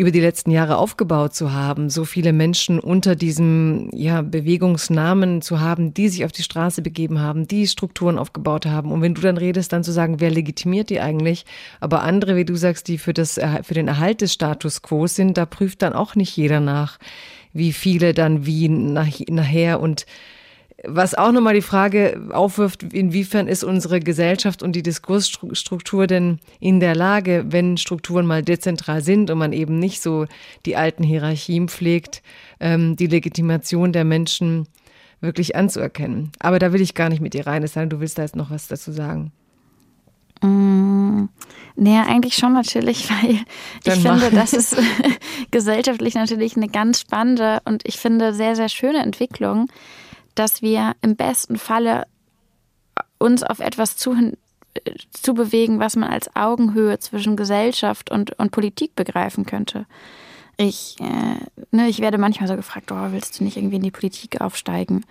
über 0.00 0.10
die 0.10 0.20
letzten 0.20 0.50
Jahre 0.50 0.78
aufgebaut 0.78 1.34
zu 1.34 1.52
haben, 1.52 1.90
so 1.90 2.06
viele 2.06 2.32
Menschen 2.32 2.80
unter 2.80 3.14
diesem 3.14 3.90
ja, 3.92 4.22
Bewegungsnamen 4.22 5.42
zu 5.42 5.60
haben, 5.60 5.92
die 5.92 6.08
sich 6.08 6.24
auf 6.24 6.32
die 6.32 6.42
Straße 6.42 6.80
begeben 6.80 7.20
haben, 7.20 7.46
die 7.46 7.68
Strukturen 7.68 8.18
aufgebaut 8.18 8.64
haben. 8.64 8.92
Und 8.92 9.02
wenn 9.02 9.14
du 9.14 9.20
dann 9.20 9.36
redest, 9.36 9.74
dann 9.74 9.84
zu 9.84 9.92
sagen, 9.92 10.18
wer 10.18 10.30
legitimiert 10.30 10.88
die 10.88 11.00
eigentlich? 11.00 11.44
Aber 11.80 12.02
andere, 12.02 12.34
wie 12.36 12.46
du 12.46 12.56
sagst, 12.56 12.88
die 12.88 12.96
für, 12.96 13.12
das, 13.12 13.38
für 13.62 13.74
den 13.74 13.88
Erhalt 13.88 14.22
des 14.22 14.32
Status 14.32 14.80
quo 14.80 15.06
sind, 15.06 15.36
da 15.36 15.44
prüft 15.44 15.82
dann 15.82 15.92
auch 15.92 16.14
nicht 16.14 16.34
jeder 16.34 16.60
nach, 16.60 16.98
wie 17.52 17.74
viele 17.74 18.14
dann 18.14 18.46
wie 18.46 18.70
nach, 18.70 19.08
nachher 19.28 19.80
und 19.80 20.06
was 20.84 21.14
auch 21.14 21.32
nochmal 21.32 21.54
die 21.54 21.62
Frage 21.62 22.28
aufwirft, 22.32 22.82
inwiefern 22.82 23.48
ist 23.48 23.64
unsere 23.64 24.00
Gesellschaft 24.00 24.62
und 24.62 24.72
die 24.72 24.82
Diskursstruktur 24.82 26.06
denn 26.06 26.38
in 26.58 26.80
der 26.80 26.94
Lage, 26.94 27.44
wenn 27.48 27.76
Strukturen 27.76 28.26
mal 28.26 28.42
dezentral 28.42 29.02
sind 29.02 29.30
und 29.30 29.38
man 29.38 29.52
eben 29.52 29.78
nicht 29.78 30.00
so 30.00 30.26
die 30.64 30.76
alten 30.76 31.02
Hierarchien 31.02 31.68
pflegt, 31.68 32.22
ähm, 32.60 32.96
die 32.96 33.08
Legitimation 33.08 33.92
der 33.92 34.04
Menschen 34.04 34.66
wirklich 35.20 35.54
anzuerkennen. 35.54 36.32
Aber 36.38 36.58
da 36.58 36.72
will 36.72 36.80
ich 36.80 36.94
gar 36.94 37.10
nicht 37.10 37.20
mit 37.20 37.34
dir 37.34 37.46
rein, 37.46 37.62
es 37.62 37.74
sei 37.74 37.80
denn, 37.80 37.90
du 37.90 38.00
willst 38.00 38.16
da 38.16 38.22
jetzt 38.22 38.36
noch 38.36 38.50
was 38.50 38.68
dazu 38.68 38.90
sagen. 38.90 39.32
Mmh. 40.42 41.28
Naja, 41.76 42.06
eigentlich 42.06 42.36
schon 42.36 42.54
natürlich, 42.54 43.08
weil 43.22 43.38
Dann 43.84 43.98
ich 43.98 44.02
finde, 44.02 44.30
das 44.30 44.54
ist 44.54 44.76
gesellschaftlich 45.50 46.14
natürlich 46.14 46.56
eine 46.56 46.68
ganz 46.68 47.00
spannende 47.00 47.60
und 47.66 47.86
ich 47.86 47.98
finde 47.98 48.32
sehr, 48.32 48.56
sehr 48.56 48.70
schöne 48.70 49.02
Entwicklung 49.02 49.68
dass 50.34 50.62
wir 50.62 50.94
im 51.02 51.16
besten 51.16 51.56
Falle 51.56 52.06
uns 53.18 53.42
auf 53.42 53.60
etwas 53.60 53.96
zu, 53.96 54.16
zu 55.12 55.34
bewegen, 55.34 55.78
was 55.78 55.96
man 55.96 56.10
als 56.10 56.34
Augenhöhe 56.34 56.98
zwischen 56.98 57.36
Gesellschaft 57.36 58.10
und, 58.10 58.38
und 58.38 58.50
Politik 58.50 58.94
begreifen 58.96 59.46
könnte. 59.46 59.86
Ich, 60.56 60.96
äh, 61.00 61.36
ne, 61.70 61.88
ich 61.88 62.00
werde 62.00 62.18
manchmal 62.18 62.46
so 62.46 62.54
gefragt, 62.54 62.92
oh, 62.92 63.12
willst 63.12 63.40
du 63.40 63.44
nicht 63.44 63.56
irgendwie 63.56 63.76
in 63.76 63.82
die 63.82 63.90
Politik 63.90 64.42
aufsteigen? 64.42 65.06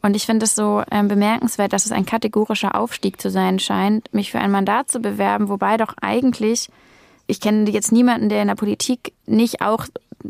Und 0.00 0.14
ich 0.14 0.26
finde 0.26 0.44
es 0.44 0.54
so 0.54 0.82
äh, 0.90 1.02
bemerkenswert, 1.02 1.72
dass 1.72 1.86
es 1.86 1.92
ein 1.92 2.06
kategorischer 2.06 2.76
Aufstieg 2.76 3.20
zu 3.20 3.28
sein 3.28 3.58
scheint, 3.58 4.12
mich 4.14 4.30
für 4.30 4.38
ein 4.38 4.52
Mandat 4.52 4.90
zu 4.90 5.00
bewerben, 5.00 5.48
wobei 5.48 5.76
doch 5.76 5.94
eigentlich, 6.00 6.68
ich 7.26 7.40
kenne 7.40 7.68
jetzt 7.70 7.90
niemanden, 7.90 8.28
der 8.28 8.42
in 8.42 8.48
der 8.48 8.54
Politik 8.54 9.12
nicht 9.26 9.60
auch 9.60 9.86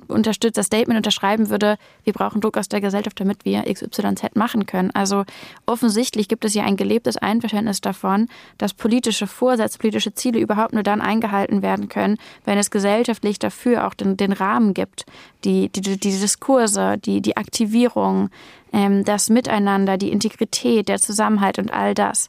unterstützt, 0.09 0.57
das 0.57 0.67
Statement 0.67 0.97
unterschreiben 0.97 1.51
würde, 1.51 1.77
wir 2.05 2.13
brauchen 2.13 2.41
Druck 2.41 2.57
aus 2.57 2.69
der 2.69 2.81
Gesellschaft, 2.81 3.21
damit 3.21 3.45
wir 3.45 3.63
XYZ 3.63 4.35
machen 4.35 4.67
können. 4.67 4.91
Also 4.93 5.25
offensichtlich 5.67 6.29
gibt 6.29 6.45
es 6.45 6.55
ja 6.55 6.65
ein 6.65 6.77
gelebtes 6.77 7.17
Einverständnis 7.17 7.81
davon, 7.81 8.29
dass 8.59 8.75
politische 8.75 9.27
Vorsätze, 9.27 9.79
politische 9.79 10.15
Ziele 10.15 10.41
überhaupt 10.41 10.73
nur 10.73 10.83
dann 10.83 11.01
eingehalten 11.01 11.63
werden 11.63 11.89
können, 11.89 12.19
wenn 12.45 12.59
es 12.59 12.71
gesellschaftlich 12.71 13.39
dafür 13.39 13.87
auch 13.87 13.95
den, 13.95 14.17
den 14.17 14.33
Rahmen 14.33 14.75
gibt, 14.75 15.05
die, 15.45 15.69
die, 15.69 15.81
die 15.81 15.97
Diskurse, 15.97 16.99
die, 16.99 17.21
die 17.21 17.37
Aktivierung, 17.37 18.31
ähm, 18.73 19.05
das 19.05 19.31
Miteinander, 19.31 19.99
die 19.99 20.11
Integrität, 20.13 20.89
der 20.89 20.99
Zusammenhalt 20.99 21.59
und 21.59 21.73
all 21.73 21.95
das. 21.95 22.29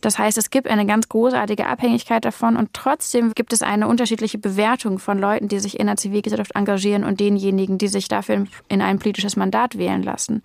Das 0.00 0.18
heißt, 0.18 0.38
es 0.38 0.50
gibt 0.50 0.68
eine 0.68 0.86
ganz 0.86 1.08
großartige 1.08 1.66
Abhängigkeit 1.66 2.24
davon 2.24 2.56
und 2.56 2.72
trotzdem 2.72 3.34
gibt 3.34 3.52
es 3.52 3.62
eine 3.62 3.88
unterschiedliche 3.88 4.38
Bewertung 4.38 4.98
von 4.98 5.18
Leuten, 5.18 5.48
die 5.48 5.58
sich 5.58 5.80
in 5.80 5.86
der 5.86 5.96
Zivilgesellschaft 5.96 6.54
engagieren 6.54 7.04
und 7.04 7.20
denjenigen, 7.20 7.78
die 7.78 7.88
sich 7.88 8.08
dafür 8.08 8.46
in 8.68 8.82
ein 8.82 8.98
politisches 8.98 9.36
Mandat 9.36 9.76
wählen 9.76 10.02
lassen. 10.02 10.42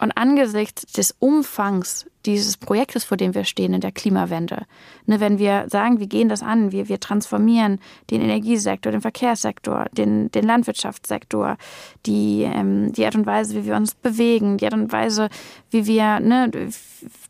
Und 0.00 0.12
angesichts 0.12 0.86
des 0.92 1.14
Umfangs 1.18 2.06
dieses 2.24 2.56
Projektes, 2.56 3.04
vor 3.04 3.18
dem 3.18 3.34
wir 3.34 3.44
stehen, 3.44 3.74
in 3.74 3.82
der 3.82 3.92
Klimawende, 3.92 4.64
ne, 5.04 5.20
wenn 5.20 5.38
wir 5.38 5.66
sagen, 5.68 6.00
wir 6.00 6.06
gehen 6.06 6.30
das 6.30 6.42
an, 6.42 6.72
wir, 6.72 6.88
wir 6.88 7.00
transformieren 7.00 7.80
den 8.10 8.22
Energiesektor, 8.22 8.92
den 8.92 9.02
Verkehrssektor, 9.02 9.86
den, 9.92 10.30
den 10.30 10.44
Landwirtschaftssektor, 10.44 11.58
die, 12.06 12.42
ähm, 12.42 12.92
die 12.92 13.04
Art 13.04 13.14
und 13.14 13.26
Weise, 13.26 13.54
wie 13.56 13.66
wir 13.66 13.76
uns 13.76 13.94
bewegen, 13.94 14.56
die 14.56 14.64
Art 14.64 14.74
und 14.74 14.90
Weise, 14.90 15.28
wie 15.70 15.86
wir 15.86 16.18
ne, 16.20 16.50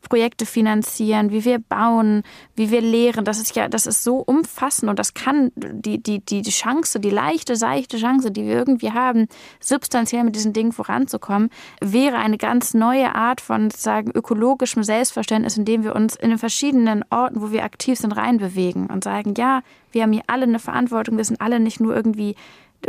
Projekte 0.09 0.47
finanzieren, 0.47 1.31
wie 1.31 1.45
wir 1.45 1.59
bauen, 1.59 2.23
wie 2.57 2.71
wir 2.71 2.81
lehren. 2.81 3.25
Das 3.25 3.39
ist 3.39 3.55
ja, 3.55 3.69
das 3.69 3.87
ist 3.87 4.03
so 4.03 4.17
umfassend 4.17 4.91
und 4.91 4.99
das 4.99 5.15
kann 5.15 5.53
die, 5.57 6.03
die, 6.03 6.21
die 6.21 6.43
Chance, 6.43 7.01
die 7.01 7.11
leichte, 7.11 7.57
seichte 7.57 7.99
Chance, 7.99 8.31
die 8.31 8.45
wir 8.45 8.55
irgendwie 8.55 8.93
haben, 8.93 9.27
substanziell 9.61 10.25
mit 10.25 10.35
diesen 10.37 10.53
Dingen 10.53 10.73
voranzukommen, 10.73 11.51
wäre 11.81 12.17
eine 12.17 12.39
ganz 12.39 12.75
neue 12.75 13.15
Art 13.15 13.41
von 13.41 13.71
sagen 13.71 14.11
ökologischem 14.13 14.83
Selbstverständnis, 14.83 15.57
in 15.57 15.65
dem 15.65 15.85
wir 15.85 15.95
uns 15.95 16.17
in 16.17 16.31
den 16.31 16.39
verschiedenen 16.39 17.05
Orten, 17.11 17.41
wo 17.41 17.53
wir 17.53 17.65
aktiv 17.65 17.99
sind, 17.99 18.13
reinbewegen 18.13 18.87
und 18.87 19.05
sagen, 19.05 19.35
ja, 19.37 19.63
wir 19.93 20.03
haben 20.03 20.13
hier 20.13 20.25
alle 20.27 20.45
eine 20.45 20.59
Verantwortung, 20.59 21.17
wir 21.17 21.25
sind 21.25 21.41
alle 21.41 21.61
nicht 21.61 21.81
nur 21.81 21.95
irgendwie 21.95 22.37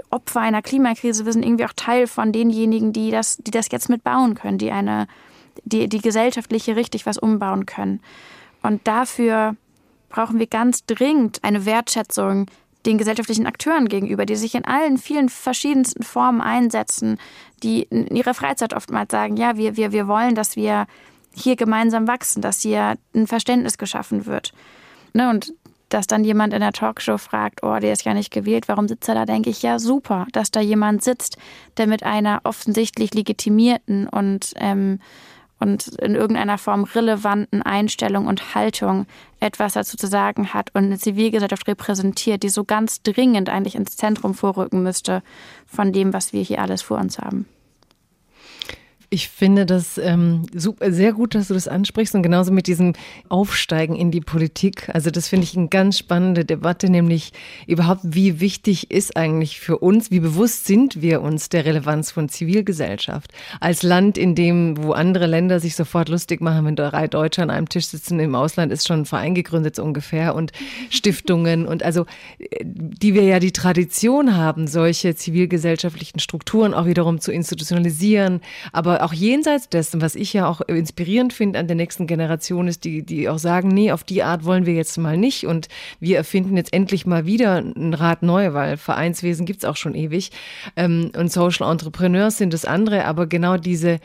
Opfer 0.09 0.39
einer 0.39 0.62
Klimakrise, 0.62 1.26
wir 1.26 1.34
sind 1.34 1.43
irgendwie 1.43 1.66
auch 1.66 1.74
Teil 1.76 2.07
von 2.07 2.32
denjenigen, 2.32 2.93
die 2.93 3.12
das, 3.12 3.38
die 3.38 3.51
das 3.51 3.68
jetzt 3.72 3.89
mitbauen 3.89 4.36
können, 4.36 4.57
die 4.57 4.72
eine 4.72 5.07
die, 5.64 5.88
die 5.88 5.99
gesellschaftliche 5.99 6.76
richtig 6.76 7.06
was 7.06 7.18
umbauen 7.18 7.66
können. 7.66 8.02
Und 8.62 8.86
dafür 8.88 9.56
brauchen 10.10 10.39
wir 10.39 10.47
ganz 10.47 10.86
dringend 10.86 11.43
eine 11.43 11.66
Wertschätzung 11.66 12.47
den 12.86 12.97
gesellschaftlichen 12.97 13.45
Akteuren 13.45 13.88
gegenüber, 13.88 14.26
die 14.26 14.36
sich 14.36 14.56
in 14.56 14.66
allen 14.66 14.97
vielen 14.97 15.30
verschiedensten 15.30 16.04
Formen 16.04 16.41
einsetzen, 16.41 17.20
die 17.64 17.84
in 17.84 18.08
ihrer 18.08 18.34
Freizeit 18.34 18.74
oftmals 18.74 19.12
sagen, 19.12 19.38
ja, 19.38 19.56
wir, 19.56 19.78
wir, 19.78 19.91
wir 19.91 20.08
wollen, 20.08 20.36
dass 20.36 20.56
wir 20.56 20.88
hier 21.34 21.56
gemeinsam 21.56 22.08
wachsen, 22.08 22.41
dass 22.41 22.62
hier 22.62 22.95
ein 23.16 23.28
Verständnis 23.28 23.78
geschaffen 23.78 24.26
wird. 24.26 24.52
Ne, 25.14 25.30
und 25.30 25.54
dass 25.89 26.08
dann 26.08 26.24
jemand 26.24 26.54
in 26.54 26.62
der 26.62 26.72
Talkshow 26.72 27.18
fragt, 27.18 27.64
oh, 27.64 27.78
der 27.80 27.91
ist 27.91 28.06
ja 28.06 28.14
nicht 28.14 28.32
gewählt, 28.32 28.68
warum 28.68 28.88
sitzt 28.88 29.10
er 29.10 29.16
da, 29.16 29.26
denke 29.26 29.49
ich, 29.49 29.62
ja, 29.62 29.78
super, 29.78 30.26
dass 30.32 30.49
da 30.49 30.62
jemand 30.62 31.04
sitzt, 31.04 31.38
der 31.78 31.86
mit 31.88 32.04
einer 32.04 32.41
offensichtlich 32.45 33.14
legitimierten 33.14 34.08
und 34.08 34.54
ähm, 34.56 34.99
und 35.62 35.88
in 35.99 36.16
irgendeiner 36.16 36.57
Form 36.57 36.84
relevanten 36.84 37.62
Einstellung 37.62 38.28
und 38.28 38.55
Haltung 38.55 39.05
etwas 39.39 39.74
dazu 39.74 39.95
zu 39.95 40.07
sagen 40.07 40.53
hat 40.53 40.74
und 40.74 40.86
eine 40.86 40.97
Zivilgesellschaft 40.97 41.68
repräsentiert, 41.68 42.43
die 42.43 42.49
so 42.49 42.64
ganz 42.64 43.03
dringend 43.03 43.47
eigentlich 43.49 43.76
ins 43.76 43.95
Zentrum 43.95 44.34
vorrücken 44.34 44.84
müsste 44.84 45.22
von 45.68 45.93
dem, 45.93 46.14
was 46.14 46.34
wir 46.34 46.41
hier 46.41 46.62
alles 46.62 46.82
vor 46.82 46.97
uns 46.97 47.20
haben. 47.20 47.45
Ich 49.14 49.28
finde 49.28 49.66
das 49.66 49.97
ähm, 49.97 50.43
super, 50.55 50.89
sehr 50.93 51.12
gut, 51.12 51.36
dass 51.36 51.49
du 51.49 51.53
das 51.53 51.68
ansprichst 51.68 52.16
und 52.16 52.24
genauso 52.24 52.53
mit 52.53 52.66
diesem 52.66 52.93
Aufsteigen 53.28 53.93
in 53.93 54.09
die 54.09 54.22
Politik. 54.22 54.88
Also 54.93 55.12
das 55.12 55.28
finde 55.28 55.43
ich 55.43 55.57
eine 55.57 55.68
ganz 55.68 55.97
spannende 55.97 56.45
Debatte, 56.45 56.89
nämlich 56.89 57.34
überhaupt, 57.68 57.99
wie 58.05 58.39
wichtig 58.39 58.89
ist 58.89 59.18
eigentlich 59.18 59.59
für 59.59 59.80
uns, 59.80 60.12
wie 60.12 60.22
bewusst 60.22 60.66
sind 60.66 61.01
wir 61.01 61.22
uns 61.22 61.49
der 61.49 61.66
Relevanz 61.66 62.09
von 62.09 62.30
Zivilgesellschaft 62.30 63.34
als 63.59 63.84
Land, 63.84 64.18
in 64.18 64.34
dem, 64.34 64.82
wo 64.82 64.93
andere 64.93 65.28
Länder 65.28 65.59
sich 65.59 65.76
sofort 65.76 66.07
lustig 66.07 66.39
machen, 66.39 66.64
wenn 66.64 66.78
drei 66.78 67.09
Deutsche 67.09 67.43
an 67.43 67.49
einem 67.49 67.68
Tisch 67.68 67.88
sitzen, 67.88 68.18
im 68.18 68.34
Ausland 68.34 68.72
ist 68.72 68.88
schon 68.88 69.01
ein 69.01 69.05
Verein 69.05 69.36
gegründet 69.36 69.76
so 69.76 69.84
ungefähr 69.84 70.36
und 70.36 70.53
Stiftungen 70.89 71.68
und 71.68 71.84
also, 71.84 72.05
die 72.62 73.14
wir 73.14 73.24
ja 73.24 73.39
die 73.39 73.51
Tradition 73.51 74.38
haben, 74.38 74.68
solche 74.68 75.16
zivilgesellschaftlichen 75.16 76.20
Strukturen 76.20 76.74
auch 76.74 76.86
wiederum 76.86 77.20
zu 77.20 77.34
institutionalisieren, 77.34 78.39
aber 78.72 79.01
auch 79.02 79.14
jenseits 79.14 79.70
dessen, 79.70 80.02
was 80.02 80.16
ich 80.16 80.34
ja 80.34 80.47
auch 80.47 80.62
inspirierend 80.62 81.34
finde 81.34 81.60
an 81.60 81.68
der 81.68 81.76
nächsten 81.76 82.08
Generation, 82.08 82.68
ist, 82.68 82.84
die, 82.84 83.04
die 83.04 83.30
auch 83.30 83.39
sagen, 83.39 83.70
nee, 83.70 83.91
auf 83.91 84.04
die 84.04 84.24
Art 84.24 84.45
wollen 84.45 84.66
wir 84.66 84.74
jetzt 84.74 84.97
mal 84.97 85.18
nicht 85.18 85.45
und 85.45 85.68
wir 85.99 86.18
erfinden 86.18 86.58
jetzt 86.58 86.74
endlich 86.74 87.06
mal 87.06 87.26
wieder 87.26 87.58
ein 87.58 87.93
Rad 87.93 88.24
neu, 88.24 88.54
weil 88.54 88.78
Vereinswesen 88.78 89.45
gibt's 89.45 89.66
auch 89.66 89.76
schon 89.76 89.95
ewig. 89.95 90.32
Ähm, 90.76 91.12
und 91.18 91.32
Social 91.32 91.70
Entrepreneurs 91.70 92.38
sind 92.38 92.54
das 92.54 92.66
andere, 92.66 93.06
aber 93.06 93.28
genau 93.28 93.58
diese 93.58 93.99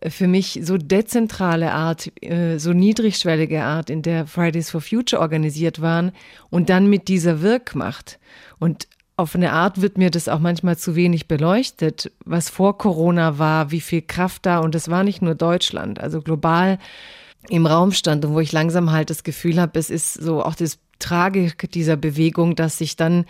äh, 0.00 0.10
für 0.10 0.26
mich 0.26 0.60
so 0.62 0.76
dezentrale 0.76 1.72
Art, 1.72 2.10
äh, 2.22 2.58
so 2.58 2.72
niedrigschwellige 2.72 3.62
Art, 3.62 3.90
in 3.90 4.02
der 4.02 4.26
Fridays 4.26 4.70
for 4.70 4.80
Future 4.80 5.20
organisiert 5.20 5.80
waren 5.80 6.12
und 6.50 6.68
dann 6.68 6.88
mit 6.88 7.08
dieser 7.08 7.42
Wirkmacht. 7.42 8.18
Und 8.58 8.86
auf 9.22 9.34
eine 9.34 9.52
Art 9.52 9.80
wird 9.80 9.96
mir 9.96 10.10
das 10.10 10.28
auch 10.28 10.40
manchmal 10.40 10.76
zu 10.76 10.96
wenig 10.96 11.28
beleuchtet, 11.28 12.12
was 12.24 12.50
vor 12.50 12.76
Corona 12.76 13.38
war, 13.38 13.70
wie 13.70 13.80
viel 13.80 14.02
Kraft 14.02 14.44
da. 14.44 14.58
Und 14.58 14.74
es 14.74 14.90
war 14.90 15.04
nicht 15.04 15.22
nur 15.22 15.34
Deutschland, 15.34 16.00
also 16.00 16.20
global 16.20 16.78
im 17.48 17.66
Raum 17.66 17.92
stand. 17.92 18.24
Und 18.24 18.34
wo 18.34 18.40
ich 18.40 18.52
langsam 18.52 18.90
halt 18.90 19.10
das 19.10 19.22
Gefühl 19.22 19.60
habe, 19.60 19.78
es 19.78 19.90
ist 19.90 20.14
so 20.14 20.42
auch 20.44 20.54
das 20.54 20.78
Tragik 20.98 21.70
dieser 21.72 21.96
Bewegung, 21.96 22.56
dass 22.56 22.78
sich 22.78 22.96
dann 22.96 23.24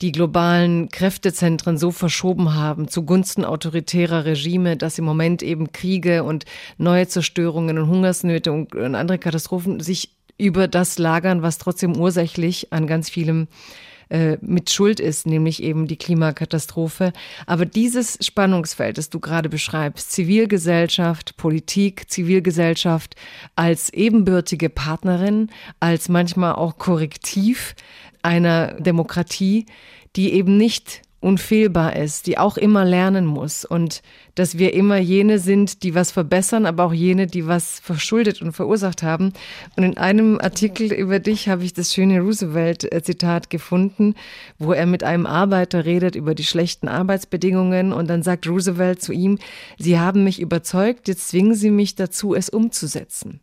die 0.00 0.12
globalen 0.12 0.88
Kräftezentren 0.88 1.78
so 1.78 1.90
verschoben 1.90 2.54
haben 2.54 2.88
zugunsten 2.88 3.44
autoritärer 3.44 4.24
Regime, 4.24 4.76
dass 4.76 4.98
im 4.98 5.04
Moment 5.04 5.42
eben 5.42 5.72
Kriege 5.72 6.24
und 6.24 6.44
neue 6.78 7.06
Zerstörungen 7.06 7.78
und 7.78 7.88
Hungersnöte 7.88 8.52
und 8.52 8.74
andere 8.76 9.18
Katastrophen 9.18 9.80
sich 9.80 10.10
über 10.36 10.66
das 10.66 10.98
lagern, 10.98 11.42
was 11.42 11.58
trotzdem 11.58 11.96
ursächlich 11.96 12.72
an 12.72 12.86
ganz 12.86 13.08
vielem 13.08 13.46
äh, 14.08 14.36
mit 14.40 14.70
Schuld 14.70 15.00
ist, 15.00 15.26
nämlich 15.26 15.62
eben 15.62 15.86
die 15.86 15.96
Klimakatastrophe. 15.96 17.12
Aber 17.46 17.66
dieses 17.66 18.18
Spannungsfeld, 18.20 18.98
das 18.98 19.10
du 19.10 19.20
gerade 19.20 19.48
beschreibst, 19.48 20.12
Zivilgesellschaft, 20.12 21.36
Politik, 21.36 22.10
Zivilgesellschaft 22.10 23.16
als 23.56 23.92
ebenbürtige 23.92 24.68
Partnerin, 24.68 25.50
als 25.80 26.08
manchmal 26.08 26.54
auch 26.54 26.78
Korrektiv 26.78 27.74
einer 28.22 28.74
Demokratie, 28.80 29.66
die 30.16 30.32
eben 30.32 30.56
nicht 30.56 31.03
unfehlbar 31.24 31.96
ist, 31.96 32.26
die 32.26 32.36
auch 32.36 32.58
immer 32.58 32.84
lernen 32.84 33.24
muss 33.24 33.64
und 33.64 34.02
dass 34.34 34.58
wir 34.58 34.74
immer 34.74 34.98
jene 34.98 35.38
sind, 35.38 35.82
die 35.82 35.94
was 35.94 36.12
verbessern, 36.12 36.66
aber 36.66 36.84
auch 36.84 36.92
jene, 36.92 37.26
die 37.26 37.46
was 37.46 37.80
verschuldet 37.80 38.42
und 38.42 38.52
verursacht 38.52 39.02
haben. 39.02 39.32
Und 39.76 39.84
in 39.84 39.96
einem 39.96 40.38
Artikel 40.38 40.92
über 40.92 41.20
dich 41.20 41.48
habe 41.48 41.64
ich 41.64 41.72
das 41.72 41.94
schöne 41.94 42.20
Roosevelt-Zitat 42.20 43.48
gefunden, 43.48 44.14
wo 44.58 44.72
er 44.72 44.84
mit 44.84 45.02
einem 45.02 45.24
Arbeiter 45.24 45.86
redet 45.86 46.14
über 46.14 46.34
die 46.34 46.44
schlechten 46.44 46.88
Arbeitsbedingungen 46.88 47.94
und 47.94 48.10
dann 48.10 48.22
sagt 48.22 48.46
Roosevelt 48.46 49.00
zu 49.00 49.12
ihm, 49.12 49.38
Sie 49.78 49.98
haben 49.98 50.24
mich 50.24 50.40
überzeugt, 50.40 51.08
jetzt 51.08 51.28
zwingen 51.28 51.54
Sie 51.54 51.70
mich 51.70 51.94
dazu, 51.94 52.34
es 52.34 52.50
umzusetzen. 52.50 53.40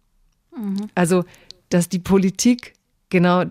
Mhm. 0.55 0.88
Also, 0.93 1.25
dass 1.69 1.89
die 1.89 1.99
Politik 1.99 2.73
genau 3.09 3.45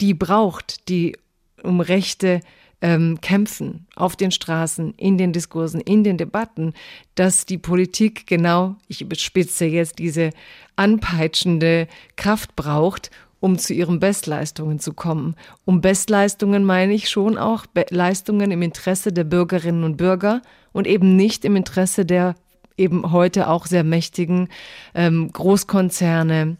die 0.00 0.14
braucht, 0.14 0.88
die 0.88 1.16
um 1.64 1.80
Rechte 1.80 2.40
ähm, 2.84 3.18
kämpfen 3.22 3.86
auf 3.96 4.14
den 4.14 4.30
Straßen, 4.30 4.92
in 4.98 5.16
den 5.16 5.32
Diskursen, 5.32 5.80
in 5.80 6.04
den 6.04 6.18
Debatten, 6.18 6.74
dass 7.14 7.46
die 7.46 7.56
Politik 7.56 8.26
genau, 8.26 8.76
ich 8.88 9.00
überspitze 9.00 9.64
jetzt, 9.64 9.98
diese 9.98 10.30
anpeitschende 10.76 11.88
Kraft 12.16 12.54
braucht, 12.56 13.10
um 13.40 13.56
zu 13.56 13.72
ihren 13.72 14.00
Bestleistungen 14.00 14.80
zu 14.80 14.92
kommen. 14.92 15.34
Um 15.64 15.80
Bestleistungen 15.80 16.64
meine 16.64 16.92
ich 16.92 17.08
schon 17.08 17.38
auch 17.38 17.64
Be 17.64 17.86
Leistungen 17.88 18.50
im 18.50 18.60
Interesse 18.60 19.14
der 19.14 19.24
Bürgerinnen 19.24 19.84
und 19.84 19.96
Bürger 19.96 20.42
und 20.74 20.86
eben 20.86 21.16
nicht 21.16 21.46
im 21.46 21.56
Interesse 21.56 22.04
der 22.04 22.34
eben 22.76 23.12
heute 23.12 23.48
auch 23.48 23.64
sehr 23.64 23.84
mächtigen 23.84 24.48
ähm, 24.94 25.32
Großkonzerne, 25.32 26.58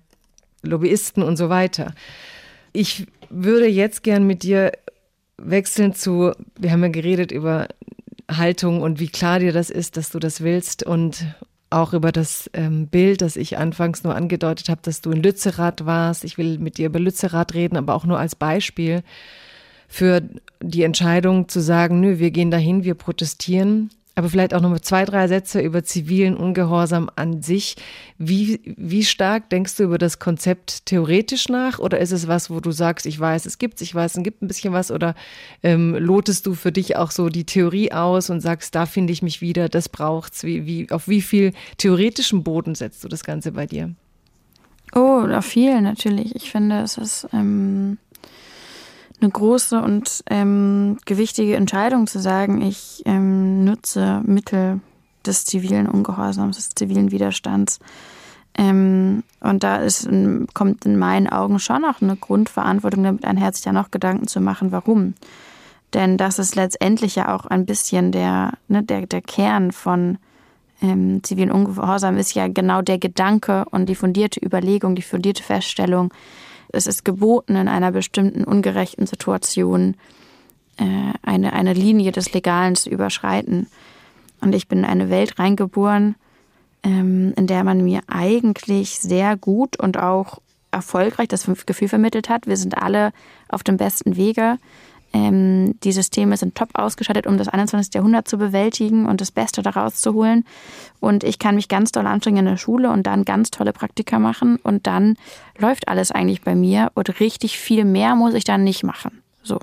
Lobbyisten 0.62 1.22
und 1.22 1.37
so 1.37 1.51
weiter. 1.51 1.93
Ich 2.72 3.09
würde 3.29 3.66
jetzt 3.66 4.03
gern 4.03 4.27
mit 4.27 4.43
dir 4.43 4.72
wechseln 5.39 5.95
zu, 5.95 6.32
wir 6.59 6.70
haben 6.70 6.82
ja 6.82 6.89
geredet 6.89 7.32
über 7.32 7.68
Haltung 8.30 8.82
und 8.82 9.01
wie 9.01 9.09
klar 9.09 9.39
dir 9.39 9.53
das 9.53 9.70
ist, 9.70 9.97
dass 9.97 10.11
du 10.11 10.18
das 10.18 10.41
willst 10.41 10.82
und 10.82 11.26
auch 11.70 11.93
über 11.93 12.12
das 12.12 12.49
ähm, 12.55 12.87
Bild, 12.87 13.20
das 13.20 13.37
ich 13.37 13.59
anfangs 13.59 14.05
nur 14.05 14.14
angedeutet 14.14 14.68
habe, 14.68 14.80
dass 14.82 15.01
du 15.01 15.11
in 15.11 15.22
Lützerath 15.22 15.85
warst. 15.87 16.24
Ich 16.24 16.39
will 16.39 16.59
mit 16.59 16.78
dir 16.78 16.87
über 16.87 17.01
Lützerath 17.01 17.55
reden, 17.55 17.76
aber 17.76 17.95
auch 17.95 18.05
nur 18.05 18.18
als 18.18 18.37
Beispiel 18.37 19.03
für 19.89 20.22
die 20.62 20.85
Entscheidung 20.85 21.49
zu 21.49 21.61
sagen, 21.61 22.01
nö, 22.01 22.18
wir 22.18 22.30
gehen 22.30 22.51
dahin, 22.51 22.85
wir 22.85 22.95
protestieren 22.95 23.91
aber 24.14 24.28
vielleicht 24.28 24.54
auch 24.54 24.60
noch 24.60 24.78
zwei, 24.80 25.04
drei 25.04 25.26
Sätze 25.26 25.60
über 25.60 25.82
zivilen 25.82 26.36
Ungehorsam 26.36 27.10
an 27.16 27.42
sich. 27.42 27.76
Wie, 28.16 28.60
wie 28.76 29.04
stark 29.04 29.50
denkst 29.50 29.76
du 29.76 29.82
über 29.82 29.98
das 29.98 30.18
Konzept 30.18 30.86
theoretisch 30.86 31.48
nach? 31.48 31.80
Oder 31.80 31.98
ist 31.98 32.12
es 32.12 32.28
was, 32.28 32.48
wo 32.48 32.60
du 32.60 32.70
sagst, 32.70 33.06
ich 33.06 33.18
weiß, 33.18 33.46
es 33.46 33.58
gibt 33.58 33.80
ich 33.80 33.94
weiß, 33.94 34.16
es 34.16 34.22
gibt 34.22 34.42
ein 34.42 34.48
bisschen 34.48 34.72
was? 34.72 34.92
Oder 34.92 35.14
ähm, 35.62 35.96
lotest 35.96 36.46
du 36.46 36.54
für 36.54 36.70
dich 36.70 36.96
auch 36.96 37.10
so 37.10 37.28
die 37.28 37.44
Theorie 37.44 37.92
aus 37.92 38.30
und 38.30 38.40
sagst, 38.40 38.74
da 38.74 38.86
finde 38.86 39.12
ich 39.12 39.22
mich 39.22 39.40
wieder, 39.40 39.68
das 39.68 39.88
braucht's? 39.88 40.44
Wie, 40.44 40.64
wie, 40.64 40.90
auf 40.90 41.08
wie 41.08 41.22
viel 41.22 41.52
theoretischen 41.78 42.44
Boden 42.44 42.74
setzt 42.76 43.02
du 43.02 43.08
das 43.08 43.24
Ganze 43.24 43.52
bei 43.52 43.66
dir? 43.66 43.94
Oh, 44.94 45.26
auf 45.26 45.44
viel 45.44 45.80
natürlich. 45.80 46.36
Ich 46.36 46.52
finde, 46.52 46.80
es 46.82 46.98
ist 46.98 47.26
ähm, 47.32 47.98
eine 49.25 49.33
große 49.33 49.81
und 49.81 50.22
ähm, 50.29 50.99
gewichtige 51.07 51.57
Entscheidung 51.57 52.07
zu 52.07 52.20
sagen, 52.20 52.61
ich 52.61 53.03
ähm, 53.07 53.64
nutze 53.64 54.20
Mittel 54.25 54.81
des 55.27 55.47
zivilen 55.47 55.89
Ungehorsams, 55.89 56.57
des 56.57 56.70
zivilen 56.70 57.11
Widerstands. 57.11 57.81
Ähm, 58.57 59.25
und 59.41 59.64
da 59.64 59.77
ist, 59.77 60.09
kommt 60.53 60.85
in 60.85 60.99
meinen 60.99 61.29
Augen 61.29 61.59
schon 61.59 61.85
auch 61.85 62.03
eine 62.03 62.16
Grundverantwortung 62.16 63.03
damit 63.03 63.25
einher, 63.25 63.53
sich 63.53 63.64
dann 63.64 63.79
auch 63.79 63.91
Gedanken 63.91 64.29
zu 64.29 64.41
machen, 64.41 64.70
warum. 64.70 65.14
Denn 65.95 66.18
das 66.18 66.39
ist 66.39 66.55
letztendlich 66.55 67.16
ja 67.16 67.35
auch 67.35 67.47
ein 67.47 67.66
bisschen 67.66 68.12
der, 68.12 68.53
ne, 68.68 68.83
der, 68.83 69.07
der 69.07 69.22
Kern 69.22 69.72
von 69.72 70.18
ähm, 70.83 71.22
zivilen 71.22 71.51
Ungehorsam, 71.51 72.18
ist 72.18 72.35
ja 72.35 72.49
genau 72.49 72.83
der 72.83 72.99
Gedanke 72.99 73.64
und 73.70 73.87
die 73.87 73.95
fundierte 73.95 74.45
Überlegung, 74.45 74.95
die 74.95 75.03
fundierte 75.03 75.43
Feststellung, 75.43 76.12
es 76.75 76.87
ist 76.87 77.05
geboten, 77.05 77.57
in 77.57 77.68
einer 77.68 77.93
bestimmten 77.93 78.45
ungerechten 78.45 79.07
Situation 79.07 79.97
äh, 80.77 80.85
eine, 81.22 81.53
eine 81.53 81.72
Linie 81.72 82.12
des 82.12 82.33
Legalen 82.33 82.77
zu 82.77 82.91
überschreiten. 82.91 83.68
Und 84.41 84.55
ich 84.55 84.68
bin 84.68 84.81
in 84.81 84.85
eine 84.85 85.11
Welt 85.11 85.39
reingeboren, 85.39 86.16
ähm, 86.83 87.33
in 87.37 87.47
der 87.47 87.64
man 87.64 87.83
mir 87.83 88.01
eigentlich 88.09 89.01
sehr 89.01 89.37
gut 89.37 89.79
und 89.79 89.99
auch 89.99 90.41
erfolgreich 90.70 91.29
das 91.29 91.49
Gefühl 91.66 91.89
vermittelt 91.89 92.29
hat, 92.29 92.47
wir 92.47 92.57
sind 92.57 92.77
alle 92.77 93.12
auf 93.49 93.62
dem 93.62 93.77
besten 93.77 94.16
Wege. 94.16 94.59
Ähm, 95.14 95.78
die 95.84 95.92
Systeme 95.92 96.36
sind 96.36 96.56
top 96.56 96.70
ausgestattet, 96.74 97.28
um 97.28 97.38
das 97.38 97.48
21. 97.48 97.94
Jahrhundert 97.94 98.26
zu 98.26 98.36
bewältigen 98.36 99.06
und 99.06 99.20
das 99.20 99.30
Beste 99.30 99.62
daraus 99.62 99.94
zu 99.94 100.12
holen. 100.12 100.44
Und 100.98 101.22
ich 101.22 101.38
kann 101.38 101.54
mich 101.54 101.68
ganz 101.68 101.92
doll 101.92 102.06
anstrengen 102.06 102.38
in 102.38 102.46
der 102.46 102.56
Schule 102.56 102.90
und 102.90 103.06
dann 103.06 103.24
ganz 103.24 103.52
tolle 103.52 103.72
Praktika 103.72 104.18
machen. 104.18 104.56
Und 104.56 104.88
dann 104.88 105.16
läuft 105.56 105.86
alles 105.86 106.10
eigentlich 106.10 106.42
bei 106.42 106.56
mir. 106.56 106.90
Und 106.94 107.20
richtig 107.20 107.58
viel 107.58 107.84
mehr 107.84 108.16
muss 108.16 108.34
ich 108.34 108.42
dann 108.42 108.64
nicht 108.64 108.82
machen. 108.82 109.22
So. 109.44 109.60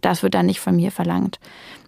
Das 0.00 0.22
wird 0.24 0.34
dann 0.34 0.46
nicht 0.46 0.60
von 0.60 0.74
mir 0.74 0.90
verlangt. 0.90 1.38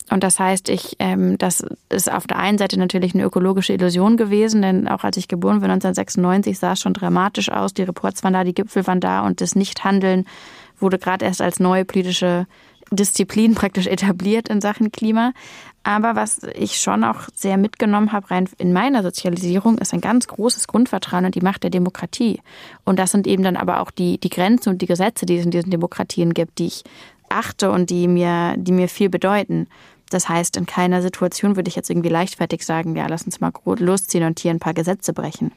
Und 0.09 0.25
das 0.25 0.39
heißt, 0.39 0.69
ich, 0.69 0.97
ähm, 0.99 1.37
das 1.39 1.65
ist 1.89 2.11
auf 2.11 2.27
der 2.27 2.39
einen 2.39 2.59
Seite 2.59 2.79
natürlich 2.79 3.15
eine 3.15 3.25
ökologische 3.25 3.73
Illusion 3.73 4.17
gewesen, 4.17 4.63
denn 4.63 4.89
auch 4.89 5.05
als 5.05 5.17
ich 5.17 5.29
geboren 5.29 5.61
bin 5.61 5.71
1996 5.71 6.59
sah 6.59 6.73
es 6.73 6.81
schon 6.81 6.95
dramatisch 6.95 7.51
aus. 7.51 7.75
Die 7.75 7.83
Reports 7.83 8.25
waren 8.25 8.33
da, 8.33 8.43
die 8.43 8.55
Gipfel 8.55 8.87
waren 8.89 9.01
da 9.01 9.25
und 9.25 9.41
das 9.41 9.55
Nichthandeln 9.55 10.27
wurde 10.81 10.99
gerade 10.99 11.25
erst 11.25 11.41
als 11.41 11.61
neue 11.61 11.85
politische 11.85 12.47
Disziplin 12.91 13.55
praktisch 13.55 13.87
etabliert 13.87 14.49
in 14.49 14.61
Sachen 14.61 14.93
Klima. 14.93 15.33
Aber 15.83 16.15
was 16.15 16.43
ich 16.55 16.79
schon 16.79 17.05
auch 17.05 17.29
sehr 17.35 17.57
mitgenommen 17.57 18.13
habe, 18.13 18.31
rein 18.31 18.49
in 18.59 18.73
meiner 18.73 19.03
Sozialisierung, 19.03 19.79
ist 19.79 19.95
ein 19.95 20.01
ganz 20.01 20.27
großes 20.27 20.67
Grundvertrauen 20.67 21.27
in 21.27 21.33
die 21.33 21.41
Macht 21.41 21.63
der 21.63 21.71
Demokratie. 21.71 22.41
Und 22.85 22.99
das 22.99 23.13
sind 23.13 23.27
eben 23.27 23.43
dann 23.43 23.57
aber 23.57 23.81
auch 23.81 23.91
die, 23.91 24.19
die 24.19 24.29
Grenzen 24.29 24.71
und 24.71 24.83
die 24.83 24.87
Gesetze, 24.87 25.25
die 25.25 25.39
es 25.39 25.45
in 25.45 25.51
diesen 25.51 25.71
Demokratien 25.71 26.35
gibt, 26.35 26.59
die 26.59 26.67
ich 26.67 26.85
achte 27.31 27.71
und 27.71 27.91
die 27.91 28.09
mir, 28.09 28.55
die 28.59 28.73
mir 28.73 28.89
viel 28.89 29.09
bedeuten. 29.09 29.69
Das 30.11 30.29
heißt, 30.29 30.57
in 30.57 30.67
keiner 30.67 31.01
Situation 31.01 31.57
würde 31.57 31.69
ich 31.69 31.77
jetzt 31.77 31.89
irgendwie 31.89 32.09
leichtfertig 32.09 32.67
sagen, 32.67 32.97
ja, 32.97 33.07
lass 33.07 33.23
uns 33.23 33.41
mal 33.41 33.53
losziehen 33.65 34.25
und 34.25 34.41
hier 34.41 34.51
ein 34.51 34.59
paar 34.59 34.75
Gesetze 34.75 35.13
brechen. 35.13 35.53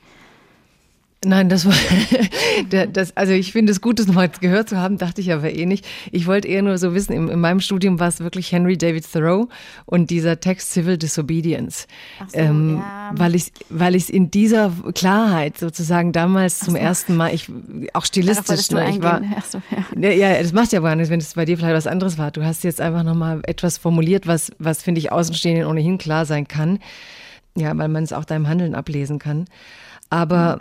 Nein, 1.25 1.49
das 1.49 1.65
war, 1.65 1.73
das, 2.91 3.15
also 3.15 3.33
ich 3.33 3.51
finde 3.51 3.71
es 3.71 3.81
gut, 3.81 3.99
das 3.99 4.07
nochmal 4.07 4.29
gehört 4.29 4.69
zu 4.69 4.77
haben, 4.77 4.97
dachte 4.97 5.21
ich 5.21 5.31
aber 5.31 5.51
eh 5.51 5.65
nicht. 5.65 5.85
Ich 6.11 6.27
wollte 6.27 6.47
eher 6.47 6.61
nur 6.61 6.77
so 6.77 6.93
wissen, 6.93 7.13
in, 7.13 7.29
in 7.29 7.39
meinem 7.39 7.59
Studium 7.59 7.99
war 7.99 8.07
es 8.07 8.19
wirklich 8.19 8.51
Henry 8.51 8.77
David 8.77 9.09
Thoreau 9.11 9.49
und 9.85 10.09
dieser 10.09 10.39
Text 10.39 10.71
Civil 10.71 10.97
Disobedience. 10.97 11.87
So, 12.27 12.37
ähm, 12.37 12.77
ja. 12.77 13.11
Weil 13.13 13.35
ich 13.35 13.51
weil 13.69 13.95
ich 13.95 14.03
es 14.03 14.09
in 14.09 14.31
dieser 14.31 14.71
Klarheit 14.93 15.57
sozusagen 15.57 16.11
damals 16.11 16.59
so. 16.59 16.67
zum 16.67 16.75
ersten 16.75 17.15
Mal, 17.15 17.33
ich 17.33 17.49
auch 17.93 18.05
stilistisch, 18.05 18.71
ne, 18.71 18.89
ich 18.89 19.01
war, 19.01 19.21
so, 19.49 19.61
ja. 19.97 20.09
ja. 20.09 20.41
das 20.41 20.53
macht 20.53 20.73
ja 20.73 20.79
gar 20.79 20.95
nichts, 20.95 21.09
wenn 21.09 21.19
es 21.19 21.33
bei 21.33 21.45
dir 21.45 21.57
vielleicht 21.57 21.75
was 21.75 21.87
anderes 21.87 22.17
war. 22.17 22.31
Du 22.31 22.43
hast 22.43 22.63
jetzt 22.63 22.81
einfach 22.81 23.03
nochmal 23.03 23.41
etwas 23.45 23.77
formuliert, 23.77 24.27
was, 24.27 24.51
was 24.59 24.83
finde 24.83 24.99
ich 24.99 25.11
Außenstehenden 25.11 25.67
ohnehin 25.67 25.97
klar 25.97 26.25
sein 26.25 26.47
kann. 26.47 26.79
Ja, 27.55 27.77
weil 27.77 27.87
man 27.87 28.03
es 28.03 28.13
auch 28.13 28.25
deinem 28.25 28.47
Handeln 28.47 28.73
ablesen 28.73 29.19
kann. 29.19 29.45
Aber 30.09 30.59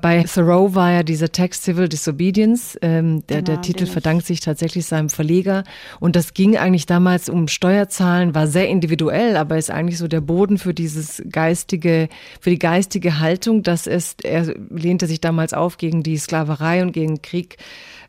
bei 0.00 0.22
Thoreau 0.22 0.74
war 0.74 0.92
ja 0.92 1.02
dieser 1.02 1.32
Text 1.32 1.64
Civil 1.64 1.88
Disobedience. 1.88 2.78
Ähm, 2.82 3.26
der, 3.26 3.42
genau, 3.42 3.56
der 3.56 3.62
Titel 3.62 3.86
verdankt 3.86 4.26
sich 4.26 4.40
tatsächlich 4.40 4.86
seinem 4.86 5.10
Verleger. 5.10 5.64
Und 5.98 6.14
das 6.14 6.34
ging 6.34 6.56
eigentlich 6.56 6.86
damals 6.86 7.28
um 7.28 7.48
Steuerzahlen, 7.48 8.34
war 8.34 8.46
sehr 8.46 8.68
individuell, 8.68 9.36
aber 9.36 9.58
ist 9.58 9.70
eigentlich 9.70 9.98
so 9.98 10.06
der 10.06 10.20
Boden 10.20 10.58
für 10.58 10.72
dieses 10.72 11.22
geistige, 11.30 12.08
für 12.40 12.50
die 12.50 12.58
geistige 12.58 13.18
Haltung, 13.18 13.62
dass 13.62 13.86
es, 13.86 14.16
er 14.22 14.54
lehnte 14.70 15.06
sich 15.06 15.20
damals 15.20 15.52
auf 15.52 15.78
gegen 15.78 16.02
die 16.02 16.16
Sklaverei 16.16 16.82
und 16.82 16.92
gegen 16.92 17.20
Krieg 17.20 17.56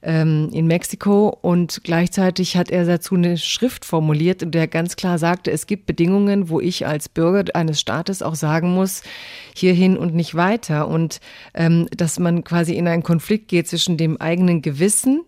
ähm, 0.02 0.50
in 0.52 0.68
Mexiko. 0.68 1.38
Und 1.42 1.82
gleichzeitig 1.84 2.58
hat 2.58 2.72
er 2.72 2.86
dazu 2.86 3.16
eine 3.16 3.38
Schrift 3.38 3.86
formuliert, 3.86 4.42
in 4.42 4.52
der 4.52 4.68
ganz 4.68 4.96
klar 4.96 5.18
sagte, 5.18 5.52
es 5.52 5.68
gibt 5.68 5.86
Bedingungen, 5.86 6.50
wo 6.50 6.60
ich 6.60 6.88
als 6.88 7.10
Bürger 7.10 7.44
eines 7.56 7.80
Staates 7.80 8.22
auch 8.22 8.36
sagen 8.36 8.74
muss, 8.74 9.04
hierhin 9.56 9.98
und 9.98 10.16
nicht 10.16 10.36
weiter. 10.36 10.88
Und 10.88 11.20
ähm, 11.54 11.88
dass 11.96 12.20
man 12.20 12.44
quasi 12.44 12.74
in 12.74 12.88
einen 12.88 13.04
Konflikt 13.04 13.48
geht 13.48 13.68
zwischen 13.68 13.98
dem 13.98 14.20
eigenen 14.22 14.62
Gewissen 14.62 15.22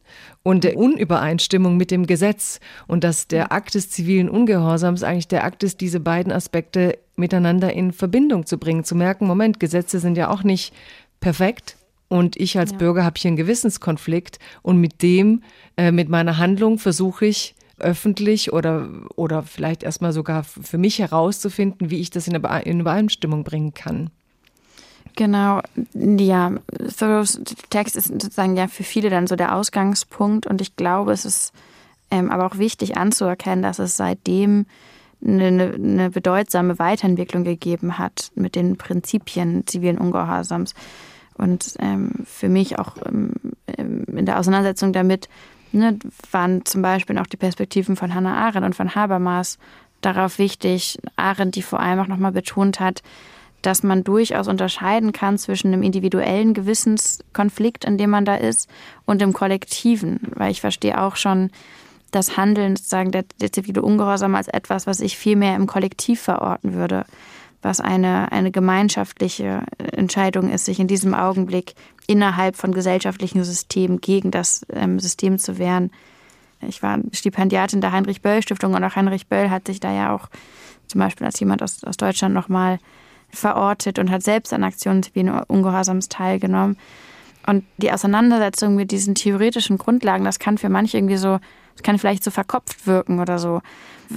und 0.44 0.64
der 0.64 0.78
Unübereinstimmung 0.78 1.78
mit 1.78 1.92
dem 1.92 2.08
Gesetz. 2.08 2.60
Und 2.88 3.04
dass 3.04 3.28
der 3.28 3.52
Akt 3.52 3.76
des 3.76 3.90
zivilen 3.90 4.30
Ungehorsams 4.30 5.04
eigentlich 5.04 5.28
der 5.28 5.44
Akt 5.44 5.64
ist, 5.64 5.82
diese 5.82 6.00
beiden 6.00 6.32
Aspekte 6.32 6.98
miteinander 7.16 7.74
in 7.74 7.92
Verbindung 7.92 8.46
zu 8.46 8.58
bringen, 8.58 8.84
zu 8.84 8.96
merken, 8.96 9.28
Moment, 9.28 9.60
Gesetze 9.60 10.00
sind 10.00 10.18
ja 10.18 10.30
auch 10.30 10.44
nicht 10.44 10.74
perfekt, 11.20 11.78
und 12.12 12.36
ich 12.36 12.60
als 12.60 12.72
ja. 12.72 12.78
Bürger 12.78 13.06
habe 13.06 13.18
hier 13.18 13.30
einen 13.30 13.38
Gewissenskonflikt 13.38 14.38
und 14.64 14.82
mit 14.82 15.02
dem, 15.02 15.44
äh, 15.78 15.94
mit 15.94 16.10
meiner 16.10 16.38
Handlung 16.38 16.78
versuche 16.78 17.26
ich 17.26 17.56
öffentlich 17.80 18.52
oder, 18.52 18.90
oder 19.16 19.44
vielleicht 19.44 19.82
erstmal 19.82 20.12
sogar 20.12 20.44
für 20.44 20.78
mich 20.78 21.00
herauszufinden, 21.00 21.90
wie 21.90 22.02
ich 22.02 22.10
das 22.10 22.28
in, 22.28 22.36
in 22.36 22.80
Übereinstimmung 22.82 23.46
bringen 23.46 23.74
kann. 23.74 24.10
Genau, 25.16 25.62
ja, 25.94 26.52
Thoreaus 26.98 27.40
Text 27.70 27.96
ist 27.96 28.10
sozusagen 28.10 28.58
ja 28.58 28.68
für 28.68 28.84
viele 28.84 29.10
dann 29.10 29.26
so 29.26 29.38
der 29.38 29.56
Ausgangspunkt 29.56 30.46
und 30.48 30.60
ich 30.60 30.76
glaube, 30.76 31.14
es 31.14 31.24
ist 31.24 31.54
ähm, 32.12 32.30
aber 32.30 32.46
auch 32.46 32.58
wichtig 32.58 32.98
anzuerkennen, 32.98 33.64
dass 33.64 33.80
es 33.80 33.96
seitdem 33.96 34.66
eine, 35.26 35.76
eine 35.76 36.10
bedeutsame 36.10 36.78
Weiterentwicklung 36.78 37.46
gegeben 37.46 37.98
hat 37.98 38.32
mit 38.36 38.56
den 38.56 38.76
Prinzipien 38.76 39.66
zivilen 39.66 39.98
Ungehorsams. 39.98 40.74
Und 41.36 41.74
ähm, 41.80 42.12
für 42.26 42.50
mich 42.50 42.78
auch 42.80 42.98
ähm, 43.06 43.34
in 43.68 44.26
der 44.26 44.40
Auseinandersetzung 44.40 44.94
damit 44.94 45.30
ne, 45.72 45.98
waren 46.32 46.66
zum 46.66 46.82
Beispiel 46.82 47.18
auch 47.18 47.28
die 47.28 47.38
Perspektiven 47.38 47.96
von 47.96 48.14
Hannah 48.14 48.48
Arendt 48.48 48.66
und 48.66 48.76
von 48.76 48.96
Habermas 48.96 49.58
darauf 50.02 50.38
wichtig. 50.40 51.00
Arendt, 51.16 51.56
die 51.56 51.62
vor 51.62 51.80
allem 51.80 52.00
auch 52.00 52.08
nochmal 52.08 52.32
betont 52.32 52.80
hat, 52.80 53.02
dass 53.62 53.84
man 53.84 54.04
durchaus 54.04 54.48
unterscheiden 54.48 55.12
kann 55.12 55.38
zwischen 55.38 55.68
einem 55.68 55.84
individuellen 55.84 56.54
Gewissenskonflikt, 56.54 57.86
in 57.86 57.98
dem 57.98 58.10
man 58.10 58.26
da 58.26 58.36
ist, 58.36 58.70
und 59.06 59.22
dem 59.22 59.34
kollektiven. 59.34 60.20
Weil 60.36 60.52
ich 60.52 60.62
verstehe 60.62 61.00
auch 61.00 61.16
schon 61.16 61.52
das 62.10 62.38
Handeln 62.38 62.76
sozusagen 62.76 63.12
der, 63.12 63.24
der 63.40 63.52
zivile 63.52 63.82
Ungehorsam 63.82 64.36
als 64.36 64.48
etwas, 64.48 64.88
was 64.88 65.00
ich 65.00 65.18
viel 65.18 65.36
mehr 65.36 65.56
im 65.56 65.68
Kollektiv 65.68 66.22
verorten 66.22 66.74
würde 66.74 67.06
was 67.62 67.80
eine, 67.80 68.32
eine 68.32 68.52
gemeinschaftliche 68.52 69.64
Entscheidung 69.78 70.50
ist, 70.52 70.66
sich 70.66 70.80
in 70.80 70.88
diesem 70.88 71.14
Augenblick 71.14 71.76
innerhalb 72.08 72.56
von 72.56 72.74
gesellschaftlichen 72.74 73.44
Systemen 73.44 74.02
gegen 74.02 74.32
das 74.32 74.66
ähm, 74.74 75.00
System 75.00 75.38
zu 75.38 75.58
wehren. 75.58 75.92
Ich 76.68 76.84
war 76.84 77.00
Stipendiatin 77.12 77.82
der 77.82 77.92
Heinrich-Böll-Stiftung 77.92 78.74
und 78.74 78.84
auch 78.84 78.96
Heinrich 78.96 79.28
Böll 79.28 79.50
hat 79.50 79.68
sich 79.68 79.80
da 79.80 79.92
ja 79.94 80.14
auch 80.14 80.30
zum 80.88 81.00
Beispiel 81.00 81.26
als 81.26 81.40
jemand 81.40 81.64
aus, 81.64 81.84
aus 81.84 81.98
Deutschland 81.98 82.34
nochmal 82.34 82.80
verortet 83.30 83.98
und 83.98 84.12
hat 84.12 84.24
selbst 84.24 84.54
an 84.54 84.64
Aktionen 84.64 85.06
wie 85.14 85.28
Ungehorsams 85.48 86.10
teilgenommen. 86.10 86.78
Und 87.48 87.64
die 87.78 87.92
Auseinandersetzung 87.92 88.76
mit 88.76 88.92
diesen 88.92 89.16
theoretischen 89.16 89.78
Grundlagen, 89.78 90.26
das 90.26 90.38
kann 90.38 90.58
für 90.58 90.70
manche 90.70 90.98
irgendwie 90.98 91.18
so, 91.18 91.40
das 91.74 91.84
kann 91.84 91.98
vielleicht 91.98 92.24
so 92.24 92.32
verkopft 92.32 92.88
wirken 92.88 93.20
oder 93.20 93.40
so 93.40 93.62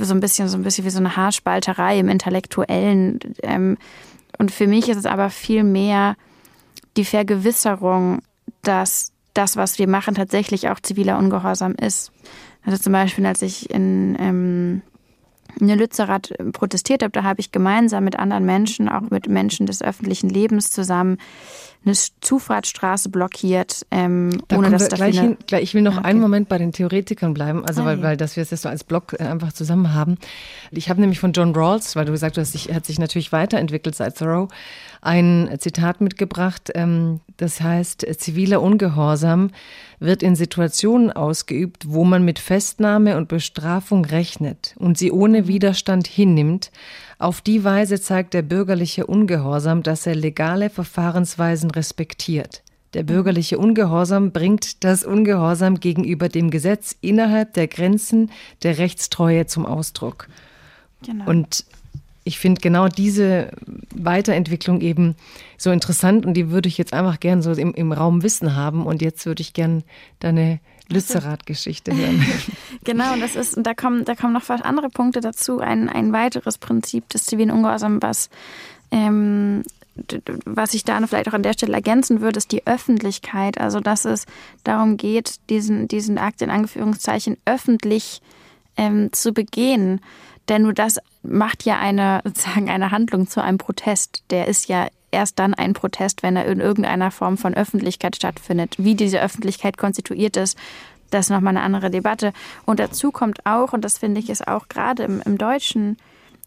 so 0.01 0.15
ein 0.15 0.21
bisschen, 0.21 0.49
so 0.49 0.57
ein 0.57 0.63
bisschen 0.63 0.85
wie 0.85 0.91
so 0.91 0.99
eine 0.99 1.17
Haarspalterei 1.17 1.99
im 1.99 2.09
Intellektuellen. 2.09 3.21
Ähm, 3.43 3.77
und 4.39 4.51
für 4.51 4.67
mich 4.67 4.89
ist 4.89 4.97
es 4.97 5.07
aber 5.07 5.31
viel 5.31 5.65
mehr 5.65 6.17
die 6.97 7.05
Vergewisserung, 7.05 8.21
dass 8.63 9.13
das, 9.35 9.57
was 9.57 9.79
wir 9.79 9.89
machen, 9.89 10.15
tatsächlich 10.15 10.69
auch 10.69 10.81
ziviler 10.81 11.19
Ungehorsam 11.19 11.75
ist. 11.75 12.13
Also 12.65 12.79
zum 12.79 12.93
Beispiel, 12.93 13.27
als 13.27 13.43
ich 13.43 13.71
in, 13.71 14.17
ähm, 14.19 14.83
in 15.61 15.69
Lützerath 15.69 16.33
protestiert 16.53 17.03
habe, 17.03 17.13
da 17.13 17.23
habe 17.23 17.41
ich 17.41 17.53
gemeinsam 17.53 18.05
mit 18.05 18.19
anderen 18.19 18.45
Menschen, 18.45 18.89
auch 18.89 19.11
mit 19.11 19.29
Menschen 19.29 19.67
des 19.67 19.83
öffentlichen 19.83 20.29
Lebens 20.29 20.71
zusammen, 20.71 21.19
eine 21.85 21.95
Zufahrtsstraße 21.95 23.11
blockiert, 23.11 23.87
ähm, 23.91 24.43
da 24.49 24.57
ohne 24.57 24.71
dass 24.71 24.89
da 24.89 24.97
gleich, 24.97 25.19
hin, 25.19 25.37
gleich 25.47 25.63
Ich 25.63 25.75
will 25.75 25.83
noch 25.83 25.99
okay. 25.99 26.07
einen 26.07 26.21
Moment 26.21 26.49
bei 26.49 26.59
den 26.59 26.73
Theoretikern 26.73 27.35
bleiben, 27.35 27.65
also 27.65 27.83
ah, 27.83 27.87
weil, 27.87 28.03
weil 28.03 28.17
dass 28.17 28.37
wir 28.37 28.43
es 28.43 28.51
jetzt 28.51 28.63
so 28.63 28.69
als 28.69 28.85
Block 28.85 29.15
äh, 29.19 29.25
einfach 29.25 29.53
zusammen 29.53 29.93
haben. 29.93 30.17
Ich 30.71 30.89
habe 30.89 31.01
nämlich 31.01 31.21
von 31.21 31.33
John 31.33 31.55
Rawls, 31.55 31.95
weil 31.97 32.07
du 32.07 32.13
gesagt 32.13 32.39
hast, 32.39 32.55
er 32.67 32.75
hat 32.75 32.87
sich 32.87 32.99
natürlich 32.99 33.33
weiterentwickelt 33.33 33.95
seit 33.95 34.17
Thoreau, 34.17 34.49
ein 35.03 35.55
Zitat 35.59 36.01
mitgebracht, 36.01 36.71
ähm, 36.75 37.21
das 37.37 37.61
heißt, 37.61 38.07
ziviler 38.19 38.63
Ungehorsam 38.63 39.51
wird 39.99 40.23
in 40.23 40.37
Situationen 40.37 41.13
ausgeübt, 41.13 41.85
wo 41.89 42.05
man 42.05 42.25
mit 42.25 42.39
Festnahme 42.39 43.17
und 43.17 43.29
Bestrafung 43.29 44.05
rechnet 44.05 44.75
und 44.79 44.97
sie 44.99 45.11
ohne 45.11 45.49
Widerstand 45.49 46.07
hinnimmt, 46.07 46.71
auf 47.19 47.41
die 47.41 47.65
Weise 47.65 48.01
zeigt 48.01 48.35
der 48.35 48.43
bürgerliche 48.43 49.07
Ungehorsam, 49.07 49.83
dass 49.83 50.07
er 50.07 50.15
legale 50.15 50.71
Verfahrensweisen 50.71 51.71
respektiert. 51.71 52.63
Der 52.95 53.03
bürgerliche 53.03 53.59
Ungehorsam 53.59 54.31
bringt 54.31 54.85
das 54.85 55.05
Ungehorsam 55.05 55.81
gegenüber 55.81 56.29
dem 56.29 56.51
Gesetz 56.51 56.97
innerhalb 57.01 57.53
der 57.55 57.67
Grenzen 57.67 58.31
der 58.63 58.79
Rechtstreue 58.79 59.47
zum 59.47 59.67
Ausdruck. 59.67 60.29
Genau. 61.05 61.29
Und 61.29 61.65
ich 62.23 62.39
finde 62.39 62.61
genau 62.61 62.89
diese 62.89 63.51
Weiterentwicklung 63.95 64.81
eben 64.81 65.17
so 65.59 65.71
interessant 65.71 66.25
und 66.25 66.35
die 66.35 66.51
würde 66.51 66.69
ich 66.69 66.79
jetzt 66.79 66.95
einfach 66.95 67.21
gern 67.21 67.43
so 67.43 67.53
im, 67.53 67.75
im 67.75 67.93
Raum 67.93 68.23
Wissen 68.23 68.55
haben. 68.55 68.87
Und 68.87 69.03
jetzt 69.03 69.27
würde 69.27 69.43
ich 69.43 69.53
gern 69.53 69.83
deine 70.21 70.61
Lützerath-Geschichte 70.89 71.95
hören. 71.95 72.25
genau, 72.85 73.15
und 73.15 73.21
das 73.21 73.37
ist, 73.37 73.57
und 73.57 73.67
da 73.67 73.75
kommen, 73.75 74.05
da 74.05 74.15
kommen 74.15 74.33
noch 74.33 74.49
andere 74.49 74.89
Punkte 74.89 75.21
dazu. 75.21 75.61
Ein, 75.61 75.89
ein 75.89 76.13
weiteres 76.13 76.59
Prinzip 76.59 77.09
des 77.09 77.25
zivilen 77.25 77.51
Ungehorsams, 77.51 78.03
was, 78.03 78.31
ähm, 78.91 79.63
was 80.45 80.75
ich 80.75 80.85
da 80.85 81.05
vielleicht 81.07 81.29
auch 81.29 81.35
an 81.35 81.43
der 81.43 81.55
Stelle 81.55 81.75
ergänzen 81.75 82.21
würde, 82.21 82.39
ist 82.39 82.53
die 82.53 82.67
Öffentlichkeit. 82.67 83.59
Also, 83.59 83.81
dass 83.81 84.05
es 84.05 84.27
darum 84.63 84.97
geht, 84.97 85.41
diesen, 85.49 85.89
diesen 85.89 86.19
Akt 86.19 86.43
in 86.43 86.51
Anführungszeichen 86.51 87.39
öffentlich 87.47 88.21
ähm, 88.77 89.13
zu 89.13 89.33
begehen. 89.33 90.01
Denn 90.49 90.63
nur 90.63 90.75
das 90.75 90.99
macht 91.23 91.65
ja 91.65 91.79
eine, 91.79 92.21
sozusagen 92.25 92.69
eine 92.69 92.91
Handlung 92.91 93.29
zu 93.29 93.43
einem 93.43 93.59
Protest. 93.59 94.25
Der 94.31 94.49
ist 94.49 94.69
ja 94.69 94.89
erst 95.15 95.39
dann 95.39 95.55
ein 95.55 95.73
Protest, 95.73 96.23
wenn 96.23 96.37
er 96.37 96.47
in 96.47 96.61
irgendeiner 96.61 97.11
Form 97.11 97.39
von 97.39 97.55
Öffentlichkeit 97.55 98.17
stattfindet. 98.17 98.77
Wie 98.79 98.95
diese 98.95 99.21
Öffentlichkeit 99.21 99.79
konstituiert 99.79 100.37
ist, 100.37 100.59
das 101.11 101.27
ist 101.27 101.31
nochmal 101.31 101.57
eine 101.57 101.63
andere 101.63 101.91
Debatte. 101.91 102.33
Und 102.67 102.81
dazu 102.81 103.13
kommt 103.13 103.47
auch, 103.47 103.73
und 103.73 103.85
das 103.85 103.99
finde 103.99 104.21
ich 104.21 104.31
ist 104.31 104.47
auch 104.47 104.69
gerade 104.69 105.05
im, 105.05 105.23
im 105.25 105.39
deutschen 105.39 105.97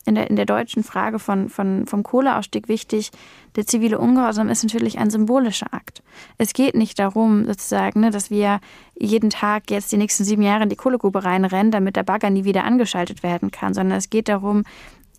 in 0.08 0.16
der, 0.16 0.30
in 0.30 0.38
der 0.38 0.46
deutschen 0.46 0.84
Frage 0.84 1.20
von, 1.20 1.50
von, 1.50 1.86
vom 1.86 2.02
Kohleausstieg 2.02 2.70
wichtig, 2.70 3.12
der 3.58 3.68
zivile 3.68 4.00
Ungehorsam 4.00 4.50
ist 4.50 4.64
natürlich 4.64 4.98
ein 4.98 5.10
symbolischer 5.10 5.74
Akt. 5.74 6.02
Es 6.38 6.54
geht 6.54 6.76
nicht 6.76 6.98
darum, 6.98 7.46
sozusagen, 7.46 8.00
ne, 8.00 8.10
dass 8.10 8.32
wir 8.32 8.62
jeden 8.98 9.30
Tag 9.30 9.70
jetzt 9.70 9.92
die 9.92 9.98
nächsten 9.98 10.24
sieben 10.24 10.42
Jahre 10.42 10.64
in 10.64 10.70
die 10.70 10.78
Kohlegrube 10.78 11.26
reinrennen, 11.26 11.72
damit 11.72 11.98
der 11.98 12.04
Bagger 12.04 12.30
nie 12.30 12.46
wieder 12.46 12.64
angeschaltet 12.64 13.22
werden 13.22 13.52
kann, 13.52 13.74
sondern 13.74 13.98
es 13.98 14.10
geht 14.10 14.30
darum, 14.30 14.64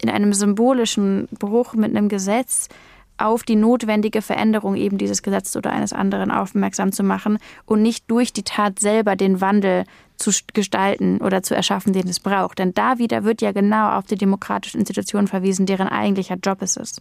in 0.00 0.08
einem 0.08 0.32
symbolischen 0.32 1.28
Bruch 1.38 1.74
mit 1.74 1.94
einem 1.94 2.08
Gesetz 2.08 2.68
auf 3.18 3.42
die 3.42 3.56
notwendige 3.56 4.22
Veränderung 4.22 4.76
eben 4.76 4.98
dieses 4.98 5.22
Gesetzes 5.22 5.56
oder 5.56 5.70
eines 5.70 5.92
anderen 5.92 6.30
aufmerksam 6.30 6.92
zu 6.92 7.02
machen 7.02 7.38
und 7.66 7.82
nicht 7.82 8.10
durch 8.10 8.32
die 8.32 8.44
Tat 8.44 8.78
selber 8.78 9.16
den 9.16 9.40
Wandel 9.40 9.84
zu 10.18 10.32
gestalten 10.52 11.18
oder 11.18 11.42
zu 11.42 11.54
erschaffen, 11.54 11.92
den 11.92 12.08
es 12.08 12.20
braucht. 12.20 12.58
Denn 12.58 12.74
da 12.74 12.98
wieder 12.98 13.24
wird 13.24 13.40
ja 13.40 13.52
genau 13.52 13.90
auf 13.90 14.06
die 14.06 14.16
demokratischen 14.16 14.80
Institutionen 14.80 15.28
verwiesen, 15.28 15.64
deren 15.64 15.88
eigentlicher 15.88 16.36
Job 16.42 16.60
es 16.60 16.76
ist. 16.76 17.00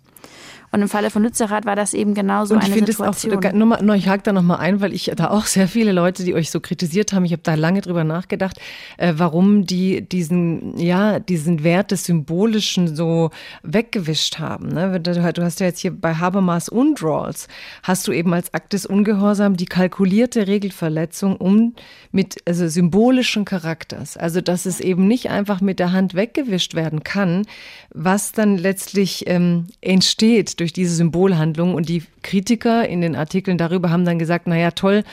Und 0.69 0.81
im 0.81 0.89
Falle 0.89 1.10
von 1.10 1.23
Lützerath 1.23 1.65
war 1.65 1.77
das 1.77 1.94
eben 1.94 2.14
genauso 2.14 2.53
und 2.53 2.64
ich 2.64 2.73
eine 2.73 2.85
Situation. 2.85 3.44
Auch, 3.45 3.81
nur, 3.81 3.95
ich 3.95 4.10
hake 4.10 4.23
da 4.23 4.34
nochmal 4.34 4.57
ein, 4.60 4.81
weil 4.81 4.94
ich 4.94 5.11
da 5.15 5.30
auch 5.30 5.45
sehr 5.45 5.68
viele 5.69 5.94
Leute, 5.94 6.26
die 6.26 6.35
euch 6.35 6.52
so 6.52 6.60
kritisiert 6.60 7.14
haben, 7.14 7.23
ich 7.23 7.31
habe 7.31 7.41
da 7.41 7.56
lange 7.56 7.80
drüber 7.80 8.03
nachgedacht, 8.03 8.60
äh, 8.98 9.14
warum 9.15 9.65
die 9.65 10.02
diesen, 10.02 10.77
ja, 10.77 11.19
diesen 11.19 11.64
Wert 11.64 11.91
des 11.91 12.03
Symbolischen 12.03 12.94
so 12.94 13.31
weggewischt 13.64 14.39
haben. 14.39 14.68
Ne? 14.68 14.99
Du, 14.99 15.44
hast 15.44 15.61
ja 15.61 15.68
jetzt 15.68 15.80
hier 15.80 15.91
bei 15.91 16.15
Habermas 16.15 16.68
Undraws, 16.68 17.48
hast 17.84 18.06
du 18.07 18.11
eben 18.11 18.34
als 18.34 18.53
Akt 18.53 18.73
des 18.73 18.85
Ungehorsam 18.85 19.56
die 19.56 19.65
kalkulierte 19.65 20.48
Regelverletzung 20.48 21.38
um 21.38 21.76
mit 22.11 22.38
also 22.45 22.68
symbolischen 23.08 23.46
Charakters. 23.46 24.18
Also 24.18 24.42
dass 24.42 24.66
es 24.66 24.82
eben 24.82 25.08
nicht 25.08 25.30
einfach 25.30 25.62
mit 25.62 25.80
der 25.80 25.94
Hand 25.94 26.14
weggewischt 26.14 26.76
werden 26.76 27.04
kann, 27.04 27.46
was 27.94 28.34
dann 28.34 28.58
letztlich 28.58 29.24
ähm, 29.28 29.68
entsteht 29.80 30.60
durch 30.60 30.74
diese 30.74 30.94
Symbolhandlung. 30.94 31.74
Und 31.74 31.88
die 31.88 32.04
Kritiker 32.22 32.88
in 32.88 33.00
den 33.00 33.16
Artikeln 33.16 33.58
darüber 33.58 33.92
haben 33.92 34.04
dann 34.04 34.20
gesagt, 34.20 34.48
naja, 34.48 34.72
toll, 34.72 35.06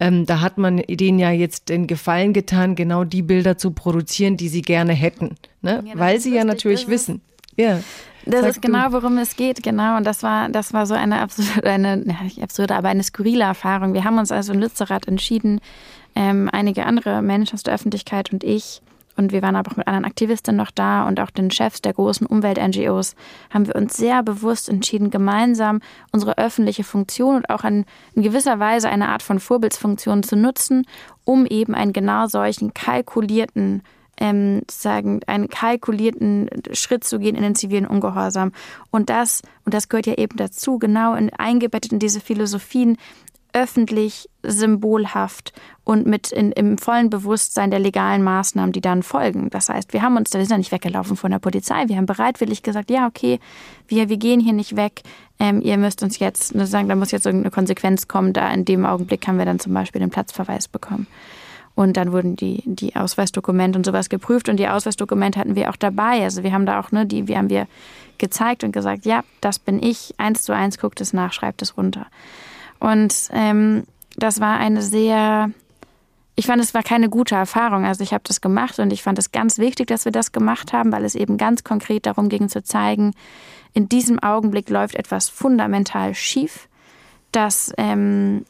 ähm, 0.00 0.24
da 0.24 0.40
hat 0.40 0.56
man 0.56 0.78
denen 0.88 1.18
ja 1.18 1.30
jetzt 1.30 1.68
den 1.68 1.86
Gefallen 1.86 2.32
getan, 2.32 2.74
genau 2.74 3.04
die 3.04 3.22
Bilder 3.22 3.58
zu 3.58 3.72
produzieren, 3.72 4.38
die 4.38 4.48
sie 4.48 4.62
gerne 4.62 4.94
hätten. 4.94 5.36
Ne? 5.60 5.84
Ja, 5.86 5.98
Weil 5.98 6.20
sie 6.20 6.34
ja 6.34 6.44
natürlich 6.44 6.88
wissen. 6.88 7.20
Ja. 7.56 7.80
Das 8.24 8.46
ist 8.46 8.62
genau, 8.62 8.88
du. 8.88 8.92
worum 8.94 9.18
es 9.18 9.36
geht, 9.36 9.62
genau. 9.62 9.96
Und 9.96 10.04
das 10.04 10.22
war, 10.22 10.48
das 10.48 10.72
war 10.72 10.86
so 10.86 10.94
eine 10.94 11.20
absurde, 11.20 11.68
eine, 11.68 11.96
nicht 12.22 12.42
absurde, 12.42 12.74
aber 12.74 12.88
eine 12.88 13.02
skurrile 13.02 13.44
Erfahrung. 13.44 13.94
Wir 13.94 14.04
haben 14.04 14.18
uns 14.18 14.32
also 14.32 14.52
in 14.52 14.60
Lützerath 14.60 15.08
entschieden, 15.08 15.60
ähm, 16.14 16.48
einige 16.52 16.86
andere 16.86 17.22
Menschen 17.22 17.54
aus 17.54 17.62
der 17.62 17.74
Öffentlichkeit 17.74 18.32
und 18.32 18.44
ich, 18.44 18.82
und 19.16 19.32
wir 19.32 19.42
waren 19.42 19.56
aber 19.56 19.70
auch 19.70 19.76
mit 19.76 19.86
anderen 19.86 20.06
Aktivisten 20.06 20.56
noch 20.56 20.70
da 20.70 21.06
und 21.06 21.20
auch 21.20 21.30
den 21.30 21.50
Chefs 21.50 21.82
der 21.82 21.92
großen 21.92 22.26
Umwelt-NGOs, 22.26 23.14
haben 23.50 23.66
wir 23.66 23.76
uns 23.76 23.96
sehr 23.96 24.22
bewusst 24.22 24.68
entschieden, 24.68 25.10
gemeinsam 25.10 25.80
unsere 26.12 26.38
öffentliche 26.38 26.84
Funktion 26.84 27.36
und 27.36 27.50
auch 27.50 27.64
in, 27.64 27.84
in 28.14 28.22
gewisser 28.22 28.58
Weise 28.58 28.88
eine 28.88 29.08
Art 29.08 29.22
von 29.22 29.38
Vorbildsfunktion 29.38 30.22
zu 30.22 30.36
nutzen, 30.36 30.86
um 31.24 31.46
eben 31.46 31.74
einen 31.74 31.92
genau 31.92 32.26
solchen 32.26 32.72
kalkulierten 32.72 33.82
ähm, 34.18 34.62
sagen, 34.70 35.20
einen 35.26 35.48
kalkulierten 35.48 36.48
Schritt 36.72 37.02
zu 37.02 37.18
gehen 37.18 37.34
in 37.34 37.42
den 37.42 37.54
zivilen 37.54 37.86
Ungehorsam. 37.86 38.52
Und 38.90 39.10
das, 39.10 39.42
und 39.64 39.74
das 39.74 39.88
gehört 39.88 40.06
ja 40.06 40.14
eben 40.14 40.36
dazu, 40.36 40.78
genau 40.78 41.14
in, 41.14 41.32
eingebettet 41.32 41.92
in 41.92 41.98
diese 41.98 42.20
Philosophien, 42.20 42.98
öffentlich, 43.52 44.28
symbolhaft 44.42 45.52
und 45.84 46.06
mit 46.06 46.32
in, 46.32 46.52
im 46.52 46.78
vollen 46.78 47.10
Bewusstsein 47.10 47.70
der 47.70 47.80
legalen 47.80 48.22
Maßnahmen, 48.22 48.72
die 48.72 48.80
dann 48.80 49.02
folgen. 49.02 49.50
Das 49.50 49.68
heißt, 49.68 49.92
wir 49.92 50.02
haben 50.02 50.16
uns, 50.16 50.30
da 50.30 50.38
sind 50.38 50.50
ja 50.50 50.58
nicht 50.58 50.72
weggelaufen 50.72 51.16
von 51.16 51.30
der 51.30 51.38
Polizei, 51.38 51.84
wir 51.88 51.96
haben 51.96 52.06
bereitwillig 52.06 52.62
gesagt, 52.62 52.90
ja, 52.90 53.06
okay, 53.06 53.40
wir, 53.88 54.08
wir 54.08 54.16
gehen 54.16 54.40
hier 54.40 54.52
nicht 54.52 54.76
weg, 54.76 55.02
ähm, 55.38 55.60
ihr 55.60 55.76
müsst 55.76 56.02
uns 56.02 56.18
jetzt, 56.18 56.54
ne, 56.54 56.66
sagen, 56.66 56.88
da 56.88 56.94
muss 56.94 57.10
jetzt 57.10 57.26
irgendeine 57.26 57.50
Konsequenz 57.50 58.08
kommen, 58.08 58.32
da 58.32 58.50
in 58.52 58.64
dem 58.64 58.86
Augenblick 58.86 59.26
haben 59.26 59.38
wir 59.38 59.44
dann 59.44 59.58
zum 59.58 59.74
Beispiel 59.74 60.00
den 60.00 60.10
Platzverweis 60.10 60.68
bekommen. 60.68 61.06
Und 61.74 61.96
dann 61.96 62.12
wurden 62.12 62.36
die, 62.36 62.62
die 62.66 62.96
Ausweisdokumente 62.96 63.78
und 63.78 63.86
sowas 63.86 64.10
geprüft 64.10 64.48
und 64.48 64.58
die 64.58 64.68
Ausweisdokumente 64.68 65.38
hatten 65.38 65.56
wir 65.56 65.70
auch 65.70 65.76
dabei. 65.76 66.22
Also 66.22 66.42
wir 66.42 66.52
haben 66.52 66.66
da 66.66 66.78
auch, 66.78 66.92
ne, 66.92 67.06
die, 67.06 67.28
wir 67.28 67.38
haben 67.38 67.48
wir 67.48 67.66
gezeigt 68.18 68.62
und 68.62 68.72
gesagt, 68.72 69.06
ja, 69.06 69.24
das 69.40 69.58
bin 69.58 69.82
ich, 69.82 70.14
eins 70.18 70.42
zu 70.42 70.54
eins, 70.54 70.78
guckt 70.78 71.00
es 71.00 71.12
nach, 71.12 71.32
schreibt 71.32 71.62
es 71.62 71.76
runter. 71.76 72.06
Und 72.82 73.28
ähm, 73.30 73.84
das 74.16 74.40
war 74.40 74.58
eine 74.58 74.82
sehr, 74.82 75.52
ich 76.34 76.46
fand, 76.46 76.60
es 76.60 76.74
war 76.74 76.82
keine 76.82 77.08
gute 77.08 77.36
Erfahrung. 77.36 77.84
Also 77.84 78.02
ich 78.02 78.12
habe 78.12 78.24
das 78.26 78.40
gemacht 78.40 78.80
und 78.80 78.92
ich 78.92 79.04
fand 79.04 79.20
es 79.20 79.30
ganz 79.30 79.58
wichtig, 79.58 79.86
dass 79.86 80.04
wir 80.04 80.10
das 80.10 80.32
gemacht 80.32 80.72
haben, 80.72 80.90
weil 80.90 81.04
es 81.04 81.14
eben 81.14 81.38
ganz 81.38 81.62
konkret 81.62 82.06
darum 82.06 82.28
ging 82.28 82.48
zu 82.48 82.64
zeigen, 82.64 83.14
in 83.72 83.88
diesem 83.88 84.18
Augenblick 84.18 84.68
läuft 84.68 84.96
etwas 84.96 85.28
fundamental 85.28 86.12
schief. 86.16 86.68
Das 87.30 87.72
ähm, 87.78 88.44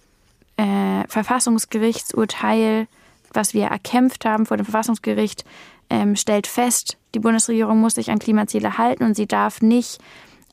äh, 0.57 1.07
Verfassungsgerichtsurteil, 1.09 2.89
was 3.35 3.53
wir 3.53 3.67
erkämpft 3.67 4.25
haben 4.25 4.47
vor 4.47 4.57
dem 4.57 4.65
Verfassungsgericht, 4.65 5.45
ähm, 5.91 6.17
stellt 6.17 6.47
fest, 6.47 6.97
die 7.15 7.21
Bundesregierung 7.21 7.79
muss 7.79 7.97
sich 7.97 8.11
an 8.11 8.19
Klimaziele 8.19 8.79
halten 8.79 9.05
und 9.05 9.15
sie 9.15 9.27
darf 9.27 9.61
nicht 9.61 10.01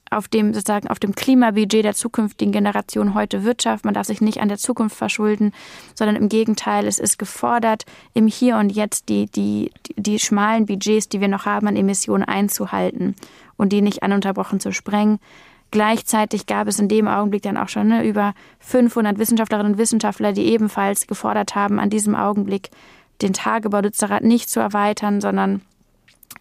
auf 0.10 0.28
dem 0.28 0.54
sozusagen 0.54 0.88
auf 0.88 1.00
dem 1.00 1.16
Klimabudget 1.16 1.86
der 1.86 1.94
zukünftigen 1.94 2.52
Generation 2.52 3.14
heute 3.14 3.44
Wirtschaft. 3.44 3.86
Man 3.86 3.94
darf 3.94 4.08
sich 4.08 4.22
nicht 4.22 4.42
an 4.42 4.50
der 4.50 4.58
Zukunft 4.58 4.96
verschulden, 4.96 5.52
sondern 5.96 6.16
im 6.16 6.30
Gegenteil, 6.30 6.88
es 6.88 7.00
ist 7.00 7.18
gefordert, 7.18 7.86
im 8.14 8.28
Hier 8.28 8.58
und 8.58 8.72
Jetzt 8.72 9.10
die, 9.10 9.28
die, 9.28 9.72
die, 9.96 10.20
schmalen 10.20 10.66
Budgets, 10.66 11.10
die 11.10 11.22
wir 11.22 11.28
noch 11.28 11.46
haben, 11.46 11.68
an 11.68 11.76
Emissionen 11.76 12.24
einzuhalten 12.24 13.16
und 13.58 13.74
die 13.74 13.82
nicht 13.82 14.04
ununterbrochen 14.04 14.60
zu 14.60 14.72
sprengen. 14.72 15.20
Gleichzeitig 15.72 16.48
gab 16.48 16.68
es 16.68 16.80
in 16.80 16.88
dem 16.88 17.08
Augenblick 17.08 17.44
dann 17.44 17.58
auch 17.58 17.70
schon 17.70 17.90
ne, 17.90 18.04
über 18.04 18.34
500 18.60 19.20
Wissenschaftlerinnen 19.20 19.74
und 19.74 19.78
Wissenschaftler, 19.78 20.34
die 20.34 20.46
ebenfalls 20.46 21.06
gefordert 21.06 21.54
haben, 21.56 21.80
an 21.80 21.90
diesem 21.92 22.16
Augenblick 22.16 22.70
den 23.22 23.34
Tagebau 23.34 23.82
Lützerath 23.82 24.24
nicht 24.24 24.50
zu 24.50 24.60
erweitern, 24.60 25.22
sondern 25.22 25.62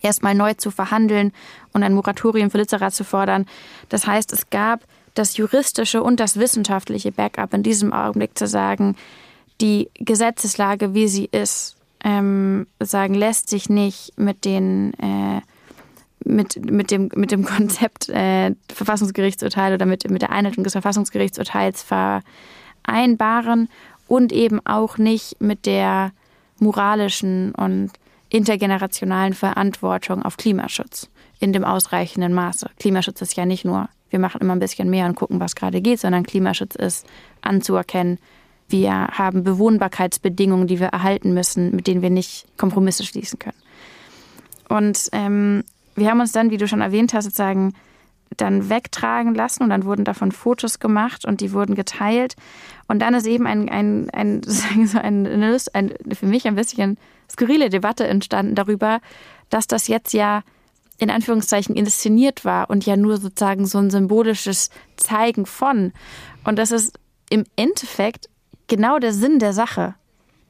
erstmal 0.02 0.34
neu 0.34 0.54
zu 0.54 0.70
verhandeln 0.70 1.32
und 1.72 1.82
ein 1.82 1.94
Moratorium 1.94 2.50
für 2.50 2.58
Literat 2.58 2.94
zu 2.94 3.04
fordern. 3.04 3.46
Das 3.88 4.06
heißt, 4.06 4.32
es 4.32 4.50
gab 4.50 4.84
das 5.14 5.36
juristische 5.36 6.02
und 6.02 6.20
das 6.20 6.38
wissenschaftliche 6.38 7.12
Backup 7.12 7.54
in 7.54 7.62
diesem 7.62 7.92
Augenblick 7.92 8.38
zu 8.38 8.46
sagen, 8.46 8.96
die 9.60 9.90
Gesetzeslage, 9.94 10.94
wie 10.94 11.08
sie 11.08 11.28
ist, 11.30 11.76
ähm, 12.04 12.66
sagen, 12.80 13.14
lässt 13.14 13.50
sich 13.50 13.68
nicht 13.68 14.12
mit 14.16 14.44
den 14.44 14.94
äh, 14.94 15.40
mit, 16.24 16.70
mit, 16.70 16.90
dem, 16.90 17.10
mit 17.14 17.30
dem 17.30 17.44
Konzept 17.44 18.08
äh, 18.08 18.54
Verfassungsgerichtsurteil 18.72 19.74
oder 19.74 19.86
mit, 19.86 20.08
mit 20.10 20.22
der 20.22 20.30
Einhaltung 20.30 20.64
des 20.64 20.72
Verfassungsgerichtsurteils 20.72 21.84
vereinbaren 22.84 23.68
und 24.06 24.32
eben 24.32 24.64
auch 24.66 24.98
nicht 24.98 25.40
mit 25.40 25.66
der 25.66 26.12
moralischen 26.58 27.54
und 27.54 27.92
intergenerationalen 28.30 29.34
Verantwortung 29.34 30.22
auf 30.22 30.36
Klimaschutz 30.36 31.08
in 31.40 31.52
dem 31.52 31.64
ausreichenden 31.64 32.34
Maße. 32.34 32.70
Klimaschutz 32.78 33.22
ist 33.22 33.36
ja 33.36 33.46
nicht 33.46 33.64
nur, 33.64 33.88
wir 34.10 34.18
machen 34.18 34.40
immer 34.40 34.54
ein 34.54 34.58
bisschen 34.58 34.90
mehr 34.90 35.06
und 35.06 35.14
gucken, 35.14 35.40
was 35.40 35.54
gerade 35.54 35.80
geht, 35.80 36.00
sondern 36.00 36.24
Klimaschutz 36.24 36.74
ist 36.74 37.06
anzuerkennen, 37.40 38.18
wir 38.68 38.92
haben 38.92 39.44
Bewohnbarkeitsbedingungen, 39.44 40.66
die 40.66 40.78
wir 40.78 40.88
erhalten 40.88 41.32
müssen, 41.32 41.74
mit 41.74 41.86
denen 41.86 42.02
wir 42.02 42.10
nicht 42.10 42.46
Kompromisse 42.58 43.04
schließen 43.04 43.38
können. 43.38 43.56
Und 44.68 45.08
ähm, 45.12 45.64
wir 45.96 46.10
haben 46.10 46.20
uns 46.20 46.32
dann, 46.32 46.50
wie 46.50 46.58
du 46.58 46.68
schon 46.68 46.82
erwähnt 46.82 47.14
hast, 47.14 47.24
sozusagen 47.24 47.72
dann 48.36 48.68
wegtragen 48.68 49.34
lassen 49.34 49.62
und 49.62 49.70
dann 49.70 49.84
wurden 49.84 50.04
davon 50.04 50.32
Fotos 50.32 50.80
gemacht 50.80 51.24
und 51.24 51.40
die 51.40 51.52
wurden 51.52 51.74
geteilt. 51.74 52.36
Und 52.86 53.00
dann 53.00 53.14
ist 53.14 53.26
eben 53.26 53.46
ein, 53.46 53.70
ein, 53.70 54.10
ein, 54.10 54.42
so 54.46 54.98
ein, 54.98 55.26
ein, 55.72 55.94
für 56.12 56.26
mich 56.26 56.46
ein 56.46 56.54
bisschen 56.54 56.98
skurrile 57.30 57.70
Debatte 57.70 58.06
entstanden 58.06 58.54
darüber, 58.54 59.00
dass 59.50 59.66
das 59.66 59.88
jetzt 59.88 60.12
ja 60.12 60.42
in 60.98 61.10
Anführungszeichen 61.10 61.76
inszeniert 61.76 62.44
war 62.44 62.70
und 62.70 62.84
ja 62.84 62.96
nur 62.96 63.18
sozusagen 63.18 63.66
so 63.66 63.78
ein 63.78 63.90
symbolisches 63.90 64.70
Zeigen 64.96 65.46
von. 65.46 65.92
Und 66.44 66.58
das 66.58 66.72
ist 66.72 66.98
im 67.30 67.44
Endeffekt 67.56 68.28
genau 68.66 68.98
der 68.98 69.12
Sinn 69.12 69.38
der 69.38 69.52
Sache, 69.52 69.94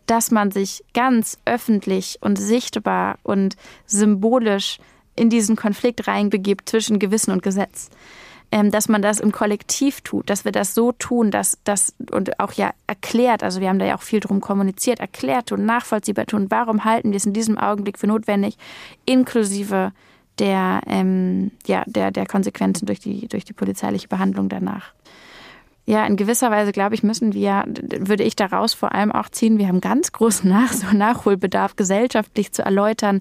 dass 0.07 0.31
man 0.31 0.51
sich 0.51 0.85
ganz 0.95 1.39
öffentlich 1.45 2.19
und 2.23 2.37
sichtbar 2.37 3.19
und 3.23 3.57
symbolisch 3.85 4.79
in 5.17 5.29
diesen 5.29 5.57
Konflikt 5.57 6.09
reinbegibt 6.09 6.69
zwischen 6.69 6.99
Gewissen 6.99 7.31
und 7.33 7.43
Gesetz. 7.43 7.91
Ähm, 8.51 8.71
dass 8.71 8.89
man 8.89 9.03
das 9.03 9.21
im 9.21 9.31
Kollektiv 9.31 10.01
tut, 10.01 10.31
dass 10.31 10.47
wir 10.47 10.53
das 10.53 10.75
so 10.75 10.93
tun, 10.93 11.31
dass 11.31 11.59
das 11.65 11.95
und 12.11 12.41
auch 12.41 12.53
ja 12.53 12.71
erklärt, 12.87 13.43
also 13.43 13.61
wir 13.61 13.69
haben 13.69 13.79
da 13.79 13.85
ja 13.85 13.95
auch 13.95 14.03
viel 14.03 14.21
drum 14.21 14.41
kommuniziert, 14.41 15.01
erklärt 15.01 15.53
und 15.53 15.67
nachvollziehbar 15.67 16.25
tun, 16.25 16.47
warum 16.49 16.87
halten 16.87 17.11
wir 17.11 17.19
es 17.19 17.27
in 17.27 17.35
diesem 17.35 17.59
Augenblick 17.59 17.99
für 17.99 18.07
notwendig, 18.07 18.57
inklusive 19.05 19.93
der, 20.39 20.81
ähm, 20.87 21.51
ja, 21.67 21.83
der, 21.87 22.11
der 22.11 22.25
Konsequenzen 22.25 22.87
durch 22.87 23.01
die, 23.01 23.29
durch 23.29 23.45
die 23.45 23.53
polizeiliche 23.53 24.09
Behandlung 24.09 24.49
danach. 24.49 24.95
Ja, 25.85 26.07
in 26.07 26.17
gewisser 26.17 26.51
Weise, 26.51 26.73
glaube 26.73 26.95
ich, 26.95 27.03
müssen 27.03 27.33
wir, 27.33 27.65
würde 27.67 28.23
ich 28.23 28.37
daraus 28.37 28.75
vor 28.75 28.95
allem 28.95 29.11
auch 29.11 29.31
ziehen, 29.31 29.59
wir 29.59 29.69
haben 29.69 29.81
ganz 29.81 30.13
großen 30.13 30.49
Nach 30.49 30.73
so 30.73 30.87
Nachholbedarf, 30.95 31.77
gesellschaftlich 31.77 32.53
zu 32.53 32.63
erläutern, 32.63 33.21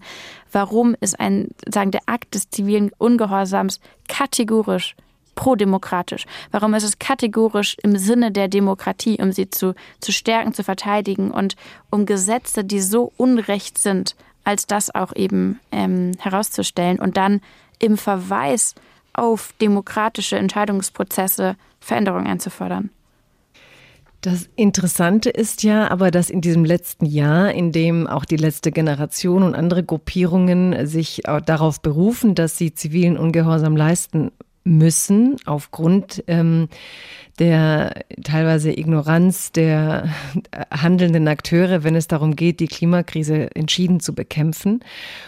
warum 0.51 0.95
ist 0.99 1.19
ein, 1.19 1.49
sagen, 1.67 1.91
der 1.91 2.01
Akt 2.07 2.35
des 2.35 2.49
zivilen 2.49 2.91
Ungehorsams 2.97 3.79
kategorisch 4.07 4.95
prodemokratisch? 5.37 6.25
Warum 6.51 6.73
ist 6.73 6.83
es 6.83 6.99
kategorisch 6.99 7.77
im 7.81 7.95
Sinne 7.97 8.33
der 8.33 8.49
Demokratie, 8.49 9.17
um 9.21 9.31
sie 9.31 9.49
zu, 9.49 9.73
zu 10.01 10.11
stärken, 10.11 10.53
zu 10.53 10.65
verteidigen 10.65 11.31
und 11.31 11.55
um 11.89 12.05
Gesetze, 12.05 12.65
die 12.65 12.81
so 12.81 13.13
unrecht 13.15 13.77
sind, 13.77 14.17
als 14.43 14.67
das 14.67 14.93
auch 14.93 15.15
eben 15.15 15.61
ähm, 15.71 16.11
herauszustellen 16.19 16.99
und 16.99 17.15
dann 17.15 17.39
im 17.79 17.97
Verweis 17.97 18.75
auf 19.13 19.53
demokratische 19.61 20.37
Entscheidungsprozesse 20.37 21.55
Veränderungen 21.79 22.27
einzufordern. 22.27 22.89
Das 24.21 24.49
Interessante 24.55 25.29
ist 25.29 25.63
ja 25.63 25.89
aber, 25.91 26.09
dass 26.09 26.31
in 26.31 26.41
diesem 26.41 26.65
letzten 26.65 27.05
Jahr, 27.05 27.51
in 27.51 27.71
dem 27.71 28.07
auch 28.07 28.25
die 28.25 28.35
letzte 28.35 28.71
Generation 28.71 29.43
und 29.43 29.53
andere 29.53 29.83
Gruppierungen 29.83 30.87
sich 30.87 31.21
darauf 31.45 31.81
berufen, 31.81 32.33
dass 32.33 32.57
sie 32.57 32.73
zivilen 32.73 33.17
Ungehorsam 33.17 33.77
leisten 33.77 34.31
müssen, 34.67 35.37
aufgrund 35.45 36.23
ähm, 36.27 36.67
der 37.39 38.03
teilweise 38.23 38.71
Ignoranz 38.71 39.51
der 39.51 40.09
handelnden 40.71 41.27
Akteure, 41.27 41.83
wenn 41.83 41.95
es 41.95 42.07
darum 42.07 42.35
geht, 42.35 42.59
die 42.59 42.67
Klimakrise 42.67 43.55
entschieden 43.55 43.99
zu 43.99 44.13
bekämpfen. 44.13 44.81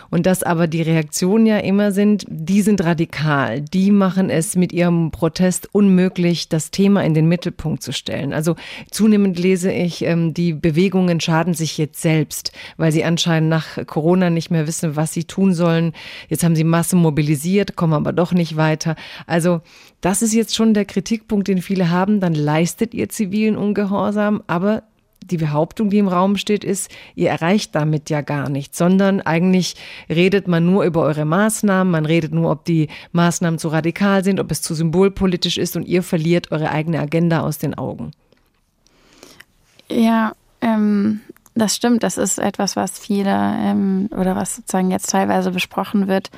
Und 0.09 0.25
dass 0.25 0.41
aber 0.41 0.67
die 0.67 0.81
Reaktionen 0.81 1.45
ja 1.45 1.57
immer 1.57 1.91
sind, 1.91 2.25
die 2.27 2.61
sind 2.61 2.83
radikal. 2.83 3.61
Die 3.61 3.91
machen 3.91 4.29
es 4.29 4.55
mit 4.55 4.73
ihrem 4.73 5.11
Protest 5.11 5.69
unmöglich, 5.71 6.49
das 6.49 6.71
Thema 6.71 7.03
in 7.03 7.13
den 7.13 7.27
Mittelpunkt 7.27 7.83
zu 7.83 7.93
stellen. 7.93 8.33
Also 8.33 8.55
zunehmend 8.89 9.37
lese 9.37 9.71
ich, 9.71 10.03
ähm, 10.03 10.33
die 10.33 10.53
Bewegungen 10.53 11.19
schaden 11.19 11.53
sich 11.53 11.77
jetzt 11.77 12.01
selbst, 12.01 12.51
weil 12.77 12.91
sie 12.91 13.03
anscheinend 13.03 13.49
nach 13.49 13.85
Corona 13.85 14.29
nicht 14.29 14.49
mehr 14.49 14.65
wissen, 14.65 14.95
was 14.95 15.13
sie 15.13 15.25
tun 15.25 15.53
sollen. 15.53 15.93
Jetzt 16.27 16.43
haben 16.43 16.55
sie 16.55 16.63
Masse 16.63 16.95
mobilisiert, 16.95 17.75
kommen 17.75 17.93
aber 17.93 18.13
doch 18.13 18.33
nicht 18.33 18.55
weiter. 18.55 18.95
Also 19.27 19.61
das 20.01 20.21
ist 20.21 20.33
jetzt 20.33 20.55
schon 20.55 20.73
der 20.73 20.85
Kritikpunkt, 20.85 21.47
den 21.47 21.61
viele 21.61 21.89
haben. 21.89 22.19
Dann 22.19 22.33
leistet 22.33 22.93
ihr 22.93 23.09
zivilen 23.09 23.57
Ungehorsam, 23.57 24.43
aber 24.47 24.83
die 25.23 25.37
Behauptung, 25.37 25.89
die 25.89 25.97
im 25.97 26.07
Raum 26.07 26.37
steht, 26.37 26.63
ist, 26.63 26.89
ihr 27.15 27.29
erreicht 27.29 27.75
damit 27.75 28.09
ja 28.09 28.21
gar 28.21 28.49
nichts, 28.49 28.77
sondern 28.77 29.21
eigentlich 29.21 29.75
redet 30.09 30.47
man 30.47 30.65
nur 30.65 30.85
über 30.85 31.01
eure 31.01 31.25
Maßnahmen, 31.25 31.91
man 31.91 32.05
redet 32.05 32.33
nur, 32.33 32.49
ob 32.49 32.65
die 32.65 32.87
Maßnahmen 33.11 33.59
zu 33.59 33.67
radikal 33.67 34.23
sind, 34.23 34.39
ob 34.39 34.49
es 34.49 34.61
zu 34.61 34.73
symbolpolitisch 34.73 35.57
ist 35.57 35.75
und 35.75 35.87
ihr 35.87 36.03
verliert 36.03 36.51
eure 36.51 36.71
eigene 36.71 36.99
Agenda 36.99 37.41
aus 37.41 37.57
den 37.57 37.77
Augen. 37.77 38.11
Ja, 39.89 40.33
ähm, 40.61 41.21
das 41.53 41.75
stimmt. 41.75 42.03
Das 42.03 42.17
ist 42.17 42.39
etwas, 42.39 42.75
was 42.75 42.97
viele 42.97 43.31
ähm, 43.31 44.09
oder 44.11 44.35
was 44.35 44.55
sozusagen 44.55 44.91
jetzt 44.91 45.09
teilweise 45.09 45.51
besprochen 45.51 46.07
wird 46.07 46.31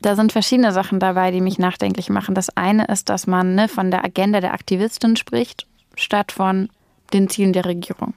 da 0.00 0.16
sind 0.16 0.32
verschiedene 0.32 0.72
Sachen 0.72 0.98
dabei, 1.00 1.30
die 1.30 1.40
mich 1.40 1.58
nachdenklich 1.58 2.10
machen. 2.10 2.34
Das 2.34 2.54
eine 2.56 2.86
ist, 2.86 3.08
dass 3.08 3.26
man 3.26 3.54
ne, 3.54 3.68
von 3.68 3.90
der 3.90 4.04
Agenda 4.04 4.40
der 4.40 4.52
Aktivistin 4.52 5.16
spricht, 5.16 5.66
statt 5.94 6.32
von 6.32 6.68
den 7.12 7.28
Zielen 7.28 7.52
der 7.52 7.64
Regierung. 7.64 8.14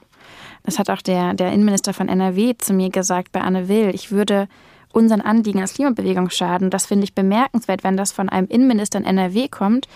Das 0.64 0.78
hat 0.78 0.90
auch 0.90 1.02
der, 1.02 1.34
der 1.34 1.52
Innenminister 1.52 1.94
von 1.94 2.08
NRW 2.08 2.54
zu 2.58 2.74
mir 2.74 2.90
gesagt 2.90 3.32
bei 3.32 3.40
Anne 3.40 3.68
Will. 3.68 3.94
Ich 3.94 4.10
würde 4.10 4.48
unseren 4.92 5.20
Anliegen 5.20 5.60
als 5.60 5.74
Klimabewegung 5.74 6.30
schaden. 6.30 6.70
Das 6.70 6.86
finde 6.86 7.04
ich 7.04 7.14
bemerkenswert, 7.14 7.84
wenn 7.84 7.96
das 7.96 8.12
von 8.12 8.28
einem 8.28 8.48
Innenminister 8.48 8.98
in 8.98 9.04
NRW 9.04 9.48
kommt, 9.48 9.88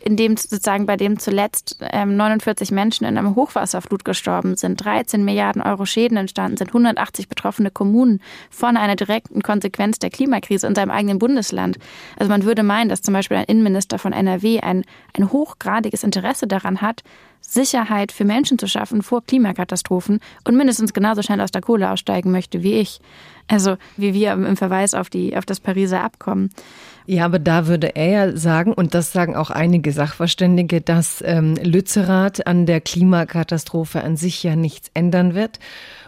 in 0.00 0.16
dem 0.16 0.36
sozusagen 0.36 0.86
bei 0.86 0.96
dem 0.96 1.18
zuletzt 1.18 1.78
ähm, 1.80 2.16
49 2.16 2.70
Menschen 2.70 3.04
in 3.04 3.18
einem 3.18 3.34
Hochwasserflut 3.34 4.04
gestorben 4.04 4.56
sind, 4.56 4.84
13 4.84 5.24
Milliarden 5.24 5.62
Euro 5.62 5.86
Schäden 5.86 6.16
entstanden 6.16 6.56
sind, 6.56 6.68
180 6.68 7.28
betroffene 7.28 7.70
Kommunen 7.70 8.20
von 8.50 8.76
einer 8.76 8.96
direkten 8.96 9.42
Konsequenz 9.42 9.98
der 9.98 10.10
Klimakrise 10.10 10.66
in 10.66 10.74
seinem 10.74 10.90
eigenen 10.90 11.18
Bundesland. 11.18 11.78
Also 12.16 12.30
man 12.30 12.44
würde 12.44 12.62
meinen, 12.62 12.88
dass 12.88 13.02
zum 13.02 13.14
Beispiel 13.14 13.36
ein 13.36 13.44
Innenminister 13.44 13.98
von 13.98 14.12
NRW 14.12 14.60
ein, 14.60 14.84
ein 15.16 15.32
hochgradiges 15.32 16.04
Interesse 16.04 16.46
daran 16.46 16.80
hat, 16.80 17.02
Sicherheit 17.40 18.12
für 18.12 18.24
Menschen 18.24 18.58
zu 18.58 18.66
schaffen 18.66 19.02
vor 19.02 19.24
Klimakatastrophen 19.24 20.20
und 20.44 20.56
mindestens 20.56 20.92
genauso 20.92 21.22
schnell 21.22 21.40
aus 21.40 21.50
der 21.50 21.62
Kohle 21.62 21.90
aussteigen 21.90 22.30
möchte 22.30 22.62
wie 22.62 22.74
ich. 22.74 23.00
Also 23.46 23.76
wie 23.96 24.12
wir 24.12 24.32
im 24.32 24.56
Verweis 24.56 24.92
auf, 24.94 25.08
die, 25.08 25.36
auf 25.36 25.46
das 25.46 25.60
Pariser 25.60 26.02
Abkommen. 26.02 26.50
Ja, 27.10 27.24
aber 27.24 27.38
da 27.38 27.66
würde 27.66 27.96
er 27.96 28.06
ja 28.26 28.36
sagen, 28.36 28.74
und 28.74 28.92
das 28.92 29.12
sagen 29.12 29.34
auch 29.34 29.48
einige 29.48 29.92
Sachverständige, 29.92 30.82
dass 30.82 31.24
ähm, 31.24 31.54
Lützerath 31.54 32.46
an 32.46 32.66
der 32.66 32.82
Klimakatastrophe 32.82 34.04
an 34.04 34.18
sich 34.18 34.42
ja 34.42 34.56
nichts 34.56 34.90
ändern 34.92 35.34
wird. 35.34 35.58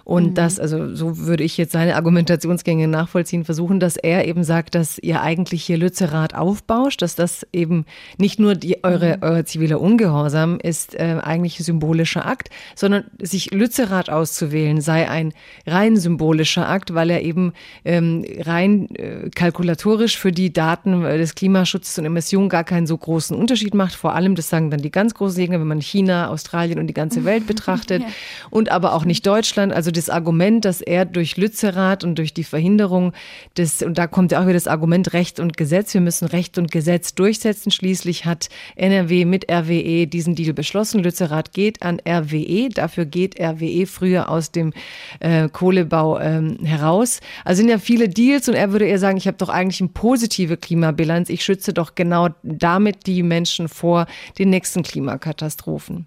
Und 0.05 0.31
mhm. 0.31 0.35
das, 0.35 0.59
also 0.59 0.95
so 0.95 1.19
würde 1.19 1.45
ich 1.45 1.57
jetzt 1.57 1.73
seine 1.73 1.97
Argumentationsgänge 1.97 2.89
nachvollziehen, 2.89 3.45
versuchen, 3.45 3.81
dass 3.81 3.97
er 3.97 4.27
eben 4.27 4.45
sagt, 4.45 4.75
dass 4.75 4.99
ihr 4.99 5.21
eigentlich 5.21 5.65
hier 5.65 5.79
Lützerath 5.79 6.35
aufbauscht, 6.35 7.03
dass 7.03 7.15
das 7.15 7.47
eben 7.53 7.85
nicht 8.19 8.39
nur 8.39 8.55
die, 8.55 8.83
eure, 8.85 9.17
mhm. 9.17 9.23
euer 9.23 9.45
ziviler 9.45 9.81
Ungehorsam 9.81 10.59
ist 10.61 10.95
äh, 10.95 11.19
eigentlich 11.23 11.61
ein 11.61 11.65
symbolischer 11.65 12.27
Akt, 12.27 12.51
sondern 12.75 13.05
sich 13.21 13.53
Lützerath 13.53 14.11
auszuwählen 14.11 14.81
sei 14.81 15.09
ein 15.09 15.33
rein 15.67 15.97
symbolischer 15.97 16.69
Akt, 16.69 16.95
weil 16.95 17.11
er 17.11 17.23
eben 17.23 17.53
ähm, 17.85 18.25
rein 18.41 18.89
äh, 18.95 19.31
kalkulatorisch 19.31 20.19
für 20.19 20.33
die 20.33 20.53
Daten 20.53 21.05
äh, 21.05 21.19
des 21.19 21.35
Klimaschutzes 21.35 21.99
und 21.99 22.05
Emissionen 22.05 22.49
gar 22.49 22.65
keinen 22.65 22.87
so 22.87 22.97
großen 22.97 23.37
Unterschied 23.37 23.75
macht. 23.75 23.95
Vor 23.95 24.15
allem, 24.15 24.35
das 24.35 24.49
sagen 24.49 24.71
dann 24.71 24.83
die 24.83 24.91
ganz 24.91 25.15
großen 25.15 25.39
Gegner, 25.39 25.61
wenn 25.61 25.67
man 25.67 25.81
China, 25.81 26.29
Australien 26.29 26.79
und 26.79 26.87
die 26.87 26.95
ganze 26.95 27.25
Welt 27.25 27.47
betrachtet 27.51 28.03
ja. 28.03 28.09
und 28.51 28.71
aber 28.71 28.95
auch 28.95 29.05
nicht 29.05 29.27
Deutschland. 29.27 29.73
Also 29.73 29.90
das 29.93 30.11
Argument, 30.11 30.65
dass 30.65 30.81
er 30.81 31.05
durch 31.05 31.37
Lützerath 31.37 32.05
und 32.05 32.17
durch 32.17 32.35
die 32.35 32.45
Verhinderung 32.45 33.13
des, 33.57 33.83
und 33.83 33.99
da 33.99 34.07
kommt 34.07 34.33
ja 34.33 34.41
auch 34.41 34.45
wieder 34.45 34.55
das 34.55 34.67
Argument 34.67 35.13
Recht 35.13 35.41
und 35.41 35.57
Gesetz, 35.57 35.95
wir 35.95 36.01
müssen 36.01 36.27
Recht 36.27 36.59
und 36.59 36.71
Gesetz 36.71 37.15
durchsetzen. 37.15 37.71
Schließlich 37.71 38.25
hat 38.25 38.49
NRW 38.77 39.25
mit 39.25 39.51
RWE 39.51 40.07
diesen 40.07 40.35
Deal 40.35 40.53
beschlossen. 40.53 41.03
Lützerath 41.03 41.53
geht 41.53 41.83
an 41.83 42.01
RWE, 42.07 42.69
dafür 42.69 43.05
geht 43.05 43.41
RWE 43.41 43.87
früher 43.87 44.29
aus 44.29 44.51
dem 44.53 44.73
äh, 45.21 45.49
Kohlebau 45.49 46.19
ähm, 46.19 46.59
heraus. 46.63 47.21
Also 47.45 47.61
sind 47.61 47.71
ja 47.71 47.79
viele 47.79 48.09
Deals 48.09 48.49
und 48.49 48.55
er 48.55 48.73
würde 48.73 48.87
eher 48.87 48.99
sagen, 48.99 49.17
ich 49.17 49.27
habe 49.27 49.37
doch 49.37 49.49
eigentlich 49.49 49.81
eine 49.81 49.91
positive 49.91 50.57
Klimabilanz. 50.57 51.29
Ich 51.29 51.45
schütze 51.45 51.73
doch 51.73 51.95
genau 51.95 52.29
damit 52.43 53.07
die 53.07 53.23
Menschen 53.23 53.69
vor 53.69 54.07
den 54.39 54.51
nächsten 54.51 54.83
Klimakatastrophen. 54.83 56.07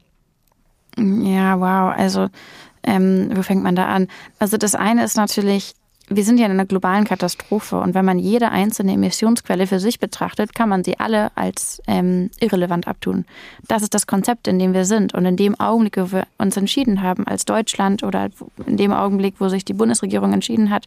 Ja, 0.97 1.59
wow. 1.59 1.93
Also 1.97 2.29
ähm, 2.83 3.29
wo 3.33 3.41
fängt 3.41 3.63
man 3.63 3.75
da 3.75 3.87
an? 3.87 4.07
Also 4.39 4.57
das 4.57 4.75
eine 4.75 5.03
ist 5.03 5.15
natürlich, 5.15 5.73
wir 6.09 6.23
sind 6.23 6.37
ja 6.37 6.45
in 6.45 6.51
einer 6.51 6.65
globalen 6.65 7.05
Katastrophe 7.05 7.79
und 7.79 7.93
wenn 7.93 8.05
man 8.05 8.19
jede 8.19 8.51
einzelne 8.51 8.93
Emissionsquelle 8.93 9.67
für 9.67 9.79
sich 9.79 9.99
betrachtet, 9.99 10.53
kann 10.53 10.69
man 10.69 10.83
sie 10.83 10.99
alle 10.99 11.31
als 11.35 11.81
ähm, 11.87 12.29
irrelevant 12.39 12.87
abtun. 12.87 13.25
Das 13.67 13.81
ist 13.83 13.93
das 13.93 14.07
Konzept, 14.07 14.47
in 14.47 14.59
dem 14.59 14.73
wir 14.73 14.85
sind 14.85 15.13
und 15.13 15.25
in 15.25 15.37
dem 15.37 15.59
Augenblick, 15.59 15.97
wo 15.97 16.11
wir 16.11 16.27
uns 16.37 16.57
entschieden 16.57 17.01
haben, 17.01 17.25
als 17.25 17.45
Deutschland 17.45 18.03
oder 18.03 18.29
in 18.65 18.77
dem 18.77 18.91
Augenblick, 18.91 19.35
wo 19.39 19.49
sich 19.49 19.65
die 19.65 19.73
Bundesregierung 19.73 20.33
entschieden 20.33 20.69
hat, 20.69 20.85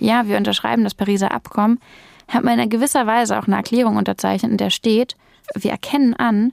ja, 0.00 0.26
wir 0.26 0.36
unterschreiben 0.36 0.84
das 0.84 0.94
Pariser 0.94 1.32
Abkommen, 1.32 1.78
hat 2.28 2.44
man 2.44 2.58
in 2.58 2.70
gewisser 2.70 3.06
Weise 3.06 3.38
auch 3.38 3.46
eine 3.46 3.56
Erklärung 3.56 3.96
unterzeichnet, 3.96 4.52
in 4.52 4.58
der 4.58 4.70
steht, 4.70 5.16
wir 5.54 5.70
erkennen 5.70 6.14
an, 6.14 6.52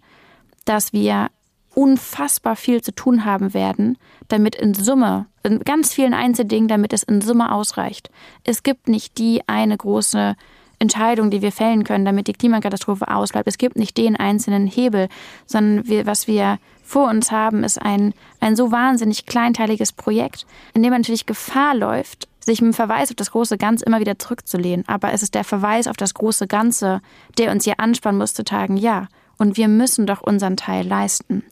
dass 0.65 0.93
wir 0.93 1.29
unfassbar 1.73 2.55
viel 2.55 2.81
zu 2.81 2.93
tun 2.93 3.25
haben 3.25 3.53
werden, 3.53 3.97
damit 4.29 4.55
in 4.55 4.73
Summe, 4.73 5.25
in 5.43 5.59
ganz 5.59 5.93
vielen 5.93 6.13
Einzeldingen, 6.13 6.67
damit 6.67 6.93
es 6.93 7.03
in 7.03 7.21
Summe 7.21 7.51
ausreicht. 7.51 8.09
Es 8.43 8.63
gibt 8.63 8.87
nicht 8.87 9.17
die 9.17 9.41
eine 9.47 9.75
große 9.75 10.35
Entscheidung, 10.79 11.29
die 11.29 11.41
wir 11.41 11.51
fällen 11.51 11.83
können, 11.83 12.05
damit 12.05 12.27
die 12.27 12.33
Klimakatastrophe 12.33 13.09
ausbleibt. 13.09 13.47
Es 13.47 13.57
gibt 13.57 13.75
nicht 13.75 13.97
den 13.97 14.15
einzelnen 14.15 14.65
Hebel, 14.65 15.09
sondern 15.45 15.87
wir, 15.87 16.05
was 16.05 16.27
wir 16.27 16.57
vor 16.83 17.09
uns 17.09 17.31
haben, 17.31 17.63
ist 17.63 17.81
ein, 17.81 18.13
ein 18.39 18.55
so 18.55 18.71
wahnsinnig 18.71 19.25
kleinteiliges 19.25 19.91
Projekt, 19.91 20.45
in 20.73 20.81
dem 20.81 20.91
man 20.91 21.01
natürlich 21.01 21.25
Gefahr 21.25 21.75
läuft, 21.75 22.27
sich 22.39 22.61
mit 22.61 22.71
dem 22.71 22.73
Verweis 22.73 23.09
auf 23.11 23.15
das 23.15 23.31
große 23.31 23.57
Ganze 23.57 23.85
immer 23.85 23.99
wieder 23.99 24.17
zurückzulehnen. 24.17 24.87
Aber 24.87 25.11
es 25.11 25.21
ist 25.21 25.35
der 25.35 25.43
Verweis 25.43 25.87
auf 25.87 25.97
das 25.97 26.13
große 26.13 26.47
Ganze, 26.47 27.01
der 27.37 27.51
uns 27.51 27.65
hier 27.65 27.79
anspannen 27.79 28.17
muss 28.17 28.33
zu 28.33 28.43
tagen, 28.43 28.77
ja. 28.77 29.07
Und 29.37 29.55
wir 29.55 29.67
müssen 29.67 30.05
doch 30.05 30.21
unseren 30.21 30.57
Teil 30.57 30.85
leisten. 30.85 31.43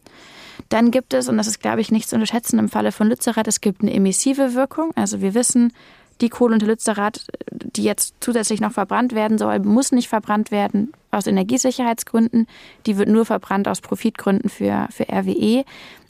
Dann 0.70 0.92
gibt 0.92 1.14
es, 1.14 1.30
und 1.30 1.38
das 1.38 1.48
ist, 1.48 1.60
glaube 1.60 1.82
ich, 1.82 1.92
nicht 1.92 2.10
zu 2.10 2.16
unterschätzen 2.16 2.60
im 2.60 2.70
Falle 2.70 2.92
von 2.92 3.08
Lützerath, 3.08 3.48
es 3.48 3.62
gibt 3.62 3.82
eine 3.82 3.94
emissive 3.94 4.54
Wirkung. 4.54 4.92
Also 4.96 5.22
wir 5.22 5.34
wissen, 5.34 5.74
die 6.22 6.30
Kohle 6.30 6.56
unter 6.56 6.68
Lützerath, 6.68 7.26
die 7.52 7.84
jetzt 7.84 8.16
zusätzlich 8.20 8.60
noch 8.60 8.72
verbrannt 8.72 9.14
werden 9.14 9.38
soll, 9.38 9.60
muss 9.60 9.92
nicht 9.92 10.08
verbrannt 10.08 10.52
werden 10.52 10.92
aus 11.12 11.28
Energiesicherheitsgründen. 11.28 12.48
Die 12.86 12.98
wird 12.98 13.10
nur 13.10 13.26
verbrannt 13.26 13.68
aus 13.68 13.82
Profitgründen 13.82 14.50
für, 14.50 14.88
für 14.90 15.08
RWE. 15.10 15.64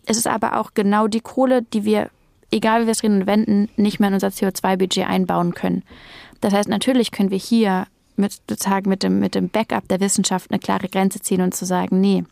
Es 0.06 0.18
ist 0.18 0.28
aber 0.28 0.60
auch 0.60 0.74
genau 0.74 1.07
die 1.07 1.19
Kohle, 1.19 1.61
die 1.61 1.84
wir, 1.84 2.10
egal 2.52 2.82
wie 2.82 2.86
wir 2.86 2.91
es 2.91 2.99
drehen 2.99 3.22
und 3.22 3.28
wenden, 3.28 3.69
nicht 3.76 3.99
mehr 3.99 4.07
in 4.07 4.15
unser 4.15 4.30
CO2-Budget 4.30 5.07
einbauen 5.07 5.53
können. 5.53 5.84
Das 6.40 6.53
heißt, 6.53 6.69
natürlich 6.69 7.11
können 7.11 7.32
wir 7.32 7.38
hier 7.38 7.88
mit, 8.15 8.34
sozusagen 8.49 8.90
mit 8.90 9.03
dem, 9.03 9.19
mit 9.19 9.36
dem 9.36 9.49
Backup 9.49 9.88
der 9.88 9.99
Wissenschaft 9.99 10.52
eine 10.52 10.60
klare 10.60 10.88
Grenze 10.88 11.19
ziehen 11.19 11.41
und 11.41 11.56
zu 11.56 11.65
sagen, 11.65 11.99
nee, 11.99 12.24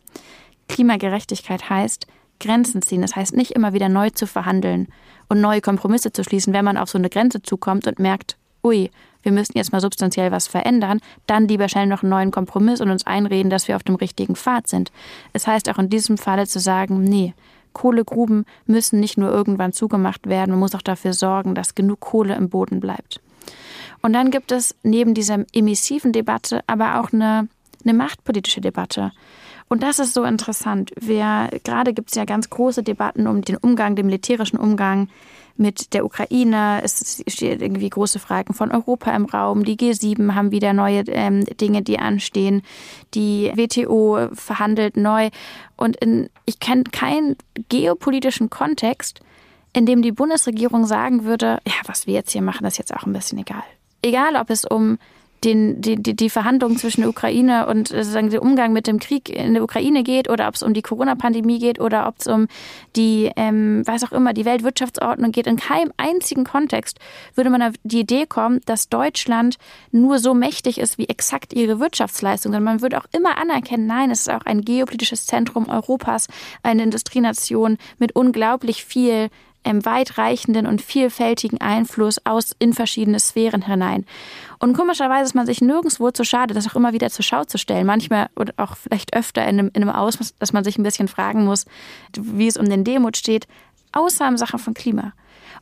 Klimagerechtigkeit 0.67 1.69
heißt 1.69 2.07
Grenzen 2.39 2.81
ziehen. 2.81 3.01
Das 3.01 3.15
heißt 3.15 3.35
nicht 3.35 3.51
immer 3.51 3.73
wieder 3.73 3.89
neu 3.89 4.09
zu 4.09 4.27
verhandeln 4.27 4.87
und 5.29 5.41
neue 5.41 5.61
Kompromisse 5.61 6.11
zu 6.11 6.23
schließen, 6.23 6.53
wenn 6.53 6.65
man 6.65 6.77
auf 6.77 6.89
so 6.89 6.97
eine 6.97 7.09
Grenze 7.09 7.41
zukommt 7.41 7.87
und 7.87 7.99
merkt, 7.99 8.37
ui, 8.63 8.91
wir 9.23 9.31
müssen 9.31 9.57
jetzt 9.57 9.71
mal 9.71 9.81
substanziell 9.81 10.31
was 10.31 10.47
verändern, 10.47 10.99
dann 11.25 11.47
lieber 11.47 11.67
schnell 11.67 11.87
noch 11.87 12.03
einen 12.03 12.11
neuen 12.11 12.31
Kompromiss 12.31 12.81
und 12.81 12.91
uns 12.91 13.07
einreden, 13.07 13.49
dass 13.49 13.67
wir 13.67 13.75
auf 13.75 13.83
dem 13.83 13.95
richtigen 13.95 14.35
Pfad 14.35 14.67
sind. 14.67 14.91
Es 15.33 15.47
heißt 15.47 15.69
auch 15.69 15.79
in 15.79 15.89
diesem 15.89 16.17
Falle 16.17 16.45
zu 16.45 16.59
sagen, 16.59 17.03
nee, 17.03 17.33
Kohlegruben 17.73 18.45
müssen 18.65 18.99
nicht 18.99 19.17
nur 19.17 19.31
irgendwann 19.31 19.73
zugemacht 19.73 20.27
werden, 20.27 20.51
man 20.51 20.59
muss 20.59 20.75
auch 20.75 20.81
dafür 20.81 21.13
sorgen, 21.13 21.55
dass 21.55 21.75
genug 21.75 21.99
Kohle 21.99 22.35
im 22.35 22.49
Boden 22.49 22.79
bleibt. 22.79 23.19
Und 24.01 24.13
dann 24.13 24.29
gibt 24.29 24.51
es 24.51 24.75
neben 24.83 25.15
dieser 25.15 25.45
emissiven 25.53 26.11
Debatte 26.11 26.61
aber 26.67 26.99
auch 26.99 27.11
eine, 27.11 27.47
eine 27.83 27.93
machtpolitische 27.93 28.61
Debatte. 28.61 29.11
Und 29.67 29.81
das 29.81 29.99
ist 29.99 30.13
so 30.13 30.23
interessant. 30.23 30.91
Wir, 30.99 31.49
gerade 31.63 31.93
gibt 31.93 32.09
es 32.09 32.15
ja 32.15 32.25
ganz 32.25 32.49
große 32.49 32.83
Debatten 32.83 33.27
um 33.27 33.41
den 33.41 33.57
Umgang, 33.57 33.95
den 33.95 34.05
militärischen 34.05 34.57
Umgang 34.57 35.09
mit 35.57 35.93
der 35.93 36.05
Ukraine. 36.05 36.81
Es 36.83 37.23
stehen 37.27 37.61
irgendwie 37.61 37.89
große 37.89 38.19
Fragen 38.19 38.53
von 38.53 38.71
Europa 38.71 39.15
im 39.15 39.25
Raum. 39.25 39.63
Die 39.63 39.77
G7 39.77 40.35
haben 40.35 40.51
wieder 40.51 40.73
neue 40.73 41.01
ähm, 41.07 41.45
Dinge, 41.45 41.81
die 41.81 41.97
anstehen. 41.97 42.61
Die 43.13 43.51
WTO 43.55 44.29
verhandelt 44.33 44.97
neu. 44.97 45.29
Und 45.77 45.95
in, 45.97 46.29
ich 46.45 46.59
kenne 46.59 46.83
keinen 46.83 47.35
geopolitischen 47.69 48.49
Kontext, 48.49 49.21
in 49.73 49.85
dem 49.85 50.01
die 50.01 50.11
Bundesregierung 50.11 50.85
sagen 50.85 51.23
würde, 51.23 51.59
ja, 51.65 51.73
was 51.85 52.05
wir 52.05 52.13
jetzt 52.13 52.31
hier 52.31 52.41
machen, 52.41 52.65
ist 52.65 52.77
jetzt 52.77 52.93
auch 52.93 53.05
ein 53.05 53.13
bisschen 53.13 53.39
egal. 53.39 53.63
Egal, 54.01 54.35
ob 54.35 54.49
es 54.49 54.65
um 54.65 54.99
den, 55.45 55.81
die, 55.81 55.95
die, 55.95 56.29
Verhandlungen 56.29 56.77
zwischen 56.77 57.01
der 57.01 57.09
Ukraine 57.09 57.67
und 57.67 57.91
äh, 57.91 58.03
sozusagen 58.03 58.31
der 58.31 58.41
Umgang 58.41 58.73
mit 58.73 58.87
dem 58.87 58.99
Krieg 58.99 59.29
in 59.29 59.53
der 59.53 59.63
Ukraine 59.63 60.03
geht 60.03 60.29
oder 60.29 60.47
ob 60.47 60.55
es 60.55 60.63
um 60.63 60.73
die 60.73 60.81
Corona-Pandemie 60.81 61.59
geht 61.59 61.79
oder 61.79 62.07
ob 62.07 62.15
es 62.19 62.27
um 62.27 62.47
die, 62.95 63.31
ähm, 63.35 63.83
was 63.85 64.03
auch 64.03 64.11
immer, 64.11 64.33
die 64.33 64.45
Weltwirtschaftsordnung 64.45 65.31
geht. 65.31 65.47
In 65.47 65.57
keinem 65.57 65.91
einzigen 65.97 66.43
Kontext 66.43 66.99
würde 67.35 67.49
man 67.49 67.61
auf 67.61 67.73
die 67.83 67.99
Idee 67.99 68.25
kommen, 68.25 68.61
dass 68.65 68.89
Deutschland 68.89 69.57
nur 69.91 70.19
so 70.19 70.33
mächtig 70.33 70.79
ist 70.79 70.97
wie 70.97 71.07
exakt 71.07 71.53
ihre 71.53 71.79
Wirtschaftsleistung, 71.79 72.51
sondern 72.51 72.63
man 72.63 72.81
würde 72.81 72.97
auch 72.97 73.05
immer 73.11 73.37
anerkennen, 73.37 73.85
nein, 73.85 74.11
es 74.11 74.21
ist 74.21 74.31
auch 74.31 74.45
ein 74.45 74.61
geopolitisches 74.61 75.27
Zentrum 75.27 75.69
Europas, 75.69 76.27
eine 76.63 76.83
Industrienation 76.83 77.77
mit 77.99 78.15
unglaublich 78.15 78.83
viel 78.83 79.29
ähm, 79.65 79.83
weitreichenden 79.83 80.67
und 80.67 80.81
vielfältigen 80.81 81.59
Einfluss 81.59 82.25
aus 82.25 82.55
in 82.59 82.73
verschiedene 82.73 83.19
Sphären 83.19 83.63
hinein. 83.63 84.05
Und 84.59 84.73
komischerweise 84.73 85.25
ist 85.25 85.35
man 85.35 85.45
sich 85.45 85.61
nirgendwo 85.61 86.11
zu 86.11 86.23
schade, 86.23 86.53
das 86.53 86.67
auch 86.67 86.75
immer 86.75 86.93
wieder 86.93 87.09
zur 87.09 87.23
Schau 87.23 87.43
zu 87.43 87.57
stellen. 87.57 87.85
Manchmal 87.85 88.29
oder 88.35 88.53
auch 88.57 88.77
vielleicht 88.77 89.15
öfter 89.15 89.41
in 89.43 89.59
einem, 89.59 89.71
in 89.73 89.81
einem 89.81 89.89
Ausmaß, 89.89 90.35
dass 90.39 90.53
man 90.53 90.63
sich 90.63 90.77
ein 90.77 90.83
bisschen 90.83 91.07
fragen 91.07 91.43
muss, 91.43 91.65
wie 92.17 92.47
es 92.47 92.57
um 92.57 92.69
den 92.69 92.83
Demut 92.83 93.17
steht, 93.17 93.47
außer 93.91 94.27
in 94.27 94.37
Sachen 94.37 94.59
von 94.59 94.73
Klima. 94.73 95.13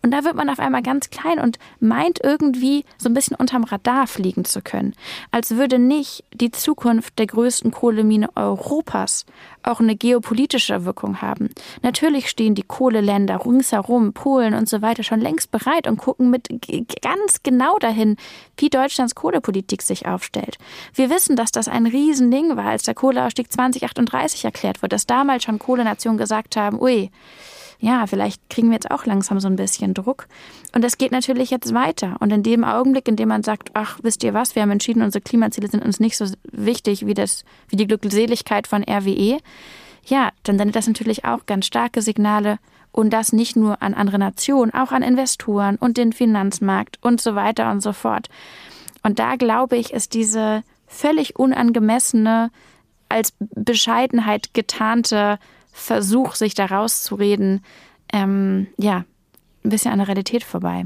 Und 0.03 0.11
da 0.11 0.25
wird 0.25 0.35
man 0.35 0.49
auf 0.49 0.59
einmal 0.59 0.83
ganz 0.83 1.09
klein 1.09 1.39
und 1.39 1.57
meint 1.79 2.19
irgendwie 2.21 2.83
so 2.97 3.07
ein 3.07 3.13
bisschen 3.13 3.37
unterm 3.37 3.63
Radar 3.63 4.05
fliegen 4.05 4.43
zu 4.43 4.61
können. 4.61 4.93
Als 5.31 5.51
würde 5.51 5.79
nicht 5.79 6.25
die 6.33 6.51
Zukunft 6.51 7.17
der 7.19 7.27
größten 7.27 7.71
Kohlemine 7.71 8.29
Europas 8.35 9.25
auch 9.63 9.79
eine 9.79 9.95
geopolitische 9.95 10.83
Wirkung 10.83 11.21
haben. 11.21 11.49
Natürlich 11.81 12.29
stehen 12.29 12.53
die 12.53 12.63
Kohleländer 12.63 13.45
ringsherum, 13.45 14.11
Polen 14.11 14.53
und 14.53 14.67
so 14.67 14.81
weiter 14.81 15.03
schon 15.03 15.21
längst 15.21 15.51
bereit 15.51 15.87
und 15.87 15.97
gucken 15.97 16.29
mit 16.29 16.49
ganz 17.01 17.41
genau 17.43 17.77
dahin, 17.79 18.17
wie 18.57 18.69
Deutschlands 18.69 19.15
Kohlepolitik 19.15 19.81
sich 19.81 20.05
aufstellt. 20.05 20.57
Wir 20.93 21.09
wissen, 21.09 21.37
dass 21.37 21.53
das 21.53 21.69
ein 21.69 21.87
Riesending 21.87 22.57
war, 22.57 22.65
als 22.65 22.83
der 22.83 22.93
Kohleausstieg 22.93 23.51
2038 23.51 24.43
erklärt 24.43 24.83
wurde, 24.83 24.89
dass 24.89 25.05
damals 25.05 25.43
schon 25.43 25.59
Kohlenationen 25.59 26.17
gesagt 26.17 26.57
haben, 26.57 26.81
ui, 26.81 27.09
ja, 27.83 28.07
vielleicht 28.07 28.49
kriegen 28.49 28.69
wir 28.69 28.75
jetzt 28.75 28.91
auch 28.91 29.05
langsam 29.05 29.41
so 29.41 29.49
ein 29.49 29.57
bisschen 29.57 29.93
Druck. 29.93 30.27
Und 30.73 30.85
das 30.85 30.97
geht 30.97 31.11
natürlich 31.11 31.49
jetzt 31.49 31.73
weiter. 31.73 32.15
Und 32.21 32.31
in 32.31 32.41
dem 32.41 32.63
Augenblick, 32.63 33.09
in 33.09 33.17
dem 33.17 33.27
man 33.27 33.43
sagt, 33.43 33.71
ach, 33.73 33.99
wisst 34.01 34.23
ihr 34.23 34.33
was, 34.33 34.55
wir 34.55 34.61
haben 34.61 34.71
entschieden, 34.71 35.01
unsere 35.01 35.21
Klimaziele 35.21 35.67
sind 35.67 35.83
uns 35.83 35.99
nicht 35.99 36.15
so 36.15 36.25
wichtig 36.49 37.05
wie 37.05 37.13
das, 37.13 37.43
wie 37.67 37.75
die 37.75 37.85
Glückseligkeit 37.85 38.67
von 38.67 38.83
RWE, 38.83 39.39
ja, 40.05 40.29
dann 40.43 40.57
sendet 40.57 40.77
das 40.77 40.87
natürlich 40.87 41.25
auch 41.25 41.45
ganz 41.45 41.65
starke 41.65 42.01
Signale 42.01 42.57
und 42.93 43.11
das 43.11 43.33
nicht 43.33 43.57
nur 43.57 43.81
an 43.81 43.93
andere 43.93 44.17
Nationen, 44.17 44.73
auch 44.73 44.93
an 44.93 45.03
Investoren 45.03 45.75
und 45.75 45.97
den 45.97 46.13
Finanzmarkt 46.13 46.99
und 47.01 47.19
so 47.19 47.35
weiter 47.35 47.69
und 47.69 47.81
so 47.81 47.91
fort. 47.91 48.29
Und 49.03 49.19
da 49.19 49.35
glaube 49.35 49.75
ich, 49.75 49.91
ist 49.91 50.13
diese 50.13 50.63
völlig 50.87 51.35
unangemessene, 51.37 52.49
als 53.09 53.33
Bescheidenheit 53.39 54.53
getarnte 54.53 55.37
Versuch, 55.73 56.35
sich 56.35 56.53
da 56.53 56.65
rauszureden, 56.65 57.61
ähm, 58.13 58.67
ja, 58.77 59.03
ein 59.65 59.69
bisschen 59.69 59.91
an 59.91 59.97
der 59.97 60.07
Realität 60.07 60.43
vorbei. 60.43 60.85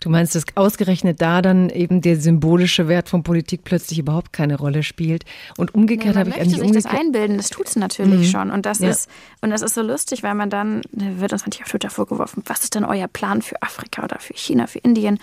Du 0.00 0.10
meinst, 0.10 0.34
dass 0.34 0.44
ausgerechnet 0.56 1.22
da 1.22 1.42
dann 1.42 1.70
eben 1.70 2.00
der 2.00 2.16
symbolische 2.16 2.88
Wert 2.88 3.08
von 3.08 3.22
Politik 3.22 3.62
plötzlich 3.62 4.00
überhaupt 4.00 4.32
keine 4.32 4.58
Rolle 4.58 4.82
spielt 4.82 5.24
und 5.56 5.74
umgekehrt 5.74 6.16
ja, 6.16 6.20
habe 6.20 6.30
ich 6.30 6.40
eigentlich 6.40 6.58
sich 6.58 6.72
das 6.72 6.86
einbilden, 6.86 7.36
das 7.36 7.50
tut 7.50 7.68
es 7.68 7.76
natürlich 7.76 8.26
mhm. 8.26 8.30
schon 8.30 8.50
und 8.50 8.66
das 8.66 8.80
ja. 8.80 8.90
ist 8.90 9.08
und 9.42 9.50
das 9.50 9.62
ist 9.62 9.74
so 9.74 9.82
lustig, 9.82 10.24
weil 10.24 10.34
man 10.34 10.50
dann 10.50 10.82
wird 10.90 11.32
uns 11.32 11.42
natürlich 11.44 11.62
auf 11.62 11.70
Twitter 11.70 11.90
vorgeworfen, 11.90 12.42
was 12.46 12.64
ist 12.64 12.74
denn 12.74 12.84
euer 12.84 13.06
Plan 13.06 13.42
für 13.42 13.62
Afrika 13.62 14.02
oder 14.02 14.18
für 14.18 14.34
China, 14.34 14.66
für 14.66 14.80
Indien? 14.80 15.20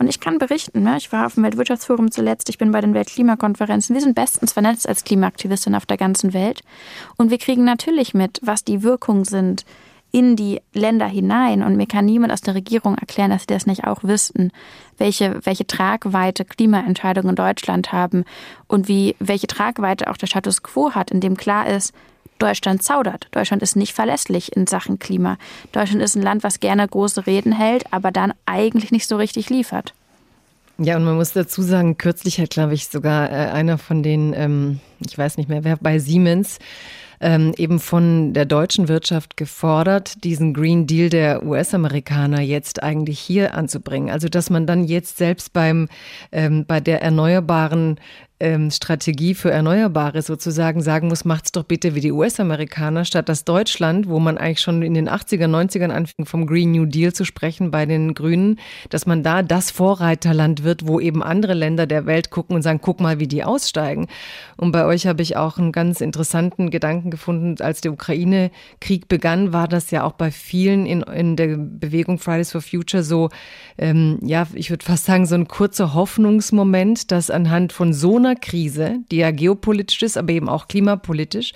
Und 0.00 0.08
ich 0.08 0.18
kann 0.18 0.38
berichten, 0.38 0.82
ne? 0.82 0.96
ich 0.96 1.12
war 1.12 1.26
auf 1.26 1.34
dem 1.34 1.42
Weltwirtschaftsforum 1.44 2.10
zuletzt, 2.10 2.48
ich 2.48 2.56
bin 2.56 2.72
bei 2.72 2.80
den 2.80 2.94
Weltklimakonferenzen. 2.94 3.94
Wir 3.94 4.00
sind 4.00 4.14
bestens 4.14 4.54
vernetzt 4.54 4.88
als 4.88 5.04
Klimaaktivistin 5.04 5.74
auf 5.74 5.84
der 5.84 5.98
ganzen 5.98 6.32
Welt. 6.32 6.62
Und 7.18 7.30
wir 7.30 7.36
kriegen 7.36 7.64
natürlich 7.64 8.14
mit, 8.14 8.40
was 8.42 8.64
die 8.64 8.82
Wirkungen 8.82 9.26
sind 9.26 9.66
in 10.10 10.36
die 10.36 10.62
Länder 10.72 11.06
hinein. 11.06 11.62
Und 11.62 11.76
mir 11.76 11.86
kann 11.86 12.06
niemand 12.06 12.32
aus 12.32 12.40
der 12.40 12.54
Regierung 12.54 12.96
erklären, 12.96 13.28
dass 13.28 13.42
sie 13.42 13.48
das 13.48 13.66
nicht 13.66 13.84
auch 13.84 14.02
wüssten, 14.02 14.52
welche, 14.96 15.38
welche 15.44 15.66
Tragweite 15.66 16.46
Klimaentscheidungen 16.46 17.28
in 17.28 17.36
Deutschland 17.36 17.92
haben 17.92 18.24
und 18.68 18.88
wie, 18.88 19.16
welche 19.18 19.48
Tragweite 19.48 20.10
auch 20.10 20.16
der 20.16 20.28
Status 20.28 20.62
quo 20.62 20.92
hat, 20.92 21.10
in 21.10 21.20
dem 21.20 21.36
klar 21.36 21.66
ist, 21.66 21.92
Deutschland 22.40 22.82
zaudert. 22.82 23.28
Deutschland 23.30 23.62
ist 23.62 23.76
nicht 23.76 23.94
verlässlich 23.94 24.56
in 24.56 24.66
Sachen 24.66 24.98
Klima. 24.98 25.38
Deutschland 25.72 26.02
ist 26.02 26.16
ein 26.16 26.22
Land, 26.22 26.42
was 26.42 26.60
gerne 26.60 26.86
große 26.86 27.26
Reden 27.26 27.52
hält, 27.52 27.92
aber 27.92 28.10
dann 28.10 28.32
eigentlich 28.46 28.90
nicht 28.90 29.06
so 29.06 29.16
richtig 29.16 29.50
liefert. 29.50 29.94
Ja, 30.78 30.96
und 30.96 31.04
man 31.04 31.16
muss 31.16 31.32
dazu 31.32 31.60
sagen, 31.60 31.98
kürzlich 31.98 32.40
hat, 32.40 32.50
glaube 32.50 32.72
ich, 32.72 32.88
sogar 32.88 33.30
äh, 33.30 33.50
einer 33.50 33.76
von 33.76 34.02
den, 34.02 34.32
ähm, 34.34 34.80
ich 35.06 35.16
weiß 35.16 35.36
nicht 35.36 35.50
mehr, 35.50 35.62
wer 35.62 35.76
bei 35.76 35.98
Siemens, 35.98 36.58
ähm, 37.20 37.52
eben 37.58 37.80
von 37.80 38.32
der 38.32 38.46
deutschen 38.46 38.88
Wirtschaft 38.88 39.36
gefordert, 39.36 40.24
diesen 40.24 40.54
Green 40.54 40.86
Deal 40.86 41.10
der 41.10 41.44
US-Amerikaner 41.44 42.40
jetzt 42.40 42.82
eigentlich 42.82 43.20
hier 43.20 43.54
anzubringen. 43.54 44.08
Also 44.10 44.28
dass 44.28 44.48
man 44.48 44.66
dann 44.66 44.84
jetzt 44.84 45.18
selbst 45.18 45.52
beim 45.52 45.88
ähm, 46.32 46.64
bei 46.66 46.80
der 46.80 47.02
erneuerbaren 47.02 48.00
ähm, 48.40 48.70
Strategie 48.70 49.34
für 49.34 49.50
Erneuerbare 49.50 50.22
sozusagen 50.22 50.80
sagen 50.80 51.08
muss, 51.08 51.24
macht's 51.26 51.52
doch 51.52 51.64
bitte 51.64 51.94
wie 51.94 52.00
die 52.00 52.10
US-Amerikaner, 52.10 53.04
statt 53.04 53.28
dass 53.28 53.44
Deutschland, 53.44 54.08
wo 54.08 54.18
man 54.18 54.38
eigentlich 54.38 54.60
schon 54.60 54.82
in 54.82 54.94
den 54.94 55.08
80er, 55.08 55.46
90ern 55.46 55.90
anfing, 55.90 56.24
vom 56.24 56.46
Green 56.46 56.72
New 56.72 56.86
Deal 56.86 57.12
zu 57.12 57.24
sprechen 57.24 57.70
bei 57.70 57.84
den 57.84 58.14
Grünen, 58.14 58.58
dass 58.88 59.06
man 59.06 59.22
da 59.22 59.42
das 59.42 59.70
Vorreiterland 59.70 60.64
wird, 60.64 60.88
wo 60.88 60.98
eben 61.00 61.22
andere 61.22 61.52
Länder 61.52 61.86
der 61.86 62.06
Welt 62.06 62.30
gucken 62.30 62.56
und 62.56 62.62
sagen, 62.62 62.80
guck 62.82 63.00
mal, 63.00 63.20
wie 63.20 63.28
die 63.28 63.44
aussteigen. 63.44 64.08
Und 64.56 64.72
bei 64.72 64.86
euch 64.86 65.06
habe 65.06 65.22
ich 65.22 65.36
auch 65.36 65.58
einen 65.58 65.72
ganz 65.72 66.00
interessanten 66.00 66.70
Gedanken 66.70 67.10
gefunden, 67.10 67.62
als 67.62 67.82
der 67.82 67.92
Ukraine-Krieg 67.92 69.08
begann, 69.08 69.52
war 69.52 69.68
das 69.68 69.90
ja 69.90 70.04
auch 70.04 70.12
bei 70.12 70.30
vielen 70.30 70.86
in, 70.86 71.02
in 71.02 71.36
der 71.36 71.58
Bewegung 71.58 72.18
Fridays 72.18 72.52
for 72.52 72.62
Future 72.62 73.02
so, 73.02 73.28
ähm, 73.76 74.18
ja, 74.22 74.46
ich 74.54 74.70
würde 74.70 74.84
fast 74.84 75.04
sagen, 75.04 75.26
so 75.26 75.34
ein 75.34 75.46
kurzer 75.46 75.92
Hoffnungsmoment, 75.92 77.10
dass 77.10 77.30
anhand 77.30 77.72
von 77.72 77.92
so 77.92 78.16
einer 78.16 78.29
Corona-Krise, 78.34 79.00
die 79.10 79.18
ja 79.18 79.30
geopolitisch 79.30 80.02
ist, 80.02 80.16
aber 80.16 80.32
eben 80.32 80.48
auch 80.48 80.68
klimapolitisch, 80.68 81.52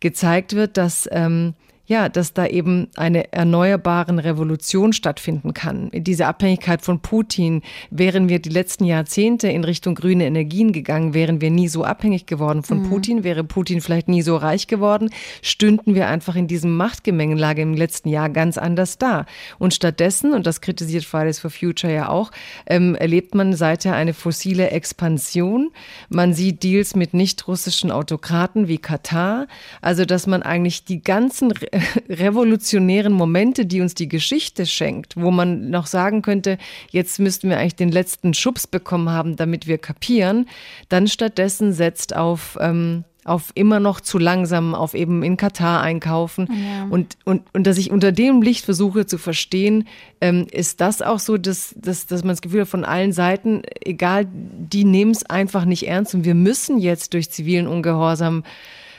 gezeigt 0.00 0.54
wird, 0.54 0.76
dass 0.76 1.08
ähm, 1.12 1.54
ja, 1.90 2.08
dass 2.08 2.32
da 2.32 2.46
eben 2.46 2.86
eine 2.94 3.32
erneuerbaren 3.32 4.20
Revolution 4.20 4.92
stattfinden 4.92 5.54
kann. 5.54 5.90
Diese 5.92 6.28
Abhängigkeit 6.28 6.82
von 6.82 7.00
Putin, 7.00 7.62
wären 7.90 8.28
wir 8.28 8.38
die 8.38 8.48
letzten 8.48 8.84
Jahrzehnte 8.84 9.48
in 9.48 9.64
Richtung 9.64 9.96
grüne 9.96 10.24
Energien 10.24 10.72
gegangen, 10.72 11.14
wären 11.14 11.40
wir 11.40 11.50
nie 11.50 11.66
so 11.66 11.82
abhängig 11.82 12.26
geworden 12.26 12.62
von 12.62 12.82
mhm. 12.82 12.88
Putin, 12.88 13.24
wäre 13.24 13.42
Putin 13.42 13.80
vielleicht 13.80 14.06
nie 14.06 14.22
so 14.22 14.36
reich 14.36 14.68
geworden, 14.68 15.10
stünden 15.42 15.96
wir 15.96 16.06
einfach 16.06 16.36
in 16.36 16.46
diesem 16.46 16.76
Machtgemengelage 16.76 17.60
im 17.60 17.74
letzten 17.74 18.08
Jahr 18.08 18.30
ganz 18.30 18.56
anders 18.56 18.96
da. 18.98 19.26
Und 19.58 19.74
stattdessen, 19.74 20.32
und 20.32 20.46
das 20.46 20.60
kritisiert 20.60 21.04
Fridays 21.04 21.40
for 21.40 21.50
Future 21.50 21.92
ja 21.92 22.08
auch, 22.08 22.30
ähm, 22.66 22.94
erlebt 22.94 23.34
man 23.34 23.52
seither 23.54 23.96
eine 23.96 24.14
fossile 24.14 24.70
Expansion. 24.70 25.72
Man 26.08 26.34
sieht 26.34 26.62
Deals 26.62 26.94
mit 26.94 27.14
nicht 27.14 27.48
russischen 27.48 27.90
Autokraten 27.90 28.68
wie 28.68 28.78
Katar. 28.78 29.48
Also, 29.82 30.04
dass 30.04 30.28
man 30.28 30.44
eigentlich 30.44 30.84
die 30.84 31.02
ganzen 31.02 31.50
revolutionären 32.08 33.12
Momente, 33.12 33.66
die 33.66 33.80
uns 33.80 33.94
die 33.94 34.08
Geschichte 34.08 34.66
schenkt, 34.66 35.16
wo 35.16 35.30
man 35.30 35.70
noch 35.70 35.86
sagen 35.86 36.22
könnte, 36.22 36.58
jetzt 36.90 37.18
müssten 37.18 37.48
wir 37.48 37.58
eigentlich 37.58 37.76
den 37.76 37.92
letzten 37.92 38.34
Schubs 38.34 38.66
bekommen 38.66 39.10
haben, 39.10 39.36
damit 39.36 39.66
wir 39.66 39.78
kapieren, 39.78 40.48
dann 40.88 41.08
stattdessen 41.08 41.72
setzt 41.72 42.14
auf 42.16 42.58
ähm, 42.60 43.04
auf 43.24 43.52
immer 43.54 43.80
noch 43.80 44.00
zu 44.00 44.18
langsam, 44.18 44.74
auf 44.74 44.94
eben 44.94 45.22
in 45.22 45.36
Katar 45.36 45.82
einkaufen. 45.82 46.48
Ja. 46.50 46.86
Und, 46.88 47.16
und, 47.24 47.42
und 47.52 47.66
dass 47.66 47.76
ich 47.76 47.90
unter 47.90 48.12
dem 48.12 48.42
Licht 48.42 48.64
versuche 48.64 49.06
zu 49.06 49.18
verstehen, 49.18 49.86
ähm, 50.20 50.46
ist 50.50 50.80
das 50.80 51.02
auch 51.02 51.18
so, 51.18 51.36
dass, 51.36 51.74
dass, 51.78 52.06
dass 52.06 52.22
man 52.22 52.30
das 52.30 52.42
Gefühl 52.42 52.62
hat 52.62 52.68
von 52.68 52.84
allen 52.84 53.12
Seiten, 53.12 53.62
egal, 53.84 54.26
die 54.32 54.84
nehmen 54.84 55.10
es 55.10 55.24
einfach 55.24 55.64
nicht 55.64 55.86
ernst 55.86 56.14
und 56.14 56.24
wir 56.24 56.34
müssen 56.34 56.78
jetzt 56.78 57.12
durch 57.12 57.30
zivilen 57.30 57.66
Ungehorsam 57.66 58.42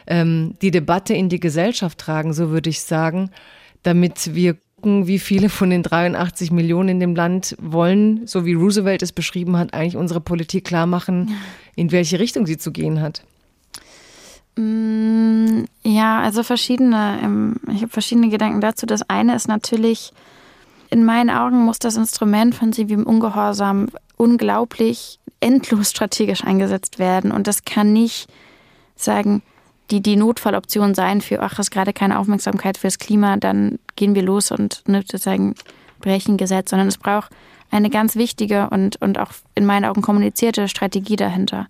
ähm, 0.08 0.56
die 0.62 0.72
Debatte 0.72 1.14
in 1.14 1.30
die 1.30 1.40
Gesellschaft 1.40 1.98
tragen, 1.98 2.34
so 2.34 2.50
würde 2.50 2.70
ich 2.70 2.82
sagen, 2.82 3.32
damit 3.84 4.36
wir 4.36 4.56
gucken, 4.82 5.08
wie 5.08 5.20
viele 5.20 5.50
von 5.50 5.70
den 5.70 5.84
83 5.84 6.52
Millionen 6.52 6.90
in 6.90 7.00
dem 7.00 7.16
Land 7.16 7.56
wollen, 7.60 8.26
so 8.26 8.46
wie 8.46 8.54
Roosevelt 8.54 9.04
es 9.04 9.12
beschrieben 9.12 9.58
hat, 9.58 9.74
eigentlich 9.74 9.96
unsere 9.96 10.22
Politik 10.22 10.66
klar 10.66 10.88
machen, 10.88 11.36
in 11.76 11.92
welche 11.92 12.20
Richtung 12.20 12.48
sie 12.48 12.58
zu 12.58 12.72
gehen 12.72 13.00
hat. 13.00 13.24
Mm, 14.56 15.64
ja, 15.84 16.20
also 16.20 16.44
verschiedene. 16.44 17.20
Ähm, 17.24 17.56
ich 17.74 17.82
habe 17.82 17.90
verschiedene 17.90 18.30
Gedanken 18.30 18.60
dazu. 18.60 18.86
Das 18.86 19.08
eine 19.08 19.36
ist 19.36 19.48
natürlich, 19.48 20.12
in 20.90 21.06
meinen 21.06 21.30
Augen 21.30 21.64
muss 21.64 21.80
das 21.80 21.96
Instrument 21.96 22.56
von 22.56 22.74
zivilem 22.74 23.06
Ungehorsam 23.06 23.90
unglaublich 24.18 25.20
endlos 25.40 25.92
strategisch 25.92 26.44
eingesetzt 26.44 27.00
werden. 27.00 27.32
Und 27.32 27.48
das 27.48 27.66
kann 27.66 27.94
nicht 27.94 28.28
sagen, 28.96 29.42
die, 29.92 30.02
die 30.02 30.16
Notfalloption 30.16 30.96
sein 30.96 31.22
für, 31.22 31.42
ach, 31.42 31.60
ist 31.60 31.72
gerade 31.72 31.94
keine 31.94 32.18
Aufmerksamkeit 32.18 32.78
fürs 32.78 32.98
Klima, 32.98 33.38
dann 33.38 33.78
gehen 33.96 34.16
wir 34.16 34.24
los 34.24 34.52
und 34.52 34.84
ne, 34.88 35.02
sozusagen 35.02 35.56
brechen 36.00 36.38
Gesetz, 36.38 36.72
sondern 36.72 36.88
es 36.88 36.98
braucht 36.98 37.32
eine 37.70 37.90
ganz 37.90 38.16
wichtige 38.16 38.70
und, 38.70 39.02
und 39.02 39.20
auch 39.20 39.32
in 39.56 39.66
meinen 39.66 39.86
Augen 39.86 40.02
kommunizierte 40.02 40.68
Strategie 40.68 41.16
dahinter. 41.16 41.68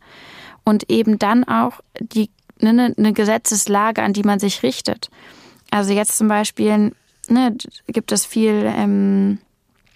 Und 0.64 0.90
eben 0.90 1.20
dann 1.20 1.44
auch 1.44 1.82
die, 2.00 2.30
ne, 2.60 2.94
eine 2.98 3.14
Gesetzeslage, 3.14 4.02
an 4.02 4.14
die 4.14 4.24
man 4.24 4.40
sich 4.40 4.64
richtet. 4.64 5.10
Also 5.72 5.94
jetzt 5.94 6.18
zum 6.18 6.28
Beispiel 6.28 6.94
ne, 7.28 7.58
gibt 7.88 8.12
es 8.12 8.26
viel 8.26 8.72
ähm, 8.76 9.40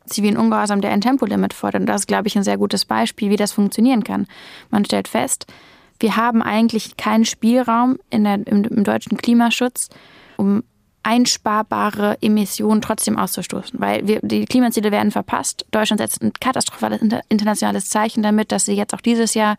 zivilen 0.05 0.37
Ungehorsam, 0.37 0.81
der 0.81 0.91
ein 0.91 1.01
Tempolimit 1.01 1.53
fordert. 1.53 1.81
Und 1.81 1.87
das 1.87 2.01
ist, 2.01 2.07
glaube 2.07 2.27
ich, 2.27 2.35
ein 2.35 2.43
sehr 2.43 2.57
gutes 2.57 2.85
Beispiel, 2.85 3.29
wie 3.29 3.35
das 3.35 3.51
funktionieren 3.51 4.03
kann. 4.03 4.27
Man 4.69 4.85
stellt 4.85 5.07
fest, 5.07 5.47
wir 5.99 6.17
haben 6.17 6.41
eigentlich 6.41 6.97
keinen 6.97 7.25
Spielraum 7.25 7.97
der, 8.11 8.45
im, 8.47 8.63
im 8.63 8.83
deutschen 8.83 9.17
Klimaschutz, 9.17 9.89
um 10.37 10.63
einsparbare 11.05 12.17
Emissionen 12.21 12.81
trotzdem 12.81 13.15
auszustoßen, 13.15 13.79
weil 13.79 14.07
wir, 14.07 14.21
die 14.23 14.45
Klimaziele 14.45 14.91
werden 14.91 15.11
verpasst. 15.11 15.67
Deutschland 15.69 16.01
setzt 16.01 16.23
ein 16.23 16.33
katastrophales 16.33 16.99
internationales 17.29 17.89
Zeichen 17.89 18.23
damit, 18.23 18.51
dass 18.51 18.65
sie 18.65 18.73
jetzt 18.73 18.91
auch 18.95 19.01
dieses 19.01 19.35
Jahr 19.35 19.55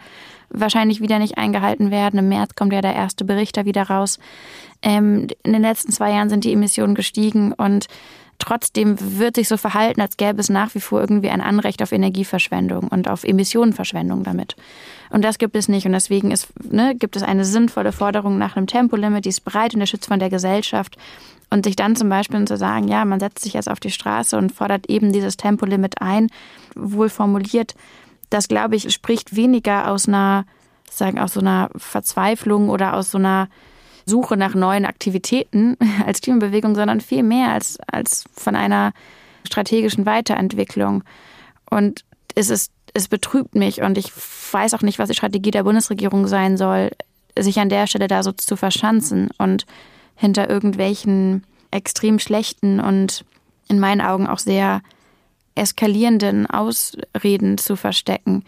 wahrscheinlich 0.50 1.00
wieder 1.00 1.20
nicht 1.20 1.38
eingehalten 1.38 1.92
werden. 1.92 2.18
Im 2.18 2.28
März 2.28 2.56
kommt 2.56 2.72
ja 2.72 2.80
der 2.80 2.96
erste 2.96 3.24
Bericht 3.24 3.56
da 3.56 3.64
wieder 3.64 3.84
raus. 3.84 4.18
Ähm, 4.82 5.28
in 5.44 5.52
den 5.52 5.62
letzten 5.62 5.92
zwei 5.92 6.10
Jahren 6.10 6.30
sind 6.30 6.42
die 6.42 6.52
Emissionen 6.52 6.96
gestiegen 6.96 7.52
und 7.52 7.86
Trotzdem 8.38 8.96
wird 9.18 9.36
sich 9.36 9.48
so 9.48 9.56
verhalten, 9.56 10.00
als 10.00 10.16
gäbe 10.16 10.40
es 10.40 10.48
nach 10.48 10.74
wie 10.74 10.80
vor 10.80 11.00
irgendwie 11.00 11.30
ein 11.30 11.40
Anrecht 11.40 11.82
auf 11.82 11.92
Energieverschwendung 11.92 12.88
und 12.88 13.08
auf 13.08 13.24
Emissionenverschwendung 13.24 14.24
damit. 14.24 14.56
Und 15.10 15.24
das 15.24 15.38
gibt 15.38 15.56
es 15.56 15.68
nicht. 15.68 15.86
Und 15.86 15.92
deswegen 15.92 16.30
ist, 16.30 16.48
ne, 16.70 16.94
gibt 16.94 17.16
es 17.16 17.22
eine 17.22 17.44
sinnvolle 17.44 17.92
Forderung 17.92 18.38
nach 18.38 18.56
einem 18.56 18.66
Tempolimit, 18.66 19.24
die 19.24 19.30
ist 19.30 19.44
bereit 19.44 19.74
und 19.74 19.80
der 19.80 19.86
von 20.06 20.18
der 20.18 20.30
Gesellschaft. 20.30 20.96
Und 21.48 21.64
sich 21.64 21.76
dann 21.76 21.94
zum 21.94 22.08
Beispiel 22.08 22.44
zu 22.44 22.56
sagen, 22.56 22.88
ja, 22.88 23.04
man 23.04 23.20
setzt 23.20 23.44
sich 23.44 23.54
jetzt 23.54 23.70
auf 23.70 23.80
die 23.80 23.92
Straße 23.92 24.36
und 24.36 24.52
fordert 24.52 24.90
eben 24.90 25.12
dieses 25.12 25.36
Tempolimit 25.36 26.02
ein, 26.02 26.28
wohl 26.74 27.08
formuliert, 27.08 27.74
das 28.30 28.48
glaube 28.48 28.74
ich 28.74 28.92
spricht 28.92 29.36
weniger 29.36 29.90
aus 29.90 30.08
einer, 30.08 30.44
sagen, 30.90 31.20
aus 31.20 31.34
so 31.34 31.40
einer 31.40 31.70
Verzweiflung 31.76 32.68
oder 32.68 32.94
aus 32.94 33.12
so 33.12 33.18
einer 33.18 33.48
Suche 34.06 34.36
nach 34.36 34.54
neuen 34.54 34.84
Aktivitäten 34.86 35.76
als 36.06 36.20
Klimabewegung, 36.20 36.74
sondern 36.74 37.00
viel 37.00 37.22
mehr 37.22 37.52
als, 37.52 37.78
als 37.86 38.24
von 38.32 38.56
einer 38.56 38.92
strategischen 39.44 40.06
Weiterentwicklung. 40.06 41.04
Und 41.68 42.04
es 42.34 42.50
ist, 42.50 42.72
es 42.94 43.08
betrübt 43.08 43.54
mich 43.54 43.82
und 43.82 43.98
ich 43.98 44.12
weiß 44.52 44.74
auch 44.74 44.82
nicht, 44.82 44.98
was 44.98 45.08
die 45.08 45.16
Strategie 45.16 45.50
der 45.50 45.64
Bundesregierung 45.64 46.26
sein 46.26 46.56
soll, 46.56 46.90
sich 47.38 47.58
an 47.58 47.68
der 47.68 47.86
Stelle 47.86 48.08
da 48.08 48.22
so 48.22 48.32
zu 48.32 48.56
verschanzen 48.56 49.28
und 49.38 49.66
hinter 50.14 50.48
irgendwelchen 50.48 51.44
extrem 51.70 52.18
schlechten 52.18 52.80
und 52.80 53.24
in 53.68 53.78
meinen 53.80 54.00
Augen 54.00 54.26
auch 54.26 54.38
sehr 54.38 54.80
eskalierenden 55.54 56.46
Ausreden 56.46 57.58
zu 57.58 57.76
verstecken. 57.76 58.44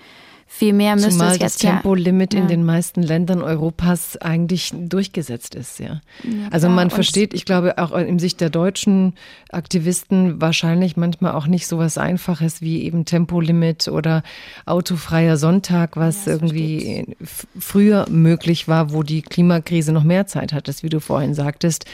Vielmehr 0.51 0.95
müsste 0.95 1.11
Zumal 1.11 1.33
es 1.33 1.39
jetzt 1.39 1.63
das 1.63 1.71
Tempolimit 1.71 2.33
ja. 2.33 2.41
in 2.41 2.49
den 2.49 2.65
meisten 2.65 3.03
Ländern 3.03 3.43
Europas 3.43 4.17
eigentlich 4.17 4.73
durchgesetzt 4.75 5.55
ist, 5.55 5.79
ja. 5.79 6.01
ja 6.25 6.49
also 6.51 6.71
man 6.71 6.89
versteht, 6.89 7.35
ich 7.35 7.45
glaube 7.45 7.77
auch 7.77 7.93
in 7.93 8.19
Sicht 8.19 8.41
der 8.41 8.49
deutschen 8.49 9.13
Aktivisten 9.51 10.41
wahrscheinlich 10.41 10.97
manchmal 10.97 11.33
auch 11.33 11.47
nicht 11.47 11.67
so 11.67 11.79
was 11.79 11.99
Einfaches 11.99 12.63
wie 12.63 12.83
eben 12.83 13.05
Tempolimit 13.05 13.89
oder 13.89 14.23
autofreier 14.65 15.37
Sonntag, 15.37 15.99
was 15.99 16.25
ja, 16.25 16.33
irgendwie 16.33 17.15
früher 17.59 18.09
möglich 18.09 18.69
war, 18.69 18.93
wo 18.93 19.03
die 19.03 19.21
Klimakrise 19.21 19.93
noch 19.93 20.05
mehr 20.05 20.27
Zeit 20.27 20.55
hat, 20.55 20.69
wie 20.83 20.89
du 20.89 21.01
vorhin 21.01 21.35
sagtest. 21.35 21.85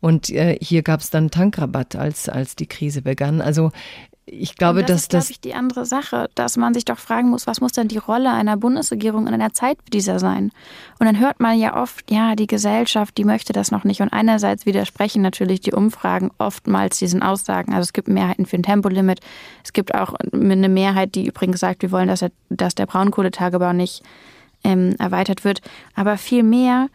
Und 0.00 0.30
äh, 0.30 0.56
hier 0.60 0.82
gab 0.82 1.00
es 1.00 1.10
dann 1.10 1.30
Tankrabatt, 1.30 1.96
als, 1.96 2.28
als 2.28 2.54
die 2.54 2.66
Krise 2.66 3.02
begann. 3.02 3.40
Also 3.40 3.72
ich 4.28 4.56
glaube, 4.56 4.80
das 4.80 4.88
dass 4.88 5.00
ist, 5.02 5.14
das. 5.14 5.24
glaube 5.24 5.32
ich, 5.32 5.40
die 5.40 5.54
andere 5.54 5.86
Sache, 5.86 6.28
dass 6.34 6.56
man 6.56 6.74
sich 6.74 6.84
doch 6.84 6.98
fragen 6.98 7.30
muss, 7.30 7.46
was 7.46 7.60
muss 7.60 7.72
denn 7.72 7.86
die 7.86 7.98
Rolle 7.98 8.32
einer 8.32 8.56
Bundesregierung 8.56 9.28
in 9.28 9.34
einer 9.34 9.52
Zeit 9.52 9.78
wie 9.84 9.90
dieser 9.90 10.18
sein? 10.18 10.50
Und 10.98 11.06
dann 11.06 11.20
hört 11.20 11.38
man 11.38 11.56
ja 11.56 11.80
oft, 11.80 12.10
ja, 12.10 12.34
die 12.34 12.48
Gesellschaft, 12.48 13.16
die 13.18 13.24
möchte 13.24 13.52
das 13.52 13.70
noch 13.70 13.84
nicht. 13.84 14.00
Und 14.00 14.12
einerseits 14.12 14.66
widersprechen 14.66 15.22
natürlich 15.22 15.60
die 15.60 15.72
Umfragen 15.72 16.32
oftmals 16.38 16.98
diesen 16.98 17.22
Aussagen. 17.22 17.72
Also 17.72 17.82
es 17.82 17.92
gibt 17.92 18.08
Mehrheiten 18.08 18.46
für 18.46 18.56
ein 18.56 18.64
Tempolimit. 18.64 19.20
Es 19.62 19.72
gibt 19.72 19.94
auch 19.94 20.14
eine 20.32 20.68
Mehrheit, 20.68 21.14
die 21.14 21.26
übrigens 21.26 21.60
sagt, 21.60 21.82
wir 21.82 21.92
wollen, 21.92 22.08
dass, 22.08 22.22
er, 22.22 22.32
dass 22.48 22.74
der 22.74 22.86
Braunkohletagebau 22.86 23.72
nicht 23.72 24.02
ähm, 24.64 24.96
erweitert 24.98 25.44
wird. 25.44 25.60
Aber 25.94 26.18
vielmehr 26.18 26.88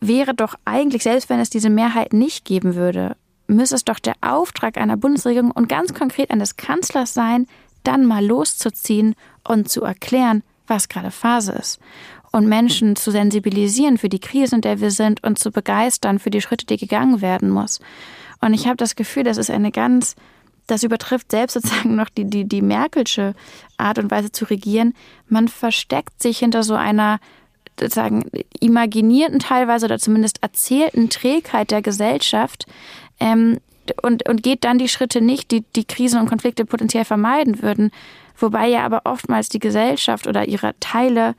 wäre 0.00 0.32
doch 0.34 0.54
eigentlich, 0.64 1.02
selbst 1.02 1.28
wenn 1.28 1.40
es 1.40 1.50
diese 1.50 1.68
Mehrheit 1.68 2.14
nicht 2.14 2.46
geben 2.46 2.74
würde, 2.74 3.16
müsse 3.46 3.74
es 3.74 3.84
doch 3.84 3.98
der 3.98 4.14
Auftrag 4.20 4.78
einer 4.78 4.96
Bundesregierung 4.96 5.50
und 5.50 5.68
ganz 5.68 5.94
konkret 5.94 6.30
eines 6.30 6.56
Kanzlers 6.56 7.14
sein, 7.14 7.46
dann 7.82 8.06
mal 8.06 8.24
loszuziehen 8.24 9.14
und 9.46 9.68
zu 9.68 9.82
erklären, 9.82 10.42
was 10.66 10.88
gerade 10.88 11.10
Phase 11.10 11.52
ist. 11.52 11.78
Und 12.32 12.48
Menschen 12.48 12.96
zu 12.96 13.10
sensibilisieren 13.10 13.98
für 13.98 14.08
die 14.08 14.18
Krise, 14.18 14.56
in 14.56 14.60
der 14.62 14.80
wir 14.80 14.90
sind 14.90 15.22
und 15.22 15.38
zu 15.38 15.52
begeistern 15.52 16.18
für 16.18 16.30
die 16.30 16.40
Schritte, 16.40 16.66
die 16.66 16.78
gegangen 16.78 17.20
werden 17.20 17.50
muss. 17.50 17.80
Und 18.40 18.54
ich 18.54 18.66
habe 18.66 18.76
das 18.76 18.96
Gefühl, 18.96 19.22
das 19.22 19.36
ist 19.36 19.50
eine 19.50 19.70
ganz, 19.70 20.16
das 20.66 20.82
übertrifft 20.82 21.30
selbst 21.30 21.54
sozusagen 21.54 21.94
noch 21.94 22.08
die, 22.08 22.24
die, 22.24 22.44
die 22.44 22.62
Merkelsche 22.62 23.34
Art 23.76 23.98
und 23.98 24.10
Weise 24.10 24.32
zu 24.32 24.46
regieren. 24.46 24.94
Man 25.28 25.46
versteckt 25.46 26.20
sich 26.20 26.38
hinter 26.38 26.62
so 26.62 26.74
einer 26.74 27.20
sozusagen 27.78 28.30
imaginierten 28.60 29.38
teilweise 29.38 29.86
oder 29.86 29.98
zumindest 29.98 30.42
erzählten 30.42 31.10
Trägheit 31.10 31.70
der 31.70 31.82
Gesellschaft, 31.82 32.66
ähm, 33.20 33.58
und, 34.02 34.28
und 34.28 34.42
geht 34.42 34.64
dann 34.64 34.78
die 34.78 34.88
Schritte 34.88 35.20
nicht, 35.20 35.50
die 35.50 35.62
die 35.76 35.84
Krisen 35.84 36.20
und 36.20 36.28
Konflikte 36.28 36.64
potenziell 36.64 37.04
vermeiden 37.04 37.62
würden. 37.62 37.90
Wobei 38.36 38.66
ja 38.66 38.84
aber 38.84 39.02
oftmals 39.04 39.48
die 39.48 39.58
Gesellschaft 39.58 40.26
oder 40.26 40.48
ihre 40.48 40.74
Teile 40.80 41.34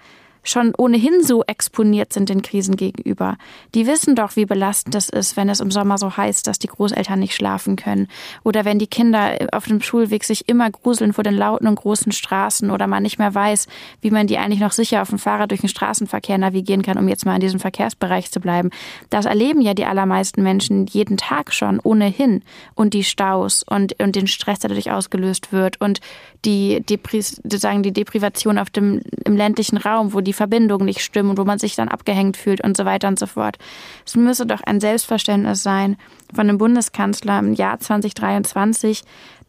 schon 0.45 0.73
ohnehin 0.77 1.23
so 1.23 1.43
exponiert 1.43 2.13
sind 2.13 2.29
den 2.29 2.41
Krisen 2.41 2.77
gegenüber. 2.77 3.35
Die 3.73 3.87
wissen 3.87 4.15
doch, 4.15 4.35
wie 4.35 4.45
belastend 4.45 4.95
es 4.95 5.09
ist, 5.09 5.35
wenn 5.35 5.49
es 5.49 5.59
im 5.59 5.71
Sommer 5.71 5.97
so 5.97 6.15
heiß, 6.15 6.43
dass 6.43 6.59
die 6.59 6.67
Großeltern 6.67 7.19
nicht 7.19 7.35
schlafen 7.35 7.75
können. 7.75 8.07
Oder 8.43 8.63
wenn 8.63 8.79
die 8.79 8.87
Kinder 8.87 9.37
auf 9.51 9.65
dem 9.65 9.81
Schulweg 9.81 10.23
sich 10.23 10.47
immer 10.47 10.69
gruseln 10.69 11.13
vor 11.13 11.23
den 11.23 11.35
lauten 11.35 11.67
und 11.67 11.75
großen 11.75 12.11
Straßen 12.11 12.71
oder 12.71 12.87
man 12.87 13.03
nicht 13.03 13.19
mehr 13.19 13.33
weiß, 13.33 13.67
wie 14.01 14.11
man 14.11 14.27
die 14.27 14.37
eigentlich 14.37 14.59
noch 14.59 14.71
sicher 14.71 15.01
auf 15.01 15.09
dem 15.09 15.19
Fahrrad 15.19 15.51
durch 15.51 15.61
den 15.61 15.69
Straßenverkehr 15.69 16.37
navigieren 16.37 16.83
kann, 16.83 16.97
um 16.97 17.09
jetzt 17.09 17.25
mal 17.25 17.35
in 17.35 17.41
diesem 17.41 17.59
Verkehrsbereich 17.59 18.31
zu 18.31 18.39
bleiben. 18.39 18.69
Das 19.09 19.25
erleben 19.25 19.61
ja 19.61 19.73
die 19.73 19.85
allermeisten 19.85 20.43
Menschen 20.43 20.85
jeden 20.85 21.17
Tag 21.17 21.53
schon 21.53 21.79
ohnehin. 21.81 22.43
Und 22.75 22.93
die 22.93 23.03
Staus 23.03 23.63
und, 23.67 23.99
und 23.99 24.15
den 24.15 24.27
Stress, 24.27 24.59
der 24.59 24.69
dadurch 24.69 24.91
ausgelöst 24.91 25.51
wird 25.51 25.81
und 25.81 25.99
die, 26.45 26.81
Depri 26.81 27.21
sozusagen 27.21 27.81
die 27.81 27.91
Deprivation 27.91 28.57
auf 28.57 28.69
dem, 28.69 29.01
im 29.25 29.35
ländlichen 29.35 29.77
Raum, 29.77 30.13
wo 30.13 30.21
die 30.21 30.33
Verbindungen 30.35 30.85
nicht 30.85 31.01
stimmen 31.01 31.31
und 31.31 31.37
wo 31.37 31.45
man 31.45 31.59
sich 31.59 31.75
dann 31.75 31.89
abgehängt 31.89 32.37
fühlt 32.37 32.61
und 32.61 32.77
so 32.77 32.85
weiter 32.85 33.07
und 33.07 33.17
so 33.17 33.25
fort. 33.25 33.57
Es 34.05 34.15
müsse 34.15 34.45
doch 34.45 34.61
ein 34.61 34.79
Selbstverständnis 34.79 35.63
sein 35.63 35.97
von 36.33 36.47
dem 36.47 36.57
Bundeskanzler 36.57 37.39
im 37.39 37.53
Jahr 37.53 37.79
2023, 37.79 39.03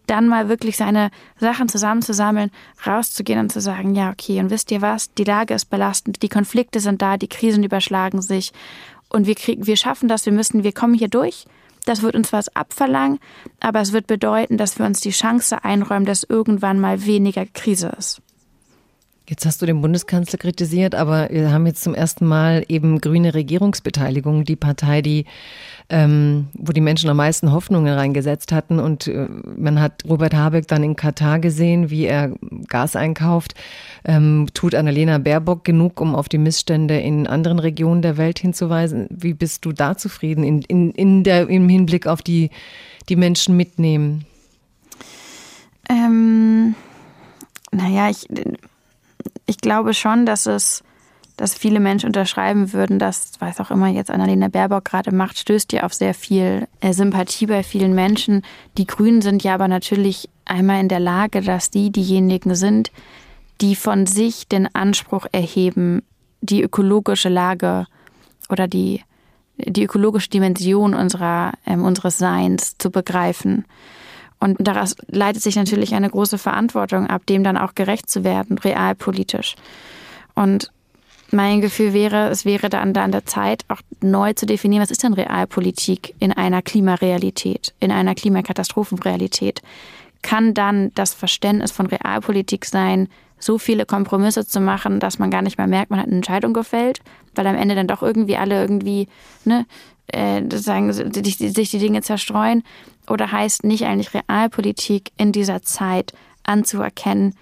dann 0.07 0.29
mal 0.29 0.49
wirklich 0.49 0.77
seine 0.77 1.11
Sachen 1.39 1.69
zusammenzusammeln, 1.69 2.51
rauszugehen 2.87 3.41
und 3.41 3.53
zu 3.53 3.61
sagen, 3.61 3.95
ja, 3.95 4.11
okay, 4.11 4.41
und 4.41 4.51
wisst 4.51 4.71
ihr 4.71 4.81
was, 4.81 5.13
die 5.15 5.25
Lage 5.25 5.55
ist 5.55 5.67
belastend, 5.67 6.23
die 6.23 6.29
Konflikte 6.29 6.81
sind 6.81 7.03
da, 7.03 7.17
die 7.17 7.29
Krisen 7.29 7.65
überschlagen 7.65 8.23
sich 8.23 8.53
und 9.09 9.27
wir 9.27 9.35
kriegen, 9.35 9.67
wir 9.67 9.77
schaffen 9.77 10.09
das, 10.09 10.27
wir 10.27 10.33
müssen, 10.33 10.65
wir 10.65 10.73
kommen 10.73 10.95
hier 10.95 11.09
durch. 11.09 11.47
Das 11.85 12.03
wird 12.03 12.17
uns 12.17 12.33
was 12.33 12.55
abverlangen, 12.57 13.21
aber 13.61 13.81
es 13.81 13.93
wird 13.93 14.09
bedeuten, 14.09 14.59
dass 14.59 14.79
wir 14.79 14.87
uns 14.87 15.01
die 15.01 15.11
Chance 15.11 15.63
einräumen, 15.65 16.05
dass 16.05 16.25
irgendwann 16.25 16.81
mal 16.81 17.07
weniger 17.07 17.47
Krise 17.47 17.95
ist. 17.97 18.21
Jetzt 19.29 19.45
hast 19.45 19.61
du 19.61 19.67
den 19.67 19.81
Bundeskanzler 19.81 20.39
kritisiert, 20.39 20.95
aber 20.95 21.29
wir 21.31 21.51
haben 21.51 21.67
jetzt 21.67 21.83
zum 21.83 21.97
ersten 21.97 22.25
Mal 22.27 22.65
eben 22.69 23.01
grüne 23.01 23.35
Regierungsbeteiligung, 23.35 24.45
die 24.45 24.55
Partei, 24.55 25.03
die, 25.03 25.25
ähm, 25.89 26.47
wo 26.55 26.71
die 26.71 26.81
Menschen 26.81 27.11
am 27.11 27.17
meisten 27.17 27.51
Hoffnungen 27.51 27.93
reingesetzt 27.93 28.53
hatten. 28.53 28.79
Und 28.79 29.09
äh, 29.09 29.27
man 29.57 29.81
hat 29.81 30.05
Robert 30.09 30.35
Habeck 30.35 30.69
dann 30.69 30.85
in 30.85 30.95
Katar 30.95 31.41
gesehen, 31.41 31.91
wie 31.91 32.05
er 32.05 32.37
Gas 32.69 32.95
einkauft. 32.95 33.55
Ähm, 34.05 34.47
tut 34.55 34.77
Annalena 34.77 35.19
Baerbock 35.19 35.65
genug, 35.65 36.01
um 36.01 36.15
auf 36.15 36.29
die 36.29 36.39
Missstände 36.39 37.01
in 37.01 37.27
anderen 37.27 37.59
Regionen 37.59 38.03
der 38.03 38.19
Welt 38.19 38.39
hinzuweisen? 38.39 39.09
Wie 39.11 39.35
bist 39.35 39.65
du 39.65 39.73
da 39.73 39.97
zufrieden 39.97 40.45
in, 40.45 40.63
in, 40.63 40.93
in 40.93 41.25
der, 41.25 41.49
im 41.49 41.69
Hinblick 41.69 42.07
auf 42.07 42.23
die, 42.23 42.51
die 43.09 43.17
Menschen 43.17 43.57
mitnehmen? 43.57 44.25
Ähm, 45.89 46.77
naja, 47.73 48.09
ich 48.09 48.29
ich 49.47 49.59
glaube 49.59 49.95
schon, 49.95 50.27
dass 50.27 50.47
es 50.47 50.83
dass 51.37 51.55
viele 51.55 51.81
Menschen 51.81 52.07
unterschreiben 52.07 52.73
würden, 52.73 52.99
das 52.99 53.33
weiß 53.39 53.61
auch 53.61 53.71
immer 53.71 53.89
jetzt 53.89 54.11
Annalena 54.11 54.49
Baerbock 54.49 54.87
gerade 54.87 55.15
macht, 55.15 55.39
stößt 55.39 55.73
ja 55.73 55.83
auf 55.83 55.93
sehr 55.93 56.15
viel 56.15 56.67
äh, 56.81 56.95
Sympathie 56.95 57.47
bei 57.47 57.63
vielen 57.63 57.95
Menschen. 57.95 58.43
Die 58.79 58.87
Grünen 58.87 59.21
sind 59.21 59.45
ja 59.45 59.55
aber 59.55 59.69
natürlich 59.69 60.31
einmal 60.47 60.81
in 60.81 60.89
der 60.89 61.01
Lage, 61.01 61.43
dass 61.43 61.71
die 61.71 61.91
diejenigen 61.91 62.55
sind, 62.55 62.91
die 63.61 63.77
von 63.77 64.07
sich 64.07 64.49
den 64.49 64.75
Anspruch 64.75 65.27
erheben, 65.31 66.03
die 66.41 66.63
ökologische 66.63 67.29
Lage 67.29 67.87
oder 68.49 68.67
die, 68.67 69.03
die 69.59 69.85
ökologische 69.85 70.31
Dimension 70.31 70.95
unserer, 70.95 71.53
äh, 71.67 71.77
unseres 71.77 72.17
Seins 72.17 72.79
zu 72.79 72.91
begreifen. 72.91 73.67
Und 74.39 74.57
daraus 74.61 74.97
leitet 75.09 75.43
sich 75.43 75.57
natürlich 75.57 75.95
eine 75.95 76.11
große 76.11 76.39
Verantwortung 76.39 77.07
ab, 77.07 77.27
dem 77.27 77.43
dann 77.43 77.57
auch 77.57 77.75
gerecht 77.75 78.11
zu 78.11 78.23
werden, 78.23 78.59
realpolitisch. 78.59 79.57
Und 80.35 80.71
mein 81.33 81.61
Gefühl 81.61 81.93
wäre, 81.93 82.29
es 82.29 82.45
wäre 82.45 82.69
dann 82.69 82.93
da 82.93 83.03
an 83.03 83.13
der 83.13 83.27
Zeit, 83.27 83.65
auch 83.69 83.81
neu 84.01 84.33
zu 84.35 84.47
definieren, 84.47 84.83
was 84.83 84.91
ist 84.91 85.03
denn 85.03 85.15
Realpolitik 85.15 86.15
in 86.19 86.33
einer 86.33 86.63
Klimarealität, 86.63 87.75
in 87.81 87.91
einer 87.91 88.15
Klimakatastrophenrealität. 88.15 89.63
Kann 90.23 90.55
dann 90.55 90.93
das 90.95 91.15
Verständnis 91.15 91.73
von 91.73 91.87
Realpolitik 91.87 92.65
sein, 92.65 93.09
so 93.39 93.59
viele 93.59 93.87
Kompromisse 93.87 94.47
zu 94.47 94.61
machen, 94.61 95.01
dass 95.01 95.19
man 95.19 95.31
gar 95.31 95.43
nicht 95.43 95.59
mehr 95.59 95.67
merkt, 95.67 95.91
man 95.91 96.01
hat 96.01 96.07
eine 96.07 96.17
Entscheidung 96.17 96.53
gefällt, 96.53 97.01
weil 97.35 97.47
am 97.47 97.57
Ende 97.57 97.75
dann 97.75 97.89
doch 97.89 98.03
irgendwie 98.03 98.37
alle 98.37 98.61
irgendwie, 98.61 99.09
ne, 99.45 99.67
äh, 100.09 100.43
sich, 100.51 101.37
sich 101.39 101.71
die 101.71 101.79
Dinge 101.79 102.03
zerstreuen? 102.03 102.63
Oder 103.09 103.33
heißt 103.33 103.65
nicht 103.65 103.85
eigentlich 103.85 104.15
Realpolitik 104.15 105.13
in 105.17 105.33
dieser 105.33 105.63
Zeit 105.63 106.13
anzuerkennen, 106.45 107.35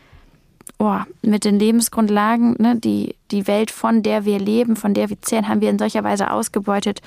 oh, 0.78 0.98
mit 1.22 1.44
den 1.44 1.58
Lebensgrundlagen, 1.58 2.56
ne, 2.58 2.76
die, 2.76 3.14
die 3.30 3.46
Welt, 3.46 3.70
von 3.70 4.02
der 4.02 4.24
wir 4.24 4.38
leben, 4.38 4.76
von 4.76 4.94
der 4.94 5.10
wir 5.10 5.20
zählen, 5.22 5.48
haben 5.48 5.60
wir 5.60 5.70
in 5.70 5.78
solcher 5.78 6.04
Weise 6.04 6.30
ausgebeutet. 6.30 7.00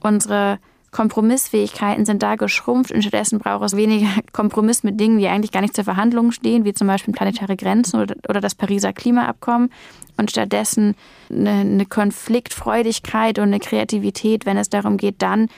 Unsere 0.00 0.58
Kompromissfähigkeiten 0.90 2.04
sind 2.04 2.22
da 2.22 2.34
geschrumpft. 2.34 2.92
Und 2.92 3.02
stattdessen 3.02 3.38
braucht 3.38 3.64
es 3.64 3.76
weniger 3.76 4.08
Kompromiss 4.32 4.82
mit 4.82 4.98
Dingen, 4.98 5.18
die 5.18 5.28
eigentlich 5.28 5.52
gar 5.52 5.60
nicht 5.60 5.74
zur 5.74 5.84
Verhandlung 5.84 6.32
stehen, 6.32 6.64
wie 6.64 6.74
zum 6.74 6.86
Beispiel 6.86 7.14
planetäre 7.14 7.56
Grenzen 7.56 8.00
oder, 8.00 8.16
oder 8.28 8.40
das 8.40 8.54
Pariser 8.54 8.92
Klimaabkommen. 8.92 9.70
Und 10.16 10.30
stattdessen 10.30 10.96
eine, 11.30 11.50
eine 11.50 11.86
Konfliktfreudigkeit 11.86 13.38
und 13.38 13.46
eine 13.46 13.60
Kreativität, 13.60 14.46
wenn 14.46 14.56
es 14.56 14.68
darum 14.68 14.96
geht, 14.96 15.22
dann 15.22 15.48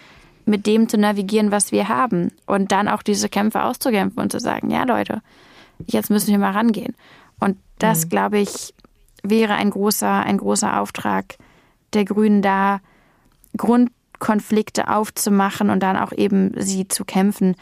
mit 0.44 0.66
dem 0.66 0.88
zu 0.88 0.98
navigieren, 0.98 1.50
was 1.50 1.72
wir 1.72 1.88
haben 1.88 2.30
und 2.46 2.72
dann 2.72 2.88
auch 2.88 3.02
diese 3.02 3.28
Kämpfe 3.28 3.62
auszukämpfen 3.62 4.20
und 4.20 4.32
zu 4.32 4.40
sagen, 4.40 4.70
ja 4.70 4.84
Leute, 4.84 5.22
jetzt 5.86 6.10
müssen 6.10 6.30
wir 6.30 6.38
mal 6.38 6.52
rangehen. 6.52 6.94
Und 7.38 7.56
das, 7.78 8.04
mhm. 8.04 8.08
glaube 8.10 8.38
ich, 8.38 8.74
wäre 9.22 9.54
ein 9.54 9.70
großer, 9.70 10.10
ein 10.10 10.38
großer 10.38 10.80
Auftrag 10.80 11.36
der 11.92 12.04
Grünen 12.04 12.42
da, 12.42 12.80
Grundkonflikte 13.56 14.88
aufzumachen 14.88 15.70
und 15.70 15.82
dann 15.82 15.96
auch 15.96 16.12
eben 16.12 16.52
sie 16.56 16.88
zu 16.88 17.04
kämpfen. 17.04 17.56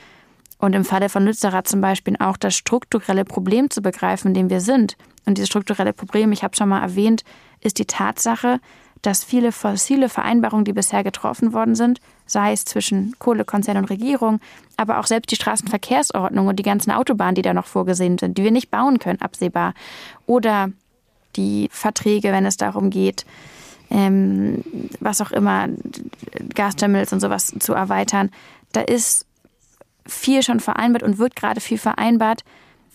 Und 0.59 0.75
im 0.75 0.85
Falle 0.85 1.09
von 1.09 1.25
Lützerath 1.25 1.67
zum 1.67 1.81
Beispiel 1.81 2.17
auch 2.19 2.37
das 2.37 2.55
strukturelle 2.55 3.25
Problem 3.25 3.71
zu 3.71 3.81
begreifen, 3.81 4.29
in 4.29 4.35
dem 4.35 4.51
wir 4.51 4.61
sind. 4.61 4.97
Und 5.25 5.39
dieses 5.39 5.49
strukturelle 5.49 5.93
Problem, 5.93 6.33
ich 6.33 6.45
habe 6.45 6.55
schon 6.57 6.69
mal 6.69 6.83
erwähnt, 6.83 7.25
ist 7.61 7.79
die 7.79 7.87
Tatsache, 7.87 8.61
dass 9.03 9.25
viele 9.25 9.53
fossile 9.53 10.09
Vereinbarungen, 10.09 10.65
die 10.65 10.73
bisher 10.73 11.03
getroffen 11.03 11.53
worden 11.53 11.75
sind, 11.75 12.01
sei 12.27 12.53
es 12.53 12.65
zwischen 12.65 13.15
Kohlekonzern 13.19 13.77
und 13.77 13.91
Regierung, 13.91 14.41
aber 14.77 14.99
auch 14.99 15.07
selbst 15.07 15.31
die 15.31 15.37
Straßenverkehrsordnung 15.37 16.47
und 16.47 16.57
die 16.57 16.65
ganzen 16.65 16.91
Autobahnen, 16.91 17.35
die 17.35 17.43
da 17.43 17.55
noch 17.55 17.67
vorgesehen 17.67 18.19
sind, 18.19 18.37
die 18.37 18.45
wir 18.45 18.51
nicht 18.51 18.71
bauen 18.71 18.99
können, 18.99 19.21
absehbar, 19.21 19.75
oder 20.27 20.71
die 21.37 21.69
Verträge, 21.73 22.33
wenn 22.33 22.47
es 22.47 22.57
darum 22.57 22.91
geht, 22.91 23.25
ähm, 23.91 24.63
was 25.01 25.21
auch 25.21 25.33
immer, 25.33 25.69
Gasterminals 26.55 27.13
und 27.13 27.21
sowas 27.21 27.55
zu 27.59 27.73
erweitern, 27.73 28.31
da 28.73 28.81
ist 28.83 29.27
viel 30.07 30.43
schon 30.43 30.61
vereinbart 30.61 31.03
und 31.03 31.19
wird 31.19 31.37
gerade 31.37 31.61
viel 31.61 31.79
vereinbart, 31.79 32.45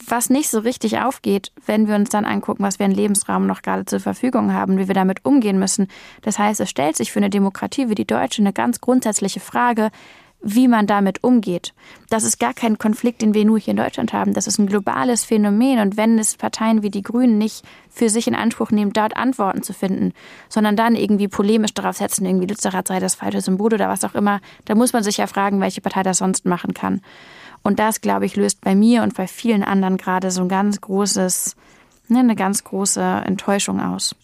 was 0.07 0.30
nicht 0.30 0.49
so 0.49 0.59
richtig 0.59 0.99
aufgeht, 0.99 1.51
wenn 1.65 1.88
wir 1.88 1.95
uns 1.95 2.09
dann 2.09 2.26
angucken, 2.26 2.63
was 2.63 2.80
wir 2.80 2.85
in 2.85 2.91
Lebensraum 2.91 3.47
noch 3.47 3.61
gerade 3.61 3.85
zur 3.85 3.99
Verfügung 3.99 4.53
haben, 4.53 4.77
wie 4.77 4.88
wir 4.88 4.95
damit 4.95 5.23
umgehen 5.26 5.59
müssen. 5.59 5.88
Das 6.22 6.38
heißt, 6.39 6.59
es 6.59 6.69
stellt 6.69 6.95
sich 6.97 7.11
für 7.11 7.19
eine 7.19 7.30
Demokratie 7.30 7.89
wie 7.89 7.95
die 7.95 8.05
deutsche 8.05 8.41
eine 8.41 8.53
ganz 8.53 8.81
grundsätzliche 8.81 9.39
Frage, 9.39 9.91
wie 10.47 10.67
man 10.67 10.85
damit 10.85 11.23
umgeht. 11.23 11.73
Das 12.09 12.23
ist 12.23 12.39
gar 12.39 12.53
kein 12.53 12.77
Konflikt, 12.77 13.23
den 13.23 13.34
wir 13.34 13.45
nur 13.45 13.57
hier 13.57 13.72
in 13.72 13.77
Deutschland 13.77 14.13
haben. 14.13 14.34
Das 14.34 14.45
ist 14.45 14.59
ein 14.59 14.67
globales 14.67 15.23
Phänomen. 15.23 15.80
Und 15.80 15.97
wenn 15.97 16.19
es 16.19 16.38
Parteien 16.38 16.84
wie 16.84 16.91
die 16.91 17.01
Grünen 17.01 17.39
nicht 17.39 17.65
für 17.89 18.09
sich 18.09 18.27
in 18.27 18.35
Anspruch 18.35 18.69
nehmen, 18.69 18.93
dort 18.93 19.17
Antworten 19.17 19.63
zu 19.63 19.73
finden, 19.73 20.13
sondern 20.47 20.76
dann 20.76 20.95
irgendwie 20.95 21.27
polemisch 21.27 21.73
darauf 21.73 21.97
setzen, 21.97 22.27
irgendwie 22.27 22.45
Lützerath 22.45 22.89
sei 22.89 22.99
das 22.99 23.15
falsche 23.15 23.41
Symbol 23.41 23.73
oder 23.73 23.89
was 23.89 24.03
auch 24.03 24.13
immer, 24.13 24.39
da 24.65 24.76
muss 24.76 24.93
man 24.93 25.01
sich 25.01 25.17
ja 25.17 25.26
fragen, 25.26 25.61
welche 25.61 25.81
Partei 25.81 26.03
das 26.03 26.19
sonst 26.19 26.45
machen 26.45 26.76
kann. 26.76 27.01
Und 27.66 27.80
das, 27.80 28.00
glaube 28.00 28.28
ich, 28.28 28.36
löst 28.36 28.62
bei 28.62 28.76
mir 28.76 29.02
und 29.02 29.16
bei 29.16 29.26
vielen 29.26 29.64
anderen 29.64 29.98
gerade 29.98 30.30
so 30.30 30.44
ein 30.44 30.50
ganz 30.50 30.80
großes, 30.82 31.56
ne, 32.10 32.20
eine 32.20 32.36
ganz 32.36 32.64
große 32.64 33.02
Enttäuschung 33.02 33.82
aus. 33.82 34.16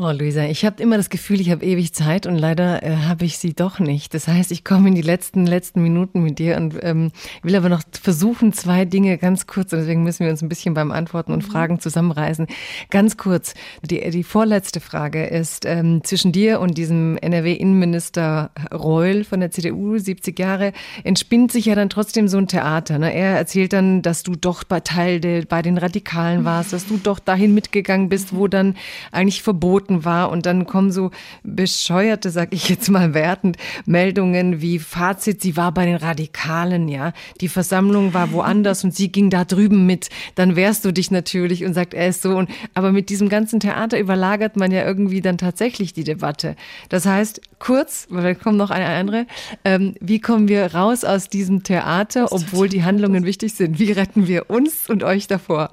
Oh, 0.00 0.12
Luisa, 0.12 0.44
ich 0.44 0.64
habe 0.64 0.80
immer 0.80 0.96
das 0.96 1.10
Gefühl, 1.10 1.40
ich 1.40 1.50
habe 1.50 1.64
ewig 1.64 1.92
Zeit 1.92 2.24
und 2.28 2.36
leider 2.36 2.84
äh, 2.84 2.98
habe 3.08 3.24
ich 3.24 3.36
sie 3.36 3.52
doch 3.52 3.80
nicht. 3.80 4.14
Das 4.14 4.28
heißt, 4.28 4.52
ich 4.52 4.62
komme 4.62 4.86
in 4.86 4.94
die 4.94 5.02
letzten 5.02 5.44
letzten 5.44 5.82
Minuten 5.82 6.22
mit 6.22 6.38
dir 6.38 6.56
und 6.56 6.78
ähm, 6.82 7.10
will 7.42 7.56
aber 7.56 7.68
noch 7.68 7.82
versuchen, 8.00 8.52
zwei 8.52 8.84
Dinge 8.84 9.18
ganz 9.18 9.48
kurz, 9.48 9.72
und 9.72 9.80
deswegen 9.80 10.04
müssen 10.04 10.24
wir 10.24 10.30
uns 10.30 10.40
ein 10.40 10.48
bisschen 10.48 10.72
beim 10.72 10.92
Antworten 10.92 11.32
und 11.32 11.42
mhm. 11.44 11.50
Fragen 11.50 11.80
zusammenreißen. 11.80 12.46
Ganz 12.90 13.16
kurz, 13.16 13.54
die, 13.82 14.08
die 14.10 14.22
vorletzte 14.22 14.78
Frage 14.78 15.26
ist 15.26 15.64
ähm, 15.66 16.04
zwischen 16.04 16.30
dir 16.30 16.60
und 16.60 16.78
diesem 16.78 17.16
NRW-Innenminister 17.16 18.52
Reul 18.72 19.24
von 19.24 19.40
der 19.40 19.50
CDU, 19.50 19.98
70 19.98 20.38
Jahre, 20.38 20.74
entspinnt 21.02 21.50
sich 21.50 21.64
ja 21.64 21.74
dann 21.74 21.90
trotzdem 21.90 22.28
so 22.28 22.38
ein 22.38 22.46
Theater. 22.46 23.00
Ne? 23.00 23.12
Er 23.12 23.36
erzählt 23.36 23.72
dann, 23.72 24.02
dass 24.02 24.22
du 24.22 24.36
doch 24.36 24.62
bei 24.62 24.78
Teil 24.78 25.18
de, 25.18 25.44
bei 25.44 25.60
den 25.60 25.76
Radikalen 25.76 26.44
warst, 26.44 26.72
dass 26.72 26.86
du 26.86 26.98
doch 26.98 27.18
dahin 27.18 27.52
mitgegangen 27.52 28.08
bist, 28.08 28.32
wo 28.32 28.46
dann 28.46 28.76
eigentlich 29.10 29.42
verboten 29.42 29.87
verboten 29.88 30.04
war. 30.04 30.30
Und 30.30 30.46
dann 30.46 30.66
kommen 30.66 30.92
so 30.92 31.10
bescheuerte, 31.42 32.30
sag 32.30 32.52
ich 32.52 32.68
jetzt 32.68 32.90
mal 32.90 33.14
wertend, 33.14 33.56
Meldungen 33.86 34.60
wie 34.60 34.78
Fazit, 34.78 35.42
sie 35.42 35.56
war 35.56 35.72
bei 35.72 35.86
den 35.86 35.96
Radikalen, 35.96 36.88
ja. 36.88 37.12
Die 37.40 37.48
Versammlung 37.48 38.14
war 38.14 38.32
woanders 38.32 38.84
und 38.84 38.94
sie 38.94 39.10
ging 39.10 39.30
da 39.30 39.44
drüben 39.44 39.86
mit. 39.86 40.08
Dann 40.34 40.56
wehrst 40.56 40.84
du 40.84 40.92
dich 40.92 41.10
natürlich 41.10 41.64
und 41.64 41.74
sagt, 41.74 41.94
er 41.94 42.08
ist 42.08 42.22
so. 42.22 42.36
Und, 42.36 42.50
aber 42.74 42.92
mit 42.92 43.08
diesem 43.08 43.28
ganzen 43.28 43.60
Theater 43.60 43.98
überlagert 43.98 44.56
man 44.56 44.70
ja 44.70 44.84
irgendwie 44.84 45.20
dann 45.20 45.38
tatsächlich 45.38 45.92
die 45.92 46.04
Debatte. 46.04 46.56
Das 46.88 47.06
heißt, 47.06 47.40
kurz, 47.58 48.06
weil 48.10 48.22
da 48.22 48.34
kommt 48.34 48.58
noch 48.58 48.70
eine 48.70 48.86
andere, 48.86 49.26
ähm, 49.64 49.94
wie 50.00 50.20
kommen 50.20 50.48
wir 50.48 50.74
raus 50.74 51.04
aus 51.04 51.28
diesem 51.28 51.62
Theater, 51.62 52.32
obwohl 52.32 52.68
die 52.68 52.84
Handlungen 52.84 53.24
wichtig 53.24 53.54
sind? 53.54 53.78
Wie 53.78 53.92
retten 53.92 54.26
wir 54.28 54.50
uns 54.50 54.88
und 54.88 55.02
euch 55.02 55.26
davor? 55.26 55.70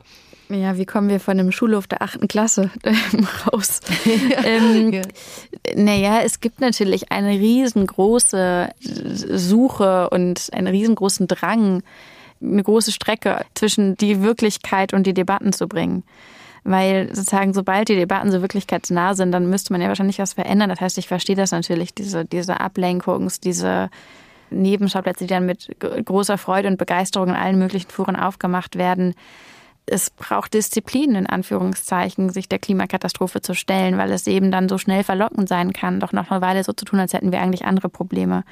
Ja, 0.50 0.78
wie 0.78 0.86
kommen 0.86 1.10
wir 1.10 1.20
von 1.20 1.40
einem 1.40 1.52
Schulhof 1.52 1.88
der 1.88 2.02
achten 2.02 2.28
Klasse 2.28 2.70
raus? 3.48 3.80
ähm, 4.44 4.94
ja. 4.94 5.02
Naja, 5.76 6.22
es 6.22 6.40
gibt 6.40 6.62
natürlich 6.62 7.12
eine 7.12 7.32
riesengroße 7.32 8.70
Suche 8.80 10.10
und 10.12 10.50
einen 10.54 10.68
riesengroßen 10.68 11.28
Drang, 11.28 11.82
eine 12.42 12.64
große 12.64 12.92
Strecke 12.92 13.44
zwischen 13.56 13.98
die 13.98 14.22
Wirklichkeit 14.22 14.94
und 14.94 15.08
die 15.08 15.16
Debatten 15.16 15.52
zu 15.52 15.68
bringen. 15.68 16.04
Weil 16.64 17.10
sozusagen, 17.14 17.54
sobald 17.54 17.90
die 17.90 17.96
Debatten 17.96 18.32
so 18.32 18.42
wirklichkeitsnah 18.42 19.14
sind, 19.14 19.32
dann 19.32 19.50
müsste 19.50 19.72
man 19.72 19.82
ja 19.82 19.88
wahrscheinlich 19.88 20.20
was 20.20 20.34
verändern. 20.34 20.70
Das 20.70 20.82
heißt, 20.82 20.98
ich 20.98 21.08
verstehe 21.08 21.36
das 21.36 21.52
natürlich, 21.52 21.94
diese, 21.94 22.26
diese 22.26 22.60
Ablenkungs-, 22.60 23.40
diese 23.40 23.90
Nebenschauplätze, 24.52 25.26
die 25.26 25.34
dann 25.34 25.46
mit 25.46 25.70
großer 25.80 26.38
Freude 26.38 26.68
und 26.68 26.78
Begeisterung 26.78 27.30
in 27.30 27.36
allen 27.36 27.58
möglichen 27.58 27.90
Foren 27.90 28.16
aufgemacht 28.16 28.78
werden 28.78 29.16
es 29.88 30.10
braucht 30.10 30.54
Disziplin, 30.54 31.16
in 31.16 31.28
Anführungszeichen, 31.28 32.30
sich 32.30 32.50
der 32.50 32.60
Klimakatastrophe 32.60 33.42
zu 33.42 33.54
stellen, 33.54 33.98
weil 33.98 34.12
es 34.12 34.28
eben 34.28 34.52
dann 34.52 34.70
so 34.70 34.78
schnell 34.78 35.04
verlockend 35.04 35.48
sein 35.48 35.74
kann, 35.74 36.00
doch 36.00 36.12
noch 36.12 36.32
eine 36.32 36.42
Weile 36.42 36.64
so 36.64 36.74
zu 36.74 36.86
tun, 36.86 37.00
als 37.00 37.14
hätten 37.14 37.32
wir 37.32 37.42
eigentlich 37.42 37.66
andere 37.66 37.90
Probleme. 37.90 38.44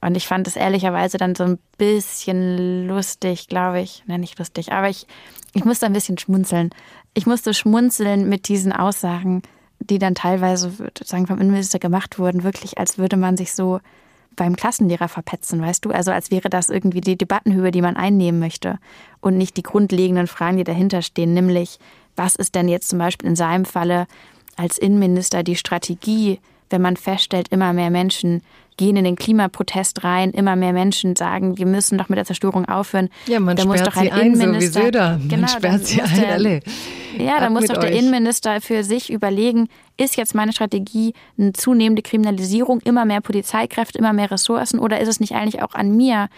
Und 0.00 0.16
ich 0.16 0.28
fand 0.28 0.46
es 0.46 0.56
ehrlicherweise 0.56 1.18
dann 1.18 1.34
so 1.34 1.44
ein 1.44 1.58
bisschen 1.76 2.86
lustig, 2.86 3.48
glaube 3.48 3.80
ich. 3.80 4.04
Nein, 4.06 4.20
nicht 4.20 4.38
lustig, 4.38 4.72
aber 4.72 4.88
ich, 4.88 5.06
ich 5.54 5.64
musste 5.64 5.86
ein 5.86 5.92
bisschen 5.92 6.18
schmunzeln. 6.18 6.70
Ich 7.14 7.26
musste 7.26 7.52
schmunzeln 7.54 8.28
mit 8.28 8.48
diesen 8.48 8.72
Aussagen, 8.72 9.42
die 9.80 9.98
dann 9.98 10.14
teilweise 10.14 10.70
sozusagen 10.70 11.26
vom 11.26 11.40
Innenminister 11.40 11.78
gemacht 11.78 12.18
wurden, 12.18 12.44
wirklich 12.44 12.78
als 12.78 12.98
würde 12.98 13.16
man 13.16 13.36
sich 13.36 13.54
so 13.54 13.80
beim 14.38 14.56
Klassenlehrer 14.56 15.08
verpetzen, 15.08 15.60
weißt 15.60 15.84
du? 15.84 15.90
Also 15.90 16.10
als 16.10 16.30
wäre 16.30 16.48
das 16.48 16.70
irgendwie 16.70 17.02
die 17.02 17.18
Debattenhöhe, 17.18 17.70
die 17.70 17.82
man 17.82 17.96
einnehmen 17.96 18.40
möchte 18.40 18.78
und 19.20 19.36
nicht 19.36 19.58
die 19.58 19.62
grundlegenden 19.62 20.26
Fragen, 20.26 20.56
die 20.56 20.64
dahinter 20.64 21.02
stehen, 21.02 21.34
nämlich 21.34 21.78
was 22.16 22.34
ist 22.34 22.54
denn 22.54 22.68
jetzt 22.68 22.88
zum 22.88 22.98
Beispiel 22.98 23.28
in 23.28 23.36
seinem 23.36 23.64
Falle 23.64 24.06
als 24.56 24.78
Innenminister 24.78 25.42
die 25.42 25.56
Strategie, 25.56 26.40
wenn 26.70 26.82
man 26.82 26.96
feststellt, 26.96 27.48
immer 27.48 27.72
mehr 27.72 27.90
Menschen 27.90 28.42
gehen 28.78 28.96
in 28.96 29.04
den 29.04 29.16
Klimaprotest 29.16 30.04
rein. 30.04 30.30
Immer 30.30 30.56
mehr 30.56 30.72
Menschen 30.72 31.16
sagen, 31.16 31.58
wir 31.58 31.66
müssen 31.66 31.98
doch 31.98 32.08
mit 32.08 32.16
der 32.16 32.24
Zerstörung 32.24 32.64
aufhören. 32.64 33.10
Ja, 33.26 33.40
man 33.40 33.56
da 33.56 33.66
muss 33.66 33.82
doch 33.82 33.96
ein, 33.96 34.10
ein 34.10 34.26
Innenminister, 34.28 34.72
so 34.72 34.80
wie 34.80 34.84
Söder. 34.84 35.18
Man 35.18 35.28
genau, 35.28 35.48
sperrt 35.48 35.86
sie 35.86 36.00
ein, 36.00 36.20
der, 36.20 36.32
alle. 36.32 36.60
Ja, 37.18 37.40
da 37.40 37.50
muss 37.50 37.66
doch 37.66 37.76
der 37.76 37.90
euch. 37.90 37.98
Innenminister 37.98 38.62
für 38.62 38.82
sich 38.84 39.12
überlegen, 39.12 39.68
ist 39.98 40.16
jetzt 40.16 40.34
meine 40.34 40.52
Strategie 40.52 41.12
eine 41.36 41.52
zunehmende 41.52 42.02
Kriminalisierung, 42.02 42.80
immer 42.80 43.04
mehr 43.04 43.20
Polizeikräfte, 43.20 43.98
immer 43.98 44.14
mehr 44.14 44.30
Ressourcen 44.30 44.78
oder 44.78 45.00
ist 45.00 45.08
es 45.08 45.20
nicht 45.20 45.34
eigentlich 45.34 45.62
auch 45.62 45.74
an 45.74 45.94
mir, 45.94 46.28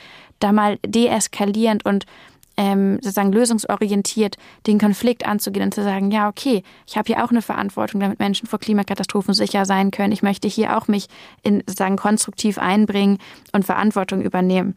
da 0.41 0.53
mal 0.53 0.79
deeskalierend 0.85 1.85
und 1.85 2.07
ähm, 2.57 2.97
sozusagen 3.01 3.33
lösungsorientiert 3.33 4.37
den 4.67 4.79
Konflikt 4.79 5.27
anzugehen 5.27 5.67
und 5.67 5.75
zu 5.75 5.83
sagen, 5.83 6.11
ja, 6.11 6.29
okay, 6.29 6.63
ich 6.87 6.97
habe 6.97 7.07
hier 7.07 7.25
auch 7.25 7.31
eine 7.31 7.43
Verantwortung, 7.43 8.01
damit 8.01 8.19
Menschen 8.19 8.47
vor 8.47 8.59
Klimakatastrophen 8.59 9.35
sicher 9.35 9.65
sein 9.65 9.91
können. 9.91 10.13
Ich 10.13 10.23
möchte 10.23 10.49
hier 10.49 10.77
auch 10.77 10.89
mich 10.89 11.07
in 11.43 11.61
sozusagen 11.61 11.97
konstruktiv 11.97 12.59
einbringen 12.59 13.19
und 13.53 13.65
Verantwortung 13.65 14.23
übernehmen 14.23 14.75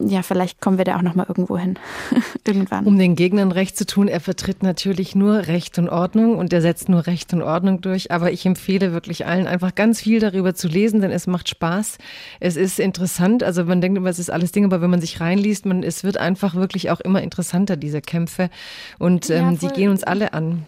ja, 0.00 0.22
vielleicht 0.22 0.60
kommen 0.60 0.78
wir 0.78 0.84
da 0.84 0.96
auch 0.96 1.02
noch 1.02 1.14
mal 1.14 1.26
irgendwo 1.28 1.58
hin. 1.58 1.78
Irgendwann. 2.46 2.86
Um 2.86 2.98
den 2.98 3.16
Gegnern 3.16 3.52
recht 3.52 3.76
zu 3.76 3.84
tun, 3.84 4.08
er 4.08 4.20
vertritt 4.20 4.62
natürlich 4.62 5.14
nur 5.14 5.46
Recht 5.46 5.78
und 5.78 5.88
Ordnung 5.88 6.36
und 6.36 6.52
er 6.52 6.62
setzt 6.62 6.88
nur 6.88 7.06
Recht 7.06 7.32
und 7.34 7.42
Ordnung 7.42 7.80
durch. 7.80 8.10
Aber 8.10 8.32
ich 8.32 8.46
empfehle 8.46 8.92
wirklich 8.92 9.26
allen 9.26 9.46
einfach 9.46 9.74
ganz 9.74 10.00
viel 10.00 10.20
darüber 10.20 10.54
zu 10.54 10.68
lesen, 10.68 11.00
denn 11.00 11.10
es 11.10 11.26
macht 11.26 11.48
Spaß. 11.48 11.98
Es 12.40 12.56
ist 12.56 12.80
interessant. 12.80 13.42
Also 13.42 13.64
man 13.64 13.80
denkt 13.80 13.98
immer, 13.98 14.08
es 14.08 14.18
ist 14.18 14.30
alles 14.30 14.52
Ding, 14.52 14.64
aber 14.64 14.80
wenn 14.80 14.90
man 14.90 15.00
sich 15.00 15.20
reinliest, 15.20 15.66
man, 15.66 15.82
es 15.82 16.02
wird 16.02 16.16
einfach 16.16 16.54
wirklich 16.54 16.90
auch 16.90 17.00
immer 17.00 17.22
interessanter, 17.22 17.76
diese 17.76 18.00
Kämpfe. 18.00 18.50
Und 18.98 19.28
ähm, 19.30 19.58
ja, 19.60 19.68
die 19.68 19.74
gehen 19.74 19.90
uns 19.90 20.02
alle 20.02 20.32
an. 20.32 20.66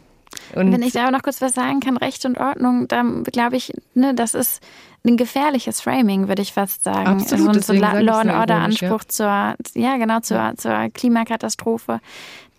Und 0.54 0.72
Wenn 0.72 0.82
ich 0.82 0.92
da 0.92 1.10
noch 1.10 1.22
kurz 1.22 1.40
was 1.40 1.54
sagen 1.54 1.80
kann, 1.80 1.96
Recht 1.96 2.24
und 2.24 2.38
Ordnung, 2.38 2.88
dann 2.88 3.24
glaube 3.24 3.56
ich, 3.56 3.72
ne, 3.94 4.14
das 4.14 4.34
ist 4.34 4.62
ein 5.04 5.16
gefährliches 5.16 5.80
Framing, 5.80 6.28
würde 6.28 6.42
ich 6.42 6.52
fast 6.52 6.84
sagen. 6.84 7.06
Absolut, 7.06 7.64
so 7.64 7.72
ein 7.72 7.78
so 7.78 8.02
Law 8.04 8.20
and 8.20 8.30
Order 8.30 8.56
Anspruch 8.56 9.02
ja. 9.02 9.08
zur, 9.08 9.54
ja 9.74 9.96
genau, 9.96 10.20
zur, 10.20 10.54
zur 10.56 10.88
Klimakatastrophe. 10.90 12.00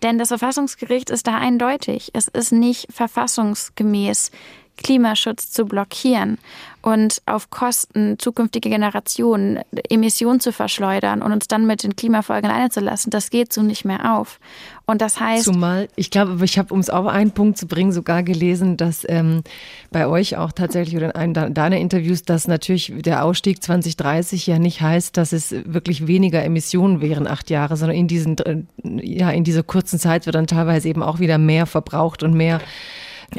Denn 0.02 0.18
das 0.18 0.28
Verfassungsgericht 0.28 1.08
ist 1.08 1.26
da 1.26 1.38
eindeutig. 1.38 2.10
Es 2.12 2.28
ist 2.28 2.52
nicht 2.52 2.86
verfassungsgemäß, 2.92 4.30
Klimaschutz 4.76 5.50
zu 5.50 5.66
blockieren 5.66 6.38
und 6.82 7.22
auf 7.26 7.50
Kosten 7.50 8.18
zukünftiger 8.18 8.70
Generationen 8.70 9.60
Emissionen 9.88 10.40
zu 10.40 10.52
verschleudern 10.52 11.22
und 11.22 11.32
uns 11.32 11.48
dann 11.48 11.66
mit 11.66 11.82
den 11.82 11.96
Klimafolgen 11.96 12.50
einzulassen, 12.50 13.10
das 13.10 13.30
geht 13.30 13.52
so 13.52 13.62
nicht 13.62 13.84
mehr 13.84 14.16
auf. 14.16 14.40
Und 14.86 15.00
das 15.00 15.18
heißt. 15.18 15.44
Zumal, 15.44 15.88
ich 15.96 16.10
glaube, 16.10 16.44
ich 16.44 16.58
habe, 16.58 16.72
um 16.74 16.80
es 16.80 16.90
auf 16.90 17.06
einen 17.06 17.30
Punkt 17.30 17.56
zu 17.56 17.66
bringen, 17.66 17.90
sogar 17.90 18.22
gelesen, 18.22 18.76
dass 18.76 19.06
ähm, 19.08 19.42
bei 19.90 20.06
euch 20.06 20.36
auch 20.36 20.52
tatsächlich 20.52 20.96
oder 20.96 21.14
in 21.14 21.36
einem 21.36 21.54
deiner 21.54 21.78
Interviews, 21.78 22.22
dass 22.22 22.46
natürlich 22.48 22.92
der 22.96 23.24
Ausstieg 23.24 23.62
2030 23.62 24.46
ja 24.46 24.58
nicht 24.58 24.82
heißt, 24.82 25.16
dass 25.16 25.32
es 25.32 25.54
wirklich 25.64 26.06
weniger 26.06 26.42
Emissionen 26.44 27.00
wären, 27.00 27.26
acht 27.26 27.48
Jahre, 27.48 27.76
sondern 27.76 27.96
in 27.96 28.08
diesen, 28.08 28.36
ja, 28.82 29.30
in 29.30 29.44
dieser 29.44 29.62
kurzen 29.62 29.98
Zeit 29.98 30.26
wird 30.26 30.34
dann 30.34 30.46
teilweise 30.46 30.88
eben 30.88 31.02
auch 31.02 31.18
wieder 31.18 31.38
mehr 31.38 31.64
verbraucht 31.64 32.22
und 32.22 32.34
mehr 32.34 32.60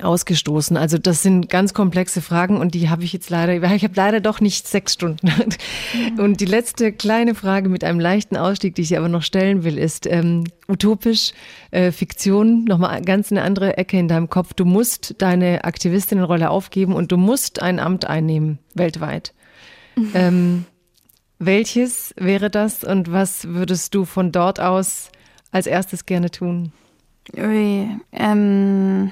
ausgestoßen? 0.01 0.77
Also 0.77 0.97
das 0.97 1.21
sind 1.21 1.49
ganz 1.49 1.73
komplexe 1.73 2.21
Fragen 2.21 2.57
und 2.57 2.73
die 2.73 2.89
habe 2.89 3.03
ich 3.03 3.13
jetzt 3.13 3.29
leider, 3.29 3.53
ich 3.73 3.83
habe 3.83 3.93
leider 3.95 4.19
doch 4.19 4.41
nicht 4.41 4.67
sechs 4.67 4.93
Stunden. 4.93 5.31
Und 6.17 6.41
die 6.41 6.45
letzte 6.45 6.91
kleine 6.91 7.35
Frage 7.35 7.69
mit 7.69 7.83
einem 7.83 7.99
leichten 7.99 8.37
Ausstieg, 8.37 8.75
die 8.75 8.81
ich 8.81 8.97
aber 8.97 9.09
noch 9.09 9.23
stellen 9.23 9.63
will, 9.63 9.77
ist 9.77 10.07
ähm, 10.07 10.45
utopisch, 10.67 11.33
äh, 11.71 11.91
Fiktion, 11.91 12.65
nochmal 12.65 13.01
ganz 13.01 13.31
eine 13.31 13.41
andere 13.43 13.77
Ecke 13.77 13.97
in 13.97 14.07
deinem 14.07 14.29
Kopf. 14.29 14.53
Du 14.53 14.65
musst 14.65 15.15
deine 15.19 15.63
Aktivistinnenrolle 15.63 16.49
aufgeben 16.49 16.93
und 16.93 17.11
du 17.11 17.17
musst 17.17 17.61
ein 17.61 17.79
Amt 17.79 18.05
einnehmen, 18.05 18.59
weltweit. 18.73 19.33
Mhm. 19.95 20.11
Ähm, 20.13 20.65
welches 21.39 22.13
wäre 22.17 22.49
das 22.49 22.83
und 22.83 23.11
was 23.11 23.49
würdest 23.49 23.93
du 23.93 24.05
von 24.05 24.31
dort 24.31 24.59
aus 24.59 25.09
als 25.51 25.67
erstes 25.67 26.05
gerne 26.05 26.31
tun? 26.31 26.71
Ui, 27.35 27.89
ähm 28.13 29.11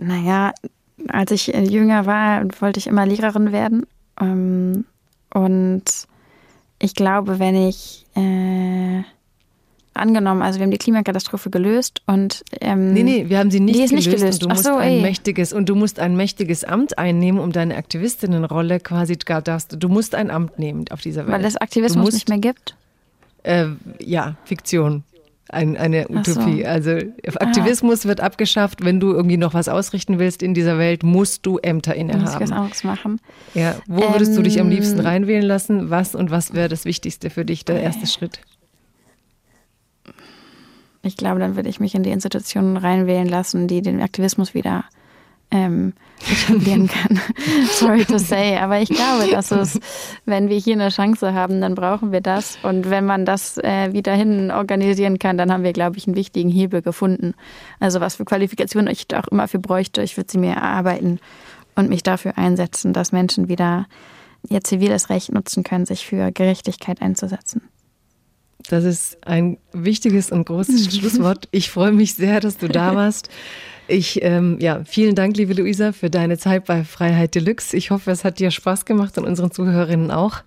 naja, 0.00 0.52
als 1.08 1.30
ich 1.30 1.54
äh, 1.54 1.62
jünger 1.62 2.06
war, 2.06 2.44
wollte 2.60 2.78
ich 2.78 2.86
immer 2.86 3.06
Lehrerin 3.06 3.52
werden. 3.52 3.86
Ähm, 4.20 4.84
und 5.32 5.84
ich 6.78 6.94
glaube, 6.94 7.38
wenn 7.38 7.54
ich 7.54 8.06
äh, 8.16 9.02
angenommen, 9.94 10.42
also 10.42 10.58
wir 10.58 10.64
haben 10.64 10.70
die 10.70 10.78
Klimakatastrophe 10.78 11.50
gelöst 11.50 12.02
und 12.06 12.42
ähm, 12.60 12.92
Nee, 12.92 13.02
nee, 13.02 13.28
wir 13.28 13.38
haben 13.38 13.50
sie 13.50 13.60
nicht, 13.60 13.74
gelöst, 13.74 13.92
nicht 13.92 14.10
gelöst. 14.10 14.42
Und 14.42 14.50
du 14.50 14.54
musst 14.54 14.64
so, 14.64 14.76
ein 14.76 15.02
mächtiges 15.02 15.52
und 15.52 15.68
du 15.68 15.74
musst 15.74 16.00
ein 16.00 16.16
mächtiges 16.16 16.64
Amt 16.64 16.98
einnehmen, 16.98 17.40
um 17.40 17.52
deine 17.52 17.76
Aktivistinnenrolle 17.76 18.80
quasi 18.80 19.16
gar 19.16 19.42
darfst. 19.42 19.76
Du 19.78 19.88
musst 19.88 20.14
ein 20.14 20.30
Amt 20.30 20.58
nehmen 20.58 20.86
auf 20.90 21.00
dieser 21.00 21.26
Welt. 21.26 21.34
Weil 21.34 21.44
es 21.44 21.56
Aktivismus 21.56 22.04
musst, 22.04 22.14
nicht 22.14 22.28
mehr 22.28 22.38
gibt? 22.38 22.76
Äh, 23.42 23.68
ja, 24.00 24.36
Fiktion 24.44 25.04
ein, 25.52 25.76
eine 25.76 26.08
Utopie. 26.08 26.62
So. 26.62 26.68
Also 26.68 26.90
Aktivismus 27.36 28.04
ah. 28.04 28.08
wird 28.08 28.20
abgeschafft. 28.20 28.84
Wenn 28.84 29.00
du 29.00 29.12
irgendwie 29.12 29.36
noch 29.36 29.54
was 29.54 29.68
ausrichten 29.68 30.18
willst 30.18 30.42
in 30.42 30.54
dieser 30.54 30.78
Welt, 30.78 31.02
musst 31.02 31.46
du 31.46 31.58
Ämter 31.58 31.94
innehaben. 31.94 32.22
Muss 32.22 32.34
ich 32.34 32.40
was 32.40 32.52
anderes 32.52 32.84
machen. 32.84 33.20
Ja. 33.54 33.76
Wo 33.86 34.02
ähm, 34.02 34.12
würdest 34.12 34.36
du 34.36 34.42
dich 34.42 34.60
am 34.60 34.66
ähm. 34.66 34.72
liebsten 34.72 35.00
reinwählen 35.00 35.44
lassen? 35.44 35.90
Was 35.90 36.14
und 36.14 36.30
was 36.30 36.54
wäre 36.54 36.68
das 36.68 36.84
Wichtigste 36.84 37.30
für 37.30 37.44
dich, 37.44 37.64
der 37.64 37.80
erste 37.80 38.06
Schritt? 38.06 38.40
Ich 41.02 41.16
glaube, 41.16 41.40
dann 41.40 41.56
würde 41.56 41.68
ich 41.68 41.80
mich 41.80 41.94
in 41.94 42.02
die 42.02 42.10
Institutionen 42.10 42.76
reinwählen 42.76 43.28
lassen, 43.28 43.68
die 43.68 43.80
den 43.80 44.02
Aktivismus 44.02 44.54
wieder 44.54 44.84
ähm, 45.50 45.94
etablieren 46.30 46.88
kann. 46.88 47.20
Sorry 47.70 48.04
to 48.04 48.18
say, 48.18 48.56
aber 48.56 48.80
ich 48.80 48.88
glaube, 48.88 49.30
dass 49.30 49.50
es, 49.50 49.80
wenn 50.24 50.48
wir 50.48 50.58
hier 50.58 50.74
eine 50.74 50.90
Chance 50.90 51.34
haben, 51.34 51.60
dann 51.60 51.74
brauchen 51.74 52.12
wir 52.12 52.20
das. 52.20 52.58
Und 52.62 52.90
wenn 52.90 53.04
man 53.04 53.24
das 53.24 53.58
äh, 53.58 53.92
wieder 53.92 54.14
hin 54.14 54.50
organisieren 54.50 55.18
kann, 55.18 55.38
dann 55.38 55.52
haben 55.52 55.64
wir, 55.64 55.72
glaube 55.72 55.98
ich, 55.98 56.06
einen 56.06 56.16
wichtigen 56.16 56.50
Hebel 56.50 56.82
gefunden. 56.82 57.34
Also 57.78 58.00
was 58.00 58.16
für 58.16 58.24
Qualifikationen 58.24 58.92
ich 58.92 59.06
auch 59.14 59.28
immer 59.28 59.48
für 59.48 59.58
bräuchte, 59.58 60.02
ich 60.02 60.16
würde 60.16 60.30
sie 60.30 60.38
mir 60.38 60.54
erarbeiten 60.54 61.20
und 61.74 61.88
mich 61.88 62.02
dafür 62.02 62.36
einsetzen, 62.38 62.92
dass 62.92 63.12
Menschen 63.12 63.48
wieder 63.48 63.86
ihr 64.48 64.62
ziviles 64.62 65.10
Recht 65.10 65.32
nutzen 65.32 65.64
können, 65.64 65.86
sich 65.86 66.06
für 66.06 66.32
Gerechtigkeit 66.32 67.02
einzusetzen. 67.02 67.62
Das 68.68 68.84
ist 68.84 69.26
ein 69.26 69.58
wichtiges 69.72 70.30
und 70.30 70.46
großes 70.46 70.94
Schlusswort. 70.98 71.48
Ich 71.50 71.70
freue 71.70 71.92
mich 71.92 72.14
sehr, 72.14 72.40
dass 72.40 72.58
du 72.58 72.68
da 72.68 72.94
warst. 72.94 73.30
Ich, 73.90 74.22
ähm, 74.22 74.56
ja, 74.60 74.82
vielen 74.84 75.16
Dank, 75.16 75.36
liebe 75.36 75.52
Luisa, 75.52 75.90
für 75.90 76.10
deine 76.10 76.38
Zeit 76.38 76.64
bei 76.66 76.84
Freiheit 76.84 77.34
Deluxe. 77.34 77.76
Ich 77.76 77.90
hoffe, 77.90 78.12
es 78.12 78.22
hat 78.22 78.38
dir 78.38 78.52
Spaß 78.52 78.84
gemacht 78.84 79.18
und 79.18 79.24
unseren 79.24 79.50
Zuhörerinnen 79.50 80.12
auch. 80.12 80.42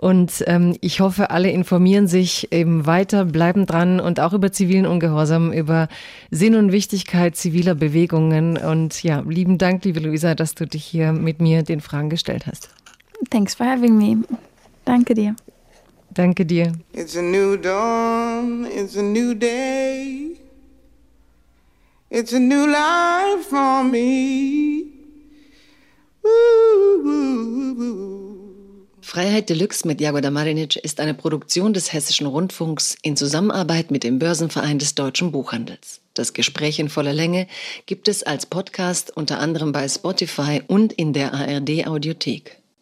Und 0.00 0.42
ähm, 0.46 0.74
ich 0.80 1.00
hoffe, 1.00 1.30
alle 1.30 1.50
informieren 1.50 2.06
sich 2.06 2.50
eben 2.50 2.86
weiter, 2.86 3.26
bleiben 3.26 3.66
dran 3.66 4.00
und 4.00 4.20
auch 4.20 4.32
über 4.32 4.52
zivilen 4.52 4.86
Ungehorsam, 4.86 5.52
über 5.52 5.88
Sinn 6.30 6.54
und 6.54 6.72
Wichtigkeit 6.72 7.36
ziviler 7.36 7.74
Bewegungen. 7.74 8.56
Und 8.56 9.02
ja, 9.02 9.22
lieben 9.28 9.58
Dank, 9.58 9.84
liebe 9.84 10.00
Luisa, 10.00 10.34
dass 10.34 10.54
du 10.54 10.66
dich 10.66 10.84
hier 10.84 11.12
mit 11.12 11.42
mir 11.42 11.62
den 11.62 11.82
Fragen 11.82 12.08
gestellt 12.08 12.46
hast. 12.46 12.70
Thanks 13.30 13.54
for 13.54 13.66
having 13.66 13.98
me. 13.98 14.24
Danke 14.86 15.12
dir. 15.12 15.36
Danke 16.14 16.46
dir. 16.46 16.72
It's 16.94 17.16
a 17.18 17.22
new 17.22 17.58
dawn, 17.58 18.66
it's 18.74 18.96
a 18.96 19.02
new 19.02 19.34
day. 19.34 20.37
It's 22.10 22.32
a 22.32 22.38
new 22.38 22.66
life 22.66 23.50
for 23.50 23.84
me. 23.84 24.86
Freiheit 29.02 29.50
Deluxe 29.50 29.84
mit 29.84 30.00
Jagoda 30.00 30.30
Marinic 30.30 30.76
ist 30.76 31.00
eine 31.00 31.12
Produktion 31.12 31.74
des 31.74 31.92
Hessischen 31.92 32.26
Rundfunks 32.26 32.96
in 33.02 33.16
Zusammenarbeit 33.16 33.90
mit 33.90 34.04
dem 34.04 34.18
Börsenverein 34.18 34.78
des 34.78 34.94
deutschen 34.94 35.32
Buchhandels. 35.32 36.00
Das 36.14 36.32
Gespräch 36.32 36.78
in 36.78 36.88
voller 36.88 37.12
Länge 37.12 37.46
gibt 37.84 38.08
es 38.08 38.22
als 38.22 38.46
Podcast 38.46 39.14
unter 39.14 39.38
anderem 39.38 39.72
bei 39.72 39.86
Spotify 39.86 40.62
und 40.66 40.94
in 40.94 41.12
der 41.12 41.34
ARD 41.34 41.86
Audiothek. 41.86 42.57